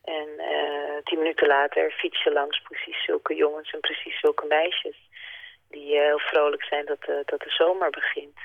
En 0.04 0.30
uh, 0.38 0.98
tien 1.04 1.18
minuten 1.18 1.48
later 1.48 1.92
fiets 1.92 2.24
je 2.24 2.32
langs 2.32 2.62
precies 2.62 3.06
zulke 3.06 3.36
jongens 3.36 3.72
en 3.72 3.80
precies 3.80 4.20
zulke 4.20 4.46
meisjes. 4.46 5.10
Die 5.70 5.96
uh, 5.96 6.02
heel 6.02 6.20
vrolijk 6.20 6.64
zijn 6.64 6.86
dat, 6.86 7.08
uh, 7.10 7.16
dat 7.26 7.40
de 7.40 7.50
zomer 7.50 7.90
begint. 7.90 8.38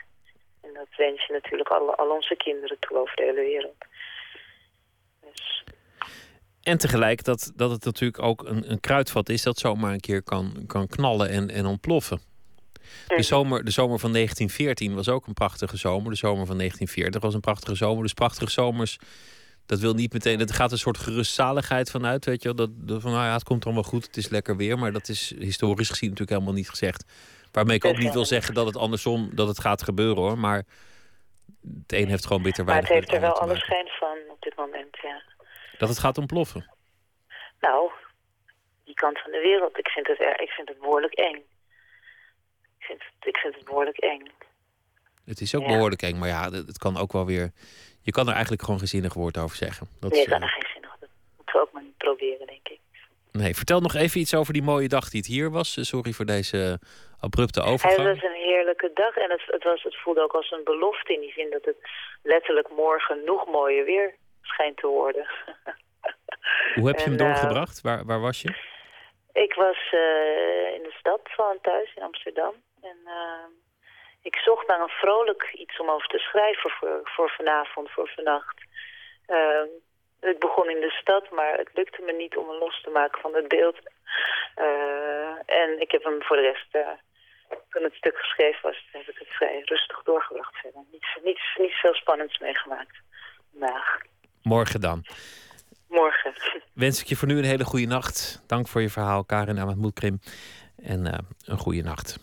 En 0.63 0.75
dat 0.75 0.97
wens 0.97 1.27
je 1.27 1.33
natuurlijk 1.33 1.71
al, 1.71 1.95
al 1.95 2.11
onze 2.11 2.37
kinderen 2.37 2.79
toe 2.79 2.99
over 2.99 3.17
de 3.17 3.23
hele 3.23 3.41
wereld. 3.41 3.85
Dus. 5.21 5.65
En 6.63 6.79
tegelijk 6.79 7.25
dat, 7.25 7.53
dat 7.57 7.71
het 7.71 7.85
natuurlijk 7.85 8.23
ook 8.23 8.45
een, 8.49 8.71
een 8.71 8.81
kruidvat 8.81 9.29
is 9.29 9.43
dat 9.43 9.59
zomaar 9.59 9.93
een 9.93 10.01
keer 10.01 10.23
kan, 10.23 10.65
kan 10.67 10.87
knallen 10.87 11.29
en, 11.29 11.51
en 11.51 11.67
ontploffen. 11.67 12.21
De 13.07 13.23
zomer, 13.23 13.65
de 13.65 13.71
zomer 13.71 13.99
van 13.99 14.13
1914 14.13 14.95
was 14.95 15.09
ook 15.09 15.27
een 15.27 15.35
prachtige 15.35 15.77
zomer. 15.77 16.11
De 16.11 16.17
zomer 16.17 16.47
van 16.47 16.57
1940 16.57 17.23
was 17.23 17.35
een 17.35 17.41
prachtige 17.41 17.75
zomer. 17.75 18.03
Dus 18.03 18.13
prachtige 18.13 18.51
zomers, 18.51 18.99
dat 19.67 19.79
wil 19.79 19.95
niet 19.95 20.13
meteen. 20.13 20.41
Er 20.41 20.55
gaat 20.55 20.73
een 20.73 20.79
soort 20.79 20.99
gerustzaligheid 20.99 21.91
vanuit, 21.91 22.25
weet 22.25 22.43
je 22.43 22.49
wel. 22.55 22.67
Dat, 22.67 22.71
dat 22.89 23.03
van, 23.03 23.11
nou 23.11 23.25
ja, 23.25 23.33
het 23.33 23.43
komt 23.43 23.65
wel 23.65 23.83
goed, 23.83 24.07
het 24.07 24.17
is 24.17 24.29
lekker 24.29 24.57
weer. 24.57 24.79
Maar 24.79 24.93
dat 24.93 25.09
is 25.09 25.35
historisch 25.39 25.89
gezien 25.89 26.09
natuurlijk 26.09 26.39
helemaal 26.39 26.59
niet 26.59 26.71
gezegd. 26.71 27.05
Waarmee 27.53 27.77
ik 27.77 27.85
ook 27.85 27.99
niet 27.99 28.13
wil 28.13 28.25
zeggen 28.25 28.55
dat 28.55 28.67
het 28.67 28.77
andersom, 28.77 29.31
dat 29.35 29.49
het 29.49 29.61
gaat 29.61 29.83
gebeuren 29.83 30.23
hoor. 30.23 30.39
Maar 30.39 30.65
het 31.83 31.93
een 31.93 32.09
heeft 32.09 32.27
gewoon 32.27 32.43
bitter 32.43 32.65
Maar 32.65 32.73
weinig 32.73 32.95
het 32.95 32.99
heeft 32.99 33.13
er 33.13 33.21
wel 33.21 33.31
het 33.31 33.41
ander 33.41 33.57
te 33.57 33.63
alle 33.63 33.75
schijn 33.75 33.89
van 33.99 34.33
op 34.33 34.43
dit 34.43 34.57
moment, 34.57 34.97
ja. 35.03 35.23
Dat 35.81 35.89
het 35.89 35.99
gaat 35.99 36.19
ontploffen. 36.19 36.71
Nou, 37.61 37.91
die 38.85 38.95
kant 38.95 39.19
van 39.21 39.31
de 39.31 39.41
wereld, 39.41 39.79
ik 39.79 39.89
vind 39.89 40.07
het, 40.07 40.21
er, 40.21 40.41
ik 40.41 40.51
vind 40.51 40.69
het 40.69 40.79
behoorlijk 40.81 41.15
eng. 41.15 41.35
Ik 42.79 42.85
vind, 42.87 43.03
het- 43.03 43.27
ik 43.29 43.37
vind 43.37 43.55
het 43.55 43.65
behoorlijk 43.65 43.99
eng. 43.99 44.23
Het 45.25 45.41
is 45.41 45.55
ook 45.55 45.63
Ja. 45.63 45.69
behoorlijk 45.69 46.03
eng, 46.03 46.19
maar 46.19 46.29
ja, 46.29 46.45
het 46.51 46.67
het 46.67 46.79
kan 46.79 46.97
ook 46.97 47.13
wel 47.13 47.27
weer. 47.27 47.51
Je 48.03 48.11
kan 48.11 48.27
er 48.27 48.33
eigenlijk 48.33 48.63
gewoon 48.63 48.79
geen 48.79 48.89
zinnig 48.89 49.15
woord 49.15 49.39
over 49.39 49.57
zeggen. 49.57 49.87
Dat 50.01 50.11
nee, 50.11 50.21
is, 50.21 50.27
ik 50.27 50.33
kan 50.33 50.41
eh, 50.43 50.47
er 50.47 50.53
geen 50.53 50.71
zin 50.75 50.83
in. 50.83 50.89
Dat 51.01 51.09
moeten 51.37 51.55
we 51.55 51.61
ook 51.61 51.73
maar 51.73 51.83
niet 51.83 51.97
proberen, 51.97 52.47
denk 52.47 52.69
ik. 52.69 52.79
nee, 53.33 53.55
vertel 53.57 53.81
nog 53.81 53.95
even 53.95 54.21
iets 54.21 54.35
over 54.35 54.53
die 54.53 54.63
mooie 54.63 54.89
dag 54.89 55.09
die 55.11 55.21
het 55.21 55.29
hier 55.29 55.51
was. 55.51 55.77
Eh, 55.77 55.85
Sorry 55.85 56.13
voor 56.13 56.25
deze 56.25 56.79
abrupte 57.21 57.61
Het 57.61 57.69
overgang. 57.69 58.09
was 58.09 58.23
een 58.23 58.41
heerlijke 58.49 58.91
dag 58.95 59.17
en 59.17 59.31
het, 59.31 59.43
het, 59.47 59.65
was, 59.65 59.83
het 59.83 59.97
voelde 59.97 60.23
ook 60.23 60.33
als 60.33 60.51
een 60.51 60.65
belofte 60.65 61.15
in 61.15 61.21
die 61.21 61.33
zin 61.33 61.51
dat 61.51 61.65
het 61.65 61.77
letterlijk 62.23 62.69
morgen 62.71 63.25
nog 63.25 63.47
mooier 63.47 63.85
weer 63.85 64.15
schijnt 64.53 64.77
te 64.77 64.87
worden. 64.87 65.27
Hoe 66.75 66.87
heb 66.87 66.99
je 66.99 67.05
hem 67.05 67.13
en, 67.13 67.19
eh, 67.19 67.27
doorgebracht? 67.27 67.81
Waar, 67.81 68.05
waar 68.05 68.21
was 68.21 68.43
je? 68.43 68.69
Ik 69.33 69.55
was 69.55 69.79
eh, 69.91 70.75
in 70.75 70.83
de 70.83 70.95
stad 70.99 71.21
van 71.23 71.59
thuis 71.63 71.95
in 71.95 72.03
Amsterdam. 72.03 72.55
En 72.83 72.99
eh, 73.05 73.47
ik 74.23 74.37
zocht 74.37 74.67
naar 74.67 74.81
een 74.81 74.99
vrolijk 75.03 75.53
iets 75.53 75.81
om 75.81 75.91
over 75.91 76.09
te 76.09 76.19
schrijven 76.19 76.71
voor, 76.71 77.01
voor 77.05 77.31
vanavond, 77.31 77.91
voor 77.91 78.09
vannacht. 78.09 78.61
Eh, 79.27 79.63
het 80.21 80.39
begon 80.39 80.71
in 80.71 80.81
de 80.81 80.91
stad, 80.91 81.31
maar 81.31 81.59
het 81.59 81.71
lukte 81.75 82.03
me 82.03 82.13
niet 82.13 82.37
om 82.37 82.47
me 82.47 82.59
los 82.59 82.83
te 82.83 82.91
maken 82.91 83.21
van 83.21 83.35
het 83.35 83.49
beeld. 83.49 83.79
En 85.47 85.81
ik 85.81 85.91
heb 85.91 86.05
hem 86.05 86.23
voor 86.23 86.37
de 86.37 86.43
rest, 86.43 86.71
toen 87.69 87.83
het 87.83 87.95
stuk 87.95 88.19
geschreven 88.19 88.63
was, 88.63 88.89
heb 88.93 89.09
ik 89.09 89.19
het 89.19 89.29
vrij 89.29 89.63
rustig 89.65 90.03
doorgebracht 90.03 90.57
verder. 90.57 90.83
Niet, 90.91 91.07
niet, 91.23 91.41
niet 91.57 91.73
veel 91.73 91.95
spannends 91.95 92.39
meegemaakt 92.39 92.97
vandaag. 93.51 93.99
Morgen 94.43 94.81
dan. 94.81 95.05
Morgen. 95.89 96.33
Wens 96.73 97.01
ik 97.01 97.07
je 97.07 97.17
voor 97.17 97.29
nu 97.29 97.39
een 97.39 97.45
hele 97.45 97.65
goede 97.65 97.87
nacht. 97.87 98.43
Dank 98.47 98.69
voor 98.69 98.81
je 98.81 98.91
verhaal, 98.91 99.25
Karin 99.25 99.59
Ahmed 99.59 99.77
Moedkrim. 99.77 100.21
En 100.77 101.07
eh, 101.07 101.19
een 101.45 101.59
goede 101.59 101.83
nacht. 101.83 102.19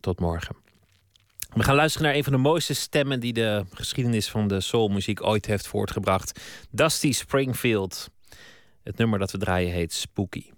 Tot 0.00 0.20
morgen. 0.20 0.56
We 1.54 1.62
gaan 1.62 1.74
luisteren 1.74 2.06
naar 2.06 2.16
een 2.16 2.24
van 2.24 2.32
de 2.32 2.38
mooiste 2.38 2.74
stemmen 2.74 3.20
die 3.20 3.32
de 3.32 3.64
geschiedenis 3.74 4.28
van 4.28 4.48
de 4.48 4.60
soulmuziek 4.60 5.22
ooit 5.22 5.46
heeft 5.46 5.66
voortgebracht. 5.66 6.40
Dusty 6.70 7.12
Springfield. 7.12 8.10
Het 8.82 8.96
nummer 8.96 9.18
dat 9.18 9.30
we 9.30 9.38
draaien 9.38 9.72
heet 9.72 9.92
Spooky. 9.92 10.50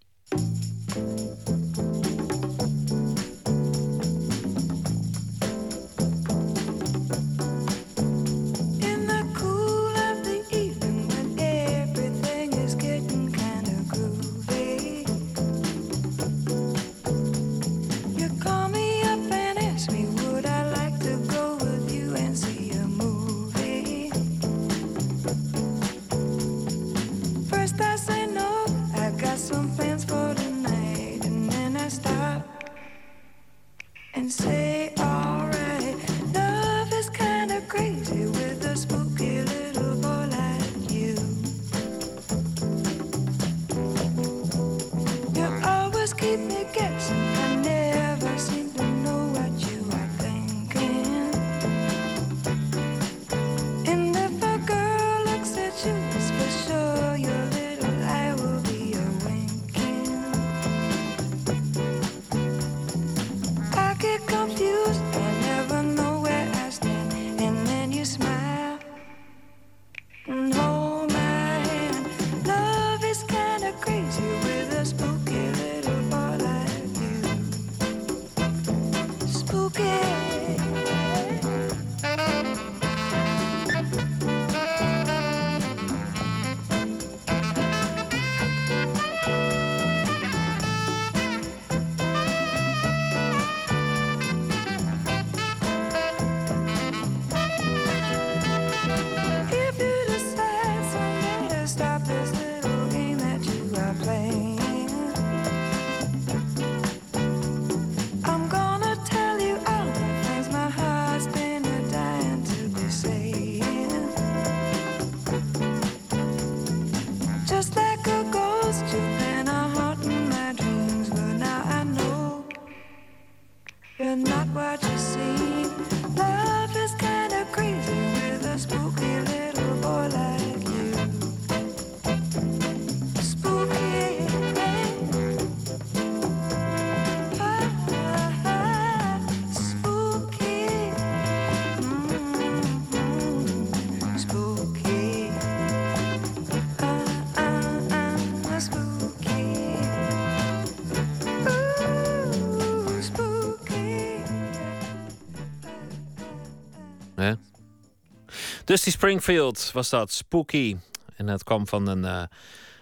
Dusty 158.77 158.91
Springfield 158.91 159.71
was 159.73 159.91
dat, 159.91 160.13
Spooky. 160.13 160.77
En 161.17 161.27
dat 161.27 161.45
kwam 161.45 161.67
van 161.67 161.87
een 161.87 162.05
eh, 162.05 162.23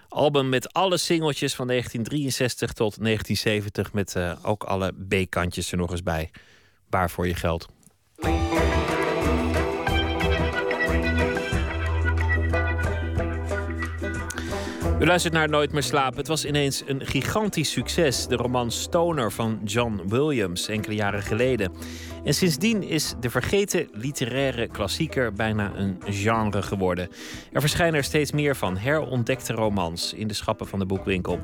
album 0.09 0.49
met 0.49 0.73
alle 0.73 0.97
singeltjes 0.97 1.55
van 1.55 1.67
1963 1.67 2.73
tot 2.73 3.05
1970... 3.05 3.93
met 3.93 4.17
eh, 4.17 4.33
ook 4.43 4.65
alle 4.65 4.93
B-kantjes 5.09 5.73
er 5.73 5.79
nog 5.79 5.91
eens 5.91 6.03
bij. 6.03 6.31
Waar 6.91 7.11
voor 7.11 7.27
je 7.27 7.35
geld. 7.35 7.69
U 15.05 15.07
luistert 15.07 15.35
naar 15.35 15.49
Nooit 15.49 15.73
meer 15.73 15.83
slapen. 15.83 16.19
Het 16.19 16.29
was 16.29 16.45
ineens 16.45 16.83
een 16.87 17.07
gigantisch 17.07 17.71
succes. 17.71 18.27
De 18.27 18.37
roman 18.37 18.71
Stoner 18.71 19.33
van 19.33 19.61
John 19.65 20.03
Williams, 20.09 20.69
enkele 20.69 20.95
jaren 20.95 21.23
geleden. 21.23 21.73
En 22.25 22.35
sindsdien 22.35 22.83
is 22.83 23.15
de 23.21 23.31
vergeten 23.31 23.89
literaire 23.93 24.69
klassieker 24.69 25.33
bijna 25.33 25.73
een 25.77 25.99
genre 26.07 26.63
geworden. 26.63 27.09
Er 27.53 27.61
verschijnen 27.61 27.95
er 27.95 28.05
steeds 28.05 28.33
meer 28.33 28.57
van 28.57 28.77
herontdekte 28.77 29.53
romans 29.53 30.13
in 30.13 30.29
de 30.29 30.35
schappen 30.35 30.67
van 30.67 30.79
de 30.79 30.87
boekwinkel. 30.87 31.41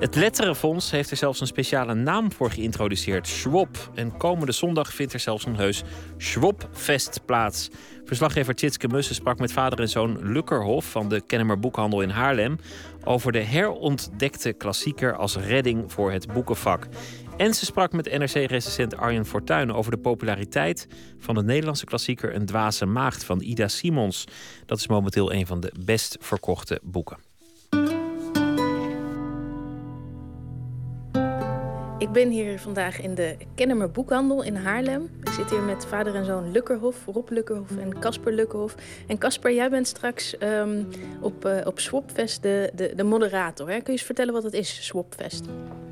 Het 0.00 0.14
Letterenfonds 0.14 0.90
heeft 0.90 1.10
er 1.10 1.16
zelfs 1.16 1.40
een 1.40 1.46
speciale 1.46 1.94
naam 1.94 2.32
voor 2.32 2.50
geïntroduceerd: 2.50 3.26
Schwab. 3.26 3.90
En 3.94 4.16
komende 4.16 4.52
zondag 4.52 4.94
vindt 4.94 5.12
er 5.12 5.20
zelfs 5.20 5.44
een 5.44 5.56
heus 5.56 5.82
Schwabfest 6.16 7.20
plaats. 7.24 7.70
Verslaggever 8.04 8.54
Tjitske 8.54 8.88
Mussen 8.88 9.14
sprak 9.14 9.38
met 9.38 9.52
vader 9.52 9.80
en 9.80 9.88
zoon 9.88 10.32
Lukkerhof 10.32 10.90
van 10.90 11.08
de 11.08 11.20
Kennemer 11.20 11.58
Boekhandel 11.58 12.00
in 12.00 12.08
Haarlem 12.08 12.58
over 13.04 13.32
de 13.32 13.38
herontdekte 13.38 14.52
klassieker 14.52 15.16
als 15.16 15.36
redding 15.36 15.92
voor 15.92 16.12
het 16.12 16.32
boekenvak. 16.32 16.86
En 17.36 17.54
ze 17.54 17.64
sprak 17.64 17.92
met 17.92 18.18
NRC-recensent 18.18 18.96
Arjen 18.96 19.26
Fortuyn 19.26 19.72
over 19.72 19.90
de 19.90 19.98
populariteit 19.98 20.88
van 21.18 21.34
de 21.34 21.42
Nederlandse 21.42 21.84
klassieker 21.86 22.34
Een 22.34 22.46
dwaze 22.46 22.86
maagd 22.86 23.24
van 23.24 23.40
Ida 23.40 23.68
Simons. 23.68 24.24
Dat 24.66 24.78
is 24.78 24.88
momenteel 24.88 25.32
een 25.32 25.46
van 25.46 25.60
de 25.60 25.72
best 25.84 26.16
verkochte 26.20 26.80
boeken. 26.82 27.29
Ik 32.00 32.12
ben 32.12 32.30
hier 32.30 32.58
vandaag 32.58 33.00
in 33.00 33.14
de 33.14 33.36
Kennemer 33.54 33.90
Boekhandel 33.90 34.42
in 34.42 34.56
Haarlem. 34.56 35.10
Ik 35.20 35.28
zit 35.28 35.50
hier 35.50 35.62
met 35.62 35.86
vader 35.86 36.14
en 36.14 36.24
zoon 36.24 36.50
Lukkerhof, 36.50 37.04
Rob 37.06 37.30
Lukkerhof 37.30 37.76
en 37.76 37.98
Casper 37.98 38.32
Lukkerhof. 38.32 38.74
En 39.06 39.18
Casper, 39.18 39.54
jij 39.54 39.70
bent 39.70 39.86
straks 39.86 40.38
ehm, 40.38 40.82
op, 41.20 41.44
eh, 41.44 41.66
op 41.66 41.80
Swapfest 41.80 42.42
de, 42.42 42.70
de, 42.74 42.92
de 42.96 43.04
moderator. 43.04 43.68
Hè? 43.68 43.74
Kun 43.74 43.84
je 43.84 43.90
eens 43.90 44.02
vertellen 44.02 44.32
wat 44.32 44.42
het 44.42 44.52
is, 44.52 44.86
Swapfest? 44.86 45.44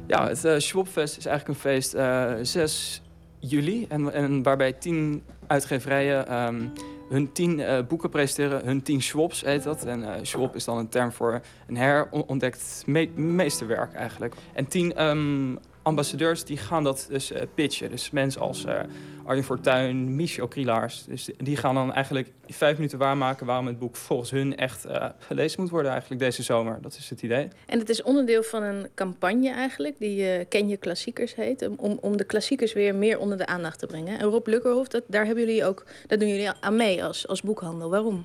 Ja, 0.06 0.28
het 0.28 0.44
uh, 0.44 0.58
Schwabfest 0.58 1.16
is 1.16 1.26
eigenlijk 1.26 1.58
een 1.58 1.70
feest 1.70 1.94
uh, 1.94 2.32
6 2.42 3.02
juli. 3.38 3.86
En, 3.88 4.42
waarbij 4.42 4.72
tien 4.72 5.22
uitgeverijen 5.46 6.28
ehm, 6.28 6.64
hun 7.08 7.32
tien 7.32 7.62
boeken 7.88 8.10
presenteren. 8.10 8.64
Hun 8.64 8.82
tien 8.82 9.02
Schwabs 9.02 9.44
heet 9.44 9.62
dat. 9.62 9.84
En 9.84 10.00
uh, 10.00 10.12
Schwab 10.22 10.54
is 10.54 10.64
dan 10.64 10.78
een 10.78 10.88
term 10.88 11.12
voor 11.12 11.40
een 11.66 11.76
herontdekt 11.76 12.82
me 12.86 13.08
meesterwerk 13.14 13.94
eigenlijk. 13.94 14.34
En 14.54 14.66
tien 14.66 15.04
um, 15.04 15.58
ambassadeurs 15.82 16.44
die 16.44 16.56
gaan 16.56 16.84
dat 16.84 17.06
dus 17.08 17.32
uh, 17.32 17.38
pitchen. 17.54 17.90
Dus 17.90 18.10
mensen 18.10 18.40
als 18.40 18.64
uh, 18.64 18.80
Arjen 19.24 19.44
Fortuyn, 19.44 20.16
Michel 20.16 20.48
Krielaars. 20.48 21.04
Dus 21.04 21.30
die 21.36 21.56
gaan 21.56 21.74
dan 21.74 21.92
eigenlijk 21.92 22.32
in 22.46 22.54
vijf 22.54 22.76
minuten 22.76 22.98
waarmaken... 22.98 23.46
waarom 23.46 23.66
het 23.66 23.78
boek 23.78 23.96
volgens 23.96 24.30
hun 24.30 24.56
echt 24.56 24.86
uh, 24.86 25.06
gelezen 25.18 25.60
moet 25.60 25.70
worden 25.70 25.90
eigenlijk 25.90 26.20
deze 26.20 26.42
zomer. 26.42 26.78
Dat 26.80 26.96
is 26.96 27.10
het 27.10 27.22
idee. 27.22 27.48
En 27.66 27.78
het 27.78 27.88
is 27.88 28.02
onderdeel 28.02 28.42
van 28.42 28.62
een 28.62 28.88
campagne 28.94 29.50
eigenlijk... 29.50 29.98
die 29.98 30.44
Ken 30.44 30.68
je 30.68 30.76
Klassiekers 30.76 31.34
heet... 31.34 31.68
Om, 31.76 31.98
om 32.00 32.16
de 32.16 32.24
klassiekers 32.24 32.72
weer 32.72 32.94
meer 32.94 33.18
onder 33.18 33.38
de 33.38 33.46
aandacht 33.46 33.78
te 33.78 33.86
brengen. 33.86 34.18
En 34.18 34.26
Rob 34.26 34.46
Lukkerhof, 34.46 34.88
dat, 34.88 35.02
daar 35.06 35.26
hebben 35.26 35.44
jullie 35.46 35.64
ook, 35.64 35.84
dat 36.06 36.20
doen 36.20 36.28
jullie 36.28 36.50
aan 36.60 36.76
mee 36.76 37.04
als, 37.04 37.28
als 37.28 37.42
boekhandel. 37.42 37.90
Waarom? 37.90 38.24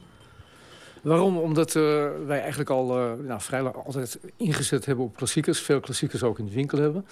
Waarom? 1.01 1.37
Omdat 1.37 1.75
uh, 1.75 2.07
wij 2.25 2.39
eigenlijk 2.39 2.69
al 2.69 2.97
uh, 2.97 3.13
nou, 3.27 3.41
vrij 3.41 3.61
lang 3.61 3.75
altijd 3.75 4.19
ingezet 4.37 4.85
hebben 4.85 5.05
op 5.05 5.15
klassiekers. 5.15 5.59
Veel 5.59 5.79
klassiekers 5.79 6.23
ook 6.23 6.39
in 6.39 6.45
de 6.45 6.53
winkel 6.53 6.77
hebben. 6.77 7.05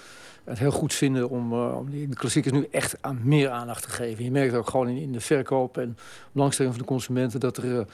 Het 0.44 0.60
heel 0.60 0.72
goed 0.72 0.94
vinden 0.94 1.30
om, 1.30 1.54
uh, 1.54 1.78
om 1.78 1.90
die 1.90 2.16
klassiekers 2.16 2.54
nu 2.54 2.68
echt 2.72 2.96
aan 3.02 3.20
meer 3.24 3.50
aandacht 3.50 3.84
te 3.84 3.90
geven. 3.90 4.24
Je 4.24 4.32
merkt 4.32 4.54
ook 4.54 4.70
gewoon 4.70 4.88
in, 4.88 4.98
in 4.98 5.12
de 5.12 5.20
verkoop 5.20 5.78
en 5.78 5.98
belangstelling 6.32 6.74
van 6.74 6.84
de 6.84 6.90
consumenten... 6.90 7.40
dat 7.40 7.58
er 7.58 7.86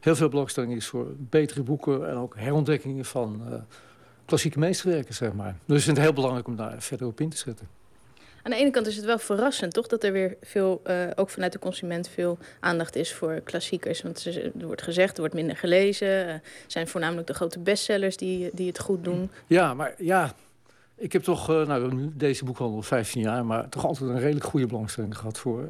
heel 0.00 0.16
veel 0.16 0.28
belangstelling 0.28 0.72
is 0.72 0.86
voor 0.86 1.06
betere 1.16 1.62
boeken... 1.62 2.08
en 2.08 2.16
ook 2.16 2.36
herontdekkingen 2.36 3.04
van 3.04 3.42
klassieke 4.24 4.58
meesterwerken, 4.58 5.14
zeg 5.14 5.32
maar. 5.32 5.56
Dus 5.66 5.78
ik 5.78 5.84
vind 5.84 5.96
het 5.96 6.06
heel 6.06 6.14
belangrijk 6.14 6.46
om 6.46 6.56
daar 6.56 6.82
verder 6.82 7.06
op 7.06 7.20
in 7.20 7.28
te 7.28 7.36
zetten. 7.36 7.68
Aan 8.42 8.50
de 8.50 8.56
ene 8.56 8.70
kant 8.70 8.86
is 8.86 8.96
het 8.96 9.04
wel 9.04 9.18
verrassend, 9.18 9.72
toch? 9.72 9.86
Dat 9.86 10.04
er 10.04 10.12
weer 10.12 10.36
veel, 10.42 10.82
uh, 10.86 10.94
ook 11.14 11.30
vanuit 11.30 11.52
de 11.52 11.58
consument, 11.58 12.08
veel 12.08 12.38
aandacht 12.60 12.96
is 12.96 13.12
voor 13.12 13.40
klassiekers. 13.40 14.02
Want 14.02 14.24
er 14.24 14.66
wordt 14.66 14.82
gezegd, 14.82 15.14
er 15.14 15.20
wordt 15.20 15.34
minder 15.34 15.56
gelezen. 15.56 16.28
Uh, 16.28 16.34
zijn 16.66 16.88
voornamelijk 16.88 17.26
de 17.26 17.34
grote 17.34 17.58
bestsellers 17.58 18.16
die, 18.16 18.50
die 18.52 18.66
het 18.66 18.78
goed 18.78 19.04
doen. 19.04 19.30
Ja, 19.46 19.74
maar 19.74 19.94
ja, 19.98 20.34
ik 21.02 21.12
heb 21.12 21.22
toch, 21.22 21.50
uh, 21.50 21.66
nou, 21.66 21.94
nu 21.94 22.12
deze 22.14 22.44
boekhandel 22.44 22.82
15 22.82 23.22
jaar, 23.22 23.44
maar 23.44 23.68
toch 23.68 23.84
altijd 23.84 24.10
een 24.10 24.18
redelijk 24.18 24.44
goede 24.44 24.66
belangstelling 24.66 25.18
gehad 25.18 25.38
voor 25.38 25.68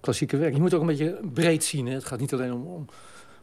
klassieke 0.00 0.36
werk. 0.36 0.54
Je 0.54 0.60
moet 0.60 0.74
ook 0.74 0.80
een 0.80 0.86
beetje 0.86 1.18
breed 1.32 1.64
zien. 1.64 1.86
Hè? 1.86 1.94
Het 1.94 2.04
gaat 2.04 2.20
niet 2.20 2.32
alleen 2.32 2.52
om, 2.52 2.66
om, 2.66 2.86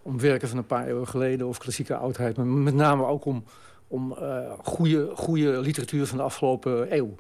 om 0.02 0.20
werken 0.20 0.48
van 0.48 0.58
een 0.58 0.66
paar 0.66 0.88
eeuwen 0.88 1.08
geleden 1.08 1.48
of 1.48 1.58
klassieke 1.58 1.96
oudheid, 1.96 2.38
maar 2.38 2.46
met 2.46 2.74
name 2.74 3.06
ook 3.06 3.26
om, 3.26 3.44
om 3.88 4.18
goede, 4.64 5.12
goede 5.16 5.62
literatuur 5.62 6.06
van 6.06 6.18
de 6.18 6.24
afgelopen 6.24 6.96
eeuw. 6.96 7.16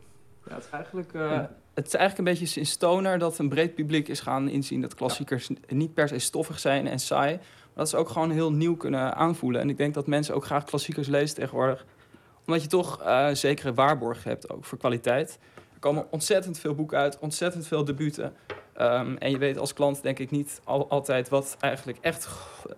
Ja, 0.47 0.55
het, 0.55 0.63
is 0.63 0.69
eigenlijk, 0.69 1.13
uh, 1.13 1.21
ja. 1.21 1.51
het 1.73 1.87
is 1.87 1.93
eigenlijk 1.93 2.17
een 2.17 2.33
beetje 2.33 2.53
sinds 2.53 2.71
Stoner 2.71 3.19
dat 3.19 3.37
een 3.37 3.49
breed 3.49 3.75
publiek 3.75 4.07
is 4.07 4.19
gaan 4.19 4.49
inzien 4.49 4.81
dat 4.81 4.95
klassiekers 4.95 5.47
ja. 5.47 5.55
niet 5.75 5.93
per 5.93 6.07
se 6.07 6.19
stoffig 6.19 6.59
zijn 6.59 6.87
en 6.87 6.99
saai. 6.99 7.35
Maar 7.35 7.85
dat 7.85 7.89
ze 7.89 7.97
ook 7.97 8.09
gewoon 8.09 8.31
heel 8.31 8.51
nieuw 8.51 8.75
kunnen 8.75 9.15
aanvoelen. 9.15 9.61
En 9.61 9.69
ik 9.69 9.77
denk 9.77 9.93
dat 9.93 10.07
mensen 10.07 10.35
ook 10.35 10.45
graag 10.45 10.63
klassiekers 10.63 11.07
lezen 11.07 11.35
tegenwoordig. 11.35 11.85
Omdat 12.47 12.63
je 12.63 12.69
toch 12.69 13.01
uh, 13.01 13.29
zekere 13.31 13.73
waarborgen 13.73 14.29
hebt 14.29 14.49
ook 14.49 14.65
voor 14.65 14.77
kwaliteit. 14.77 15.39
Er 15.73 15.79
komen 15.79 16.05
ontzettend 16.09 16.59
veel 16.59 16.75
boeken 16.75 16.97
uit, 16.97 17.19
ontzettend 17.19 17.67
veel 17.67 17.85
debuten. 17.85 18.33
Um, 18.81 19.17
en 19.17 19.31
je 19.31 19.37
weet 19.37 19.57
als 19.57 19.73
klant 19.73 20.01
denk 20.01 20.19
ik 20.19 20.31
niet 20.31 20.61
al, 20.63 20.89
altijd 20.89 21.29
wat 21.29 21.57
eigenlijk 21.59 21.97
echt 22.01 22.27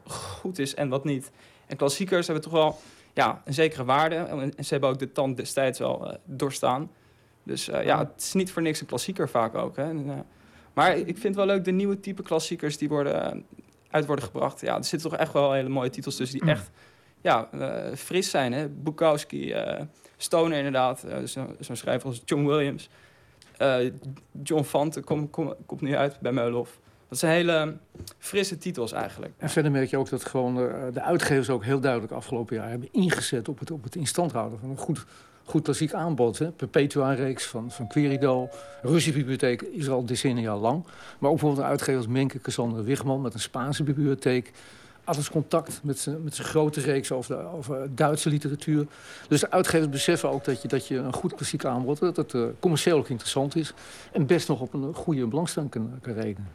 goed 0.07 0.59
is 0.59 0.75
en 0.75 0.89
wat 0.89 1.03
niet. 1.03 1.31
En 1.67 1.77
klassiekers 1.77 2.25
hebben 2.25 2.43
toch 2.43 2.53
wel 2.53 2.79
ja, 3.13 3.41
een 3.45 3.53
zekere 3.53 3.85
waarde. 3.85 4.15
En 4.15 4.53
ze 4.65 4.69
hebben 4.69 4.89
ook 4.89 4.99
de 4.99 5.11
tand 5.11 5.37
destijds 5.37 5.79
wel 5.79 6.07
uh, 6.07 6.13
doorstaan. 6.25 6.91
Dus 7.43 7.69
uh, 7.69 7.83
ja, 7.83 7.97
het 7.99 8.21
is 8.21 8.33
niet 8.33 8.51
voor 8.51 8.61
niks 8.61 8.81
een 8.81 8.87
klassieker 8.87 9.29
vaak 9.29 9.55
ook. 9.55 9.75
Hè. 9.75 9.83
En, 9.83 10.05
uh, 10.05 10.13
maar 10.73 10.97
ik 10.97 11.05
vind 11.05 11.23
het 11.23 11.35
wel 11.35 11.45
leuk, 11.45 11.63
de 11.63 11.71
nieuwe 11.71 11.99
type 11.99 12.21
klassiekers 12.21 12.77
die 12.77 12.89
worden, 12.89 13.45
uit 13.89 14.05
worden 14.05 14.25
gebracht. 14.25 14.61
Ja, 14.61 14.77
er 14.77 14.83
zitten 14.83 15.09
toch 15.09 15.19
echt 15.19 15.33
wel 15.33 15.51
hele 15.51 15.69
mooie 15.69 15.89
titels 15.89 16.15
tussen 16.15 16.39
die 16.39 16.49
echt 16.49 16.69
ja, 17.21 17.49
fris 17.95 18.29
zijn. 18.29 18.53
Hè. 18.53 18.67
Bukowski, 18.67 19.55
Stoner 20.17 20.57
inderdaad, 20.57 21.05
zo'n 21.23 21.55
zo 21.59 21.75
schrijver 21.75 22.07
als 22.07 22.21
John 22.25 22.45
Williams. 22.45 22.89
John 24.43 24.63
Fante 24.63 25.01
komt 25.01 25.31
kom, 25.31 25.55
nu 25.79 25.95
uit 25.95 26.19
bij 26.19 26.31
Meulhof. 26.31 26.79
Dat 27.09 27.19
zijn 27.19 27.33
hele 27.33 27.77
frisse 28.17 28.57
titels 28.57 28.91
eigenlijk. 28.91 29.33
En 29.37 29.49
verder 29.49 29.71
merk 29.71 29.89
je 29.89 29.97
ook 29.97 30.09
dat 30.09 30.25
gewoon 30.25 30.55
de 30.93 31.01
uitgevers 31.01 31.49
ook 31.49 31.63
heel 31.63 31.79
duidelijk 31.79 32.11
afgelopen 32.11 32.55
jaar 32.55 32.69
hebben 32.69 32.89
ingezet 32.91 33.47
op 33.47 33.59
het, 33.59 33.71
op 33.71 33.83
het 33.83 33.95
in 33.95 34.07
stand 34.07 34.31
houden 34.31 34.59
van 34.59 34.69
een 34.69 34.77
goed 34.77 35.05
goed 35.49 35.63
klassiek 35.63 35.93
aanbod. 35.93 36.39
Hè? 36.39 36.51
Perpetua-reeks 36.51 37.45
van, 37.45 37.71
van 37.71 37.87
Querido. 37.87 38.49
Russische 38.81 39.11
bibliotheek 39.11 39.61
is 39.61 39.89
al 39.89 40.05
decennia 40.05 40.57
lang. 40.57 40.83
Maar 40.83 41.29
ook 41.29 41.37
bijvoorbeeld 41.37 41.57
een 41.63 41.69
uitgever 41.69 41.97
als 41.97 42.07
Menke 42.07 42.39
Cassandra 42.39 42.83
Wigman... 42.83 43.21
met 43.21 43.33
een 43.33 43.39
Spaanse 43.39 43.83
bibliotheek. 43.83 44.51
Alles 45.09 45.29
contact 45.29 45.79
met 45.83 45.99
zijn 45.99 46.47
grote 46.47 46.81
reeks 46.81 47.11
over, 47.11 47.37
de, 47.37 47.43
over 47.43 47.95
Duitse 47.95 48.29
literatuur. 48.29 48.87
Dus 49.27 49.39
de 49.39 49.51
uitgevers 49.51 49.89
beseffen 49.89 50.29
ook 50.29 50.45
dat 50.45 50.61
je, 50.61 50.67
dat 50.67 50.87
je 50.87 50.97
een 50.97 51.13
goed 51.13 51.35
klassiek 51.35 51.65
aanbod... 51.65 51.99
dat 51.99 52.17
het 52.17 52.33
uh, 52.33 52.47
commercieel 52.59 52.97
ook 52.97 53.09
interessant 53.09 53.55
is... 53.55 53.73
en 54.11 54.25
best 54.25 54.47
nog 54.47 54.61
op 54.61 54.73
een 54.73 54.93
goede 54.93 55.27
belangstelling 55.27 55.71
kan, 55.71 55.99
kan 56.01 56.13
rekenen. 56.13 56.49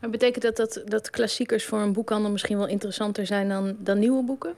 Maar 0.00 0.10
betekent 0.10 0.42
dat, 0.42 0.56
dat 0.56 0.82
dat 0.84 1.10
klassiekers 1.10 1.64
voor 1.64 1.78
een 1.78 1.92
boekhandel 1.92 2.30
misschien 2.30 2.56
wel 2.56 2.66
interessanter 2.66 3.26
zijn 3.26 3.48
dan, 3.48 3.76
dan 3.78 3.98
nieuwe 3.98 4.24
boeken? 4.24 4.54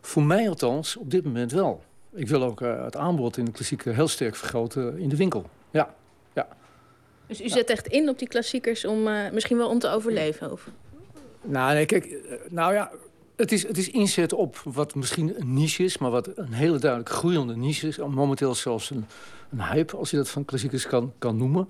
Voor 0.00 0.22
mij 0.22 0.48
althans, 0.48 0.96
op 0.96 1.10
dit 1.10 1.24
moment 1.24 1.52
wel. 1.52 1.82
Ik 2.12 2.28
wil 2.28 2.42
ook 2.42 2.60
uh, 2.60 2.84
het 2.84 2.96
aanbod 2.96 3.36
in 3.36 3.44
de 3.44 3.50
klassieke 3.50 3.90
heel 3.90 4.08
sterk 4.08 4.36
vergroten 4.36 4.98
in 4.98 5.08
de 5.08 5.16
winkel. 5.16 5.44
Ja, 5.70 5.94
ja. 6.32 6.48
Dus 7.26 7.40
u 7.40 7.48
zet 7.48 7.70
echt 7.70 7.86
in 7.86 8.08
op 8.08 8.18
die 8.18 8.28
klassiekers 8.28 8.84
om 8.84 9.06
uh, 9.06 9.30
misschien 9.30 9.56
wel 9.56 9.68
om 9.68 9.78
te 9.78 9.88
overleven? 9.88 10.52
Of? 10.52 10.70
Nou, 11.46 11.74
nee, 11.74 11.86
kijk, 11.86 12.16
nou 12.50 12.74
ja, 12.74 12.90
het 13.36 13.52
is, 13.52 13.66
het 13.66 13.78
is 13.78 13.90
inzet 13.90 14.32
op 14.32 14.60
wat 14.64 14.94
misschien 14.94 15.40
een 15.40 15.54
niche 15.54 15.84
is, 15.84 15.98
maar 15.98 16.10
wat 16.10 16.30
een 16.36 16.52
hele 16.52 16.78
duidelijk 16.78 17.10
groeiende 17.10 17.56
niche 17.56 17.88
is. 17.88 17.98
Momenteel 17.98 18.54
zelfs 18.54 18.90
een, 18.90 19.06
een 19.50 19.62
hype, 19.62 19.96
als 19.96 20.10
je 20.10 20.16
dat 20.16 20.28
van 20.28 20.44
klassiekers 20.44 20.86
kan, 20.86 21.12
kan 21.18 21.36
noemen. 21.36 21.68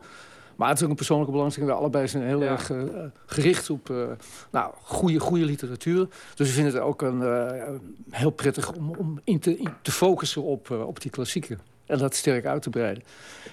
Maar 0.57 0.69
het 0.69 0.77
is 0.77 0.85
ook 0.85 0.91
een 0.91 0.97
persoonlijke 0.97 1.33
belangstelling. 1.33 1.73
We 1.73 1.79
allebei 1.79 2.09
zijn 2.09 2.23
heel 2.23 2.43
ja. 2.43 2.51
erg 2.51 2.71
uh, 2.71 2.83
gericht 3.27 3.71
op 3.71 3.91
uh, 3.91 4.07
nou, 4.51 4.73
goede, 4.83 5.21
goede 5.21 5.45
literatuur. 5.45 6.09
Dus 6.35 6.49
we 6.49 6.55
vinden 6.55 6.73
het 6.73 6.83
ook 6.83 7.03
een, 7.03 7.21
uh, 7.21 7.69
heel 8.11 8.31
prettig 8.31 8.73
om, 8.73 8.91
om 8.99 9.21
in 9.25 9.39
te, 9.39 9.57
in 9.57 9.69
te 9.83 9.93
focussen 9.93 10.43
op, 10.43 10.71
op 10.71 11.01
die 11.01 11.11
klassieken. 11.11 11.61
En 11.87 11.99
dat 11.99 12.15
sterk 12.15 12.47
uit 12.47 12.63
te 12.63 12.71
breiden. 12.71 13.03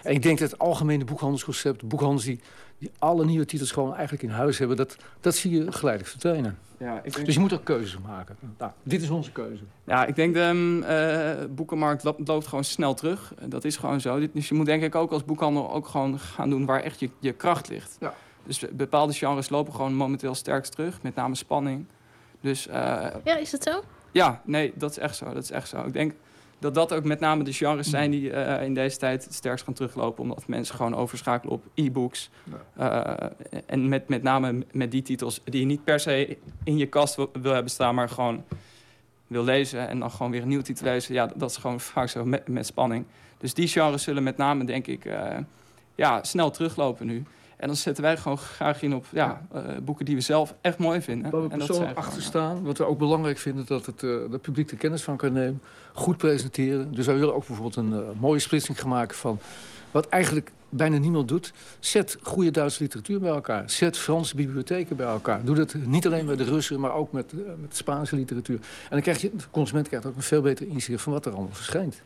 En 0.03 0.13
ik 0.13 0.21
denk 0.21 0.39
dat 0.39 0.51
het 0.51 0.59
algemene 0.59 1.03
boekhandelsconcept, 1.03 1.87
boekhandels 1.87 2.23
die, 2.23 2.39
die 2.83 2.91
alle 2.99 3.25
nieuwe 3.25 3.45
titels 3.45 3.71
gewoon 3.71 3.93
eigenlijk 3.93 4.23
in 4.23 4.29
huis 4.29 4.57
hebben, 4.57 4.77
dat, 4.77 4.95
dat 5.19 5.35
zie 5.35 5.51
je 5.51 5.71
geleidelijk 5.71 6.11
verdwijnen. 6.11 6.57
Ja, 6.77 7.01
ik 7.03 7.13
denk... 7.13 7.25
Dus 7.25 7.35
je 7.35 7.39
moet 7.41 7.53
ook 7.53 7.63
keuzes 7.63 7.97
maken. 8.05 8.37
Nou, 8.57 8.71
dit 8.83 9.01
is 9.01 9.09
onze 9.09 9.31
keuze. 9.31 9.63
Ja, 9.83 10.05
ik 10.05 10.15
denk 10.15 10.33
de 10.33 10.41
um, 10.41 10.83
uh, 10.83 11.55
boekenmarkt 11.55 12.03
lo- 12.03 12.15
loopt 12.17 12.47
gewoon 12.47 12.63
snel 12.63 12.93
terug. 12.93 13.33
Dat 13.45 13.63
is 13.63 13.77
gewoon 13.77 14.01
zo. 14.01 14.29
Dus 14.33 14.49
je 14.49 14.55
moet 14.55 14.65
denk 14.65 14.83
ik 14.83 14.95
ook 14.95 15.11
als 15.11 15.25
boekhandel 15.25 15.71
ook 15.73 15.87
gewoon 15.87 16.19
gaan 16.19 16.49
doen 16.49 16.65
waar 16.65 16.81
echt 16.81 16.99
je, 16.99 17.09
je 17.19 17.31
kracht 17.33 17.69
ligt. 17.69 17.97
Ja. 17.99 18.13
Dus 18.45 18.65
bepaalde 18.71 19.13
genres 19.13 19.49
lopen 19.49 19.73
gewoon 19.73 19.93
momenteel 19.93 20.35
sterk 20.35 20.65
terug, 20.65 21.01
met 21.01 21.15
name 21.15 21.35
spanning. 21.35 21.85
Dus 22.41 22.67
uh, 22.67 22.73
Ja, 23.23 23.37
is 23.37 23.49
dat 23.49 23.63
zo? 23.63 23.83
ja, 24.11 24.41
nee, 24.45 24.73
dat 24.75 24.91
is 24.91 24.97
echt 24.97 25.15
zo. 25.15 25.33
Dat 25.33 25.43
is 25.43 25.51
echt 25.51 25.67
zo. 25.67 25.83
Ik 25.85 25.93
denk 25.93 26.13
dat 26.63 26.73
dat 26.73 26.93
ook 26.93 27.03
met 27.03 27.19
name 27.19 27.43
de 27.43 27.53
genres 27.53 27.89
zijn 27.89 28.11
die 28.11 28.29
uh, 28.29 28.63
in 28.63 28.73
deze 28.73 28.97
tijd 28.97 29.23
het 29.23 29.33
sterkst 29.33 29.65
gaan 29.65 29.73
teruglopen. 29.73 30.23
Omdat 30.23 30.47
mensen 30.47 30.75
gewoon 30.75 30.95
overschakelen 30.95 31.53
op 31.53 31.63
e-books. 31.73 32.29
Uh, 32.79 33.13
en 33.65 33.89
met, 33.89 34.07
met 34.07 34.23
name 34.23 34.65
met 34.71 34.91
die 34.91 35.01
titels 35.01 35.41
die 35.43 35.59
je 35.59 35.65
niet 35.65 35.83
per 35.83 35.99
se 35.99 36.37
in 36.63 36.77
je 36.77 36.85
kast 36.85 37.15
wil, 37.15 37.29
wil 37.41 37.53
hebben 37.53 37.71
staan, 37.71 37.95
maar 37.95 38.09
gewoon 38.09 38.43
wil 39.27 39.43
lezen. 39.43 39.87
En 39.87 39.99
dan 39.99 40.11
gewoon 40.11 40.31
weer 40.31 40.41
een 40.41 40.47
nieuwe 40.47 40.63
titel 40.63 40.85
lezen. 40.85 41.13
Ja, 41.13 41.31
dat 41.35 41.49
is 41.49 41.57
gewoon 41.57 41.79
vaak 41.93 42.09
zo 42.09 42.25
met, 42.25 42.47
met 42.47 42.65
spanning. 42.65 43.05
Dus 43.37 43.53
die 43.53 43.67
genres 43.67 44.03
zullen 44.03 44.23
met 44.23 44.37
name, 44.37 44.65
denk 44.65 44.87
ik, 44.87 45.05
uh, 45.05 45.37
ja, 45.95 46.23
snel 46.23 46.51
teruglopen 46.51 47.05
nu. 47.05 47.23
En 47.63 47.69
dan 47.69 47.77
zetten 47.77 48.03
wij 48.03 48.17
gewoon 48.17 48.37
graag 48.37 48.81
in 48.81 48.95
op 48.95 49.05
ja, 49.11 49.41
uh, 49.55 49.61
boeken 49.83 50.05
die 50.05 50.15
we 50.15 50.21
zelf 50.21 50.55
echt 50.61 50.77
mooi 50.77 51.01
vinden. 51.01 51.31
Waar 51.31 51.41
we 51.41 51.49
en 51.49 51.59
dat 51.59 51.67
persoonlijk 51.67 51.97
achter 51.97 52.21
staan, 52.21 52.63
wat 52.63 52.77
we 52.77 52.85
ook 52.85 52.97
belangrijk 52.97 53.37
vinden... 53.37 53.65
dat 53.65 53.85
het, 53.85 54.01
uh, 54.01 54.31
het 54.31 54.41
publiek 54.41 54.71
er 54.71 54.77
kennis 54.77 55.03
van 55.03 55.17
kan 55.17 55.33
nemen, 55.33 55.61
goed 55.93 56.17
presenteren. 56.17 56.93
Dus 56.93 57.05
wij 57.05 57.15
willen 57.15 57.35
ook 57.35 57.47
bijvoorbeeld 57.47 57.75
een 57.75 57.91
uh, 57.91 57.99
mooie 58.19 58.39
splitsing 58.39 58.79
gaan 58.79 58.89
maken 58.89 59.17
van... 59.17 59.39
wat 59.91 60.07
eigenlijk 60.07 60.51
bijna 60.69 60.97
niemand 60.97 61.27
doet. 61.27 61.53
Zet 61.79 62.17
goede 62.21 62.51
Duitse 62.51 62.83
literatuur 62.83 63.19
bij 63.19 63.31
elkaar. 63.31 63.69
Zet 63.69 63.97
Franse 63.97 64.35
bibliotheken 64.35 64.95
bij 64.95 65.07
elkaar. 65.07 65.45
Doe 65.45 65.55
dat 65.55 65.73
niet 65.85 66.05
alleen 66.05 66.25
bij 66.25 66.35
de 66.35 66.43
Russen, 66.43 66.79
maar 66.79 66.93
ook 66.93 67.11
met, 67.11 67.33
met 67.33 67.69
de 67.69 67.75
Spaanse 67.75 68.15
literatuur. 68.15 68.55
En 68.55 68.89
dan 68.89 69.01
krijg 69.01 69.21
je, 69.21 69.31
de 69.35 69.43
consument 69.51 69.87
krijgt 69.87 70.05
ook 70.05 70.15
een 70.15 70.21
veel 70.21 70.41
beter 70.41 70.67
inzicht 70.67 71.01
van 71.01 71.13
wat 71.13 71.25
er 71.25 71.31
allemaal 71.31 71.55
verschijnt. 71.55 72.01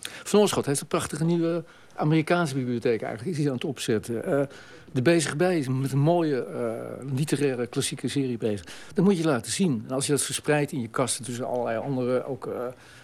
Van 0.00 0.40
Oorschot 0.40 0.66
heeft 0.66 0.80
een 0.80 0.86
prachtige 0.86 1.24
nieuwe 1.24 1.64
Amerikaanse 1.96 2.54
bibliotheek 2.54 3.02
eigenlijk. 3.02 3.30
Is 3.30 3.42
hij 3.42 3.48
aan 3.48 3.54
het 3.54 3.64
opzetten. 3.64 4.48
De 4.94 5.02
Bezig 5.02 5.36
Bij 5.36 5.58
is 5.58 5.68
met 5.68 5.92
een 5.92 5.98
mooie 5.98 6.46
uh, 6.54 7.12
literaire 7.14 7.66
klassieke 7.66 8.08
serie 8.08 8.38
bezig. 8.38 8.66
Dat 8.94 9.04
moet 9.04 9.18
je 9.18 9.24
laten 9.24 9.52
zien. 9.52 9.84
En 9.88 9.94
als 9.94 10.06
je 10.06 10.12
dat 10.12 10.22
verspreidt 10.22 10.72
in 10.72 10.80
je 10.80 10.88
kasten 10.88 11.24
tussen 11.24 11.46
allerlei 11.46 11.78
andere, 11.78 12.24
ook 12.24 12.46
uh, 12.46 12.54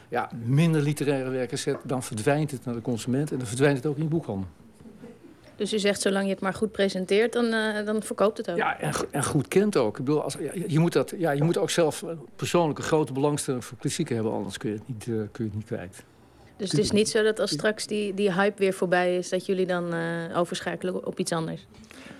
ja, 0.09 0.31
minder 0.45 0.83
literaire 0.83 1.31
werken 1.31 1.59
zet... 1.59 1.77
dan 1.83 2.03
verdwijnt 2.03 2.51
het 2.51 2.65
naar 2.65 2.75
de 2.75 2.81
consument 2.81 3.31
en 3.31 3.39
dan 3.39 3.47
verdwijnt 3.47 3.77
het 3.77 3.87
ook 3.87 3.97
in 3.97 4.03
je 4.03 4.09
boekhandel. 4.09 4.49
Dus 5.57 5.73
u 5.73 5.79
zegt, 5.79 6.01
zolang 6.01 6.25
je 6.25 6.31
het 6.31 6.41
maar 6.41 6.55
goed 6.55 6.73
presenteert, 6.73 7.33
dan, 7.33 7.45
uh, 7.45 7.87
dan 7.87 8.03
verkoopt 8.03 8.37
het 8.37 8.51
ook. 8.51 8.57
Ja, 8.57 8.81
en, 8.81 8.93
en 9.11 9.25
goed 9.25 9.49
kent 9.49 9.77
ook. 9.77 9.99
Ik 9.99 10.05
bedoel, 10.05 10.23
als, 10.23 10.37
ja, 10.41 10.51
je, 10.67 10.79
moet 10.79 10.93
dat, 10.93 11.15
ja, 11.19 11.31
je 11.31 11.43
moet 11.43 11.59
ook 11.59 11.71
zelf 11.71 12.05
persoonlijk 12.37 12.79
een 12.79 12.85
grote 12.85 13.13
belangstelling 13.13 13.65
voor 13.65 13.79
klassieken 13.79 14.15
hebben... 14.15 14.33
anders 14.33 14.59
kun 14.59 14.71
je 14.71 14.77
het 14.77 14.89
niet, 14.89 15.05
kun 15.05 15.45
je 15.45 15.51
het 15.51 15.55
niet 15.55 15.67
kwijt. 15.67 16.05
Dus 16.61 16.71
het 16.71 16.81
is 16.81 16.91
niet 16.91 17.09
zo 17.09 17.23
dat 17.23 17.41
als 17.41 17.51
straks 17.51 17.87
die, 17.87 18.15
die 18.15 18.33
hype 18.33 18.59
weer 18.59 18.73
voorbij 18.73 19.17
is... 19.17 19.29
dat 19.29 19.47
jullie 19.47 19.67
dan 19.67 19.95
uh, 19.95 20.39
overschakelen 20.39 21.07
op 21.07 21.19
iets 21.19 21.33
anders? 21.33 21.67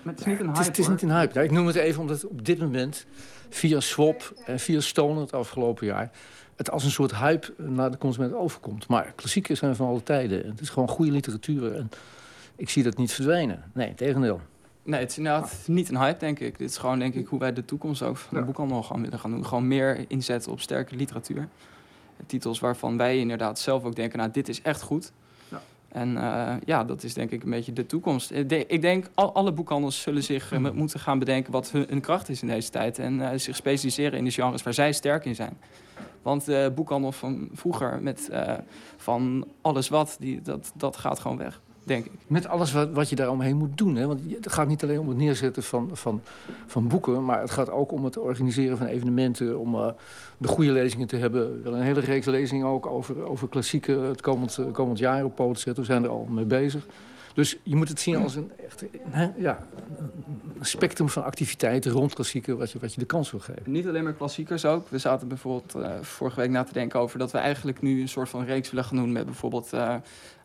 Maar 0.01 0.13
het 0.13 0.19
is 0.19 0.25
niet 0.25 0.39
een 0.39 0.45
hype, 0.45 0.57
Het 0.57 0.59
is, 0.59 0.67
het 0.67 0.77
is 0.77 0.87
niet 0.87 1.01
een 1.01 1.11
hype. 1.11 1.33
Ja, 1.33 1.41
ik 1.41 1.51
noem 1.51 1.67
het 1.67 1.75
even 1.75 2.01
omdat 2.01 2.25
op 2.25 2.45
dit 2.45 2.59
moment... 2.59 3.05
via 3.49 3.79
Swap 3.79 4.33
en 4.45 4.59
via 4.59 4.79
Stoner 4.79 5.21
het 5.21 5.33
afgelopen 5.33 5.85
jaar... 5.85 6.11
het 6.55 6.71
als 6.71 6.83
een 6.83 6.91
soort 6.91 7.15
hype 7.15 7.53
naar 7.57 7.91
de 7.91 7.97
consument 7.97 8.33
overkomt. 8.33 8.87
Maar 8.87 9.13
klassieken 9.15 9.57
zijn 9.57 9.75
van 9.75 9.87
alle 9.87 10.03
tijden. 10.03 10.45
Het 10.47 10.61
is 10.61 10.69
gewoon 10.69 10.89
goede 10.89 11.11
literatuur. 11.11 11.75
En 11.75 11.89
ik 12.55 12.69
zie 12.69 12.83
dat 12.83 12.97
niet 12.97 13.13
verdwijnen. 13.13 13.63
Nee, 13.73 13.93
tegendeel. 13.93 14.41
Nee, 14.83 14.99
het 14.99 15.11
is 15.11 15.17
inderdaad 15.17 15.57
niet 15.65 15.89
een 15.89 15.97
hype, 15.97 16.19
denk 16.19 16.39
ik. 16.39 16.57
Dit 16.57 16.69
is 16.69 16.77
gewoon, 16.77 16.99
denk 16.99 17.13
ik, 17.13 17.27
hoe 17.27 17.39
wij 17.39 17.53
de 17.53 17.65
toekomst 17.65 18.01
ook 18.01 18.17
van 18.17 18.29
de 18.31 18.39
ja. 18.39 18.45
boekhandel 18.45 18.83
gaan 18.83 19.01
willen 19.01 19.19
gaan 19.19 19.31
doen. 19.31 19.45
Gewoon 19.45 19.67
meer 19.67 20.05
inzetten 20.07 20.51
op 20.51 20.59
sterke 20.61 20.95
literatuur 20.95 21.47
titels 22.25 22.59
waarvan 22.59 22.97
wij 22.97 23.17
inderdaad 23.17 23.59
zelf 23.59 23.83
ook 23.83 23.95
denken, 23.95 24.19
nou, 24.19 24.31
dit 24.31 24.49
is 24.49 24.61
echt 24.61 24.81
goed. 24.81 25.11
Ja. 25.49 25.61
En 25.87 26.11
uh, 26.13 26.53
ja, 26.65 26.83
dat 26.83 27.03
is 27.03 27.13
denk 27.13 27.31
ik 27.31 27.43
een 27.43 27.49
beetje 27.49 27.73
de 27.73 27.85
toekomst. 27.85 28.31
Ik 28.67 28.81
denk, 28.81 29.09
al, 29.13 29.33
alle 29.33 29.51
boekhandels 29.51 30.01
zullen 30.01 30.23
zich 30.23 30.53
uh, 30.53 30.71
moeten 30.71 30.99
gaan 30.99 31.19
bedenken 31.19 31.51
wat 31.51 31.71
hun, 31.71 31.85
hun, 31.89 32.01
kracht 32.01 32.29
is 32.29 32.41
in 32.41 32.47
deze 32.47 32.69
tijd. 32.69 32.99
En 32.99 33.19
uh, 33.19 33.29
zich 33.35 33.55
specialiseren 33.55 34.17
in 34.17 34.25
de 34.25 34.31
genres 34.31 34.63
waar 34.63 34.73
zij 34.73 34.91
sterk 34.91 35.25
in 35.25 35.35
zijn. 35.35 35.57
Want 36.21 36.45
de 36.45 36.71
boekhandel 36.75 37.11
van 37.11 37.49
vroeger 37.53 38.01
met 38.01 38.29
van 38.97 39.47
alles 39.61 39.89
wat, 39.89 40.15
die, 40.19 40.41
dat, 40.41 40.71
dat 40.75 40.97
gaat 40.97 41.19
gewoon 41.19 41.37
weg. 41.37 41.61
Denk 41.83 42.05
ik. 42.05 42.11
Met 42.27 42.47
alles 42.47 42.71
wat, 42.71 42.89
wat 42.91 43.09
je 43.09 43.15
daaromheen 43.15 43.57
moet 43.57 43.77
doen. 43.77 43.95
Hè? 43.95 44.07
Want 44.07 44.21
het 44.41 44.51
gaat 44.51 44.67
niet 44.67 44.83
alleen 44.83 44.99
om 44.99 45.07
het 45.07 45.17
neerzetten 45.17 45.63
van, 45.63 45.89
van, 45.93 46.21
van 46.67 46.87
boeken... 46.87 47.25
maar 47.25 47.41
het 47.41 47.51
gaat 47.51 47.69
ook 47.69 47.91
om 47.91 48.05
het 48.05 48.17
organiseren 48.17 48.77
van 48.77 48.87
evenementen... 48.87 49.59
om 49.59 49.75
uh, 49.75 49.87
de 50.37 50.47
goede 50.47 50.71
lezingen 50.71 51.07
te 51.07 51.15
hebben. 51.15 51.63
Wel 51.63 51.75
een 51.75 51.81
hele 51.81 51.99
reeks 51.99 52.25
lezingen 52.25 52.67
ook 52.67 52.85
over, 52.85 53.29
over 53.29 53.47
klassieken... 53.47 54.01
het 54.03 54.21
komend, 54.21 54.57
uh, 54.59 54.71
komend 54.71 54.99
jaar 54.99 55.23
op 55.23 55.35
poot 55.35 55.59
zetten. 55.59 55.83
We 55.83 55.89
zijn 55.91 56.03
er 56.03 56.09
al 56.09 56.27
mee 56.29 56.45
bezig. 56.45 56.85
Dus 57.33 57.57
je 57.63 57.75
moet 57.75 57.89
het 57.89 57.99
zien 57.99 58.15
als 58.15 58.35
een, 58.35 58.51
echt, 58.65 58.83
hè, 59.09 59.29
ja, 59.37 59.59
een 60.59 60.65
spectrum 60.65 61.09
van 61.09 61.23
activiteiten 61.23 61.91
rond 61.91 62.13
klassieken... 62.13 62.57
Wat 62.57 62.71
je, 62.71 62.79
wat 62.79 62.93
je 62.93 62.99
de 62.99 63.05
kans 63.05 63.31
wil 63.31 63.39
geven. 63.39 63.71
Niet 63.71 63.87
alleen 63.87 64.03
maar 64.03 64.13
klassiekers 64.13 64.65
ook. 64.65 64.89
We 64.89 64.97
zaten 64.97 65.27
bijvoorbeeld 65.27 65.75
uh, 65.75 65.91
vorige 66.01 66.39
week 66.39 66.49
na 66.49 66.63
te 66.63 66.73
denken 66.73 66.99
over... 66.99 67.19
dat 67.19 67.31
we 67.31 67.37
eigenlijk 67.37 67.81
nu 67.81 68.01
een 68.01 68.09
soort 68.09 68.29
van 68.29 68.45
reeks 68.45 68.69
willen 68.71 68.85
gaan 68.85 68.97
doen... 68.97 69.11
met 69.11 69.25
bijvoorbeeld 69.25 69.73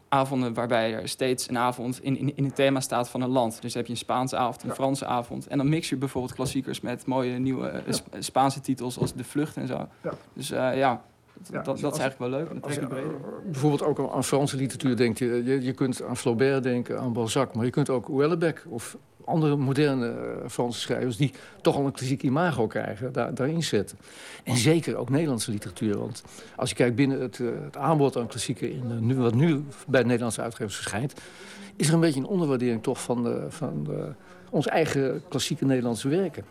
avonden 0.08 0.54
waarbij 0.54 0.94
er 0.94 1.08
steeds 1.08 1.48
een 1.48 1.58
avond 1.58 2.02
in, 2.02 2.18
in, 2.18 2.36
in 2.36 2.44
het 2.44 2.54
thema 2.54 2.80
staat 2.80 3.08
van 3.08 3.20
een 3.20 3.28
land. 3.28 3.62
Dus 3.62 3.74
heb 3.74 3.86
je 3.86 3.92
een 3.92 3.98
Spaanse 3.98 4.36
avond, 4.36 4.62
een 4.62 4.68
ja. 4.68 4.74
Franse 4.74 5.06
avond. 5.06 5.46
En 5.46 5.58
dan 5.58 5.68
mix 5.68 5.88
je 5.88 5.96
bijvoorbeeld 5.96 6.34
klassiekers 6.34 6.80
met 6.80 7.06
mooie 7.06 7.38
nieuwe 7.38 7.82
ja. 7.86 8.20
Spaanse 8.20 8.60
titels 8.60 8.98
als 8.98 9.14
De 9.14 9.24
Vlucht 9.24 9.56
en 9.56 9.66
zo. 9.66 9.88
Ja. 10.02 10.12
Dus 10.32 10.50
uh, 10.50 10.76
ja, 10.76 11.02
dat, 11.50 11.64
dat, 11.64 11.80
dat 11.80 11.94
is 11.94 12.00
eigenlijk 12.00 12.18
wel 12.18 12.40
leuk. 12.40 12.64
Als, 12.64 12.78
als, 12.78 12.90
bijvoorbeeld 13.44 13.82
ook 13.82 14.12
aan 14.12 14.24
Franse 14.24 14.56
literatuur 14.56 14.96
denk 14.96 15.18
je, 15.18 15.44
je... 15.44 15.62
Je 15.62 15.72
kunt 15.72 16.02
aan 16.02 16.16
Flaubert 16.16 16.62
denken, 16.62 17.00
aan 17.00 17.12
Balzac... 17.12 17.54
maar 17.54 17.64
je 17.64 17.70
kunt 17.70 17.90
ook 17.90 18.06
Houellebecq 18.06 18.68
of 18.68 18.96
andere 19.26 19.56
moderne 19.56 20.06
uh, 20.06 20.48
Franse 20.48 20.80
schrijvers... 20.80 21.16
die 21.16 21.32
toch 21.60 21.76
al 21.76 21.86
een 21.86 21.92
klassiek 21.92 22.22
imago 22.22 22.66
krijgen, 22.66 23.12
daar, 23.12 23.34
daarin 23.34 23.62
zetten. 23.62 23.98
En 24.44 24.56
zeker 24.56 24.96
ook 24.96 25.10
Nederlandse 25.10 25.50
literatuur. 25.50 25.98
Want 25.98 26.22
als 26.56 26.68
je 26.70 26.76
kijkt 26.76 26.96
binnen 26.96 27.20
het, 27.20 27.38
uh, 27.38 27.48
het 27.64 27.76
aanbod 27.76 28.16
aan 28.16 28.26
klassieken... 28.26 28.70
In, 28.70 28.84
uh, 28.90 28.98
nu, 28.98 29.14
wat 29.14 29.34
nu 29.34 29.64
bij 29.86 30.00
de 30.00 30.06
Nederlandse 30.06 30.42
uitgevers 30.42 30.76
verschijnt... 30.76 31.14
is 31.76 31.88
er 31.88 31.94
een 31.94 32.00
beetje 32.00 32.20
een 32.20 32.26
onderwaardering 32.26 32.82
toch 32.82 33.02
van, 33.02 33.22
de, 33.22 33.46
van 33.48 33.84
de, 33.84 34.12
ons 34.50 34.66
eigen 34.66 35.22
klassieke 35.28 35.64
Nederlandse 35.64 36.08
werken. 36.08 36.44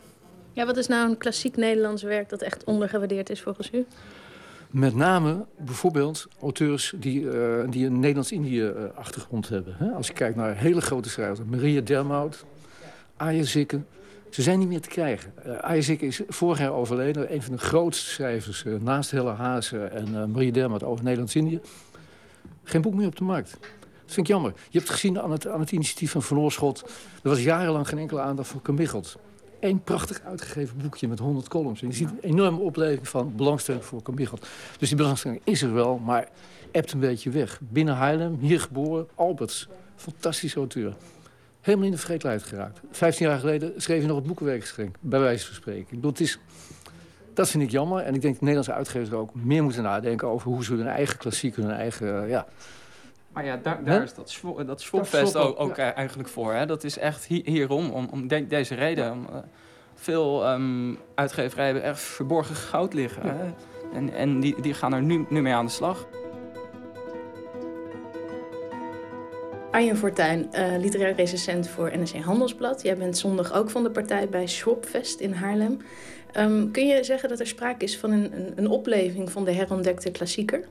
Ja, 0.51 0.65
wat 0.65 0.77
is 0.77 0.87
nou 0.87 1.09
een 1.09 1.17
klassiek 1.17 1.55
Nederlands 1.55 2.03
werk 2.03 2.29
dat 2.29 2.41
echt 2.41 2.63
ondergewaardeerd 2.63 3.29
is 3.29 3.41
volgens 3.41 3.71
u? 3.71 3.85
Met 4.69 4.95
name 4.95 5.45
bijvoorbeeld 5.57 6.27
auteurs 6.41 6.93
die, 6.95 7.21
uh, 7.21 7.63
die 7.69 7.85
een 7.85 7.99
Nederlands-Indië-achtergrond 7.99 9.49
hebben. 9.49 9.75
Hè? 9.77 9.89
Als 9.89 10.07
je 10.07 10.13
kijkt 10.13 10.35
naar 10.35 10.55
hele 10.55 10.81
grote 10.81 11.09
schrijvers. 11.09 11.39
Maria 11.49 11.81
Dermout, 11.81 12.45
Aya 13.17 13.43
Zikke. 13.43 13.81
Ze 14.29 14.41
zijn 14.41 14.59
niet 14.59 14.67
meer 14.67 14.81
te 14.81 14.89
krijgen. 14.89 15.33
Uh, 15.69 16.01
is 16.01 16.21
vorig 16.27 16.59
jaar 16.59 16.73
overleden. 16.73 17.33
Een 17.33 17.41
van 17.41 17.53
de 17.53 17.59
grootste 17.59 18.09
schrijvers 18.09 18.63
uh, 18.63 18.79
naast 18.79 19.11
Helle 19.11 19.31
Hazen 19.31 19.91
en 19.91 20.07
uh, 20.07 20.25
Maria 20.25 20.51
Dermout 20.51 20.83
over 20.83 21.03
Nederlands-Indië. 21.03 21.61
Geen 22.63 22.81
boek 22.81 22.93
meer 22.93 23.07
op 23.07 23.15
de 23.15 23.23
markt. 23.23 23.51
Dat 23.51 24.13
vind 24.13 24.27
ik 24.27 24.33
jammer. 24.33 24.53
Je 24.69 24.77
hebt 24.77 24.91
gezien 24.91 25.19
aan 25.19 25.31
het, 25.31 25.47
aan 25.47 25.59
het 25.59 25.71
initiatief 25.71 26.11
van 26.11 26.23
Van 26.23 26.39
Oorschot... 26.39 26.81
er 27.23 27.29
was 27.29 27.43
jarenlang 27.43 27.87
geen 27.87 27.99
enkele 27.99 28.21
aandacht 28.21 28.47
voor 28.47 28.61
Kambichelt. 28.61 29.17
Eén 29.59 29.83
prachtig 29.83 30.21
uitgegeven 30.21 30.77
boekje 30.77 31.07
met 31.07 31.19
100 31.19 31.47
columns. 31.47 31.81
En 31.81 31.87
je 31.87 31.93
ziet 31.93 32.09
een 32.09 32.19
enorme 32.29 32.59
opleving 32.59 33.07
van 33.07 33.35
belangstelling 33.35 33.85
voor 33.85 34.01
Kambichelt. 34.01 34.47
Dus 34.77 34.87
die 34.87 34.97
belangstelling 34.97 35.41
is 35.43 35.61
er 35.61 35.73
wel, 35.73 35.97
maar 35.97 36.29
ebt 36.71 36.91
een 36.91 36.99
beetje 36.99 37.29
weg. 37.29 37.59
Binnen 37.61 37.95
Haarlem, 37.95 38.37
hier 38.39 38.59
geboren, 38.59 39.07
Alberts. 39.15 39.67
Fantastische 39.95 40.57
auteur. 40.57 40.95
Helemaal 41.65 41.85
in 41.85 41.91
de 41.91 41.97
vergetelheid 41.97 42.43
geraakt. 42.43 42.79
Vijftien 42.91 43.27
jaar 43.27 43.39
geleden 43.39 43.73
schreef 43.77 43.97
hij 43.97 44.07
nog 44.07 44.17
het 44.17 44.25
boekenwerkgeschenk. 44.25 44.95
Bij 44.99 45.19
wijze 45.19 45.45
van 45.45 45.55
spreken. 45.55 45.81
Ik 45.81 45.89
bedoel, 45.89 46.11
het 46.11 46.19
is, 46.19 46.39
dat 47.33 47.49
vind 47.49 47.63
ik 47.63 47.71
jammer. 47.71 48.01
En 48.01 48.15
ik 48.15 48.21
denk 48.21 48.33
dat 48.33 48.41
Nederlandse 48.41 48.73
uitgevers 48.73 49.11
ook 49.11 49.35
meer 49.35 49.63
moeten 49.63 49.83
nadenken... 49.83 50.27
over 50.27 50.51
hoe 50.51 50.63
ze 50.63 50.73
hun 50.73 50.87
eigen 50.87 51.17
klassiek, 51.17 51.55
hun 51.55 51.71
eigen... 51.71 52.23
Uh, 52.23 52.29
ja, 52.29 52.45
maar 53.33 53.45
ja, 53.45 53.57
daar, 53.57 53.83
daar 53.83 54.03
is 54.03 54.13
dat, 54.13 54.29
Schwo 54.29 54.65
dat 54.65 55.35
ook, 55.35 55.59
ook 55.59 55.75
ja. 55.75 55.93
eigenlijk 55.93 56.29
voor. 56.29 56.53
Hè? 56.53 56.65
Dat 56.65 56.83
is 56.83 56.97
echt 56.97 57.25
hi 57.25 57.41
hierom, 57.45 57.89
om, 57.89 58.07
om 58.11 58.27
de 58.27 58.47
deze 58.47 58.75
reden. 58.75 59.11
Om, 59.11 59.27
uh, 59.31 59.37
veel 59.95 60.51
um, 60.51 60.97
uitgeverijen 61.15 61.73
hebben 61.73 61.91
echt 61.91 62.01
verborgen 62.01 62.55
goud 62.55 62.93
liggen. 62.93 63.25
Ja. 63.25 63.33
Hè? 63.33 63.53
En, 63.97 64.13
en 64.13 64.39
die, 64.39 64.61
die 64.61 64.73
gaan 64.73 64.93
er 64.93 65.01
nu, 65.01 65.25
nu 65.29 65.41
mee 65.41 65.53
aan 65.53 65.65
de 65.65 65.71
slag. 65.71 66.07
Arjen 69.71 69.97
Fortuyn, 69.97 70.49
uh, 70.53 70.77
literair 70.79 71.15
recensent 71.15 71.67
voor 71.67 71.91
NRC 71.97 72.23
Handelsblad. 72.23 72.81
Jij 72.81 72.97
bent 72.97 73.17
zondag 73.17 73.53
ook 73.53 73.69
van 73.69 73.83
de 73.83 73.91
partij 73.91 74.29
bij 74.29 74.47
Schwopfest 74.47 75.19
in 75.19 75.33
Haarlem. 75.33 75.77
Um, 76.37 76.71
kun 76.71 76.87
je 76.87 77.03
zeggen 77.03 77.29
dat 77.29 77.39
er 77.39 77.47
sprake 77.47 77.83
is 77.83 77.97
van 77.97 78.11
een, 78.11 78.37
een, 78.37 78.53
een 78.55 78.67
opleving 78.67 79.31
van 79.31 79.45
de 79.45 79.51
herontdekte 79.51 80.11
klassieker? 80.11 80.67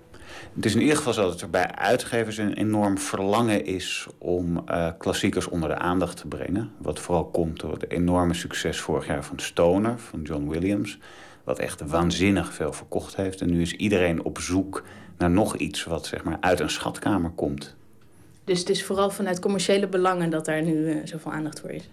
Het 0.54 0.64
is 0.64 0.74
in 0.74 0.80
ieder 0.80 0.96
geval 0.96 1.12
zo 1.12 1.22
dat 1.22 1.40
er 1.40 1.50
bij 1.50 1.70
uitgevers 1.70 2.36
een 2.36 2.52
enorm 2.52 2.98
verlangen 2.98 3.64
is 3.64 4.06
om 4.18 4.64
uh, 4.68 4.90
klassiekers 4.98 5.48
onder 5.48 5.68
de 5.68 5.78
aandacht 5.78 6.16
te 6.16 6.26
brengen. 6.26 6.72
Wat 6.78 7.00
vooral 7.00 7.24
komt 7.24 7.60
door 7.60 7.72
het 7.72 7.90
enorme 7.90 8.34
succes 8.34 8.80
vorig 8.80 9.06
jaar 9.06 9.24
van 9.24 9.38
Stoner, 9.38 9.98
van 9.98 10.22
John 10.22 10.48
Williams. 10.48 10.98
Wat 11.44 11.58
echt 11.58 11.80
waanzinnig 11.80 12.52
veel 12.52 12.72
verkocht 12.72 13.16
heeft. 13.16 13.40
En 13.40 13.50
nu 13.50 13.60
is 13.60 13.72
iedereen 13.72 14.24
op 14.24 14.38
zoek 14.38 14.84
naar 15.18 15.30
nog 15.30 15.56
iets 15.56 15.84
wat 15.84 16.06
zeg 16.06 16.24
maar, 16.24 16.36
uit 16.40 16.60
een 16.60 16.70
schatkamer 16.70 17.30
komt. 17.30 17.76
Dus 18.44 18.58
het 18.58 18.68
is 18.68 18.84
vooral 18.84 19.10
vanuit 19.10 19.38
commerciële 19.38 19.86
belangen 19.86 20.30
dat 20.30 20.44
daar 20.44 20.62
nu 20.62 20.74
uh, 20.74 20.96
zoveel 21.04 21.32
aandacht 21.32 21.60
voor 21.60 21.70
is? 21.70 21.88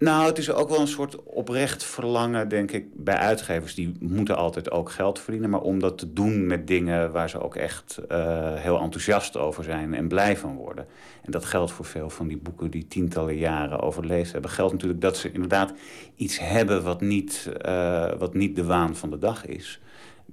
Nou, 0.00 0.26
het 0.26 0.38
is 0.38 0.50
ook 0.50 0.68
wel 0.68 0.80
een 0.80 0.88
soort 0.88 1.22
oprecht 1.24 1.84
verlangen, 1.84 2.48
denk 2.48 2.70
ik, 2.70 2.86
bij 2.92 3.16
uitgevers. 3.16 3.74
Die 3.74 3.96
moeten 4.00 4.36
altijd 4.36 4.70
ook 4.70 4.90
geld 4.90 5.18
verdienen. 5.18 5.50
Maar 5.50 5.60
om 5.60 5.80
dat 5.80 5.98
te 5.98 6.12
doen 6.12 6.46
met 6.46 6.66
dingen 6.66 7.12
waar 7.12 7.30
ze 7.30 7.40
ook 7.40 7.56
echt 7.56 8.00
uh, 8.08 8.54
heel 8.54 8.80
enthousiast 8.80 9.36
over 9.36 9.64
zijn 9.64 9.94
en 9.94 10.08
blij 10.08 10.36
van 10.36 10.56
worden. 10.56 10.86
En 11.22 11.32
dat 11.32 11.44
geldt 11.44 11.72
voor 11.72 11.84
veel 11.84 12.10
van 12.10 12.28
die 12.28 12.36
boeken 12.36 12.70
die 12.70 12.86
tientallen 12.88 13.36
jaren 13.36 13.80
overleefd 13.80 14.32
hebben. 14.32 14.50
Geldt 14.50 14.72
natuurlijk 14.72 15.00
dat 15.00 15.16
ze 15.16 15.32
inderdaad 15.32 15.72
iets 16.16 16.38
hebben 16.38 16.82
wat 16.82 17.00
niet, 17.00 17.50
uh, 17.66 18.12
wat 18.18 18.34
niet 18.34 18.56
de 18.56 18.64
waan 18.64 18.96
van 18.96 19.10
de 19.10 19.18
dag 19.18 19.46
is. 19.46 19.80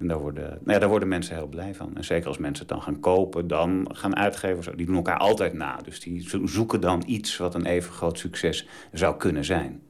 En 0.00 0.06
daar 0.06 0.18
worden, 0.18 0.58
nou 0.64 0.78
daar 0.78 0.88
worden 0.88 1.08
mensen 1.08 1.34
heel 1.34 1.46
blij 1.46 1.74
van. 1.74 1.96
En 1.96 2.04
zeker 2.04 2.28
als 2.28 2.38
mensen 2.38 2.66
het 2.66 2.74
dan 2.74 2.82
gaan 2.82 3.00
kopen, 3.00 3.48
dan 3.48 3.88
gaan 3.92 4.16
uitgevers... 4.16 4.68
die 4.76 4.86
doen 4.86 4.96
elkaar 4.96 5.18
altijd 5.18 5.52
na. 5.52 5.76
Dus 5.84 6.00
die 6.00 6.28
zoeken 6.44 6.80
dan 6.80 7.02
iets 7.06 7.36
wat 7.36 7.54
een 7.54 7.66
even 7.66 7.92
groot 7.92 8.18
succes 8.18 8.68
zou 8.92 9.16
kunnen 9.16 9.44
zijn. 9.44 9.82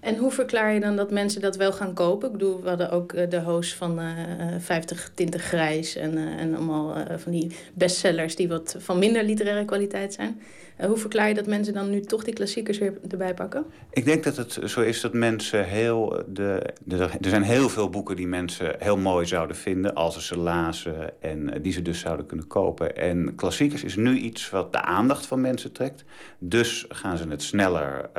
En 0.00 0.16
hoe 0.16 0.30
verklaar 0.30 0.72
je 0.72 0.80
dan 0.80 0.96
dat 0.96 1.10
mensen 1.10 1.40
dat 1.40 1.56
wel 1.56 1.72
gaan 1.72 1.94
kopen? 1.94 2.26
Ik 2.26 2.32
bedoel, 2.32 2.62
we 2.62 2.68
hadden 2.68 2.90
ook 2.90 3.12
eh, 3.12 3.30
de 3.30 3.40
host 3.40 3.74
van 3.74 4.00
uh, 4.00 4.10
50 4.58 5.10
Tinten 5.14 5.40
Grijs... 5.40 5.96
en, 5.96 6.18
uh, 6.18 6.40
en 6.40 6.54
allemaal 6.54 6.96
van 7.16 7.32
die 7.32 7.56
bestsellers 7.74 8.36
die 8.36 8.48
wat 8.48 8.76
van 8.78 8.98
minder 8.98 9.24
literaire 9.24 9.64
kwaliteit 9.64 10.12
zijn. 10.12 10.40
Hoe 10.78 10.96
verklaar 10.96 11.28
je 11.28 11.34
dat 11.34 11.46
mensen 11.46 11.74
dan 11.74 11.90
nu 11.90 12.00
toch 12.00 12.24
die 12.24 12.34
klassiekers 12.34 12.78
weer 12.78 12.92
erbij 13.10 13.34
pakken? 13.34 13.64
Ik 13.90 14.04
denk 14.04 14.24
dat 14.24 14.36
het 14.36 14.58
zo 14.64 14.80
is 14.80 15.00
dat 15.00 15.12
mensen 15.12 15.64
heel... 15.64 16.22
De, 16.26 16.74
er 16.86 17.18
zijn 17.20 17.42
heel 17.42 17.68
veel 17.68 17.90
boeken 17.90 18.16
die 18.16 18.26
mensen 18.26 18.74
heel 18.78 18.96
mooi 18.96 19.26
zouden 19.26 19.56
vinden... 19.56 19.94
als 19.94 20.14
ze 20.14 20.22
ze 20.22 20.38
lazen 20.38 21.22
en 21.22 21.62
die 21.62 21.72
ze 21.72 21.82
dus 21.82 22.00
zouden 22.00 22.26
kunnen 22.26 22.46
kopen. 22.46 22.96
En 22.96 23.34
klassiekers 23.34 23.84
is 23.84 23.96
nu 23.96 24.16
iets 24.16 24.50
wat 24.50 24.72
de 24.72 24.82
aandacht 24.82 25.26
van 25.26 25.40
mensen 25.40 25.72
trekt. 25.72 26.04
Dus 26.38 26.84
gaan 26.88 27.16
ze 27.16 27.28
het 27.28 27.42
sneller 27.42 28.10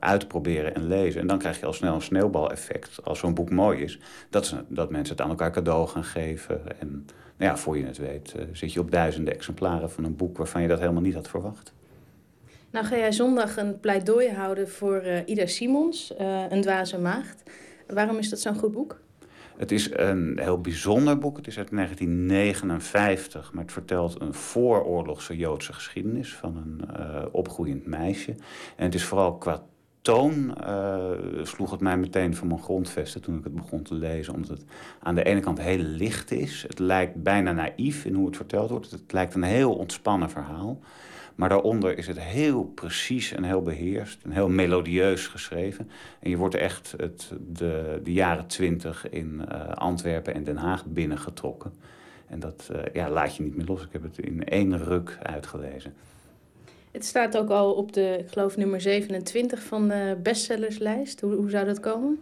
uitproberen 0.00 0.74
en 0.74 0.86
lezen 0.86 1.26
dan 1.26 1.38
krijg 1.38 1.60
je 1.60 1.66
al 1.66 1.72
snel 1.72 1.94
een 1.94 2.02
sneeuwbaleffect. 2.02 3.04
Als 3.04 3.18
zo'n 3.18 3.34
boek 3.34 3.50
mooi 3.50 3.82
is, 3.82 3.98
dat, 4.30 4.46
ze, 4.46 4.56
dat 4.68 4.90
mensen 4.90 5.14
het 5.14 5.24
aan 5.24 5.30
elkaar 5.30 5.52
cadeau 5.52 5.88
gaan 5.88 6.04
geven. 6.04 6.80
En 6.80 7.06
nou 7.36 7.50
ja, 7.50 7.56
voor 7.56 7.78
je 7.78 7.84
het 7.84 7.98
weet 7.98 8.34
zit 8.52 8.72
je 8.72 8.80
op 8.80 8.90
duizenden 8.90 9.34
exemplaren 9.34 9.90
van 9.90 10.04
een 10.04 10.16
boek... 10.16 10.36
waarvan 10.36 10.62
je 10.62 10.68
dat 10.68 10.78
helemaal 10.78 11.02
niet 11.02 11.14
had 11.14 11.28
verwacht. 11.28 11.72
Nou 12.70 12.86
ga 12.86 12.96
jij 12.96 13.12
zondag 13.12 13.56
een 13.56 13.80
pleidooi 13.80 14.30
houden 14.30 14.68
voor 14.68 15.04
uh, 15.04 15.18
Ida 15.26 15.46
Simons, 15.46 16.12
uh, 16.20 16.44
Een 16.48 16.60
dwaze 16.60 16.98
maagd. 16.98 17.42
Waarom 17.86 18.18
is 18.18 18.28
dat 18.30 18.40
zo'n 18.40 18.58
goed 18.58 18.72
boek? 18.72 19.00
Het 19.56 19.72
is 19.72 19.90
een 19.92 20.38
heel 20.42 20.60
bijzonder 20.60 21.18
boek. 21.18 21.36
Het 21.36 21.46
is 21.46 21.58
uit 21.58 21.70
1959, 21.70 23.52
maar 23.52 23.62
het 23.62 23.72
vertelt 23.72 24.20
een 24.20 24.34
vooroorlogse 24.34 25.36
Joodse 25.36 25.72
geschiedenis 25.72 26.34
van 26.34 26.56
een 26.56 26.80
uh, 27.00 27.22
opgroeiend 27.32 27.86
meisje. 27.86 28.34
En 28.76 28.84
het 28.84 28.94
is 28.94 29.04
vooral 29.04 29.36
qua 29.36 29.62
toon 30.02 30.54
uh, 30.64 31.10
sloeg 31.42 31.70
het 31.70 31.80
mij 31.80 31.96
meteen 31.96 32.36
van 32.36 32.46
mijn 32.46 32.62
grondvesten 32.62 33.20
toen 33.20 33.38
ik 33.38 33.44
het 33.44 33.54
begon 33.54 33.82
te 33.82 33.94
lezen. 33.94 34.34
Omdat 34.34 34.50
het 34.50 34.64
aan 35.02 35.14
de 35.14 35.24
ene 35.24 35.40
kant 35.40 35.60
heel 35.60 35.78
licht 35.78 36.30
is. 36.30 36.64
Het 36.68 36.78
lijkt 36.78 37.22
bijna 37.22 37.52
naïef 37.52 38.04
in 38.04 38.14
hoe 38.14 38.26
het 38.26 38.36
verteld 38.36 38.70
wordt. 38.70 38.90
Het 38.90 39.12
lijkt 39.12 39.34
een 39.34 39.42
heel 39.42 39.74
ontspannen 39.74 40.30
verhaal. 40.30 40.78
Maar 41.34 41.48
daaronder 41.48 41.98
is 41.98 42.06
het 42.06 42.20
heel 42.20 42.64
precies 42.64 43.32
en 43.32 43.44
heel 43.44 43.62
beheerst 43.62 44.22
en 44.22 44.30
heel 44.30 44.48
melodieus 44.48 45.26
geschreven. 45.26 45.90
En 46.20 46.30
je 46.30 46.36
wordt 46.36 46.54
echt 46.54 46.94
het, 46.96 47.32
de, 47.52 48.00
de 48.04 48.12
jaren 48.12 48.46
twintig 48.46 49.08
in 49.08 49.42
uh, 49.52 49.68
Antwerpen 49.68 50.34
en 50.34 50.44
Den 50.44 50.56
Haag 50.56 50.84
binnengetrokken. 50.86 51.72
En 52.26 52.40
dat 52.40 52.70
uh, 52.72 52.78
ja, 52.92 53.10
laat 53.10 53.36
je 53.36 53.42
niet 53.42 53.56
meer 53.56 53.66
los. 53.66 53.82
Ik 53.82 53.92
heb 53.92 54.02
het 54.02 54.18
in 54.18 54.44
één 54.44 54.84
ruk 54.84 55.18
uitgelezen. 55.22 55.94
Het 56.90 57.04
staat 57.04 57.38
ook 57.38 57.50
al 57.50 57.72
op 57.72 57.92
de, 57.92 58.16
ik 58.18 58.28
geloof, 58.28 58.56
nummer 58.56 58.80
27 58.80 59.62
van 59.62 59.88
de 59.88 60.16
bestsellerslijst. 60.22 61.20
Hoe, 61.20 61.34
hoe 61.34 61.50
zou 61.50 61.66
dat 61.66 61.80
komen? 61.80 62.20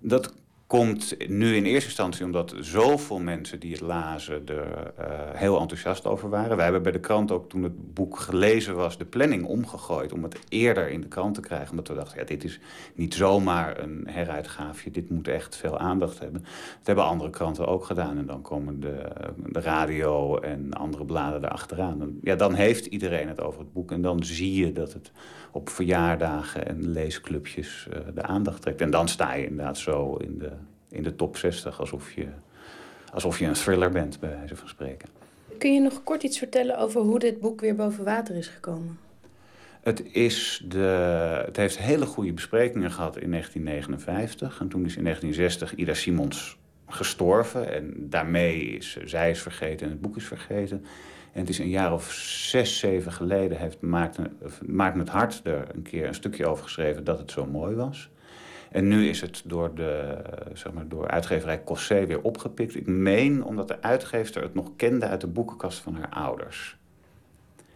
Dat 0.00 0.34
komt 0.68 1.28
nu 1.28 1.56
in 1.56 1.64
eerste 1.64 1.88
instantie 1.88 2.24
omdat 2.24 2.54
zoveel 2.60 3.18
mensen 3.18 3.60
die 3.60 3.72
het 3.72 3.80
lazen 3.80 4.46
er 4.46 4.92
uh, 4.98 5.04
heel 5.32 5.60
enthousiast 5.60 6.06
over 6.06 6.28
waren. 6.28 6.54
Wij 6.56 6.64
hebben 6.64 6.82
bij 6.82 6.92
de 6.92 7.00
krant 7.00 7.30
ook 7.30 7.48
toen 7.48 7.62
het 7.62 7.94
boek 7.94 8.18
gelezen 8.18 8.76
was 8.76 8.98
de 8.98 9.04
planning 9.04 9.44
omgegooid 9.44 10.12
om 10.12 10.22
het 10.22 10.38
eerder 10.48 10.88
in 10.88 11.00
de 11.00 11.08
krant 11.08 11.34
te 11.34 11.40
krijgen. 11.40 11.70
Omdat 11.70 11.88
we 11.88 11.94
dachten, 11.94 12.18
ja, 12.18 12.24
dit 12.24 12.44
is 12.44 12.60
niet 12.94 13.14
zomaar 13.14 13.78
een 13.78 14.06
heruitgaafje, 14.10 14.90
dit 14.90 15.10
moet 15.10 15.28
echt 15.28 15.56
veel 15.56 15.78
aandacht 15.78 16.18
hebben. 16.18 16.42
Dat 16.42 16.86
hebben 16.86 17.04
andere 17.04 17.30
kranten 17.30 17.66
ook 17.66 17.84
gedaan 17.84 18.18
en 18.18 18.26
dan 18.26 18.42
komen 18.42 18.80
de, 18.80 19.02
de 19.46 19.60
radio 19.60 20.38
en 20.38 20.72
andere 20.72 21.04
bladen 21.04 21.44
erachteraan. 21.44 22.18
Ja, 22.22 22.36
dan 22.36 22.54
heeft 22.54 22.86
iedereen 22.86 23.28
het 23.28 23.40
over 23.40 23.60
het 23.60 23.72
boek 23.72 23.92
en 23.92 24.02
dan 24.02 24.24
zie 24.24 24.64
je 24.64 24.72
dat 24.72 24.92
het 24.92 25.12
op 25.58 25.68
verjaardagen 25.68 26.66
en 26.66 26.88
leesclubjes 26.88 27.86
uh, 27.90 27.98
de 28.14 28.22
aandacht 28.22 28.62
trekt. 28.62 28.80
En 28.80 28.90
dan 28.90 29.08
sta 29.08 29.34
je 29.34 29.46
inderdaad 29.46 29.78
zo 29.78 30.14
in 30.16 30.38
de, 30.38 30.50
in 30.90 31.02
de 31.02 31.16
top 31.16 31.36
60, 31.36 31.80
alsof 31.80 32.12
je, 32.12 32.26
alsof 33.12 33.38
je 33.38 33.46
een 33.46 33.52
thriller 33.52 33.90
bent, 33.90 34.20
bij 34.20 34.30
wijze 34.30 34.56
van 34.56 34.68
spreken. 34.68 35.08
Kun 35.58 35.74
je 35.74 35.80
nog 35.80 36.02
kort 36.04 36.22
iets 36.22 36.38
vertellen 36.38 36.78
over 36.78 37.00
hoe 37.00 37.18
dit 37.18 37.40
boek 37.40 37.60
weer 37.60 37.74
boven 37.74 38.04
water 38.04 38.36
is 38.36 38.48
gekomen? 38.48 38.98
Het, 39.80 40.02
is 40.12 40.64
de, 40.68 40.78
het 41.44 41.56
heeft 41.56 41.78
hele 41.78 42.06
goede 42.06 42.32
besprekingen 42.32 42.90
gehad 42.90 43.18
in 43.18 43.30
1959. 43.30 44.60
En 44.60 44.68
toen 44.68 44.84
is 44.84 44.96
in 44.96 45.02
1960 45.02 45.74
Ida 45.74 45.94
Simons 45.94 46.58
gestorven. 46.86 47.72
En 47.72 47.94
daarmee 47.96 48.60
is 48.60 48.96
zij 49.04 49.30
is 49.30 49.42
vergeten 49.42 49.86
en 49.86 49.92
het 49.92 50.00
boek 50.00 50.16
is 50.16 50.24
vergeten. 50.24 50.84
En 51.32 51.40
het 51.40 51.48
is 51.48 51.58
een 51.58 51.68
jaar 51.68 51.92
of 51.92 52.12
zes, 52.12 52.78
zeven 52.78 53.12
geleden 53.12 53.58
heeft 53.58 53.80
Maarten, 53.80 54.38
Maarten 54.66 55.00
het 55.00 55.08
Hart 55.08 55.40
er 55.44 55.66
een 55.74 55.82
keer 55.82 56.06
een 56.06 56.14
stukje 56.14 56.46
over 56.46 56.64
geschreven 56.64 57.04
dat 57.04 57.18
het 57.18 57.30
zo 57.30 57.46
mooi 57.46 57.74
was. 57.74 58.10
En 58.70 58.88
nu 58.88 59.08
is 59.08 59.20
het 59.20 59.42
door, 59.44 59.74
de, 59.74 60.18
zeg 60.52 60.72
maar, 60.72 60.88
door 60.88 61.08
uitgeverij 61.08 61.64
Cossé 61.64 62.06
weer 62.06 62.20
opgepikt. 62.20 62.74
Ik 62.74 62.86
meen 62.86 63.44
omdat 63.44 63.68
de 63.68 63.82
uitgever 63.82 64.42
het 64.42 64.54
nog 64.54 64.70
kende 64.76 65.06
uit 65.06 65.20
de 65.20 65.26
boekenkast 65.26 65.78
van 65.78 65.94
haar 65.94 66.08
ouders. 66.08 66.76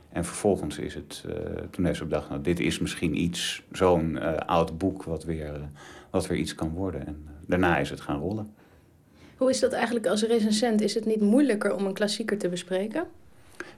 En 0.09 0.25
vervolgens 0.25 0.79
is 0.79 0.95
het, 0.95 1.25
uh, 1.27 1.35
toen 1.71 1.85
heeft 1.85 1.99
ze 1.99 2.05
bedacht, 2.05 2.29
nou, 2.29 2.41
dit 2.41 2.61
is 2.61 2.79
misschien 2.79 3.21
iets, 3.21 3.63
zo'n 3.73 4.11
uh, 4.11 4.37
oud 4.37 4.79
boek 4.79 5.03
wat 5.03 5.25
weer, 5.25 5.55
uh, 5.55 5.63
wat 6.11 6.27
weer 6.27 6.39
iets 6.39 6.55
kan 6.55 6.71
worden. 6.71 7.07
En 7.07 7.29
daarna 7.47 7.79
is 7.79 7.91
het 7.91 8.01
gaan 8.01 8.21
rollen. 8.21 8.55
Hoe 9.37 9.51
is 9.51 9.61
dat 9.61 9.73
eigenlijk 9.73 10.07
als 10.07 10.23
recensent? 10.23 10.81
Is 10.81 10.95
het 10.95 11.07
niet 11.07 11.21
moeilijker 11.21 11.75
om 11.75 11.87
een 11.87 11.93
klassieker 11.93 12.39
te 12.39 12.49
bespreken? 12.49 13.07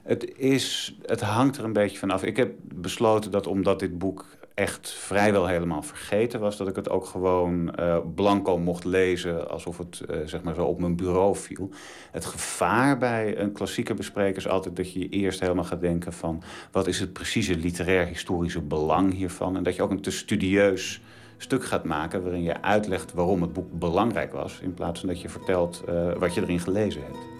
Het, 0.03 0.37
is, 0.37 0.97
het 1.05 1.21
hangt 1.21 1.57
er 1.57 1.63
een 1.63 1.73
beetje 1.73 1.97
vanaf. 1.97 2.23
Ik 2.23 2.37
heb 2.37 2.53
besloten 2.73 3.31
dat 3.31 3.47
omdat 3.47 3.79
dit 3.79 3.97
boek 3.97 4.25
echt 4.55 4.89
vrijwel 4.89 5.47
helemaal 5.47 5.81
vergeten 5.81 6.39
was... 6.39 6.57
dat 6.57 6.67
ik 6.67 6.75
het 6.75 6.89
ook 6.89 7.05
gewoon 7.05 7.73
uh, 7.79 7.97
blanco 8.15 8.57
mocht 8.57 8.83
lezen 8.83 9.49
alsof 9.49 9.77
het 9.77 10.01
uh, 10.09 10.17
zeg 10.25 10.43
maar 10.43 10.53
zo 10.53 10.63
op 10.63 10.79
mijn 10.79 10.95
bureau 10.95 11.35
viel. 11.35 11.69
Het 12.11 12.25
gevaar 12.25 12.97
bij 12.97 13.37
een 13.37 13.51
klassieke 13.51 13.93
bespreker 13.93 14.37
is 14.37 14.47
altijd 14.47 14.75
dat 14.75 14.93
je 14.93 15.09
eerst 15.09 15.39
helemaal 15.39 15.63
gaat 15.63 15.81
denken 15.81 16.13
van... 16.13 16.43
wat 16.71 16.87
is 16.87 16.99
het 16.99 17.13
precieze 17.13 17.55
literair-historische 17.55 18.61
belang 18.61 19.13
hiervan? 19.13 19.57
En 19.57 19.63
dat 19.63 19.75
je 19.75 19.81
ook 19.81 19.91
een 19.91 20.01
te 20.01 20.11
studieus 20.11 21.01
stuk 21.37 21.65
gaat 21.65 21.83
maken 21.83 22.23
waarin 22.23 22.43
je 22.43 22.61
uitlegt 22.61 23.13
waarom 23.13 23.41
het 23.41 23.53
boek 23.53 23.79
belangrijk 23.79 24.33
was... 24.33 24.59
in 24.61 24.73
plaats 24.73 24.99
van 24.99 25.09
dat 25.09 25.21
je 25.21 25.29
vertelt 25.29 25.83
uh, 25.89 26.13
wat 26.13 26.33
je 26.33 26.41
erin 26.41 26.59
gelezen 26.59 27.01
hebt. 27.01 27.34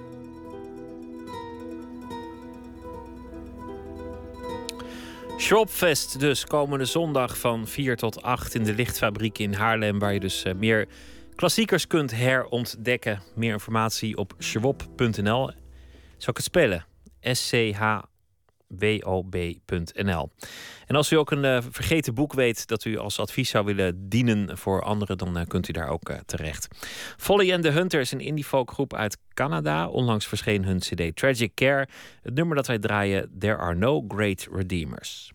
Shropfest 5.37 6.19
dus 6.19 6.45
komende 6.45 6.85
zondag 6.85 7.37
van 7.37 7.67
4 7.67 7.95
tot 7.95 8.21
8 8.21 8.55
in 8.55 8.63
de 8.63 8.73
lichtfabriek 8.73 9.37
in 9.37 9.53
Haarlem. 9.53 9.99
Waar 9.99 10.13
je 10.13 10.19
dus 10.19 10.45
uh, 10.45 10.53
meer 10.53 10.87
klassiekers 11.35 11.87
kunt 11.87 12.11
herontdekken. 12.11 13.21
Meer 13.33 13.53
informatie 13.53 14.17
op 14.17 14.33
schwab.nl. 14.37 15.51
Zal 16.17 16.29
ik 16.29 16.37
het 16.37 16.43
spellen? 16.43 16.85
S-C-H-W-O-B.nl. 18.67 20.31
En 20.85 20.95
als 20.95 21.11
u 21.11 21.15
ook 21.15 21.31
een 21.31 21.43
uh, 21.43 21.57
vergeten 21.69 22.13
boek 22.13 22.33
weet 22.33 22.67
dat 22.67 22.85
u 22.85 22.97
als 22.97 23.19
advies 23.19 23.49
zou 23.49 23.65
willen 23.65 24.09
dienen 24.09 24.57
voor 24.57 24.81
anderen, 24.81 25.17
dan 25.17 25.37
uh, 25.37 25.45
kunt 25.47 25.67
u 25.67 25.71
daar 25.71 25.89
ook 25.89 26.09
uh, 26.09 26.17
terecht. 26.25 26.67
Folly 27.17 27.53
and 27.53 27.63
the 27.63 27.69
Hunter 27.69 27.99
is 27.99 28.11
een 28.11 28.19
indie 28.19 28.45
folk 28.45 28.71
groep 28.71 28.93
uit 28.93 29.17
Canada. 29.33 29.87
Onlangs 29.87 30.27
verscheen 30.27 30.65
hun 30.65 30.79
CD 30.79 31.15
Tragic 31.15 31.51
Care. 31.55 31.87
Het 32.21 32.33
nummer 32.33 32.55
dat 32.55 32.67
wij 32.67 32.79
draaien, 32.79 33.31
There 33.39 33.57
Are 33.57 33.75
No 33.75 34.05
Great 34.07 34.47
Redeemers. 34.51 35.31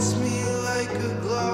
hits 0.00 0.16
me 0.16 0.42
like 0.64 0.94
a 0.94 1.14
glove. 1.20 1.49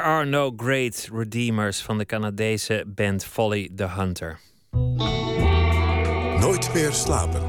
There 0.00 0.08
are 0.08 0.24
no 0.24 0.52
great 0.56 1.08
redeemers 1.12 1.82
van 1.82 1.98
de 1.98 2.06
Canadese 2.06 2.84
band 2.86 3.24
Folly 3.24 3.70
the 3.76 3.88
Hunter. 3.88 4.38
Nooit 6.40 6.74
meer 6.74 6.92
slapen. 6.92 7.40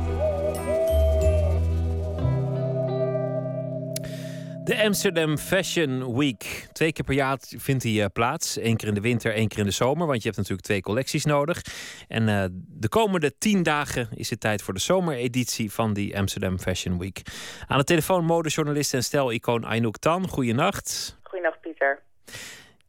De 4.63 4.83
Amsterdam 4.83 5.37
Fashion 5.37 6.17
Week. 6.17 6.67
Twee 6.73 6.91
keer 6.93 7.05
per 7.05 7.13
jaar 7.13 7.37
vindt 7.57 7.83
die 7.83 8.03
eh, 8.03 8.09
plaats. 8.13 8.55
Eén 8.55 8.77
keer 8.77 8.87
in 8.87 8.93
de 8.93 9.01
winter, 9.01 9.33
één 9.33 9.47
keer 9.47 9.59
in 9.59 9.65
de 9.65 9.71
zomer. 9.71 10.07
Want 10.07 10.17
je 10.17 10.25
hebt 10.25 10.37
natuurlijk 10.37 10.67
twee 10.67 10.81
collecties 10.81 11.25
nodig. 11.25 11.61
En 12.07 12.29
eh, 12.29 12.45
de 12.67 12.89
komende 12.89 13.37
tien 13.37 13.63
dagen 13.63 14.07
is 14.13 14.29
het 14.29 14.39
tijd 14.39 14.61
voor 14.61 14.73
de 14.73 14.79
zomereditie 14.79 15.71
van 15.71 15.93
die 15.93 16.17
Amsterdam 16.17 16.59
Fashion 16.59 16.99
Week. 16.99 17.21
Aan 17.67 17.77
de 17.77 17.83
telefoon 17.83 18.25
modejournalist 18.25 18.93
en 18.93 19.03
stijl-icoon 19.03 19.63
Aynouk 19.63 19.97
Tan. 19.97 20.27
Goeienacht. 20.27 21.19
Goedenacht, 21.23 21.61
Pieter. 21.61 22.09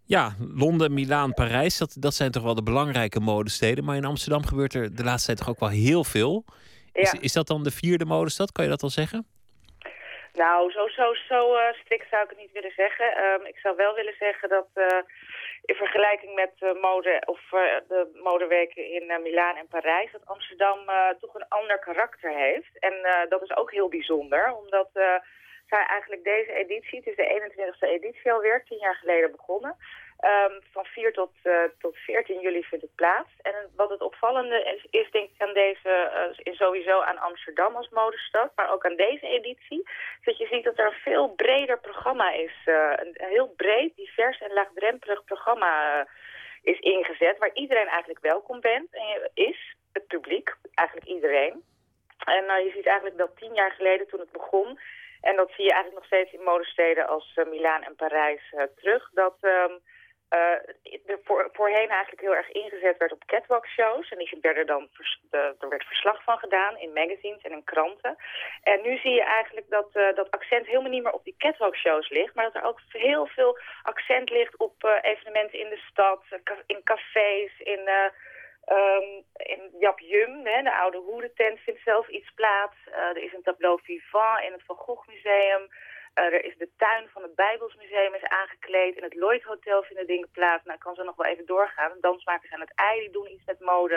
Ja, 0.05 0.35
Londen, 0.55 0.95
Milaan, 0.95 1.35
Parijs, 1.35 1.79
dat, 1.79 1.97
dat 1.99 2.15
zijn 2.15 2.31
toch 2.31 2.43
wel 2.43 2.55
de 2.55 2.63
belangrijke 2.63 3.21
modesteden. 3.21 3.85
Maar 3.85 3.97
in 3.97 4.05
Amsterdam 4.05 4.45
gebeurt 4.47 4.75
er 4.75 4.97
de 4.97 5.05
laatste 5.05 5.27
tijd 5.27 5.39
toch 5.39 5.49
ook 5.49 5.61
wel 5.61 5.69
heel 5.69 6.05
veel. 6.05 6.45
Is, 6.93 7.11
Ja. 7.13 7.21
is 7.21 7.33
dat 7.33 7.47
dan 7.47 7.63
de 7.63 7.71
vierde 7.71 8.05
modestad? 8.05 8.53
Kan 8.53 8.65
je 8.65 8.71
dat 8.71 8.83
al 8.83 8.91
zeggen? 8.91 9.27
Nou, 10.33 10.71
zo, 10.71 10.89
zo, 10.89 11.15
zo 11.29 11.55
eh, 11.55 11.73
strikt 11.73 12.09
zou 12.11 12.23
ik 12.23 12.29
het 12.29 12.39
niet 12.39 12.53
willen 12.53 12.73
zeggen. 12.77 13.17
Ehm, 13.17 13.45
ik 13.45 13.57
zou 13.57 13.77
wel 13.77 13.95
willen 13.95 14.15
zeggen 14.19 14.49
dat 14.49 14.69
eh, 14.75 14.99
in 15.65 15.75
vergelijking 15.75 16.35
met 16.35 16.75
mode 16.81 17.23
of 17.25 17.41
eh, 17.53 17.61
de 17.89 18.21
modeweken 18.23 18.91
in 18.93 19.23
Milaan 19.23 19.57
en 19.57 19.69
Parijs, 19.69 20.13
dat 20.13 20.27
Amsterdam 20.27 20.79
toch 21.21 21.35
een 21.35 21.49
ander 21.49 21.79
karakter 21.79 22.31
heeft. 22.37 22.79
En 22.79 22.95
dat 23.29 23.43
is 23.43 23.57
ook 23.57 23.71
heel 23.73 23.89
bijzonder, 23.89 24.55
omdat 24.55 24.89
eh, 25.73 25.79
zij 25.79 25.87
eigenlijk 25.87 26.25
deze 26.25 26.53
editie, 26.53 26.99
het 26.99 27.07
is 27.07 27.17
de 27.17 27.29
21ste 27.29 27.89
editie 27.89 28.33
alweer, 28.33 28.65
tien 28.65 28.79
jaar 28.79 28.95
geleden 28.95 29.31
begonnen. 29.31 29.77
Ehm, 30.19 30.61
van 30.73 30.85
4 30.85 31.13
tot, 31.13 31.33
eh, 31.43 31.65
tot 31.79 31.97
14 31.97 32.41
juli 32.41 32.63
vindt 32.63 32.85
het 32.85 32.95
plaats. 32.95 33.31
En 33.43 33.55
wat 33.77 33.91
het 33.91 34.01
opvallende 34.01 34.63
is, 34.75 35.01
is 35.01 35.11
denk 35.11 35.31
ik 35.31 35.43
aan 35.43 35.55
deze, 35.55 35.93
is 36.43 36.57
sowieso 36.57 37.01
aan 37.01 37.19
Amsterdam 37.19 37.77
als 37.77 37.89
modestad, 37.89 38.53
maar 38.57 38.73
ook 38.73 38.85
aan 38.85 38.97
deze 38.97 39.27
editie, 39.27 39.83
dat 40.25 40.39
je 40.39 40.47
ziet 40.47 40.65
dat 40.65 40.79
er 40.79 40.87
een 40.87 41.03
veel 41.03 41.29
breder 41.29 41.79
programma 41.81 42.33
is. 42.33 42.55
eh, 42.65 42.93
een, 42.97 43.15
heel 43.17 43.49
breed, 43.57 43.97
divers 43.97 44.41
en 44.41 44.53
laagdrempelig 44.53 45.25
programma 45.25 46.07
is 46.63 46.79
ingezet, 46.79 47.39
waar 47.39 47.55
iedereen 47.55 47.89
eigenlijk 47.89 48.21
welkom 48.21 48.61
bent 48.61 48.95
en 48.95 49.31
is, 49.35 49.77
het 49.93 50.07
publiek, 50.07 50.57
eigenlijk 50.75 51.09
iedereen. 51.09 51.65
En 52.25 52.45
je 52.65 52.73
ziet 52.75 52.87
eigenlijk 52.87 53.19
dat 53.19 53.37
tien 53.37 53.55
jaar 53.55 53.71
geleden 53.71 54.09
toen 54.09 54.21
het 54.21 54.33
begon, 54.33 54.79
en 55.23 55.37
dat 55.37 55.51
zie 55.57 55.65
je 55.65 55.73
eigenlijk 55.73 56.01
nog 56.01 56.11
steeds 56.11 56.33
in 56.33 56.51
modesteden 56.53 57.07
als 57.07 57.33
eh, 57.35 57.47
Milaan 57.47 57.83
en 57.83 57.95
Parijs 57.95 58.43
eh, 58.51 58.63
terug, 58.77 59.11
dat, 59.13 59.37
ehm, 59.41 59.73
eh, 60.33 60.59
er 61.07 61.21
voor, 61.25 61.49
voorheen 61.53 61.89
eigenlijk 61.89 62.21
heel 62.21 62.35
erg 62.35 62.51
ingezet 62.51 62.97
werd 62.97 63.13
op 63.13 63.25
catwalk 63.25 63.67
shows. 63.67 64.09
En 64.09 64.19
die 64.19 64.39
werden 64.41 64.67
dan 64.67 64.89
vers- 64.93 65.21
er 65.31 65.69
werd 65.69 65.85
verslag 65.85 66.23
van 66.23 66.39
gedaan 66.39 66.79
in 66.79 66.93
magazines 66.93 67.43
en 67.43 67.53
in 67.53 67.65
kranten. 67.65 68.17
En 68.63 68.83
nu 68.83 68.97
zie 68.97 69.11
je 69.11 69.23
eigenlijk 69.23 69.67
dat 69.69 69.89
eh, 69.93 70.15
dat 70.15 70.31
accent 70.31 70.67
helemaal 70.67 70.91
niet 70.91 71.03
meer 71.03 71.13
op 71.13 71.25
die 71.25 71.35
catwalk 71.39 71.77
shows 71.77 72.09
ligt. 72.09 72.35
Maar 72.35 72.45
dat 72.45 72.55
er 72.55 72.69
ook 72.69 72.81
heel 72.89 73.27
veel 73.27 73.59
accent 73.83 74.31
ligt 74.31 74.57
op 74.57 74.85
eh, 74.85 75.11
evenementen 75.11 75.59
in 75.59 75.69
de 75.69 75.83
stad, 75.91 76.23
eh, 76.31 76.55
in 76.67 76.81
cafés, 76.85 77.59
in... 77.59 77.91
eh, 78.73 78.83
Ehm, 78.83 79.23
in 79.55 79.71
Jap 79.79 80.01
Jum, 80.01 80.47
hè, 80.47 80.63
de 80.63 80.75
oude 80.75 80.99
hoerentent, 80.99 81.61
vindt 81.61 81.81
zelf 81.85 82.09
iets 82.09 82.31
plaats. 82.35 82.77
Eh, 82.87 82.99
er 82.99 83.23
is 83.23 83.33
een 83.33 83.43
tableau 83.43 83.81
vivant 83.83 84.43
in 84.43 84.53
het 84.53 84.63
Van 84.67 84.77
Gogh 84.77 85.09
Museum. 85.09 85.69
Eh, 86.15 86.25
er 86.25 86.45
is 86.45 86.57
de 86.59 86.69
tuin 86.77 87.05
van 87.13 87.23
het 87.23 87.35
Bijbelsmuseum 87.35 88.15
is 88.15 88.25
aangekleed. 88.41 88.97
In 88.97 89.03
het 89.03 89.15
Lloyd 89.15 89.43
Hotel 89.43 89.83
vinden 89.83 90.07
dingen 90.07 90.29
plaats. 90.33 90.65
Nou, 90.65 90.77
ik 90.77 90.83
kan 90.87 90.95
zo 90.95 91.03
nog 91.03 91.17
wel 91.17 91.31
even 91.33 91.47
doorgaan. 91.47 91.93
Dansmakers 92.01 92.53
aan 92.53 92.61
het 92.61 92.73
ei 92.75 93.01
die 93.01 93.11
doen 93.11 93.33
iets 93.33 93.45
met 93.47 93.61
mode. 93.61 93.95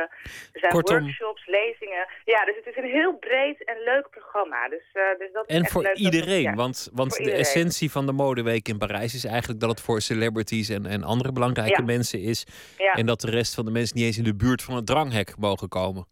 Er 0.54 0.60
zijn 0.60 0.72
Kortom- 0.72 1.00
workshops, 1.00 1.46
lezingen. 1.48 2.06
Ja, 2.26 2.46
dus 2.46 2.56
het 2.56 2.66
is 2.66 2.76
een 2.78 2.92
heel 3.00 3.14
breed 3.18 3.64
en 3.64 3.78
leuk 3.84 4.10
programma. 4.10 4.70
Dus, 4.70 4.84
eh, 4.94 5.04
dus 5.18 5.32
dat 5.32 5.46
En 5.46 5.66
voor 5.68 5.82
leuk 5.82 5.92
dat- 5.92 6.02
iedereen, 6.14 6.42
ja, 6.42 6.54
want, 6.54 6.90
want 6.94 7.10
voor 7.16 7.18
de 7.26 7.32
iedereen. 7.32 7.40
essentie 7.46 7.92
van 7.92 8.06
de 8.06 8.12
modeweek 8.12 8.68
in 8.68 8.78
Parijs 8.78 9.14
is 9.14 9.26
eigenlijk 9.26 9.60
dat 9.60 9.70
het 9.70 9.82
voor 9.82 10.02
celebrities 10.02 10.70
en, 10.70 10.86
en 10.86 11.04
andere 11.04 11.32
belangrijke 11.32 11.80
Ja. 11.80 11.86
mensen 11.86 12.20
is. 12.20 12.46
Ja. 12.78 12.94
En 12.94 13.06
dat 13.06 13.22
de 13.22 13.30
rest 13.30 13.56
van 13.56 13.66
de 13.66 13.72
mensen 13.72 13.98
niet 13.98 14.06
eens 14.06 14.18
in 14.18 14.24
de 14.24 14.36
buurt 14.36 14.62
van 14.64 14.76
het 14.76 14.86
dranghek 14.86 15.38
mogen 15.38 15.70
komen. 15.70 16.08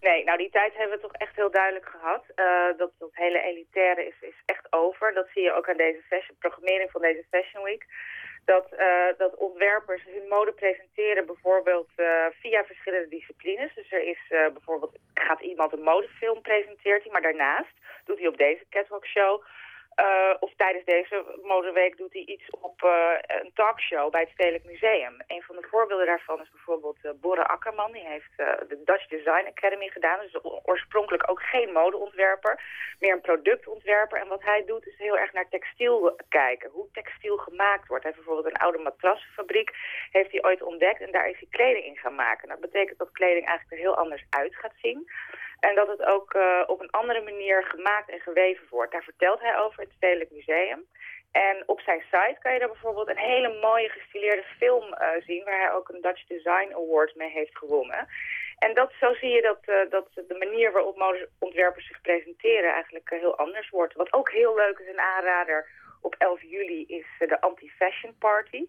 Nee, 0.00 0.24
nou 0.24 0.38
die 0.38 0.50
tijd 0.50 0.76
hebben 0.76 0.96
we 0.96 1.02
toch 1.02 1.12
echt 1.12 1.36
heel 1.36 1.50
duidelijk 1.50 1.86
gehad. 1.86 2.24
Eh, 2.34 2.68
dat, 2.76 2.90
dat 2.98 3.10
hele 3.12 3.40
elitaire 3.42 4.06
is, 4.06 4.14
is 4.20 4.42
echt 4.46 4.66
over. 4.72 5.14
Dat 5.14 5.28
zie 5.34 5.42
je 5.42 5.52
ook 5.52 5.68
aan 5.68 5.76
deze 5.76 6.02
fashion, 6.08 6.36
programmering 6.38 6.90
van 6.90 7.00
deze 7.00 7.24
Fashion 7.30 7.64
Week. 7.64 7.86
Dat, 8.44 8.72
eh, 8.72 9.08
dat 9.18 9.34
ontwerpers 9.36 10.04
hun 10.04 10.28
mode 10.28 10.52
presenteren 10.52 11.26
bijvoorbeeld 11.26 11.88
eh, 11.96 12.26
via 12.40 12.64
verschillende 12.64 13.08
disciplines. 13.08 13.74
Dus 13.74 13.92
er 13.92 14.02
is 14.02 14.20
bijvoorbeeld, 14.28 14.98
gaat 15.14 15.40
iemand 15.40 15.72
een 15.72 15.82
modefilm 15.82 16.42
hij, 16.42 17.12
maar 17.12 17.22
daarnaast 17.22 17.74
doet 18.04 18.18
hij 18.18 18.28
op 18.28 18.36
deze 18.36 18.64
catwalk 18.70 19.06
show... 19.06 19.42
eh, 20.04 20.34
of 20.40 20.52
tijdens 20.56 20.84
deze 20.84 21.24
modeweek 21.42 21.96
doet 21.96 22.12
hij 22.12 22.22
iets 22.22 22.50
op 22.50 22.82
eh, 22.82 22.90
een 23.26 23.50
talkshow 23.54 24.10
bij 24.10 24.20
het 24.20 24.30
Stedelijk 24.30 24.64
Museum. 24.64 25.14
Een 25.26 25.42
van 25.42 25.56
de 25.56 25.66
voorbeelden 25.70 26.06
daarvan 26.06 26.40
is 26.40 26.50
bijvoorbeeld 26.50 26.98
eh 27.02 27.10
Borre 27.20 27.46
Akkerman. 27.46 27.92
Die 27.92 28.06
heeft 28.06 28.36
de 28.68 28.80
Dutch 28.84 29.06
Design 29.06 29.46
Academy 29.46 29.88
gedaan. 29.88 30.20
Dus 30.20 30.38
oorspronkelijk 30.62 31.30
ook 31.30 31.42
geen 31.42 31.72
modeontwerper, 31.72 32.62
meer 32.98 33.12
een 33.12 33.20
productontwerper. 33.20 34.20
En 34.20 34.28
wat 34.28 34.42
hij 34.42 34.64
doet 34.66 34.86
is 34.86 34.98
heel 34.98 35.18
erg 35.18 35.32
naar 35.32 35.48
textiel 35.48 36.16
kijken. 36.28 36.70
Hoe 36.70 36.88
textiel 36.92 37.36
gemaakt 37.36 37.88
wordt. 37.88 38.04
Hij 38.04 38.12
heeft 38.12 38.24
bijvoorbeeld 38.24 38.54
een 38.54 38.62
oude 38.62 38.78
matrassenfabriek 38.78 39.70
heeft 40.10 40.30
hij 40.30 40.44
ooit 40.44 40.62
ontdekt. 40.62 41.00
En 41.00 41.12
daar 41.12 41.28
is 41.28 41.38
hij 41.38 41.48
kleding 41.50 41.84
in 41.84 41.96
gaan 41.96 42.14
maken. 42.14 42.48
Dat 42.48 42.60
betekent 42.60 42.98
dat 42.98 43.12
kleding 43.12 43.46
eigenlijk 43.46 43.72
er 43.72 43.86
heel 43.86 43.96
anders 43.96 44.24
uit 44.30 44.56
gaat 44.56 44.74
zien. 44.82 45.10
En 45.60 45.74
dat 45.74 45.88
het 45.88 46.02
ook 46.04 46.34
eh, 46.34 46.62
op 46.66 46.80
een 46.80 46.90
andere 46.90 47.22
manier 47.22 47.64
gemaakt 47.64 48.10
en 48.10 48.20
geweven 48.20 48.66
wordt. 48.70 48.92
Daar 48.92 49.02
vertelt 49.02 49.40
hij 49.40 49.58
over 49.58 49.82
het 49.82 49.92
Stedelijk 49.92 50.30
Museum. 50.30 50.86
En 51.32 51.62
op 51.66 51.80
zijn 51.80 52.00
site 52.00 52.36
kan 52.40 52.52
je 52.52 52.58
daar 52.58 52.68
bijvoorbeeld 52.68 53.08
een 53.08 53.18
hele 53.18 53.58
mooie 53.60 53.88
gestileerde 53.88 54.44
film 54.58 54.92
eh, 54.92 55.08
zien... 55.26 55.44
waar 55.44 55.60
hij 55.60 55.72
ook 55.72 55.88
een 55.88 56.00
Dutch 56.00 56.26
Design 56.26 56.72
Award 56.74 57.14
mee 57.14 57.30
heeft 57.30 57.58
gewonnen. 57.58 58.08
En 58.58 58.74
dat, 58.74 58.92
zo 59.00 59.14
zie 59.14 59.30
je 59.30 59.42
dat, 59.42 59.60
eh, 59.64 59.90
dat 59.90 60.08
de 60.14 60.36
manier 60.38 60.72
waarop 60.72 60.96
modeontwerpers 60.96 61.86
zich 61.86 62.00
presenteren 62.00 62.72
eigenlijk 62.72 63.10
heel 63.10 63.38
anders 63.38 63.70
wordt. 63.70 63.94
Wat 63.94 64.12
ook 64.12 64.30
heel 64.30 64.54
leuk 64.54 64.78
is, 64.78 64.88
een 64.88 65.00
aanrader 65.00 65.68
op 66.02 66.14
11 66.18 66.42
juli, 66.42 66.84
is 66.86 67.06
de 67.18 67.40
Anti-Fashion 67.40 68.16
Party. 68.18 68.66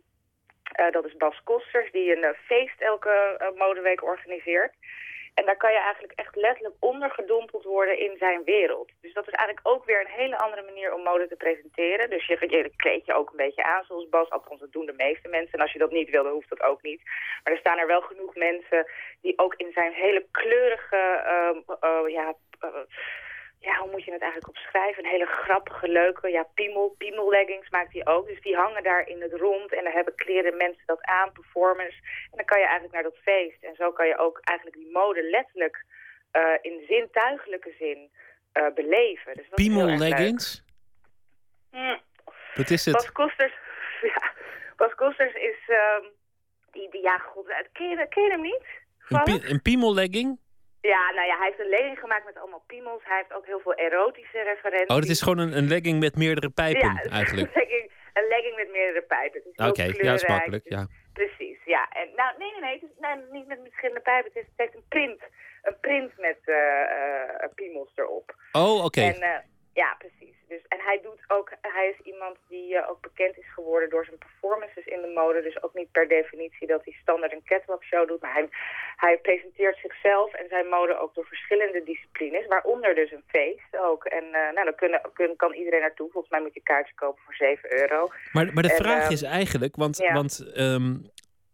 Dat 0.92 1.06
is 1.06 1.16
Bas 1.16 1.44
Kosters, 1.44 1.92
die 1.92 2.16
een 2.16 2.34
feest 2.34 2.82
elke 2.82 3.52
modeweek 3.56 4.04
organiseert. 4.04 4.74
En 5.34 5.46
daar 5.46 5.58
kan 5.58 5.72
je 5.72 5.80
eigenlijk 5.80 6.14
echt 6.20 6.36
letterlijk 6.36 6.76
ondergedompeld 6.80 7.64
worden 7.64 8.00
in 8.00 8.18
zijn 8.18 8.44
wereld. 8.44 8.92
Dus 9.02 9.14
dat 9.14 9.28
is 9.28 9.34
eigenlijk 9.34 9.68
ook 9.68 9.86
weer 9.86 10.00
een 10.00 10.20
hele 10.22 10.38
andere 10.38 10.62
manier 10.62 10.94
om 10.94 11.04
mode 11.04 11.28
te 11.28 11.36
presenteren. 11.36 12.10
Dus 12.10 12.26
je, 12.28 12.38
je 12.50 12.72
kleed 12.76 13.06
je 13.06 13.14
ook 13.14 13.30
een 13.30 13.44
beetje 13.46 13.64
aan 13.64 13.84
zoals 13.84 14.10
Bas. 14.10 14.30
Althans, 14.30 14.60
dat 14.60 14.72
doen 14.72 14.86
de 14.86 15.04
meeste 15.06 15.28
mensen. 15.28 15.54
En 15.54 15.62
als 15.62 15.72
je 15.72 15.80
dat 15.80 15.92
niet 15.92 16.10
wil, 16.10 16.24
dan 16.24 16.32
hoeft 16.32 16.50
dat 16.50 16.62
ook 16.62 16.82
niet. 16.82 17.02
Maar 17.44 17.54
er 17.54 17.60
staan 17.60 17.78
er 17.78 17.88
wel 17.88 18.02
genoeg 18.02 18.36
mensen 18.36 18.88
die 19.22 19.40
ook 19.40 19.54
in 19.56 19.72
zijn 19.74 19.94
hele 19.94 20.26
kleurige... 20.32 21.22
ehm, 21.26 21.58
eh, 21.80 22.14
ja, 22.14 22.34
eh, 22.60 22.70
ja, 23.60 23.78
hoe 23.78 23.92
moet 23.92 24.04
je 24.04 24.12
het 24.12 24.22
eigenlijk 24.22 24.58
opschrijven? 24.58 25.04
Een 25.04 25.10
hele 25.10 25.26
grappige, 25.26 25.88
leuke, 25.88 26.30
ja, 26.30 26.44
piemel, 26.54 26.96
piemelleggings 26.98 27.70
maakt 27.70 27.94
hij 27.94 28.06
ook. 28.08 28.28
Dus 28.28 28.42
die 28.42 28.56
hangen 28.56 28.84
daar 28.84 29.08
in 29.08 29.22
het 29.22 29.34
rond 29.34 29.74
en 29.74 29.84
dan 29.84 29.94
hebben 29.94 30.16
kleren 30.16 30.58
mensen 30.58 30.84
dat 30.86 31.02
aan, 31.02 31.32
performers. 31.32 31.96
En 32.32 32.38
dan 32.38 32.46
kan 32.46 32.60
je 32.60 32.66
eigenlijk 32.66 32.94
naar 32.94 33.04
dat 33.04 33.18
feest. 33.22 33.64
En 33.64 33.76
zo 33.76 33.92
kan 33.92 34.08
je 34.08 34.18
ook 34.18 34.40
eigenlijk 34.44 34.78
die 34.78 34.92
mode 34.92 35.24
letterlijk 35.24 35.86
eh, 36.32 36.58
in 36.62 36.84
zintuigelijke 36.88 37.74
zin 37.80 38.10
eh, 38.52 38.74
beleven. 38.74 39.34
Dus 39.36 39.50
dat 39.50 39.60
is 39.60 39.66
heel 39.66 39.74
Piemel 39.76 39.88
erg 39.88 40.00
leuk. 40.00 40.10
leggings? 40.10 40.64
Hm. 41.72 41.98
Wat 42.56 42.70
is 42.70 42.84
Bas 42.84 43.04
het? 43.04 43.12
Kosters, 43.12 43.54
ja, 44.16 44.32
Bas 44.76 44.96
Kosters 44.96 45.34
is, 45.34 45.58
ehm, 45.68 46.04
die, 46.72 46.90
die, 46.92 47.02
ja, 47.02 47.18
god, 47.18 47.46
ken 47.72 47.90
je, 47.90 48.08
ken 48.10 48.24
je 48.24 48.30
hem 48.30 48.42
niet? 48.42 48.66
Een, 49.10 49.24
pie- 49.24 49.50
een 49.50 49.94
legging? 49.94 50.40
Ja, 50.82 51.12
nou 51.12 51.28
ja, 51.28 51.38
hij 51.38 51.48
heeft 51.48 51.60
een 51.60 51.70
legging 51.70 52.00
gemaakt 52.00 52.26
met 52.26 52.38
allemaal 52.38 52.64
piemels. 52.68 53.02
Hij 53.04 53.18
heeft 53.18 53.34
ook 53.34 53.46
heel 53.46 53.60
veel 53.60 53.74
erotische 53.74 54.42
referenties. 54.42 54.96
Oh, 54.96 55.02
dat 55.02 55.10
is 55.10 55.22
gewoon 55.22 55.38
een, 55.38 55.58
een 55.58 55.68
legging 55.68 56.00
met 56.00 56.16
meerdere 56.16 56.50
pijpen 56.50 56.94
ja, 56.94 57.04
eigenlijk. 57.20 57.48
Een 57.48 57.62
legging, 57.62 57.92
een 58.14 58.28
legging 58.28 58.56
met 58.56 58.72
meerdere 58.72 59.02
pijpen. 59.02 59.40
Is 59.40 59.68
Oké, 59.68 59.82
ja, 59.84 59.88
is 59.88 59.98
kleurrijk. 59.98 60.28
makkelijk. 60.28 60.70
Ja. 60.70 60.88
Precies, 61.14 61.58
ja. 61.66 61.90
En, 61.90 62.08
nou, 62.16 62.38
nee, 62.38 62.52
nee, 62.52 62.62
nee, 62.62 62.74
het 62.74 62.84
is, 62.84 63.32
niet 63.32 63.48
met 63.48 63.60
verschillende 63.64 64.02
pijpen. 64.02 64.32
Het, 64.34 64.42
is, 64.44 64.50
het 64.50 64.60
heeft 64.64 64.76
een 64.76 64.88
print. 64.90 65.22
Een 65.62 65.80
print 65.82 66.12
met 66.18 66.40
eh 66.46 67.44
eh, 67.44 67.50
piemels 67.56 67.92
erop. 67.96 68.36
Oh, 68.52 68.84
oké. 68.86 69.02
Eh, 69.02 69.38
ja, 69.82 69.96
precies. 70.04 70.38
Dus, 70.52 70.64
en 70.74 70.80
hij 70.88 71.00
doet 71.08 71.22
ook, 71.28 71.50
hij 71.62 71.88
is 71.94 72.00
iemand 72.12 72.36
die 72.54 72.68
eh, 72.76 72.90
ook 72.90 73.02
bekend 73.02 73.38
is 73.38 73.54
geworden 73.54 73.90
door 73.90 74.06
zijn 74.06 74.18
performances 74.18 74.86
in 74.86 75.02
de 75.02 75.12
mode. 75.20 75.42
Dus 75.42 75.64
ook 75.64 75.74
niet 75.74 75.92
per 75.92 76.08
definitie 76.08 76.68
dat 76.68 76.86
hij 76.86 76.96
standaard 77.02 77.34
een 77.34 77.50
catwalk 77.52 77.84
show 77.84 78.08
doet. 78.08 78.22
Maar 78.22 78.34
hij, 78.34 78.50
hij 78.96 79.18
presenteert 79.18 79.78
zichzelf 79.78 80.34
en 80.34 80.48
zijn 80.50 80.68
mode 80.68 80.98
ook 80.98 81.14
door 81.16 81.26
verschillende 81.26 81.84
disciplines. 81.84 82.48
Waaronder 82.48 82.96
dus 82.96 83.12
een 83.12 83.24
feest 83.28 83.72
ook. 83.90 84.04
En 84.06 84.26
eh, 84.34 84.54
nou, 84.54 84.64
dan 84.66 84.76
kunnen, 84.76 85.02
kun, 85.14 85.36
kan 85.36 85.54
iedereen 85.54 85.82
naartoe. 85.82 86.12
Volgens 86.12 86.34
mij 86.34 86.42
moet 86.42 86.54
je 86.54 86.70
kaartje 86.72 86.96
kopen 86.96 87.24
voor 87.26 87.36
7 87.36 87.80
euro. 87.82 88.10
Maar, 88.32 88.54
maar 88.54 88.64
de 88.64 88.76
En, 88.78 88.84
vraag 88.84 89.04
ehm, 89.04 89.12
is 89.12 89.24
eigenlijk, 89.24 89.76
want, 89.76 89.98
ja. 89.98 90.14
want 90.14 90.52
ehm, 90.54 90.94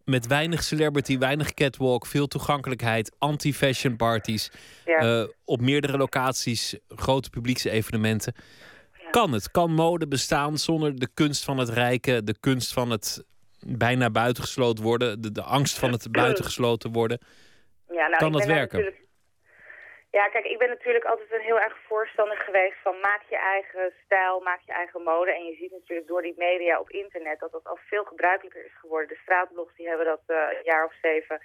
met 0.05 0.27
weinig 0.27 0.63
celebrity, 0.63 1.17
weinig 1.17 1.53
catwalk, 1.53 2.05
veel 2.05 2.27
toegankelijkheid, 2.27 3.15
anti-fashion 3.17 3.95
parties, 3.95 4.51
Ja. 4.85 4.97
eh, 4.97 5.27
op 5.45 5.61
meerdere 5.61 5.97
locaties, 5.97 6.75
grote 6.87 7.29
publiekse 7.29 7.69
evenementen. 7.69 8.33
Kan 9.11 9.31
het? 9.33 9.51
Kan 9.51 9.71
mode 9.73 10.07
bestaan 10.07 10.57
zonder 10.57 10.99
de 10.99 11.07
kunst 11.13 11.43
van 11.43 11.57
het 11.57 11.69
rijken, 11.69 12.25
de 12.25 12.35
kunst 12.39 12.73
van 12.73 12.89
het 12.89 13.23
bijna 13.67 14.09
buitengesloten 14.09 14.83
worden, 14.83 15.21
de, 15.21 15.31
de 15.31 15.41
angst 15.41 15.77
van 15.79 15.91
het 15.91 16.11
buitengesloten 16.11 16.91
worden? 16.91 17.19
Ja, 17.89 18.07
nou, 18.07 18.17
Kan 18.17 18.31
dat 18.31 18.45
werken? 18.45 18.93
Ja, 20.17 20.27
kijk, 20.27 20.45
ik 20.45 20.57
ben 20.57 20.69
natuurlijk 20.69 21.05
altijd 21.05 21.31
een 21.31 21.49
heel 21.49 21.59
erg 21.59 21.77
voorstander 21.87 22.37
geweest 22.37 22.77
van 22.81 22.99
maak 22.99 23.21
je 23.29 23.37
eigen 23.37 23.93
stijl, 24.03 24.39
maak 24.39 24.61
je 24.65 24.71
eigen 24.71 25.01
mode. 25.03 25.31
En 25.33 25.45
je 25.45 25.55
ziet 25.55 25.71
natuurlijk 25.71 26.07
door 26.07 26.21
die 26.21 26.33
media 26.37 26.79
op 26.79 26.89
internet 26.89 27.39
dat 27.39 27.51
dat 27.51 27.67
al 27.67 27.79
veel 27.89 28.03
gebruikelijker 28.03 28.65
is 28.65 28.77
geworden. 28.79 29.07
De 29.07 29.21
straatblogs 29.21 29.75
die 29.75 29.87
hebben 29.87 30.05
dat 30.05 30.21
eh, 30.25 30.35
een 30.37 30.63
jaar 30.63 30.85
of 30.85 30.93
zeven 31.01 31.41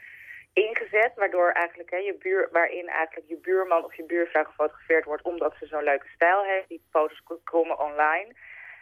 ingezet, 0.52 1.12
waardoor 1.14 1.50
eigenlijk 1.50 1.90
hè, 1.90 1.96
je 1.96 2.14
buur, 2.14 2.48
waarin 2.52 2.88
eigenlijk 2.88 3.28
je 3.28 3.36
buurman 3.36 3.84
of 3.84 3.94
je 3.94 4.04
buurvrouw 4.04 4.44
gefotografeerd 4.44 5.04
wordt 5.04 5.22
omdat 5.22 5.54
ze 5.58 5.66
zo'n 5.66 5.82
leuke 5.82 6.08
stijl 6.14 6.42
heeft. 6.42 6.68
Die 6.68 6.86
foto's 6.90 7.22
ko- 7.22 7.40
komen 7.44 7.78
online. 7.78 8.34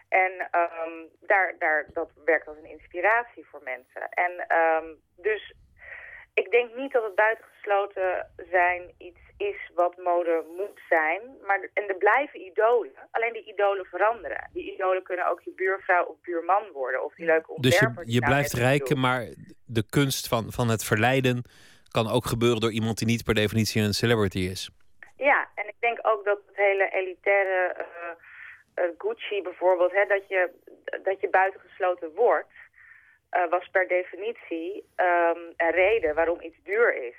En 0.09 0.48
ehm, 0.51 1.06
daar, 1.20 1.55
daar, 1.59 1.86
dat 1.93 2.10
werkt 2.24 2.48
als 2.48 2.56
een 2.56 2.70
inspiratie 2.78 3.47
voor 3.47 3.62
mensen. 3.62 4.09
En 4.09 4.47
ehm, 4.48 4.86
dus 5.16 5.55
ik 6.39 6.51
denk 6.51 6.74
niet 6.74 6.93
dat 6.93 7.02
het 7.02 7.15
buitengesloten 7.15 8.31
zijn 8.51 8.82
iets 8.98 9.20
is 9.36 9.70
wat 9.74 9.97
mode 9.97 10.44
moet 10.56 10.81
zijn. 10.89 11.20
Maar, 11.47 11.69
en 11.74 11.89
er 11.89 11.97
blijven 11.97 12.40
idolen. 12.40 12.93
Alleen 13.10 13.32
die 13.32 13.44
idolen 13.52 13.85
veranderen. 13.85 14.51
Die 14.52 14.73
idolen 14.73 15.02
kunnen 15.02 15.31
ook 15.31 15.40
je 15.40 15.52
buurvrouw 15.56 16.05
of 16.05 16.16
buurman 16.23 16.65
worden. 16.73 17.05
Of 17.05 17.15
die 17.15 17.27
leuke 17.27 17.55
Dus 17.56 17.73
ontwerper. 17.73 18.01
je, 18.01 18.05
die 18.05 18.15
je 18.15 18.20
nou 18.20 18.32
blijft 18.32 18.52
rijken, 18.52 19.01
maar 19.01 19.23
de 19.66 19.85
kunst 19.90 20.28
van, 20.28 20.52
van 20.52 20.69
het 20.69 20.85
verleiden 20.85 21.43
kan 21.89 22.09
ook 22.10 22.27
gebeuren 22.27 22.60
door 22.60 22.73
iemand 22.73 22.98
die 22.98 23.06
niet 23.06 23.24
per 23.24 23.35
definitie 23.35 23.82
een 23.82 23.93
celebrity 23.93 24.39
is. 24.39 24.70
Ja, 25.16 25.48
en 25.55 25.69
ik 25.69 25.77
denk 25.78 25.98
ook 26.02 26.24
dat 26.24 26.39
het 26.47 26.56
hele 26.56 26.89
elitaire 26.90 27.74
eh, 27.74 28.85
eh, 28.85 28.90
Gucci 28.98 29.43
bijvoorbeeld, 29.43 29.93
hè, 29.93 30.05
dat, 30.05 30.28
je, 30.28 30.51
dat 31.02 31.20
je 31.20 31.28
buitengesloten 31.31 32.15
wordt, 32.15 32.48
eh, 33.30 33.50
was 33.50 33.68
per 33.68 33.88
definitie 33.88 34.84
ehm, 34.94 35.38
een 35.56 35.70
reden 35.70 36.14
waarom 36.14 36.40
iets 36.40 36.59
duur 36.64 36.94
is. 36.94 37.16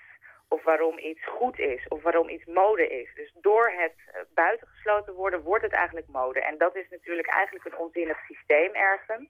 Of 0.47 0.63
waarom 0.63 0.97
iets 0.97 1.25
goed 1.25 1.59
is, 1.59 1.87
of 1.87 2.01
waarom 2.01 2.29
iets 2.29 2.45
mode 2.45 2.87
is. 2.87 3.09
Dus 3.15 3.31
door 3.41 3.73
het 3.77 3.93
eh, 4.05 4.21
buitengesloten 4.33 5.13
worden, 5.13 5.41
wordt 5.41 5.63
het 5.63 5.73
eigenlijk 5.73 6.07
mode. 6.07 6.41
En 6.41 6.57
dat 6.57 6.75
is 6.75 6.89
natuurlijk 6.89 7.27
eigenlijk 7.27 7.65
een 7.65 7.77
onzinnig 7.77 8.17
systeem 8.27 8.73
ergens. 8.73 9.29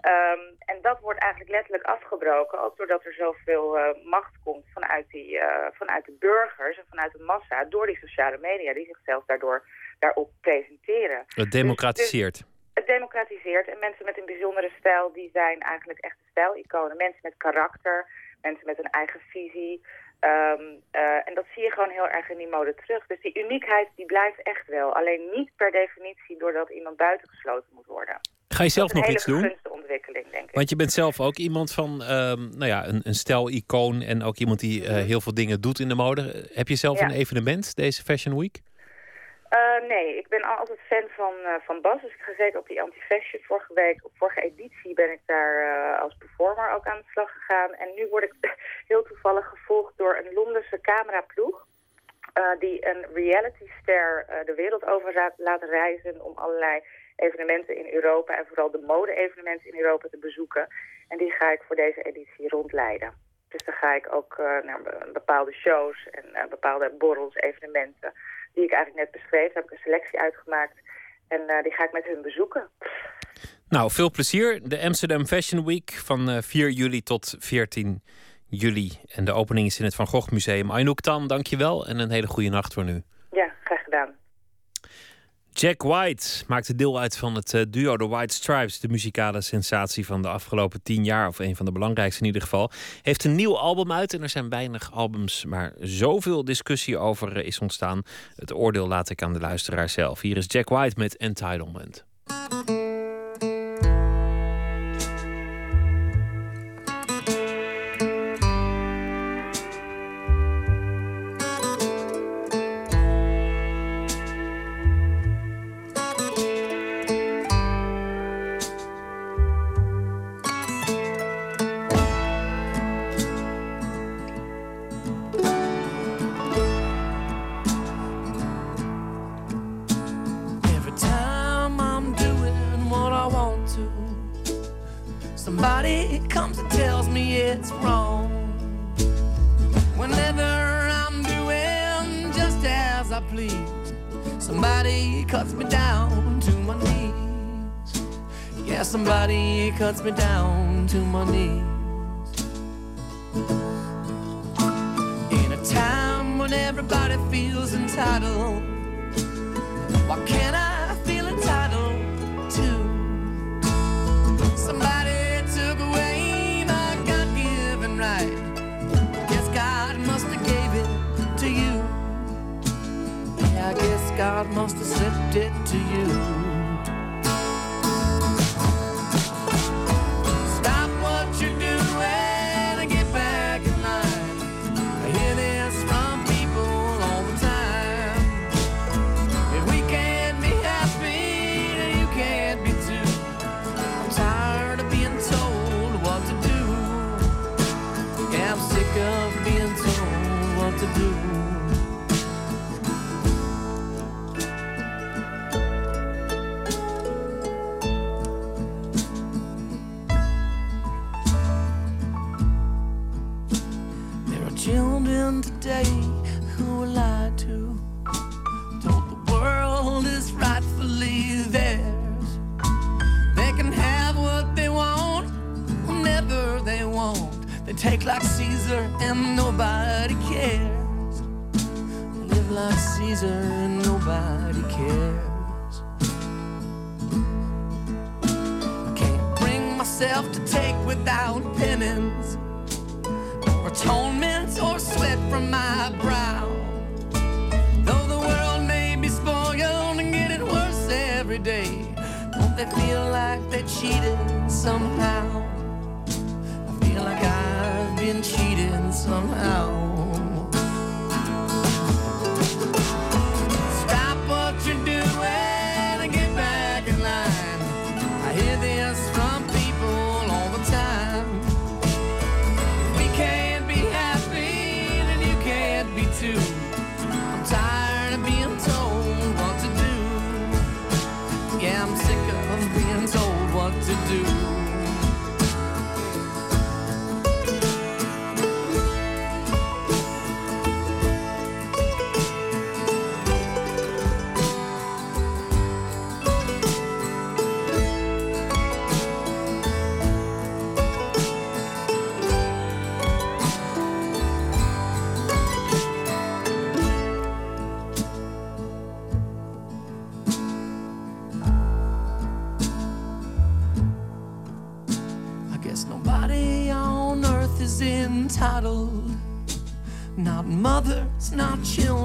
Ehm, 0.00 0.40
en 0.58 0.78
dat 0.82 1.00
wordt 1.00 1.20
eigenlijk 1.20 1.52
letterlijk 1.52 1.84
afgebroken, 1.84 2.60
ook 2.60 2.76
doordat 2.76 3.04
er 3.04 3.14
zoveel 3.14 3.78
eh, 3.78 4.04
macht 4.04 4.34
komt 4.44 4.64
vanuit, 4.72 5.08
die, 5.08 5.40
vanuit 5.72 6.04
de 6.04 6.16
burgers 6.18 6.78
en 6.78 6.86
vanuit 6.88 7.12
de 7.12 7.22
massa, 7.22 7.64
door 7.64 7.86
die 7.86 7.98
sociale 7.98 8.38
media, 8.38 8.74
die 8.74 8.86
zichzelf 8.86 9.24
daardoor 9.26 9.64
daarop 9.98 10.30
presenteren. 10.40 11.24
Het 11.26 11.50
democratiseert. 11.50 12.38
Dus- 12.38 12.49
democratiseert 12.94 13.68
en 13.68 13.78
mensen 13.86 14.04
met 14.08 14.18
een 14.18 14.30
bijzondere 14.32 14.70
stijl, 14.78 15.06
die 15.12 15.30
zijn 15.32 15.58
eigenlijk 15.60 15.98
echte 16.08 16.24
stijliconen. 16.30 16.96
Mensen 16.96 17.22
met 17.28 17.34
karakter, 17.46 17.98
mensen 18.46 18.66
met 18.70 18.78
een 18.78 18.90
eigen 19.00 19.20
visie. 19.34 19.74
Ehm, 20.20 20.62
eh, 20.90 21.28
en 21.28 21.34
dat 21.34 21.46
zie 21.54 21.62
je 21.62 21.70
gewoon 21.70 21.90
heel 21.98 22.08
erg 22.08 22.26
in 22.30 22.36
die 22.42 22.48
mode 22.56 22.74
terug. 22.74 23.06
Dus 23.06 23.20
die 23.20 23.38
uniekheid 23.44 23.88
die 23.96 24.06
blijft 24.06 24.42
echt 24.42 24.66
wel. 24.66 24.94
Alleen 24.94 25.22
niet 25.36 25.50
per 25.56 25.70
definitie 25.70 26.38
doordat 26.38 26.70
iemand 26.70 26.96
buitengesloten 26.96 27.70
moet 27.74 27.86
worden. 27.86 28.16
Ga 28.48 28.62
je 28.62 28.68
zelf 28.70 28.92
nog 28.92 29.06
een 29.06 29.12
iets 29.12 29.24
hele 29.24 29.40
doen? 29.62 29.72
ontwikkeling, 29.72 30.26
denk 30.30 30.48
ik. 30.48 30.54
Want 30.54 30.70
je 30.70 30.76
bent 30.76 30.92
zelf 30.92 31.20
ook 31.20 31.36
iemand 31.36 31.72
van 31.72 32.02
ehm, 32.02 32.40
nou 32.58 32.66
ja, 32.66 32.86
een, 32.86 33.00
een 33.04 33.14
stijl-icoon 33.14 34.02
en 34.02 34.22
ook 34.22 34.36
iemand 34.36 34.60
die 34.60 34.86
eh, 34.86 34.94
heel 34.94 35.20
veel 35.20 35.34
dingen 35.34 35.60
doet 35.60 35.78
in 35.80 35.88
de 35.88 35.94
mode. 35.94 36.48
Heb 36.52 36.68
je 36.68 36.74
zelf 36.76 36.96
Mhm. 37.00 37.08
Ja. 37.08 37.14
een 37.14 37.20
evenement 37.20 37.76
deze 37.76 38.02
Fashion 38.02 38.38
Week? 38.38 38.60
Eh, 39.50 39.88
nee, 39.88 40.16
ik 40.16 40.28
ben 40.28 40.42
al- 40.42 40.56
altijd 40.56 40.78
fan 40.80 41.08
van, 41.08 41.34
eh, 41.44 41.54
van 41.64 41.80
Bas. 41.80 42.00
Dus 42.02 42.14
ik 42.14 42.20
ga 42.20 42.32
zeker 42.36 42.58
op 42.58 42.68
die 42.68 42.82
anti-fashion. 42.82 43.42
Vorige 43.42 43.74
week, 43.74 44.04
op 44.04 44.12
vorige 44.16 44.40
editie 44.40 44.94
ben 44.94 45.10
ik 45.12 45.20
daar 45.26 45.54
eh, 45.62 46.00
als 46.02 46.16
performer 46.18 46.70
ook 46.70 46.86
aan 46.86 46.98
de 46.98 47.10
slag 47.10 47.32
gegaan. 47.32 47.72
En 47.74 47.94
nu 47.94 48.06
word 48.08 48.24
ik 48.24 48.34
heel 48.90 49.02
toevallig 49.02 49.46
gevolgd 49.48 49.92
door 49.96 50.16
een 50.16 50.32
Londense 50.32 50.80
cameraploeg. 50.80 51.68
die 52.58 52.86
een 52.86 53.06
realityster 53.14 54.26
de 54.44 54.54
wereld 54.54 54.84
over 54.86 55.32
laat, 55.36 55.62
reizen 55.62 56.20
om 56.24 56.36
allerlei 56.38 56.80
evenementen 57.16 57.76
in 57.76 57.94
Europa 57.94 58.36
en 58.36 58.46
vooral 58.46 58.70
de 58.70 58.84
mode-evenementen 58.86 59.72
in 59.72 59.80
Europa 59.80 60.08
te 60.08 60.18
bezoeken. 60.18 60.66
En 61.08 61.18
die 61.18 61.30
ga 61.30 61.50
ik 61.50 61.62
voor 61.62 61.76
deze 61.76 62.02
editie 62.02 62.48
rondleiden. 62.48 63.12
Dus 63.48 63.64
dan 63.64 63.74
ga 63.74 63.94
ik 63.94 64.12
ook 64.14 64.36
naar 64.38 64.82
be- 64.82 65.10
bepaalde 65.12 65.52
shows 65.52 66.08
en 66.10 66.48
bepaalde 66.48 66.90
borrels, 66.90 67.34
evenementen 67.34 68.12
die 68.54 68.64
ik 68.64 68.72
eigenlijk 68.72 69.04
net 69.04 69.22
beschreef. 69.22 69.52
Daar 69.52 69.62
heb 69.62 69.64
ik 69.64 69.70
een 69.70 69.84
selectie 69.84 70.20
uitgemaakt 70.20 70.76
en 71.28 71.40
eh, 71.46 71.62
die 71.62 71.72
ga 71.72 71.84
ik 71.84 71.92
met 71.92 72.04
hun 72.04 72.22
bezoeken. 72.22 72.68
Nou, 73.68 73.90
veel 73.90 74.10
plezier. 74.10 74.60
De 74.68 74.80
Amsterdam 74.80 75.26
Fashion 75.26 75.64
Week 75.64 75.90
van 75.92 76.28
eh, 76.28 76.38
4 76.42 76.70
juli 76.70 77.02
tot 77.02 77.36
14 77.38 78.02
juli. 78.46 78.90
En 79.14 79.24
de 79.24 79.32
opening 79.32 79.66
is 79.66 79.78
in 79.78 79.84
het 79.84 79.94
Van 79.94 80.06
Gogh 80.06 80.30
Museum. 80.32 80.70
Aynouk 80.70 81.00
Tan, 81.00 81.26
dankjewel 81.26 81.86
en 81.86 81.98
een 81.98 82.10
hele 82.10 82.26
goede 82.26 82.48
nacht 82.48 82.74
voor 82.74 82.84
nu. 82.84 83.02
Ja, 83.30 83.52
graag 83.64 83.82
gedaan. 83.82 84.19
Jack 85.52 85.82
White 85.82 86.44
maakte 86.46 86.74
deel 86.74 87.00
uit 87.00 87.16
van 87.16 87.34
het 87.34 87.54
eh, 87.54 87.62
duo 87.68 87.96
The 87.96 88.08
White 88.08 88.34
Stripes, 88.34 88.80
de 88.80 88.88
muzikale 88.88 89.40
sensatie 89.40 90.06
van 90.06 90.22
de 90.22 90.28
afgelopen 90.28 90.82
tien 90.82 91.04
jaar, 91.04 91.28
of 91.28 91.38
een 91.38 91.56
van 91.56 91.66
de 91.66 91.72
belangrijkste 91.72 92.20
in 92.20 92.26
ieder 92.26 92.42
geval. 92.42 92.70
Heeft 93.02 93.24
een 93.24 93.34
nieuw 93.34 93.58
album 93.58 93.92
uit 93.92 94.14
en 94.14 94.22
er 94.22 94.28
zijn 94.28 94.48
weinig 94.48 94.92
albums, 94.92 95.44
maar 95.44 95.72
zoveel 95.80 96.44
discussie 96.44 96.98
over 96.98 97.36
eh, 97.36 97.46
is 97.46 97.58
ontstaan. 97.58 98.02
Het 98.34 98.54
oordeel 98.54 98.88
laat 98.88 99.10
ik 99.10 99.22
aan 99.22 99.32
de 99.32 99.40
luisteraar 99.40 99.88
zelf. 99.88 100.20
Hier 100.20 100.36
is 100.36 100.44
Jack 100.48 100.68
White 100.68 100.98
met 100.98 101.16
Entitlement. 101.16 102.08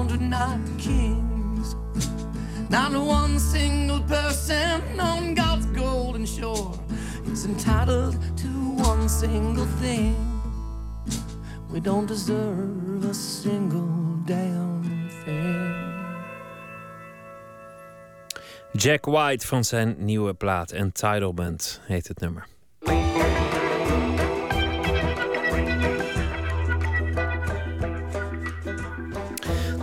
Children, 0.06 0.30
not 0.30 0.58
kings. 0.78 1.74
Not 2.68 2.92
one 2.92 3.38
single 3.38 4.00
person 4.00 5.00
on 5.00 5.34
God's 5.34 5.66
golden 5.66 6.26
shore 6.26 6.72
is 7.32 7.44
entitled 7.44 8.16
to 8.36 8.48
one 8.82 9.08
single 9.08 9.66
thing. 9.80 10.14
We 11.70 11.80
don't 11.80 12.06
deserve 12.06 13.04
a 13.04 13.14
single 13.14 14.18
damn 14.24 15.08
thing. 15.24 15.74
Jack 18.72 19.06
White 19.06 19.46
van 19.46 19.64
zijn 19.64 19.94
nieuwe 19.98 20.34
plaat 20.34 20.70
Entitlement 20.70 21.80
heet 21.86 22.08
het 22.08 22.20
nummer. 22.20 22.46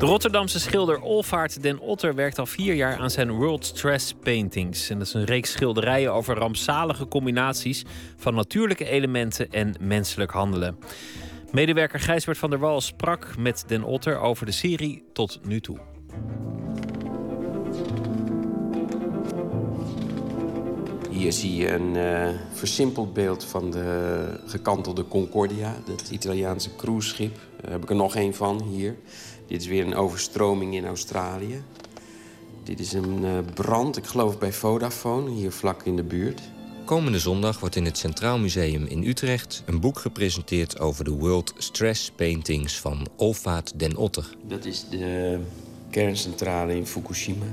De 0.03 0.09
Rotterdamse 0.09 0.59
schilder 0.59 1.01
Olvaart 1.01 1.63
den 1.63 1.79
Otter 1.79 2.15
werkt 2.15 2.39
al 2.39 2.45
vier 2.45 2.73
jaar 2.73 2.97
aan 2.97 3.09
zijn 3.09 3.31
World 3.31 3.65
Stress 3.65 4.13
Paintings. 4.13 4.89
En 4.89 4.97
dat 4.97 5.07
is 5.07 5.13
een 5.13 5.25
reeks 5.25 5.51
schilderijen 5.51 6.13
over 6.13 6.35
rampzalige 6.35 7.07
combinaties 7.07 7.85
van 8.17 8.35
natuurlijke 8.35 8.85
elementen 8.85 9.51
en 9.51 9.75
menselijk 9.79 10.31
handelen. 10.31 10.77
Medewerker 11.51 11.99
Gijsbert 11.99 12.37
van 12.37 12.49
der 12.49 12.59
Wal 12.59 12.81
sprak 12.81 13.37
met 13.37 13.63
den 13.67 13.83
Otter 13.83 14.19
over 14.19 14.45
de 14.45 14.51
serie 14.51 15.03
tot 15.13 15.39
nu 15.43 15.59
toe. 15.59 15.77
Hier 21.09 21.33
zie 21.33 21.55
je 21.55 21.73
een 21.73 21.95
eh, 21.95 22.29
versimpeld 22.53 23.13
beeld 23.13 23.43
van 23.43 23.71
de 23.71 24.25
gekantelde 24.45 25.07
Concordia, 25.07 25.75
het 25.85 26.09
Italiaanse 26.09 26.75
cruiseschip. 26.75 27.37
Daar 27.61 27.71
heb 27.71 27.83
ik 27.83 27.89
er 27.89 27.95
nog 27.95 28.15
één 28.15 28.33
van 28.33 28.61
hier. 28.61 28.95
Dit 29.53 29.61
is 29.61 29.67
weer 29.67 29.85
een 29.85 29.95
overstroming 29.95 30.75
in 30.75 30.85
Australië. 30.85 31.63
Dit 32.63 32.79
is 32.79 32.93
een 32.93 33.25
eh, 33.25 33.37
brand, 33.53 33.97
ik 33.97 34.05
geloof 34.05 34.37
bij 34.37 34.53
Vodafone, 34.53 35.29
hier 35.31 35.51
vlak 35.51 35.83
in 35.83 35.95
de 35.95 36.03
buurt. 36.03 36.41
Komende 36.85 37.19
zondag 37.19 37.59
wordt 37.59 37.75
in 37.75 37.85
het 37.85 37.97
Centraal 37.97 38.39
Museum 38.39 38.85
in 38.85 39.03
Utrecht 39.03 39.63
een 39.65 39.79
boek 39.79 39.99
gepresenteerd 39.99 40.79
over 40.79 41.03
de 41.03 41.11
World 41.11 41.53
Stress 41.57 42.11
Paintings 42.11 42.79
van 42.79 43.07
Olfaat 43.15 43.73
den 43.75 43.95
Otter. 43.95 44.29
Dat 44.47 44.65
is 44.65 44.85
de 44.89 45.39
kerncentrale 45.89 46.75
in 46.75 46.87
Fukushima. 46.87 47.45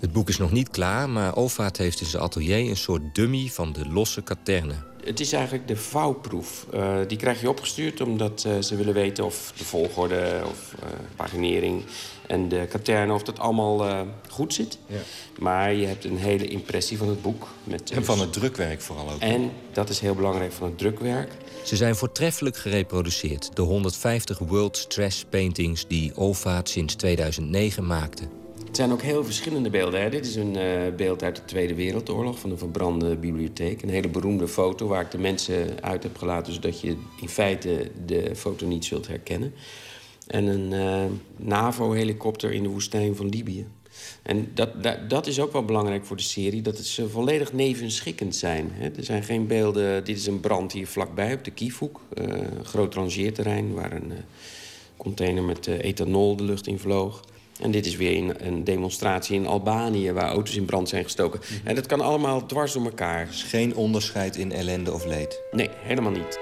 Het 0.00 0.12
boek 0.12 0.28
is 0.28 0.38
nog 0.38 0.52
niet 0.52 0.68
klaar, 0.68 1.10
maar 1.10 1.36
Olfaat 1.36 1.76
heeft 1.76 2.00
in 2.00 2.06
zijn 2.06 2.22
atelier 2.22 2.70
een 2.70 2.76
soort 2.76 3.14
dummy 3.14 3.48
van 3.48 3.72
de 3.72 3.88
losse 3.88 4.22
katerne. 4.22 4.74
Het 5.04 5.20
is 5.20 5.32
eigenlijk 5.32 5.68
de 5.68 5.76
vouwproef. 5.76 6.66
Eh, 6.72 6.96
die 7.08 7.18
krijg 7.18 7.40
je 7.40 7.48
opgestuurd 7.48 8.00
omdat 8.00 8.44
eh, 8.46 8.58
ze 8.58 8.76
willen 8.76 8.94
weten 8.94 9.24
of 9.24 9.52
de 9.56 9.64
volgorde 9.64 10.42
of 10.44 10.74
eh, 10.82 10.88
paginering 11.16 11.84
en 12.26 12.48
de 12.48 12.66
katerne, 12.68 13.12
of 13.12 13.22
dat 13.22 13.38
allemaal 13.38 13.86
eh, 13.86 14.00
goed 14.28 14.54
zit. 14.54 14.78
Ja. 14.86 14.98
Maar 15.38 15.72
je 15.72 15.86
hebt 15.86 16.04
een 16.04 16.16
hele 16.16 16.46
impressie 16.46 16.98
van 16.98 17.08
het 17.08 17.22
boek. 17.22 17.46
Met, 17.64 17.90
En 17.90 18.04
van 18.04 18.20
het 18.20 18.32
drukwerk 18.32 18.80
vooral 18.80 19.10
ook. 19.10 19.20
En 19.20 19.50
dat 19.72 19.88
is 19.88 20.00
heel 20.00 20.14
belangrijk 20.14 20.52
van 20.52 20.66
het 20.66 20.78
drukwerk. 20.78 21.32
Ze 21.64 21.76
zijn 21.76 21.96
voortreffelijk 21.96 22.56
gereproduceerd, 22.56 23.56
de 23.56 23.62
150 23.62 24.38
World 24.38 24.76
Stress 24.76 25.24
Paintings 25.30 25.86
die 25.86 26.16
Olfaat 26.16 26.68
sinds 26.68 26.94
2009 26.94 27.86
maakte. 27.86 28.28
Het 28.74 28.82
zijn 28.82 28.92
ook 28.92 29.02
heel 29.02 29.24
verschillende 29.24 29.70
beelden. 29.70 30.00
Hè. 30.00 30.10
Dit 30.10 30.26
is 30.26 30.36
een 30.36 30.56
eh, 30.56 30.94
beeld 30.96 31.22
uit 31.22 31.36
de 31.36 31.44
Tweede 31.44 31.74
Wereldoorlog 31.74 32.38
van 32.38 32.50
een 32.50 32.58
verbrande 32.58 33.16
bibliotheek. 33.16 33.82
Een 33.82 33.88
hele 33.88 34.08
beroemde 34.08 34.48
foto 34.48 34.86
waar 34.86 35.00
ik 35.00 35.10
de 35.10 35.18
mensen 35.18 35.82
uit 35.82 36.02
heb 36.02 36.16
gelaten... 36.16 36.52
zodat 36.52 36.80
je 36.80 36.96
in 37.20 37.28
feite 37.28 37.90
de 38.06 38.36
foto 38.36 38.66
niet 38.66 38.84
zult 38.84 39.06
herkennen. 39.06 39.54
En 40.26 40.46
een 40.46 40.72
eh, 40.72 41.04
NAVO-helikopter 41.36 42.52
in 42.52 42.62
de 42.62 42.68
woestijn 42.68 43.16
van 43.16 43.28
Libië. 43.28 43.66
En 44.22 44.50
dat, 44.54 44.70
dat, 45.08 45.26
is 45.26 45.40
ook 45.40 45.52
wel 45.52 45.64
belangrijk 45.64 46.04
voor 46.04 46.16
de 46.16 46.22
serie, 46.22 46.62
dat 46.62 46.78
ze 46.78 47.08
volledig 47.08 47.52
nevenschikkend 47.52 48.36
zijn. 48.36 48.68
Hè. 48.72 48.88
Er 48.88 49.04
zijn 49.04 49.22
geen 49.22 49.46
beelden... 49.46 50.04
Dit 50.04 50.16
is 50.16 50.26
een 50.26 50.40
brand 50.40 50.72
hier 50.72 50.86
vlakbij 50.86 51.34
op 51.34 51.44
de 51.44 51.50
Kiefhoek. 51.50 52.00
eh, 52.14 52.24
een 52.24 52.64
groot 52.64 52.94
rangeerterrein 52.94 53.74
waar 53.74 53.92
een 53.92 54.12
eh, 54.12 54.18
container 54.96 55.42
met 55.42 55.66
eh, 55.66 55.84
ethanol 55.84 56.36
de 56.36 56.44
lucht 56.44 56.66
in 56.66 56.78
vloog. 56.78 57.22
En 57.60 57.70
dit 57.70 57.86
is 57.86 57.96
weer 57.96 58.16
een, 58.16 58.46
een 58.46 58.64
demonstratie 58.64 59.36
in 59.36 59.46
Albanië... 59.46 60.12
waar 60.12 60.28
auto's 60.28 60.56
in 60.56 60.64
brand 60.64 60.88
zijn 60.88 61.04
gestoken. 61.04 61.40
En 61.64 61.74
dat 61.74 61.86
kan 61.86 62.00
allemaal 62.00 62.46
dwars 62.46 62.72
door 62.72 62.84
elkaar. 62.84 63.26
Dus 63.26 63.42
geen 63.42 63.74
onderscheid 63.74 64.36
in 64.36 64.52
ellende 64.52 64.92
of 64.92 65.04
leed? 65.04 65.40
Nee, 65.52 65.70
helemaal 65.82 66.12
niet. 66.12 66.38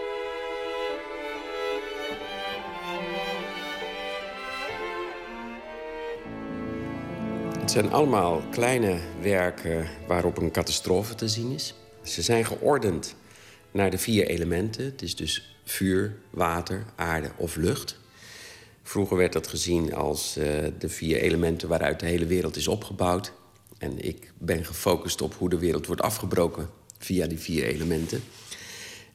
Het 7.61 7.71
zijn 7.71 7.93
allemaal 7.93 8.43
kleine 8.51 8.99
werken 9.21 9.87
waarop 10.07 10.37
een 10.39 10.51
catastrofe 10.51 11.15
te 11.15 11.29
zien 11.29 11.53
is. 11.53 11.75
Ze 12.03 12.23
zijn 12.23 12.45
geordend 12.45 13.15
naar 13.71 13.91
de 13.91 13.99
vier 13.99 14.27
elementen. 14.27 14.85
Het 14.85 15.03
is 15.03 15.17
dus 15.17 15.57
vuur, 15.65 16.17
water, 16.31 16.85
aarde 16.97 17.31
of 17.37 17.57
lucht. 17.57 18.01
Vroeger 18.93 19.17
werd 19.17 19.33
dat 19.33 19.47
gezien 19.47 19.95
als 19.95 20.37
eh, 20.37 20.47
de 20.79 20.89
vier 20.89 21.17
elementen 21.17 21.69
waaruit 21.69 22.01
de 22.01 22.07
hele 22.07 22.27
wereld 22.27 22.57
is 22.57 22.69
opgebouwd. 22.69 23.33
En 23.79 24.05
ik 24.05 24.33
ben 24.39 24.65
gefocust 24.65 25.23
op 25.23 25.35
hoe 25.35 25.49
de 25.49 25.59
wereld 25.59 25.87
wordt 25.87 26.03
afgebroken 26.03 26.69
via 26.99 27.27
die 27.27 27.39
vier 27.39 27.65
elementen. 27.65 28.23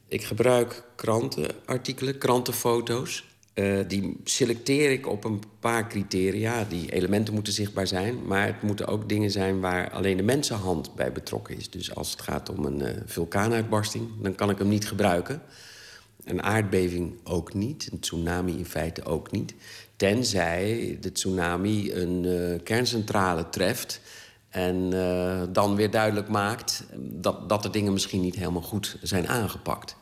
Ik 0.08 0.24
gebruik 0.24 0.84
krantenartikelen, 0.96 2.18
krantenfoto's. 2.18 3.24
Eh, 3.54 3.78
die 3.88 4.20
selecteer 4.24 4.90
ik 4.90 5.06
op 5.06 5.24
een 5.24 5.42
paar 5.60 5.88
criteria. 5.88 6.64
Die 6.64 6.92
elementen 6.92 7.34
moeten 7.34 7.52
zichtbaar 7.52 7.86
zijn. 7.86 8.26
Maar 8.26 8.46
het 8.46 8.62
moeten 8.62 8.86
ook 8.86 9.08
dingen 9.08 9.30
zijn 9.30 9.60
waar 9.60 9.90
alleen 9.90 10.16
de 10.16 10.22
mensenhand 10.22 10.94
bij 10.94 11.12
betrokken 11.12 11.56
is. 11.56 11.70
Dus 11.70 11.94
als 11.94 12.10
het 12.10 12.22
gaat 12.22 12.48
om 12.48 12.64
een 12.64 12.80
eh, 12.80 13.02
vulkaanuitbarsting, 13.06 14.08
dan 14.22 14.34
kan 14.34 14.50
ik 14.50 14.58
hem 14.58 14.68
niet 14.68 14.88
gebruiken. 14.88 15.42
Een 16.28 16.42
aardbeving 16.42 17.14
ook 17.24 17.54
niet. 17.54 17.88
Een 17.92 18.00
tsunami 18.00 18.56
in 18.58 18.66
feite 18.66 19.04
ook 19.04 19.30
niet. 19.30 19.54
Tenzij 19.96 20.98
de 21.00 21.12
tsunami 21.12 21.92
een 21.92 22.24
eh, 22.24 22.62
kerncentrale 22.64 23.48
treft. 23.48 24.00
En 24.48 24.92
eh, 24.92 25.42
dan 25.52 25.76
weer 25.76 25.90
duidelijk 25.90 26.28
maakt 26.28 26.84
dat, 26.96 27.48
dat 27.48 27.62
de 27.62 27.70
dingen 27.70 27.92
misschien 27.92 28.20
niet 28.20 28.34
helemaal 28.36 28.62
goed 28.62 28.96
zijn 29.02 29.28
aangepakt. 29.28 29.96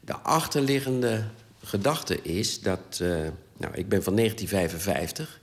De 0.00 0.16
achterliggende 0.16 1.24
gedachte 1.62 2.22
is 2.22 2.60
dat. 2.60 2.98
eh, 3.00 3.08
nou, 3.56 3.74
ik 3.74 3.88
ben 3.88 4.02
van 4.02 4.16
1955. 4.16 5.40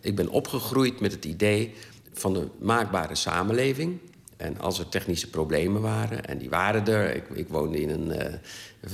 Ik 0.00 0.16
ben 0.16 0.28
opgegroeid 0.28 1.00
met 1.00 1.12
het 1.12 1.24
idee 1.24 1.74
van 2.12 2.36
een 2.36 2.50
maakbare 2.58 3.14
samenleving. 3.14 3.98
En 4.36 4.60
als 4.60 4.78
er 4.78 4.88
technische 4.88 5.30
problemen 5.30 5.80
waren, 5.80 6.24
en 6.24 6.38
die 6.38 6.50
waren 6.50 6.86
er. 6.86 7.14
Ik, 7.14 7.24
ik 7.34 7.48
woonde 7.48 7.80
in 7.80 7.90
een 7.90 8.40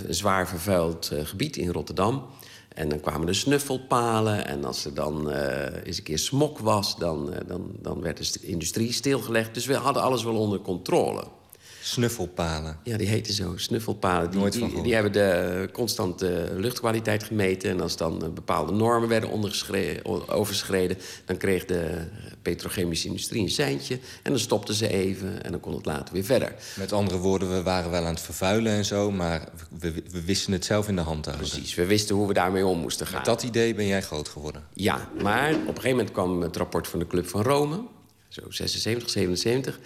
zwaar 0.08 0.48
vervuild 0.48 1.10
eh, 1.10 1.24
gebied 1.24 1.56
in 1.56 1.70
Rotterdam. 1.72 2.26
En 2.74 2.88
dan 2.88 3.00
kwamen 3.00 3.28
er 3.28 3.34
snuffelpalen. 3.34 4.46
En 4.46 4.64
als 4.64 4.84
er 4.84 4.94
dan 4.94 5.30
eh, 5.30 5.84
eens 5.84 5.96
een 5.98 6.02
keer 6.02 6.18
smok 6.18 6.58
was, 6.58 6.96
dan, 6.96 7.32
eh, 7.32 7.40
dan, 7.46 7.70
dan 7.82 8.00
werd 8.00 8.16
de 8.16 8.24
st- 8.24 8.42
industrie 8.42 8.92
stilgelegd. 8.92 9.54
Dus 9.54 9.66
we 9.66 9.74
hadden 9.74 10.02
alles 10.02 10.24
wel 10.24 10.36
onder 10.36 10.60
controle. 10.60 11.24
Snuffelpalen. 11.82 12.78
Ja, 12.82 12.96
die 12.96 13.06
heten 13.06 13.34
zo, 13.34 13.52
snuffelpalen. 13.56 14.30
Die, 14.30 14.40
Nooit 14.40 14.56
van 14.56 14.70
die, 14.70 14.82
die 14.82 14.94
hebben 14.94 15.12
de 15.12 15.20
eh, 15.20 15.72
constant 15.72 16.22
eh, 16.22 16.30
luchtkwaliteit 16.56 17.22
gemeten. 17.22 17.70
En 17.70 17.80
als 17.80 17.96
dan 17.96 18.22
eh, 18.24 18.28
bepaalde 18.28 18.72
normen 18.72 19.08
werden 19.08 19.30
overschreden... 20.28 20.98
dan 21.24 21.36
kreeg 21.36 21.64
de 21.64 22.06
petrochemische 22.42 23.06
industrie 23.06 23.42
een 23.42 23.50
seintje. 23.50 23.94
En 24.22 24.30
dan 24.30 24.40
stopten 24.40 24.74
ze 24.74 24.88
even 24.88 25.42
en 25.44 25.50
dan 25.50 25.60
kon 25.60 25.74
het 25.74 25.86
later 25.86 26.14
weer 26.14 26.24
verder. 26.24 26.54
Met 26.76 26.92
andere 26.92 27.18
woorden, 27.18 27.50
we 27.50 27.62
waren 27.62 27.90
wel 27.90 28.04
aan 28.04 28.14
het 28.14 28.20
vervuilen 28.20 28.72
en 28.72 28.84
zo, 28.84 29.10
maar 29.10 29.48
we, 29.78 30.02
we 30.10 30.24
wisten 30.24 30.52
het 30.52 30.64
zelf 30.64 30.88
in 30.88 30.96
de 30.96 31.02
hand 31.02 31.22
te 31.22 31.30
houden. 31.30 31.50
Precies, 31.50 31.74
we 31.74 31.86
wisten 31.86 32.16
hoe 32.16 32.26
we 32.28 32.34
daarmee 32.34 32.66
om 32.66 32.78
moesten 32.78 33.06
gaan. 33.06 33.16
Met 33.16 33.24
dat 33.24 33.42
idee 33.42 33.74
ben 33.74 33.86
jij 33.86 34.02
groot 34.02 34.28
geworden. 34.28 34.62
Ja, 34.72 35.08
maar 35.22 35.50
op 35.50 35.58
een 35.58 35.66
gegeven 35.66 35.90
moment 35.90 36.12
kwam 36.12 36.42
het 36.42 36.56
rapport 36.56 36.88
van 36.88 36.98
de 36.98 37.06
Club 37.06 37.28
van 37.28 37.42
Rome. 37.42 37.82
Zo 38.28 38.42
76, 38.48 39.10
77. 39.10 39.78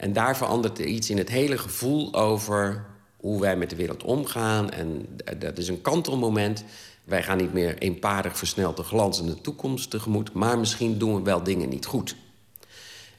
En 0.00 0.12
daar 0.12 0.36
veranderde 0.36 0.86
iets 0.86 1.10
in 1.10 1.18
het 1.18 1.28
hele 1.28 1.58
gevoel 1.58 2.14
over 2.14 2.84
hoe 3.16 3.40
wij 3.40 3.56
met 3.56 3.70
de 3.70 3.76
wereld 3.76 4.02
omgaan. 4.02 4.70
En 4.70 5.06
dat 5.38 5.58
is 5.58 5.68
een 5.68 5.82
kantelmoment. 5.82 6.64
Wij 7.04 7.22
gaan 7.22 7.36
niet 7.36 7.52
meer 7.52 7.78
eenparig 7.78 8.38
versneld 8.38 8.76
de 8.76 8.82
glanzende 8.82 9.40
toekomst 9.40 9.90
tegemoet... 9.90 10.32
maar 10.32 10.58
misschien 10.58 10.98
doen 10.98 11.14
we 11.14 11.22
wel 11.22 11.42
dingen 11.42 11.68
niet 11.68 11.86
goed. 11.86 12.16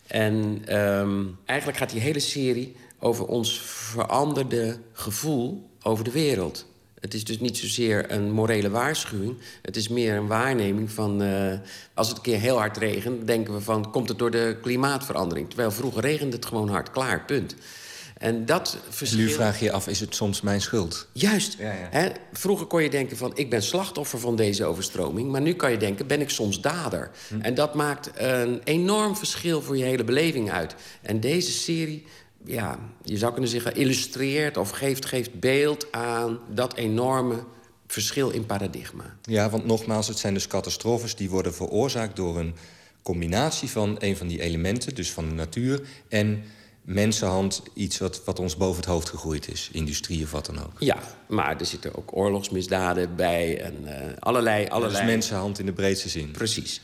En 0.08 0.62
ehm, 0.66 1.24
eigenlijk 1.46 1.80
gaat 1.80 1.90
die 1.90 2.02
hele 2.02 2.20
serie 2.20 2.76
over 3.00 3.26
ons 3.26 3.60
veranderde 3.62 4.80
gevoel 4.94 5.70
over 5.82 6.04
de 6.04 6.12
wereld. 6.12 6.66
Het 7.02 7.14
is 7.14 7.24
dus 7.24 7.40
niet 7.40 7.58
zozeer 7.58 8.12
een 8.12 8.32
morele 8.32 8.70
waarschuwing. 8.70 9.38
Het 9.62 9.76
is 9.76 9.88
meer 9.88 10.16
een 10.16 10.28
waarneming 10.28 10.92
van... 10.92 11.22
eh, 11.22 11.54
als 11.94 12.08
het 12.08 12.18
een 12.18 12.24
keer 12.24 12.40
heel 12.40 12.58
hard 12.58 12.78
regent, 12.78 13.28
denken 13.28 13.54
we 13.54 13.62
van... 13.62 13.92
komt 13.92 14.10
het 14.10 14.20
door 14.20 14.32
de 14.32 14.58
klimaatverandering? 14.62 15.48
Terwijl 15.48 15.72
vroeger 15.72 16.02
regende 16.02 16.36
het 16.36 16.46
gewoon 16.46 16.70
hard, 16.70 16.92
klaar, 16.92 17.26
punt. 17.26 17.56
En 18.18 18.46
dat 18.46 18.78
verschil... 18.90 19.20
Nu 19.20 19.30
vraag 19.30 19.60
je 19.60 19.66
je 19.66 19.72
af, 19.72 19.88
is 19.88 20.00
het 20.00 20.16
soms 20.16 20.42
mijn 20.42 20.62
schuld? 20.62 21.08
Juist. 21.12 21.56
Hè, 21.60 22.10
vroeger 22.34 22.66
kon 22.66 22.84
je 22.84 22.90
denken 22.90 23.18
van, 23.18 23.32
ik 23.36 23.50
ben 23.50 23.64
slachtoffer 23.64 24.20
van 24.20 24.36
deze 24.36 24.66
overstroming. 24.66 25.32
Maar 25.32 25.42
nu 25.42 25.54
kan 25.54 25.72
je 25.72 25.78
denken, 25.78 26.08
ben 26.08 26.22
ik 26.22 26.30
soms 26.30 26.62
dader? 26.62 27.12
En 27.40 27.54
dat 27.54 27.76
maakt 27.76 28.12
een 28.16 28.62
enorm 28.64 29.16
verschil 29.16 29.62
voor 29.62 29.78
je 29.78 29.84
hele 29.84 30.04
beleving 30.04 30.52
uit. 30.52 30.76
En 31.02 31.20
deze 31.20 31.52
serie, 31.52 32.06
ja, 32.46 32.80
je 33.04 33.18
zou 33.18 33.32
kunnen 33.32 33.50
zeggen... 33.50 33.76
illustreert 33.76 34.58
of 34.58 34.70
geeft, 34.70 35.06
geeft 35.06 35.40
beeld 35.40 35.92
aan 35.92 36.40
dat 36.50 36.76
enorme 36.76 37.44
verschil 37.88 38.30
in 38.30 38.46
paradigma. 38.46 39.18
Ja, 39.22 39.50
want 39.50 39.66
nogmaals, 39.66 40.08
het 40.08 40.20
zijn 40.20 40.34
dus 40.34 40.48
catastrofes 40.48 41.16
die 41.16 41.30
worden 41.30 41.54
veroorzaakt 41.54 42.16
door 42.16 42.40
een 42.40 42.56
combinatie 43.02 43.70
van 43.70 43.96
een 44.00 44.18
van 44.18 44.28
die 44.28 44.42
elementen, 44.42 44.96
dus 44.96 45.12
van 45.12 45.30
de 45.30 45.34
natuur, 45.34 45.82
en 46.10 46.44
mensenhand, 46.82 47.64
iets 47.74 47.98
wat, 47.98 48.24
wat 48.26 48.40
ons 48.40 48.58
boven 48.58 48.76
het 48.76 48.86
hoofd 48.86 49.10
gegroeid 49.10 49.48
is, 49.52 49.70
industrie 49.72 50.24
of 50.24 50.32
wat 50.32 50.46
dan 50.46 50.60
ook. 50.60 50.74
Ja, 50.80 50.98
maar 51.28 51.60
er 51.60 51.66
zitten 51.66 51.96
ook 51.96 52.16
oorlogsmisdaden 52.16 53.16
bij 53.16 53.62
en 53.62 53.76
eh, 53.86 54.14
allerlei... 54.20 54.68
allerlei... 54.68 55.04
Dus 55.04 55.12
mensenhand 55.12 55.60
in 55.60 55.66
de 55.66 55.74
breedste 55.74 56.10
zin. 56.10 56.32
Precies. 56.32 56.82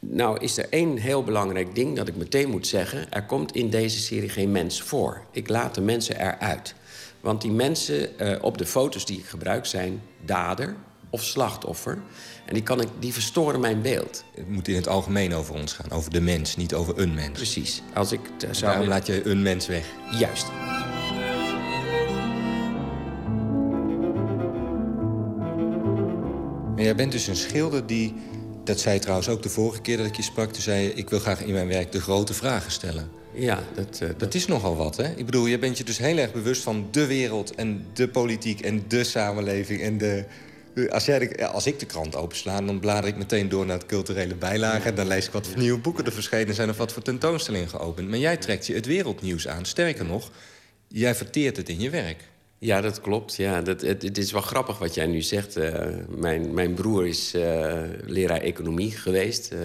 Nou 0.00 0.38
is 0.40 0.58
er 0.58 0.66
één 0.70 0.96
heel 0.96 1.24
belangrijk 1.24 1.74
ding 1.74 1.96
dat 1.96 2.08
ik 2.08 2.16
meteen 2.16 2.50
moet 2.50 2.66
zeggen. 2.66 3.12
Er 3.12 3.24
komt 3.26 3.54
in 3.54 3.70
deze 3.70 3.98
serie 4.00 4.28
geen 4.28 4.50
mens 4.52 4.82
voor. 4.82 5.22
Ik 5.30 5.48
laat 5.48 5.74
de 5.74 5.80
mensen 5.80 6.20
eruit. 6.20 6.74
Want 7.20 7.40
die 7.40 7.50
mensen 7.50 8.18
eh, 8.18 8.42
op 8.44 8.58
de 8.58 8.66
foto's 8.66 9.06
die 9.06 9.18
ik 9.18 9.24
gebruik 9.24 9.66
zijn 9.66 10.02
dader 10.24 10.74
of 11.10 11.22
slachtoffer. 11.24 11.98
En 12.46 12.54
die, 12.54 12.62
kan 12.62 12.80
ik, 12.80 12.88
die 12.98 13.12
verstoren 13.12 13.60
mijn 13.60 13.82
beeld. 13.82 14.24
Het 14.34 14.48
moet 14.48 14.68
in 14.68 14.74
het 14.74 14.88
algemeen 14.88 15.34
over 15.34 15.54
ons 15.54 15.72
gaan, 15.72 15.90
over 15.90 16.10
de 16.10 16.20
mens, 16.20 16.56
niet 16.56 16.74
over 16.74 16.98
een 16.98 17.14
mens. 17.14 17.30
Precies. 17.32 17.82
Als 17.94 18.12
ik 18.12 18.20
t- 18.36 18.46
zou... 18.50 18.72
Daarom 18.72 18.88
laat 18.88 19.06
je 19.06 19.26
een 19.26 19.42
mens 19.42 19.66
weg. 19.66 19.84
Juist. 20.18 20.46
Maar 26.74 26.82
jij 26.84 26.94
bent 26.94 27.12
dus 27.12 27.26
een 27.26 27.36
schilder 27.36 27.86
die... 27.86 28.14
Dat 28.70 28.80
zei 28.80 28.98
trouwens 28.98 29.28
ook 29.28 29.42
de 29.42 29.48
vorige 29.48 29.80
keer 29.80 29.96
dat 29.96 30.06
ik 30.06 30.16
je 30.16 30.22
sprak. 30.22 30.52
Toen 30.52 30.62
zei 30.62 30.82
je, 30.82 30.94
ik 30.94 31.10
wil 31.10 31.18
graag 31.18 31.42
in 31.42 31.52
mijn 31.52 31.66
werk 31.68 31.92
de 31.92 32.00
grote 32.00 32.34
vragen 32.34 32.70
stellen. 32.72 33.10
Ja, 33.34 33.62
dat, 33.74 33.98
eh, 34.02 34.08
dat 34.16 34.34
is 34.34 34.46
nogal 34.46 34.76
wat, 34.76 34.96
hè? 34.96 35.08
Ik 35.16 35.24
bedoel, 35.24 35.46
je 35.46 35.58
bent 35.58 35.78
je 35.78 35.84
dus 35.84 35.98
heel 35.98 36.16
erg 36.16 36.32
bewust 36.32 36.62
van 36.62 36.88
de 36.90 37.06
wereld... 37.06 37.54
en 37.54 37.86
de 37.92 38.08
politiek 38.08 38.60
en 38.60 38.84
de 38.88 39.04
samenleving 39.04 39.80
en 39.82 39.98
de... 39.98 40.24
Als, 40.90 41.04
jij 41.04 41.18
de- 41.18 41.46
als 41.46 41.66
ik 41.66 41.78
de 41.78 41.86
krant 41.86 42.16
opensla, 42.16 42.60
dan 42.60 42.80
blader 42.80 43.08
ik 43.10 43.16
meteen 43.16 43.48
door 43.48 43.66
naar 43.66 43.76
het 43.78 43.86
culturele 43.86 44.34
bijlage. 44.34 44.92
Dan 44.92 45.06
lees 45.06 45.26
ik 45.26 45.32
wat 45.32 45.46
voor 45.46 45.58
nieuwe 45.58 45.78
boeken 45.80 46.04
er 46.04 46.12
verschenen 46.12 46.54
zijn... 46.54 46.70
of 46.70 46.76
wat 46.76 46.92
voor 46.92 47.02
tentoonstellingen 47.02 47.68
geopend. 47.68 48.08
Maar 48.08 48.18
jij 48.18 48.36
trekt 48.36 48.66
je 48.66 48.74
het 48.74 48.86
wereldnieuws 48.86 49.48
aan. 49.48 49.64
Sterker 49.64 50.04
nog, 50.04 50.30
jij 50.88 51.14
verteert 51.14 51.56
het 51.56 51.68
in 51.68 51.80
je 51.80 51.90
werk. 51.90 52.28
Ja, 52.62 52.80
dat 52.80 53.00
klopt. 53.00 53.36
Ja, 53.36 53.62
dat, 53.62 53.80
het, 53.80 54.02
het 54.02 54.18
is 54.18 54.32
wel 54.32 54.40
grappig 54.40 54.78
wat 54.78 54.94
jij 54.94 55.06
nu 55.06 55.22
zegt. 55.22 55.56
Eh, 55.56 55.86
mijn, 56.08 56.54
mijn 56.54 56.74
broer 56.74 57.06
is 57.06 57.34
eh, 57.34 57.82
leraar 58.06 58.40
economie 58.40 58.90
geweest. 58.90 59.52
eh, 59.52 59.60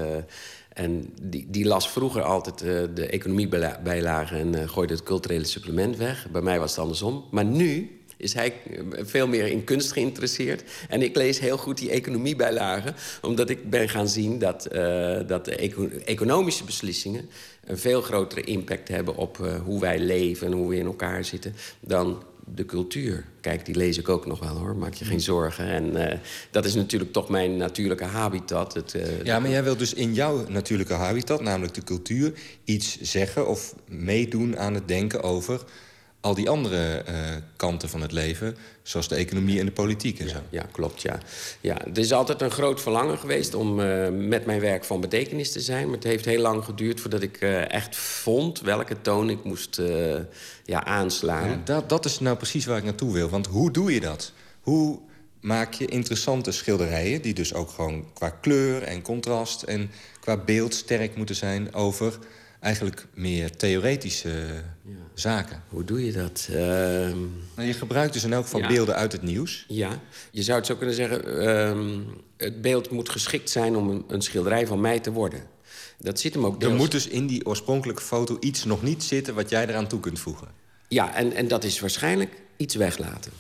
en 0.74 1.14
die, 1.22 1.46
die 1.50 1.66
las 1.66 1.90
vroeger 1.90 2.22
altijd 2.22 2.60
de 2.96 3.08
economiebijlagen... 3.08 4.38
en 4.38 4.70
gooide 4.70 4.94
het 4.94 5.04
culturele 5.04 5.46
supplement 5.46 5.98
weg. 5.98 6.28
Bij 6.32 6.42
mij 6.42 6.60
was 6.60 6.70
het 6.70 6.80
andersom. 6.80 7.26
Maar 7.32 7.46
nu 7.46 8.00
is 8.18 8.34
hij 8.34 8.54
veel 8.92 9.28
meer 9.28 9.48
in 9.48 9.64
kunst 9.64 9.92
geïnteresseerd. 9.92 10.64
En 10.90 11.02
ik 11.02 11.16
lees 11.16 11.40
heel 11.40 11.58
goed 11.58 11.78
die 11.78 11.90
economiebijlagen... 11.90 12.96
omdat 13.22 13.50
ik 13.50 13.70
ben 13.70 13.90
gaan 13.90 14.08
zien 14.08 14.40
dat, 14.40 14.68
dat 15.28 15.46
de 15.46 15.56
eco- 15.56 15.90
economische 16.06 16.64
beslissingen... 16.64 17.30
een 17.66 17.78
veel 17.78 18.02
grotere 18.02 18.42
impact 18.42 18.88
hebben 18.88 19.16
op 19.16 19.38
hoe 19.64 19.80
wij 19.80 20.00
leven... 20.00 20.48
en 20.48 20.54
hoe 20.54 20.70
we 20.70 20.78
in 20.78 20.86
elkaar 20.86 21.26
zitten, 21.26 21.56
dan 21.80 22.24
de 22.54 22.66
cultuur. 22.66 23.26
Kijk, 23.42 23.66
die 23.66 23.76
lees 23.76 23.98
ik 23.98 24.10
ook 24.10 24.26
nog 24.26 24.40
wel, 24.40 24.58
hoor. 24.58 24.76
Maak 24.76 24.94
je 24.94 25.06
geen 25.06 25.22
zorgen. 25.22 25.66
En 25.66 26.10
eh, 26.10 26.20
dat 26.52 26.66
is 26.66 26.74
natuurlijk 26.74 27.12
toch 27.12 27.30
mijn 27.30 27.58
natuurlijke 27.58 28.04
habitat. 28.04 28.74
Het, 28.74 28.94
eh, 28.94 29.24
Ja, 29.24 29.40
maar 29.40 29.50
jij 29.50 29.64
wilt 29.64 29.80
dus 29.80 29.94
in 29.94 30.14
jouw 30.14 30.46
natuurlijke 30.50 30.94
habitat, 30.94 31.42
namelijk 31.42 31.74
de 31.74 31.84
cultuur... 31.84 32.34
iets 32.64 33.02
zeggen 33.02 33.48
of 33.48 33.76
meedoen 33.88 34.58
aan 34.58 34.74
het 34.74 34.88
denken 34.88 35.24
over 35.24 35.62
al 36.26 36.34
die 36.34 36.50
andere 36.50 36.94
eh, 36.98 37.16
kanten 37.56 37.90
van 37.90 38.02
het 38.02 38.12
leven... 38.12 38.58
zoals 38.84 39.08
de 39.08 39.16
economie 39.16 39.60
en 39.60 39.66
de 39.66 39.72
politiek 39.72 40.20
en 40.20 40.30
zo. 40.30 40.38
Ja, 40.50 40.66
klopt, 40.72 41.02
ja. 41.02 41.20
ja. 41.62 41.78
Het 41.84 41.98
is 41.98 42.12
altijd 42.12 42.42
een 42.42 42.52
groot 42.52 42.82
verlangen 42.82 43.18
geweest 43.18 43.54
om 43.54 43.80
eh, 43.80 44.10
met 44.10 44.46
mijn 44.46 44.60
werk 44.60 44.84
van 44.84 45.02
betekenis 45.02 45.52
te 45.52 45.60
zijn. 45.60 45.86
Maar 45.86 45.96
het 45.96 46.04
heeft 46.04 46.26
heel 46.26 46.42
lang 46.42 46.64
geduurd 46.64 47.00
voordat 47.00 47.22
ik 47.22 47.38
eh, 47.38 47.72
echt 47.72 47.96
vond 47.96 48.62
welke 48.62 49.02
toon 49.02 49.30
ik 49.30 49.44
moest 49.44 49.82
ja, 50.66 50.86
aanslaan. 50.86 51.50
Ja, 51.50 51.62
dat, 51.64 51.90
dat 51.90 52.06
is 52.06 52.20
nou 52.20 52.38
precies 52.38 52.66
waar 52.66 52.78
ik 52.78 52.84
naartoe 52.84 53.14
wil. 53.14 53.30
Want 53.30 53.48
hoe 53.48 53.72
doe 53.72 53.94
je 53.94 54.00
dat? 54.00 54.32
Hoe 54.62 55.00
maak 55.42 55.74
je 55.74 55.86
interessante 55.86 56.52
schilderijen... 56.52 57.22
die 57.22 57.34
dus 57.34 57.54
ook 57.54 57.70
gewoon 57.70 58.06
qua 58.14 58.30
kleur 58.30 58.84
en 58.84 59.02
contrast 59.02 59.64
en 59.64 59.92
qua 60.20 60.38
beeld 60.38 60.74
sterk 60.74 61.16
moeten 61.16 61.36
zijn... 61.36 61.74
over 61.74 62.18
eigenlijk 62.60 63.08
meer 63.14 63.56
theoretische 63.56 64.48
zaken. 65.14 65.64
Hoe 65.70 65.84
doe 65.84 66.06
je 66.06 66.12
dat? 66.12 66.48
Ehm, 66.52 67.18
Nou, 67.56 67.68
je 67.68 67.74
gebruikt 67.74 68.14
dus 68.14 68.24
in 68.24 68.34
elk 68.34 68.44
geval 68.44 68.60
Ja. 68.60 68.68
beelden 68.68 68.96
uit 68.96 69.12
het 69.12 69.22
nieuws. 69.22 69.66
Ja, 69.68 70.02
je 70.32 70.44
zou 70.44 70.58
het 70.58 70.68
zo 70.68 70.76
kunnen 70.76 70.96
zeggen... 70.96 71.42
ehm, 71.48 72.00
het 72.38 72.62
beeld 72.62 72.90
moet 72.90 73.10
geschikt 73.10 73.50
zijn 73.50 73.76
om 73.76 73.90
een, 73.90 74.04
een 74.08 74.22
schilderij 74.22 74.68
van 74.68 74.82
mij 74.82 75.00
te 75.00 75.12
worden. 75.12 75.44
Dat 76.00 76.20
zit 76.20 76.34
hem 76.34 76.46
ook 76.46 76.64
Er 76.64 76.72
moet 76.74 76.92
dus 76.92 77.08
in 77.08 77.28
die 77.28 77.46
oorspronkelijke 77.46 78.02
foto 78.02 78.38
iets 78.40 78.64
nog 78.66 78.82
niet 78.84 79.04
zitten... 79.04 79.36
wat 79.36 79.50
jij 79.50 79.68
eraan 79.68 79.88
toe 79.88 80.00
kunt 80.00 80.20
voegen. 80.20 80.48
Ja, 80.88 81.16
en, 81.16 81.34
en 81.34 81.48
dat 81.48 81.64
is 81.64 81.80
waarschijnlijk 81.80 82.42
iets 82.58 82.76
weglaten. 82.76 83.32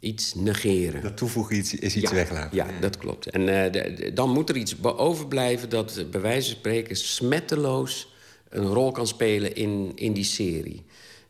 Iets 0.00 0.34
negeren. 0.34 1.02
Dat 1.02 1.16
toevoegen 1.16 1.56
iets, 1.56 1.74
is 1.74 1.96
iets 1.96 2.10
ja, 2.10 2.16
weglaten. 2.16 2.56
Ja, 2.56 2.66
dat 2.80 2.96
klopt. 2.96 3.26
En 3.26 3.64
eh, 3.64 3.72
de- 3.72 3.94
de- 3.94 4.12
dan 4.12 4.30
moet 4.30 4.48
er 4.48 4.56
iets 4.56 4.74
overblijven 4.82 5.68
dat 5.68 5.96
eh, 5.96 6.04
bij 6.06 6.20
wijze 6.20 6.48
van 6.48 6.56
spreken 6.58 6.96
smetteloos 6.96 8.09
een 8.50 8.66
rol 8.66 8.92
kan 8.92 9.06
spelen 9.06 9.54
in, 9.54 9.92
in 9.94 10.12
die 10.12 10.24
serie. 10.24 10.82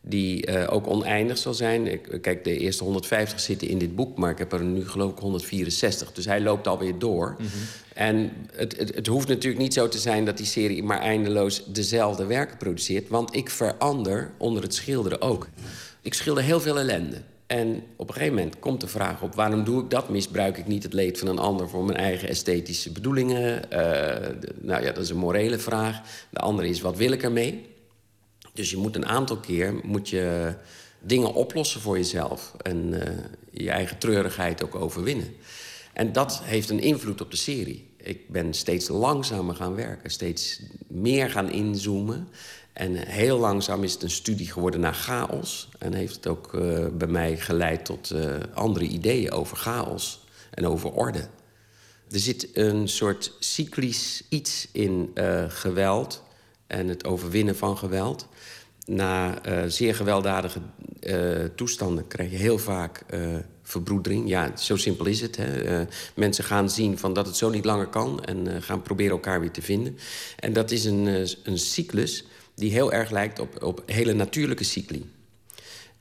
Die 0.02 0.46
eh, 0.46 0.74
ook 0.74 0.86
oneindig 0.86 1.38
zal 1.38 1.54
zijn. 1.54 1.86
Ik, 1.86 2.18
kijk, 2.22 2.44
de 2.44 2.58
eerste 2.58 2.84
150 2.84 3.40
zitten 3.40 3.68
in 3.68 3.78
dit 3.78 3.96
boek, 3.96 4.18
maar 4.18 4.30
ik 4.30 4.38
heb 4.38 4.52
er 4.52 4.64
nu 4.64 4.88
geloof 4.88 5.12
ik 5.12 5.18
164. 5.18 6.12
Dus 6.12 6.24
hij 6.24 6.40
loopt 6.40 6.66
alweer 6.66 6.98
door. 6.98 7.36
En 7.94 8.32
het, 8.52 8.76
het, 8.76 8.94
het 8.94 9.06
hoeft 9.06 9.28
natuurlijk 9.28 9.62
niet 9.62 9.74
zo 9.74 9.88
te 9.88 9.98
zijn 9.98 10.24
dat 10.24 10.36
die 10.36 10.46
serie 10.46 10.82
maar 10.82 11.00
eindeloos 11.00 11.64
dezelfde 11.66 12.26
werken 12.26 12.56
produceert. 12.56 13.08
Want 13.08 13.36
ik 13.36 13.50
verander 13.50 14.30
onder 14.38 14.62
het 14.62 14.74
schilderen 14.74 15.20
ook. 15.20 15.48
Ik 16.02 16.14
schilder 16.14 16.42
heel 16.42 16.60
veel 16.60 16.78
ellende. 16.78 17.22
En 17.50 17.82
op 17.96 18.08
een 18.08 18.14
gegeven 18.14 18.34
moment 18.34 18.58
komt 18.58 18.80
de 18.80 18.88
vraag 18.88 19.22
op... 19.22 19.34
waarom 19.34 19.64
doe 19.64 19.82
ik 19.82 19.90
dat? 19.90 20.08
Misbruik 20.08 20.58
ik 20.58 20.66
niet 20.66 20.82
het 20.82 20.92
leed 20.92 21.18
van 21.18 21.28
een 21.28 21.38
ander... 21.38 21.68
voor 21.68 21.84
mijn 21.84 21.98
eigen 21.98 22.28
esthetische 22.28 22.92
bedoelingen? 22.92 23.70
Eh, 23.70 24.28
nou 24.60 24.82
ja, 24.82 24.92
dat 24.92 25.04
is 25.04 25.10
een 25.10 25.16
morele 25.16 25.58
vraag. 25.58 26.00
De 26.30 26.38
andere 26.38 26.68
is, 26.68 26.80
wat 26.80 26.96
wil 26.96 27.12
ik 27.12 27.22
ermee? 27.22 27.66
Dus 28.52 28.70
je 28.70 28.76
moet 28.76 28.96
een 28.96 29.06
aantal 29.06 29.36
keer 29.36 29.74
moet 29.82 30.08
je 30.08 30.54
dingen 31.00 31.34
oplossen 31.34 31.80
voor 31.80 31.96
jezelf... 31.96 32.54
en 32.62 33.06
eh, 33.06 33.24
je 33.50 33.70
eigen 33.70 33.98
treurigheid 33.98 34.64
ook 34.64 34.74
overwinnen. 34.74 35.34
En 35.92 36.12
dat 36.12 36.40
heeft 36.44 36.70
een 36.70 36.80
invloed 36.80 37.20
op 37.20 37.30
de 37.30 37.36
serie. 37.36 37.88
Ik 37.96 38.28
ben 38.28 38.54
steeds 38.54 38.88
langzamer 38.88 39.54
gaan 39.54 39.74
werken, 39.74 40.10
steeds 40.10 40.62
meer 40.88 41.30
gaan 41.30 41.50
inzoomen... 41.50 42.28
En 42.72 42.94
heel 42.94 43.38
langzaam 43.38 43.84
is 43.84 43.92
het 43.92 44.02
een 44.02 44.10
studie 44.10 44.52
geworden 44.52 44.80
naar 44.80 44.94
chaos. 44.94 45.68
En 45.78 45.92
heeft 45.92 46.14
het 46.14 46.26
ook 46.26 46.54
eh, 46.54 46.86
bij 46.92 47.08
mij 47.08 47.36
geleid 47.36 47.84
tot 47.84 48.10
eh, 48.10 48.34
andere 48.54 48.84
ideeën 48.84 49.32
over 49.32 49.56
chaos 49.56 50.24
en 50.50 50.66
over 50.66 50.92
orde. 50.92 51.28
Er 52.10 52.18
zit 52.18 52.48
een 52.56 52.88
soort 52.88 53.36
cyclisch 53.38 54.22
iets 54.28 54.68
in 54.72 55.10
eh, 55.14 55.44
geweld 55.48 56.22
en 56.66 56.88
het 56.88 57.04
overwinnen 57.04 57.56
van 57.56 57.78
geweld. 57.78 58.28
Na 58.84 59.42
eh, 59.42 59.62
zeer 59.66 59.94
gewelddadige 59.94 60.60
eh, 61.00 61.44
toestanden 61.54 62.06
krijg 62.06 62.30
je 62.30 62.36
heel 62.36 62.58
vaak 62.58 63.02
eh, 63.06 63.20
verbroedering. 63.62 64.28
Ja, 64.28 64.56
zo 64.56 64.76
simpel 64.76 65.06
is 65.06 65.20
het. 65.20 65.36
Hè. 65.36 65.62
Eh, 65.62 65.86
mensen 66.14 66.44
gaan 66.44 66.70
zien 66.70 66.98
van 66.98 67.12
dat 67.12 67.26
het 67.26 67.36
zo 67.36 67.50
niet 67.50 67.64
langer 67.64 67.86
kan... 67.86 68.24
en 68.24 68.54
eh, 68.54 68.62
gaan 68.62 68.82
proberen 68.82 69.12
elkaar 69.12 69.40
weer 69.40 69.50
te 69.50 69.62
vinden. 69.62 69.98
En 70.36 70.52
dat 70.52 70.70
is 70.70 70.84
een, 70.84 71.06
eh, 71.06 71.28
een 71.42 71.58
cyclus 71.58 72.24
die 72.60 72.70
heel 72.72 72.92
erg 72.92 73.10
lijkt 73.10 73.38
op, 73.38 73.62
op 73.62 73.82
hele 73.86 74.12
natuurlijke 74.12 74.64
cycli. 74.64 75.10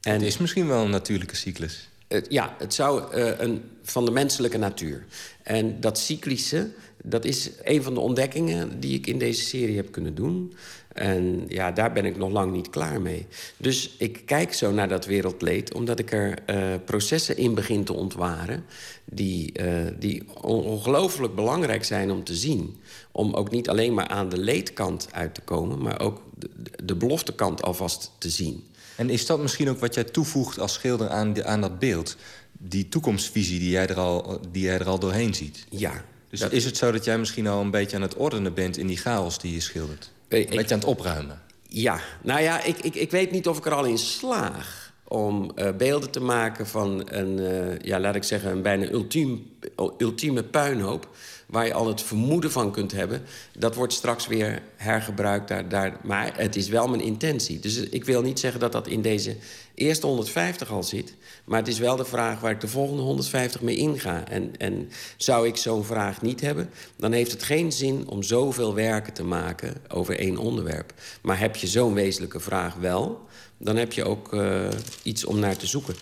En, 0.02 0.14
Het 0.14 0.22
is 0.22 0.38
misschien 0.38 0.68
wel 0.68 0.84
een 0.84 0.90
natuurlijke 0.90 1.36
cyclus. 1.36 1.90
het- 2.08 2.26
ja, 2.30 2.56
het 2.58 2.74
zou 2.74 3.14
eh, 3.14 3.32
een, 3.40 3.62
van 3.84 4.06
de 4.06 4.12
menselijke 4.12 4.58
natuur. 4.58 5.06
En 5.44 5.80
dat 5.80 6.00
cyclische, 6.00 6.70
dat 7.04 7.26
is 7.26 7.50
een 7.64 7.84
van 7.84 7.94
de 7.94 8.00
ontdekkingen 8.00 8.80
die 8.80 8.98
ik 8.98 9.08
in 9.08 9.18
deze 9.20 9.42
serie 9.42 9.76
heb 9.76 9.92
kunnen 9.92 10.16
doen. 10.16 10.54
En 10.94 11.46
ja, 11.48 11.72
daar 11.72 11.94
ben 11.94 12.06
ik 12.06 12.18
nog 12.18 12.32
lang 12.32 12.52
niet 12.52 12.70
klaar 12.70 13.02
mee. 13.02 13.26
Dus 13.58 13.96
ik 13.98 14.22
kijk 14.26 14.54
zo 14.54 14.72
naar 14.72 14.88
dat 14.90 15.06
wereldleed, 15.06 15.74
omdat 15.74 16.00
ik 16.00 16.12
er 16.12 16.38
eh, 16.46 16.74
processen 16.86 17.38
in 17.38 17.54
begin 17.54 17.84
te 17.84 17.94
ontwaren. 17.94 18.66
die, 19.12 19.52
eh, 19.54 19.86
die 20.00 20.24
on- 20.42 20.64
ongelooflijk 20.64 21.36
belangrijk 21.36 21.84
zijn 21.84 22.12
om 22.12 22.24
te 22.24 22.36
zien. 22.36 22.78
Om 23.12 23.34
ook 23.34 23.52
niet 23.52 23.70
alleen 23.70 23.94
maar 23.94 24.08
aan 24.08 24.30
de 24.30 24.38
leedkant 24.38 25.08
uit 25.12 25.34
te 25.36 25.42
komen, 25.42 25.82
maar 25.82 26.00
ook 26.02 26.22
de, 26.36 26.50
de 26.84 26.96
beloftekant 26.96 27.62
alvast 27.64 28.12
te 28.18 28.30
zien. 28.30 28.68
En 28.96 29.10
is 29.10 29.26
dat 29.26 29.40
misschien 29.40 29.70
ook 29.70 29.80
wat 29.80 29.94
jij 29.94 30.04
toevoegt 30.04 30.60
als 30.60 30.74
schilder 30.74 31.10
aan, 31.10 31.34
de, 31.34 31.44
aan 31.46 31.62
dat 31.62 31.80
beeld? 31.80 32.16
Die 32.52 32.90
toekomstvisie 32.90 33.60
die 33.60 33.70
jij 33.70 33.88
er 33.88 34.00
al, 34.00 34.40
die 34.52 34.64
jij 34.64 34.80
er 34.80 34.88
al 34.88 35.00
doorheen 35.00 35.34
ziet? 35.34 35.66
Ja. 35.70 36.04
Dus 36.30 36.40
Dat- 36.40 36.52
is 36.52 36.66
het 36.66 36.78
zo 36.78 36.92
dat 36.92 37.06
jij 37.06 37.18
misschien 37.18 37.48
al 37.48 37.62
een 37.62 37.72
beetje 37.72 37.96
aan 37.96 38.02
het 38.02 38.16
ordenen 38.16 38.54
bent... 38.54 38.78
in 38.78 38.88
die 38.88 38.98
chaos 38.98 39.40
die 39.40 39.54
je 39.54 39.60
schildert? 39.60 40.12
Eh, 40.28 40.40
Een 40.40 40.46
beetje 40.56 40.74
aan 40.74 40.80
het 40.80 40.88
opruimen? 40.90 41.42
Ja, 41.68 42.00
nou 42.22 42.42
ja, 42.42 42.64
ik, 42.64 42.78
ik, 42.80 42.96
ik 42.96 43.12
weet 43.12 43.32
niet 43.32 43.48
of 43.48 43.58
ik 43.58 43.66
er 43.66 43.74
al 43.74 43.86
in 43.86 43.98
slaag 43.98 44.94
om 45.08 45.52
eh, 45.56 45.72
beelden 45.78 46.10
te 46.10 46.20
maken 46.20 46.68
van 46.68 47.02
een, 47.14 47.40
eh, 47.40 47.80
ja, 47.80 48.00
laat 48.00 48.16
ik 48.16 48.24
zeggen, 48.24 48.52
een 48.52 48.62
bijna 48.62 48.90
ultiem, 48.90 49.52
ultieme 49.98 50.44
puinhoop. 50.44 51.10
Waar 51.50 51.66
je 51.66 51.74
al 51.74 51.88
het 51.88 52.02
vermoeden 52.02 52.52
van 52.52 52.72
kunt 52.72 52.92
hebben. 52.92 53.22
Dat 53.58 53.76
wordt 53.76 53.94
straks 53.94 54.28
weer 54.28 54.62
hergebruikt. 54.76 55.48
Daar, 55.48 55.70
daar, 55.70 55.98
maar 56.04 56.38
het 56.38 56.56
is 56.56 56.68
wel 56.68 56.88
mijn 56.88 57.02
intentie. 57.02 57.60
Dus 57.60 57.78
ik 57.78 58.06
wil 58.06 58.22
niet 58.22 58.40
zeggen 58.40 58.60
dat 58.60 58.72
dat 58.72 58.88
in 58.88 59.02
deze 59.02 59.36
eerste 59.76 60.06
150 60.06 60.72
al 60.72 60.84
zit. 60.84 61.14
Maar 61.46 61.60
het 61.60 61.68
is 61.68 61.80
wel 61.80 61.96
de 61.96 62.06
vraag 62.06 62.40
waar 62.40 62.52
ik 62.52 62.62
de 62.62 62.68
volgende 62.68 63.02
150 63.02 63.62
mee 63.62 63.76
inga. 63.76 64.28
En, 64.28 64.58
en 64.58 64.90
zou 65.18 65.48
ik 65.48 65.58
zo'n 65.58 65.84
vraag 65.84 66.22
niet 66.22 66.42
hebben, 66.42 66.70
dan 66.96 67.12
heeft 67.12 67.32
het 67.32 67.44
geen 67.44 67.72
zin 67.72 68.08
om 68.08 68.24
zoveel 68.24 68.74
werken 68.74 69.14
te 69.14 69.24
maken 69.24 69.76
over 69.88 70.20
één 70.20 70.38
onderwerp. 70.38 70.94
Maar 71.22 71.40
heb 71.40 71.56
je 71.56 71.68
zo'n 71.68 71.94
wezenlijke 71.94 72.40
vraag 72.40 72.76
wel, 72.76 73.28
dan 73.58 73.76
heb 73.76 73.94
je 73.94 74.06
ook 74.06 74.34
eh, 74.34 74.68
iets 75.04 75.26
om 75.26 75.40
naar 75.40 75.58
te 75.58 75.68
zoeken. 75.68 75.96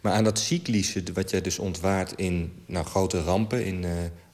Maar 0.00 0.12
aan 0.12 0.24
dat 0.24 0.38
cyclische, 0.38 1.02
wat 1.14 1.30
jij 1.30 1.40
dus 1.40 1.58
ontwaart 1.58 2.12
in 2.16 2.52
nou, 2.66 2.86
grote 2.86 3.22
rampen... 3.22 3.64
in 3.64 3.84
eh, 3.84 3.90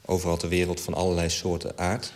overal 0.09 0.37
ter 0.37 0.49
wereld 0.49 0.81
van 0.81 0.93
allerlei 0.93 1.29
soorten 1.29 1.77
aard... 1.77 2.13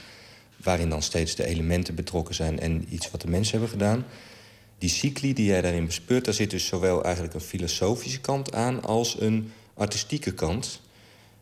waarin 0.64 0.90
dan 0.90 1.02
steeds 1.02 1.36
de 1.36 1.46
elementen 1.46 1.96
betrokken 1.96 2.36
zijn 2.36 2.60
en 2.60 2.86
iets 2.90 3.12
wat 3.12 3.22
de 3.22 3.30
mensen 3.30 3.52
hebben 3.52 3.80
gedaan... 3.80 4.06
die 4.78 4.90
cycli 4.90 5.34
die 5.34 5.46
jij 5.46 5.62
daarin 5.62 5.86
bespeurt, 5.86 6.26
daar 6.26 6.34
zit 6.34 6.50
dus 6.50 6.66
zowel 6.66 7.04
eigenlijk 7.04 7.34
een 7.34 7.42
filosofische 7.42 8.22
kant 8.22 8.54
aan... 8.54 8.84
als 8.84 9.20
een 9.20 9.52
artistieke 9.74 10.34
kant. 10.34 10.82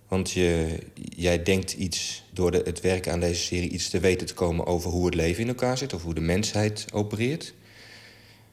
Want 0.07 0.31
je, 0.31 0.79
jij 1.15 1.43
denkt 1.43 1.73
iets 1.73 2.23
door 2.33 2.51
de, 2.51 2.61
het 2.65 2.81
werken 2.81 3.11
aan 3.11 3.19
deze 3.19 3.41
serie... 3.41 3.69
iets 3.69 3.89
te 3.89 3.99
weten 3.99 4.27
te 4.27 4.33
komen 4.33 4.65
over 4.65 4.91
hoe 4.91 5.05
het 5.05 5.15
leven 5.15 5.41
in 5.41 5.47
elkaar 5.47 5.77
zit... 5.77 5.93
of 5.93 6.03
hoe 6.03 6.13
de 6.13 6.21
mensheid 6.21 6.85
opereert. 6.93 7.53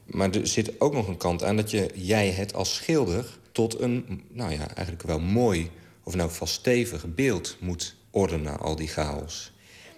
Maar 0.05 0.31
er 0.31 0.47
zit 0.47 0.81
ook 0.81 0.93
nog 0.93 1.07
een 1.07 1.17
kant 1.17 1.43
aan 1.43 1.55
dat 1.55 1.71
je, 1.71 1.89
jij 1.93 2.29
het 2.29 2.53
als 2.53 2.75
schilder... 2.75 3.37
tot 3.51 3.79
een, 3.79 4.23
nou 4.31 4.51
ja, 4.51 4.75
eigenlijk 4.75 5.07
wel 5.07 5.19
mooi, 5.19 5.69
of 6.09 6.15
elk 6.15 6.29
geval 6.29 6.47
stevig 6.47 7.05
beeld 7.15 7.55
moet 7.59 7.95
ordenen, 8.11 8.59
al 8.59 8.75
die 8.75 8.87
chaos. 8.87 9.51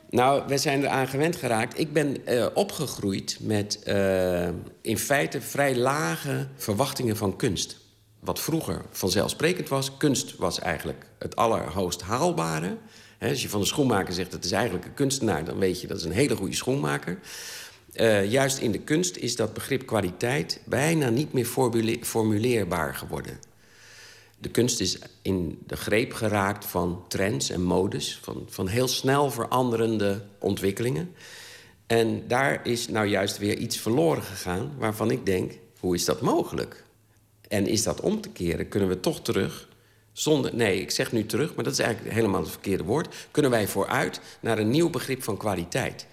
Nou, 0.10 0.44
we 0.48 0.58
zijn 0.58 0.82
eraan 0.82 1.08
gewend 1.08 1.36
geraakt. 1.36 1.80
Ik 1.80 1.94
ben 1.94 2.26
eh, 2.26 2.46
opgegroeid 2.54 3.38
met 3.42 3.84
eh, 3.84 4.50
in 4.82 4.98
feite 4.98 5.42
vrij 5.42 5.76
lage 5.76 6.48
verwachtingen 6.56 7.18
van 7.18 7.36
kunst. 7.36 7.78
Wat 8.20 8.40
vroeger 8.40 8.82
vanzelfsprekend 8.90 9.70
was. 9.70 9.98
Kunst 9.98 10.36
was 10.38 10.60
eigenlijk 10.60 11.06
het 11.20 11.36
allerhoogst 11.36 12.02
haalbare. 12.02 12.78
Als 13.20 13.42
je 13.42 13.50
van 13.50 13.60
een 13.60 13.66
schoenmaker 13.66 14.14
zegt 14.14 14.32
dat 14.32 14.44
is 14.44 14.52
eigenlijk 14.52 14.86
een 14.86 14.94
kunstenaar... 14.94 15.46
dan 15.46 15.58
weet 15.58 15.82
je 15.82 15.88
dat 15.88 15.98
is 15.98 16.04
een 16.04 16.12
hele 16.12 16.36
goede 16.36 16.56
schoenmaker. 16.56 17.20
Eh, 17.94 18.32
juist 18.32 18.58
in 18.58 18.72
de 18.72 18.80
kunst 18.80 19.18
is 19.18 19.36
dat 19.36 19.54
begrip 19.54 19.86
kwaliteit 19.86 20.62
bijna 20.66 21.10
niet 21.10 21.34
meer 21.34 21.46
formule- 21.46 22.06
formuleerbaar 22.06 22.96
geworden. 22.96 23.51
De 24.42 24.50
kunst 24.50 24.80
is 24.80 24.98
in 25.22 25.62
de 25.68 25.76
greep 25.76 26.14
geraakt 26.14 26.66
van 26.66 27.04
trends 27.08 27.50
en 27.50 27.62
modes, 27.62 28.20
van, 28.22 28.46
van 28.50 28.68
heel 28.68 28.88
snel 28.88 29.32
veranderende 29.32 30.24
ontwikkelingen. 30.40 31.16
En 31.88 32.28
daar 32.28 32.68
is 32.68 32.88
nou 32.88 33.08
juist 33.08 33.38
weer 33.38 33.58
iets 33.58 33.78
verloren 33.78 34.24
gegaan 34.24 34.72
waarvan 34.78 35.12
ik 35.12 35.26
denk: 35.26 35.54
hoe 35.80 35.96
is 35.96 36.06
dat 36.06 36.22
mogelijk? 36.22 36.84
En 37.48 37.68
is 37.68 37.84
dat 37.84 38.02
om 38.02 38.22
te 38.22 38.30
keren? 38.30 38.70
Kunnen 38.70 38.90
we 38.90 39.00
toch 39.00 39.22
terug? 39.22 39.70
Zonder, 40.12 40.56
nee, 40.56 40.82
ik 40.82 40.92
zeg 40.92 41.12
nu 41.12 41.26
terug, 41.26 41.56
maar 41.56 41.64
dat 41.64 41.74
is 41.74 41.80
eigenlijk 41.80 42.16
helemaal 42.16 42.42
het 42.42 42.52
verkeerde 42.52 42.84
woord. 42.84 43.16
Kunnen 43.32 43.52
wij 43.52 43.68
vooruit 43.68 44.22
naar 44.40 44.60
een 44.60 44.70
nieuw 44.70 44.90
begrip 44.90 45.24
van 45.24 45.38
kwaliteit? 45.38 46.06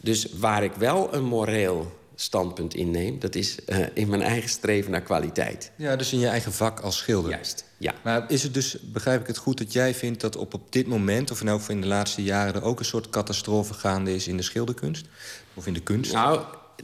Dus 0.00 0.32
waar 0.32 0.64
ik 0.64 0.72
wel 0.72 1.14
een 1.14 1.24
moreel 1.24 1.97
standpunt 2.20 2.74
inneem, 2.74 3.18
dat 3.18 3.34
is 3.34 3.64
eh, 3.64 3.78
in 3.94 4.08
mijn 4.08 4.22
eigen 4.22 4.48
streven 4.48 4.90
naar 4.90 5.00
kwaliteit. 5.00 5.70
Ja, 5.76 5.96
dus 5.96 6.12
in 6.12 6.18
je 6.18 6.26
eigen 6.26 6.52
vak 6.52 6.80
als 6.80 6.96
schilder. 6.96 7.30
Juist, 7.30 7.64
ja. 7.76 7.94
Maar 8.02 8.30
is 8.30 8.42
het 8.42 8.54
dus, 8.54 8.76
begrijp 8.80 9.20
ik 9.20 9.26
het 9.26 9.36
goed, 9.36 9.58
dat 9.58 9.72
jij 9.72 9.94
vindt 9.94 10.20
dat 10.20 10.36
op, 10.36 10.54
op 10.54 10.72
dit 10.72 10.86
moment... 10.86 11.30
of 11.30 11.40
in 11.40 11.48
elk 11.48 11.58
geval 11.58 11.74
in 11.74 11.80
de 11.80 11.86
laatste 11.86 12.22
jaren 12.22 12.54
er 12.54 12.62
ook 12.62 12.78
een 12.78 12.84
soort 12.84 13.10
catastrofe 13.10 13.74
gaande 13.74 14.14
is 14.14 14.28
in 14.28 14.36
de 14.36 14.42
schilderkunst? 14.42 15.06
Of 15.54 15.66
in 15.66 15.72
de 15.72 15.80
kunst? 15.80 16.12
Nou, 16.12 16.40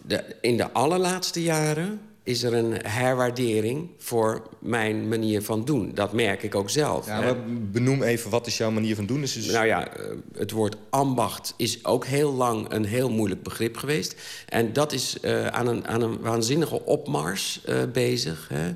de, 0.07 0.37
in 0.41 0.57
de 0.57 0.73
allerlaatste 0.73 1.43
jaren 1.43 2.01
is 2.25 2.43
er 2.43 2.55
een 2.55 2.73
herwaardering 2.87 3.89
voor 3.99 4.43
mijn 4.59 5.09
manier 5.09 5.43
van 5.43 5.65
doen. 5.65 5.91
Dat 5.95 6.13
merk 6.13 6.43
ik 6.43 6.55
ook 6.55 6.71
zelf. 6.71 7.07
Ja, 7.07 7.21
maar 7.21 7.37
benoem 7.71 8.03
even, 8.03 8.31
wat 8.31 8.47
is 8.47 8.57
jouw 8.57 8.71
manier 8.71 8.95
van 8.95 9.07
doen? 9.07 9.23
Is 9.23 9.33
dus... 9.33 9.47
Nou 9.47 9.67
ja, 9.67 9.97
eh, 9.97 10.05
het 10.37 10.51
woord 10.51 10.77
ambacht 10.91 11.55
is 11.57 11.85
ook 11.85 12.07
heel 12.07 12.33
lang 12.33 12.73
een 12.73 12.85
heel 12.85 13.11
moeilijk 13.11 13.43
begrip 13.43 13.77
geweest. 13.77 14.17
En 14.49 14.73
dat 14.73 14.93
is 14.93 15.21
eh, 15.21 15.47
aan, 15.47 15.67
een, 15.67 15.87
aan 15.87 16.03
een 16.03 16.21
waanzinnige 16.21 16.85
opmars 16.85 17.65
eh, 17.65 17.83
bezig. 17.93 18.49
Hè. 18.49 18.75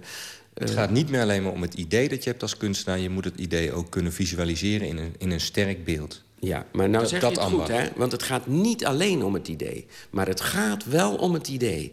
Het 0.55 0.71
gaat 0.71 0.91
niet 0.91 1.11
meer 1.11 1.21
alleen 1.21 1.43
maar 1.43 1.53
om 1.53 1.63
het 1.63 1.75
idee 1.75 2.09
dat 2.09 2.25
je 2.25 2.31
hebt 2.31 2.43
als 2.43 2.57
kunstenaar. 2.57 2.99
Je 2.99 3.11
moet 3.11 3.25
het 3.25 3.39
idee 3.39 3.73
ook 3.73 3.91
kunnen 3.91 4.13
visualiseren 4.13 4.89
in 4.89 4.97
een, 4.97 5.15
in 5.19 5.31
een 5.31 5.41
sterk 5.41 5.85
beeld. 5.85 6.23
Ja, 6.41 6.67
maar 6.73 6.89
nou 6.89 7.03
Dat- 7.03 7.11
zeg 7.11 7.21
dat 7.21 7.35
je 7.35 7.41
het 7.41 7.51
goed, 7.51 7.69
hè? 7.69 7.89
Want 7.97 8.13
het 8.13 8.23
gaat 8.23 8.47
niet 8.47 8.85
alleen 8.85 9.25
om 9.25 9.35
het 9.35 9.49
idee. 9.49 9.87
Maar 10.11 10.27
het 10.27 10.41
gaat 10.41 10.85
wel 10.85 11.15
om 11.15 11.35
het 11.35 11.49
idee. 11.49 11.93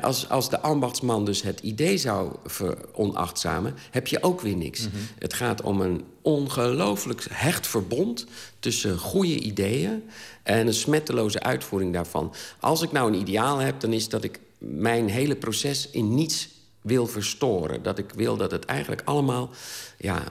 Als, 0.00 0.28
als 0.28 0.50
de 0.50 0.60
ambachtsman 0.60 1.24
dus 1.24 1.42
het 1.42 1.60
idee 1.60 1.96
zou 1.98 2.32
veronachtzamen... 2.44 3.74
heb 3.90 4.06
je 4.06 4.22
ook 4.22 4.40
weer 4.40 4.56
niks. 4.56 4.80
Mhm. 4.80 4.96
Het 5.18 5.34
gaat 5.34 5.62
om 5.62 5.80
een 5.80 6.04
ongelooflijk 6.22 7.26
hecht 7.30 7.66
verbond... 7.66 8.26
tussen 8.58 8.98
goede 8.98 9.38
ideeën 9.38 10.02
en 10.42 10.66
een 10.66 10.74
smetteloze 10.74 11.42
uitvoering 11.42 11.92
daarvan. 11.92 12.34
Als 12.60 12.82
ik 12.82 12.92
nou 12.92 13.12
een 13.12 13.20
ideaal 13.20 13.58
heb, 13.58 13.80
dan 13.80 13.92
is 13.92 14.08
dat 14.08 14.24
ik 14.24 14.40
mijn 14.58 15.08
hele 15.08 15.36
proces 15.36 15.88
in 15.90 16.14
niets 16.14 16.48
wil 16.80 17.06
verstoren. 17.06 17.82
Dat 17.82 17.98
ik 17.98 18.12
wil 18.14 18.36
dat 18.36 18.50
het 18.50 18.64
eigenlijk 18.64 19.02
allemaal... 19.04 19.50
Ja, 19.98 20.22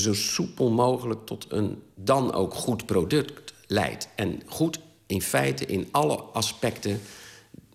zo 0.00 0.14
soepel 0.14 0.70
mogelijk 0.70 1.26
tot 1.26 1.46
een 1.48 1.82
dan 1.94 2.32
ook 2.32 2.54
goed 2.54 2.86
product 2.86 3.52
leidt. 3.66 4.08
En 4.16 4.42
goed 4.46 4.78
in 5.06 5.22
feite 5.22 5.66
in 5.66 5.88
alle 5.90 6.16
aspecten 6.16 7.00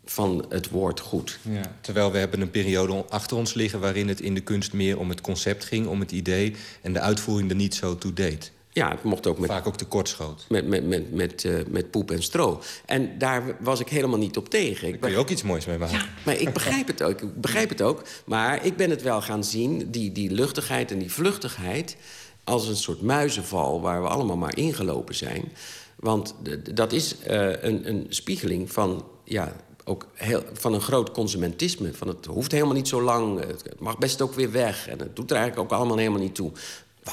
van 0.06 0.46
het 0.50 0.70
woord 0.70 1.00
goed. 1.00 1.40
Ja. 1.42 1.76
Terwijl 1.82 2.12
we 2.12 2.18
hebben 2.18 2.42
een 2.42 2.52
periode 2.52 3.06
achter 3.10 3.38
ons 3.38 3.54
liggen... 3.54 3.80
waarin 3.80 4.08
het 4.08 4.22
in 4.22 4.34
de 4.34 4.42
kunst 4.42 4.74
meer 4.74 5.00
om 5.00 5.10
het 5.10 5.22
concept 5.22 5.66
ging, 5.66 5.88
om 5.88 6.00
het 6.00 6.12
idee... 6.12 6.56
en 6.82 6.94
de 6.94 7.00
uitvoering 7.00 7.50
er 7.50 7.56
niet 7.56 7.76
zo 7.76 7.98
toe 7.98 8.14
deed. 8.14 8.52
Ja, 8.76 8.90
het 8.90 9.04
mocht 9.04 9.28
ook 9.28 9.40
met... 9.40 9.50
Vaak 9.50 9.68
ook 9.68 9.78
tekortschoot. 9.78 10.46
Met, 10.50 10.68
met, 10.68 10.88
met, 10.88 11.14
met, 11.14 11.46
eh, 11.46 11.54
met 11.70 11.92
poep 11.92 12.12
en 12.12 12.24
stro. 12.24 12.62
En 12.86 13.18
daar 13.18 13.56
was 13.60 13.80
ik 13.80 13.90
helemaal 13.90 14.18
niet 14.18 14.38
op 14.38 14.50
tegen. 14.50 14.88
Ik 14.88 14.94
Daar 14.94 15.02
kun 15.02 15.12
je 15.12 15.18
ook 15.18 15.30
iets 15.30 15.44
moois 15.44 15.66
mee 15.66 15.78
maken. 15.78 16.10
Maar 16.26 16.40
ik 16.40 16.54
begrijp 16.54 16.88
het 16.88 17.04
ook. 17.04 17.22
Ik 17.22 17.42
begrijp 17.42 17.70
het 17.70 17.82
ook. 17.82 18.02
Maar 18.26 18.66
ik 18.66 18.78
ben 18.78 18.90
het 18.90 19.02
wel 19.02 19.22
gaan 19.22 19.44
zien, 19.44 19.92
die, 19.92 20.12
die 20.12 20.32
luchtigheid 20.32 20.92
en 20.92 21.00
die 21.00 21.12
vluchtigheid... 21.12 21.98
als 22.44 22.68
een 22.68 22.76
soort 22.76 23.02
muizenval 23.02 23.82
waar 23.82 24.02
we 24.02 24.08
allemaal 24.08 24.38
maar 24.38 24.58
ingelopen 24.58 25.16
zijn. 25.16 25.52
Want 25.96 26.36
dat 26.74 26.94
is 26.94 27.20
eh, 27.20 27.64
een, 27.64 27.90
een 27.90 28.06
spiegeling 28.10 28.72
van, 28.72 29.06
ja, 29.24 29.56
ook 29.84 30.08
heel, 30.14 30.44
van 30.54 30.74
een 30.74 30.82
groot 30.82 31.12
consumentisme. 31.12 31.94
Van 31.94 32.08
het 32.08 32.26
hoeft 32.26 32.52
helemaal 32.52 32.74
niet 32.74 32.88
zo 32.88 33.02
lang, 33.02 33.40
het 33.40 33.80
mag 33.80 33.98
best 33.98 34.22
ook 34.22 34.34
weer 34.34 34.52
weg. 34.52 34.88
En 34.88 35.00
het 35.00 35.16
doet 35.16 35.32
er 35.32 35.38
eigenlijk 35.38 35.72
ook 35.72 35.78
allemaal 35.78 35.98
helemaal 35.98 36.22
niet 36.22 36.36
toe. 36.36 36.52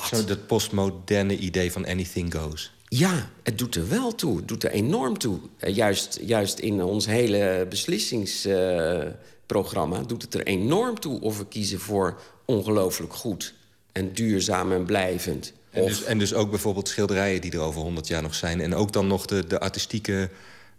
Zo 0.01 0.25
dat 0.25 0.47
postmoderne 0.47 1.37
idee 1.39 1.73
van 1.73 1.87
anything 1.87 2.35
goes. 2.35 2.73
Ja, 2.89 3.31
het 3.43 3.59
doet 3.59 3.75
er 3.75 3.89
wel 3.89 4.15
toe. 4.15 4.37
Het 4.37 4.49
doet 4.49 4.65
er 4.65 4.71
enorm 4.71 5.19
toe. 5.19 5.39
Eh, 5.59 5.75
juist, 5.75 6.19
juist 6.23 6.59
in 6.59 6.83
ons 6.83 7.07
hele 7.07 7.67
beslissingsprogramma 7.69 10.03
doet 10.07 10.23
het 10.23 10.35
er 10.35 10.43
enorm 10.43 11.01
toe 11.01 11.21
of 11.21 11.39
we 11.39 11.47
kiezen 11.47 11.81
voor 11.81 12.21
ongelooflijk 12.45 13.13
goed 13.15 13.55
en 13.93 14.13
duurzaam 14.13 14.73
en 14.73 14.85
blijvend. 14.85 15.53
En 15.71 15.83
Of- 15.83 15.89
dus, 15.89 16.05
en 16.05 16.19
dus 16.19 16.35
ook 16.35 16.51
bijvoorbeeld 16.51 16.89
schilderijen 16.89 17.41
die 17.41 17.53
er 17.53 17.61
over 17.61 17.81
100 17.81 18.07
jaar 18.07 18.23
nog 18.23 18.35
zijn... 18.35 18.61
en 18.61 18.75
ook 18.75 18.93
dan 18.93 19.07
nog 19.07 19.27
de, 19.27 19.47
de 19.47 19.61
artistieke 19.61 20.31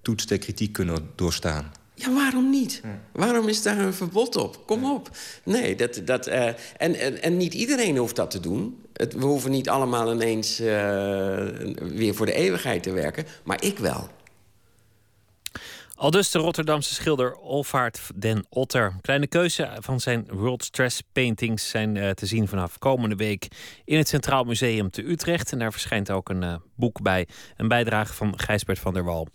toets 0.02 0.26
der 0.26 0.38
kritiek 0.38 0.74
kunnen 0.74 1.10
doorstaan. 1.16 1.72
Ja, 1.96 2.14
waarom 2.14 2.50
niet? 2.50 2.82
Waarom 3.12 3.48
is 3.48 3.62
daar 3.62 3.78
een 3.78 3.94
verbod 3.94 4.36
op? 4.36 4.66
Kom 4.66 4.92
op. 4.92 5.10
Nee, 5.44 5.76
dat, 5.76 6.02
dat, 6.06 6.28
eh, 6.28 6.48
en, 6.78 6.96
en, 6.96 7.22
en 7.22 7.38
niet 7.38 7.54
iedereen 7.54 7.98
hoeft 7.98 8.16
dat 8.16 8.32
te 8.32 8.40
doen. 8.40 8.82
Het, 8.94 9.14
we 9.14 9.26
hoeven 9.26 9.52
niet 9.52 9.70
allemaal 9.70 10.14
ineens 10.14 10.60
eh, 10.60 10.66
weer 11.80 12.16
voor 12.16 12.26
de 12.26 12.34
eeuwigheid 12.34 12.84
te 12.84 12.92
werken. 12.92 13.26
Maar 13.44 13.64
ik 13.64 13.80
wel. 13.80 14.10
Aldus 16.04 16.32
de 16.32 16.40
Rotterdamse 16.40 16.94
schilder 16.94 17.36
Olvaart 17.36 18.02
den 18.16 18.46
Otter. 18.50 18.96
Kleine 19.02 19.28
keuze 19.28 19.70
van 19.80 20.00
zijn 20.00 20.28
World 20.32 20.64
Stress 20.64 21.02
Paintings 21.12 21.70
zijn 21.70 21.98
eh, 21.98 22.10
te 22.10 22.26
zien 22.26 22.48
vanaf 22.48 22.78
komende 22.78 23.16
week 23.16 23.48
in 23.86 23.98
het 23.98 24.08
Centraal 24.08 24.44
Museum 24.44 24.90
te 24.90 25.10
Utrecht. 25.10 25.52
En 25.52 25.60
daar 25.60 25.72
verschijnt 25.72 26.12
ook 26.12 26.30
een 26.30 26.44
eh, 26.44 26.56
boek 26.76 27.02
bij, 27.02 27.28
een 27.58 27.68
bijdrage 27.68 28.14
van 28.14 28.40
Gijsbert 28.40 28.80
van 28.80 28.94
der 28.94 29.04
Wal. 29.04 29.28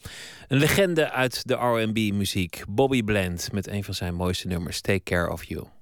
Een 0.48 0.58
legende 0.58 1.10
uit 1.10 1.48
de 1.48 1.54
R&B-muziek, 1.54 2.62
Bobby 2.68 3.02
Bland, 3.02 3.52
met 3.52 3.66
een 3.66 3.84
van 3.84 3.94
zijn 3.94 4.14
mooiste 4.14 4.46
nummers, 4.46 4.80
Take 4.80 5.02
Care 5.02 5.32
of 5.32 5.44
You. 5.44 5.77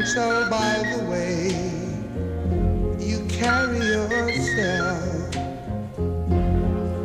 Can 0.00 0.14
tell 0.14 0.48
by 0.48 0.78
the 0.92 1.04
way 1.10 1.48
you 3.04 3.18
carry 3.28 3.78
yourself. 3.78 5.32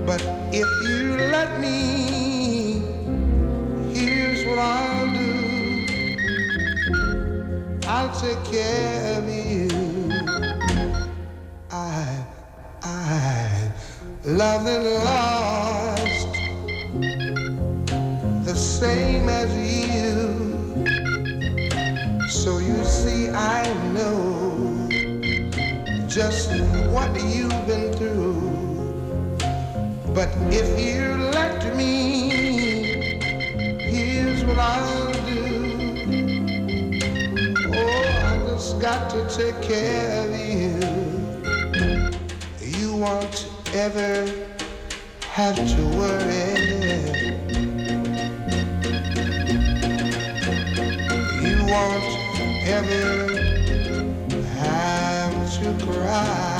But 0.06 0.22
if 0.54 0.68
you 0.88 1.18
let 1.32 1.60
me, 1.60 2.82
here's 3.94 4.46
what 4.46 4.60
I'll 4.60 5.14
do. 5.14 5.34
I'll 7.88 8.14
take 8.20 8.44
care 8.46 9.18
of 9.18 9.30
you. 9.30 9.68
I 11.72 12.26
I 12.84 13.72
loved 14.24 14.70
and 14.70 14.86
lost 15.04 16.34
the 18.46 18.56
same 18.56 19.15
just 26.16 26.50
what 26.94 27.14
you've 27.26 27.68
been 27.68 27.92
through. 27.92 29.38
But 30.14 30.30
if 30.50 30.80
you 30.80 31.02
let 31.34 31.76
me, 31.76 32.30
here's 33.82 34.46
what 34.46 34.58
I'll 34.58 35.12
do. 35.26 35.44
Oh, 37.68 38.32
I 38.32 38.38
just 38.48 38.80
got 38.80 39.10
to 39.10 39.28
take 39.28 39.62
care 39.62 40.24
of 40.24 40.40
you 40.40 40.80
you 42.80 42.96
won't 42.96 43.50
ever 43.74 44.26
have 45.32 45.58
to 45.58 45.84
worry. 45.98 46.56
You 51.44 51.58
won't 51.66 52.68
ever 52.70 53.45
high. 56.16 56.55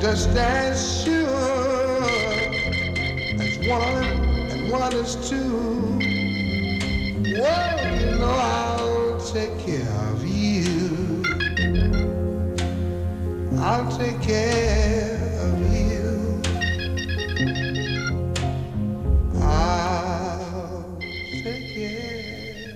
Just 0.00 0.30
as 0.30 1.04
sure 1.04 1.26
as 3.38 3.58
one 3.68 4.04
and 4.50 4.72
one 4.72 4.94
is 4.94 5.14
two, 5.28 5.98
well, 7.38 8.00
you 8.00 8.18
know 8.18 8.30
I'll 8.30 9.20
take 9.20 9.58
care 9.58 9.92
of 10.08 10.26
you. 10.26 11.22
I'll 13.58 13.90
take 13.98 14.22
care 14.22 15.20
of 15.42 15.60
you. 15.70 16.42
I'll 19.42 20.98
take 21.42 21.74
care. 21.74 22.74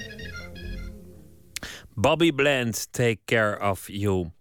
Bobby 1.96 2.30
Bland, 2.32 2.86
Take 2.92 3.24
Care 3.24 3.56
of 3.62 3.88
You. 3.88 4.32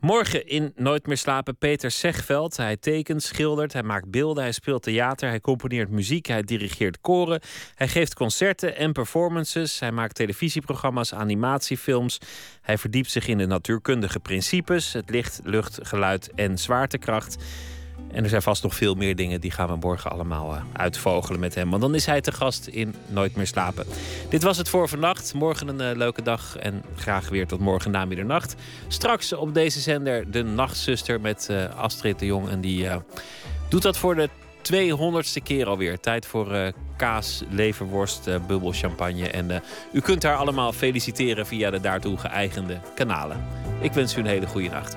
Morgen 0.00 0.46
in 0.46 0.72
Nooit 0.76 1.06
meer 1.06 1.16
slapen 1.16 1.56
Peter 1.56 1.90
Zegveld. 1.90 2.56
Hij 2.56 2.76
tekent, 2.76 3.22
schildert, 3.22 3.72
hij 3.72 3.82
maakt 3.82 4.10
beelden, 4.10 4.42
hij 4.42 4.52
speelt 4.52 4.82
theater, 4.82 5.28
hij 5.28 5.40
componeert 5.40 5.90
muziek, 5.90 6.26
hij 6.26 6.42
dirigeert 6.42 7.00
koren, 7.00 7.40
hij 7.74 7.88
geeft 7.88 8.14
concerten 8.14 8.76
en 8.76 8.92
performances, 8.92 9.80
hij 9.80 9.92
maakt 9.92 10.14
televisieprogramma's, 10.14 11.14
animatiefilms. 11.14 12.18
Hij 12.60 12.78
verdiept 12.78 13.10
zich 13.10 13.28
in 13.28 13.38
de 13.38 13.46
natuurkundige 13.46 14.20
principes, 14.20 14.92
het 14.92 15.10
licht, 15.10 15.40
lucht, 15.44 15.78
geluid 15.82 16.30
en 16.34 16.58
zwaartekracht. 16.58 17.36
En 18.12 18.22
er 18.22 18.28
zijn 18.28 18.42
vast 18.42 18.62
nog 18.62 18.74
veel 18.74 18.94
meer 18.94 19.16
dingen 19.16 19.40
die 19.40 19.50
gaan 19.50 19.68
we 19.68 19.76
morgen 19.76 20.10
allemaal 20.10 20.54
eh, 20.54 20.62
uitvogelen 20.72 21.40
met 21.40 21.54
hem. 21.54 21.70
Want 21.70 21.82
dan 21.82 21.94
is 21.94 22.06
hij 22.06 22.20
te 22.20 22.32
gast 22.32 22.66
in 22.66 22.94
Nooit 23.06 23.36
meer 23.36 23.46
slapen. 23.46 23.86
Dit 24.28 24.42
was 24.42 24.56
het 24.56 24.68
voor 24.68 24.88
vannacht. 24.88 25.34
Morgen 25.34 25.68
een 25.68 25.80
eh, 25.80 25.96
leuke 25.96 26.22
dag 26.22 26.56
en 26.56 26.82
graag 26.96 27.28
weer 27.28 27.46
tot 27.46 27.60
morgen 27.60 27.90
na 27.90 28.04
middernacht. 28.04 28.54
Straks 28.88 29.32
op 29.32 29.54
deze 29.54 29.80
zender 29.80 30.30
de 30.30 30.42
Nachtzuster 30.42 31.20
met 31.20 31.48
eh, 31.50 31.76
Astrid 31.76 32.18
de 32.18 32.26
Jong. 32.26 32.48
En 32.48 32.60
die 32.60 32.88
doet 33.68 33.82
dat 33.82 33.96
voor 33.96 34.14
de 34.14 34.28
200ste 34.72 35.42
keer 35.42 35.66
alweer. 35.66 36.00
Tijd 36.00 36.26
voor 36.26 36.72
kaas, 36.96 37.42
leverworst, 37.50 38.46
bubbel, 38.46 38.72
champagne. 38.72 39.30
En 39.30 39.62
u 39.92 40.00
kunt 40.00 40.22
haar 40.22 40.36
allemaal 40.36 40.72
feliciteren 40.72 41.46
via 41.46 41.70
de 41.70 41.80
daartoe 41.80 42.16
geëigende 42.16 42.80
kanalen. 42.94 43.46
Ik 43.80 43.92
wens 43.92 44.16
u 44.16 44.20
een 44.20 44.26
hele 44.26 44.46
goede 44.46 44.68
nacht. 44.68 44.96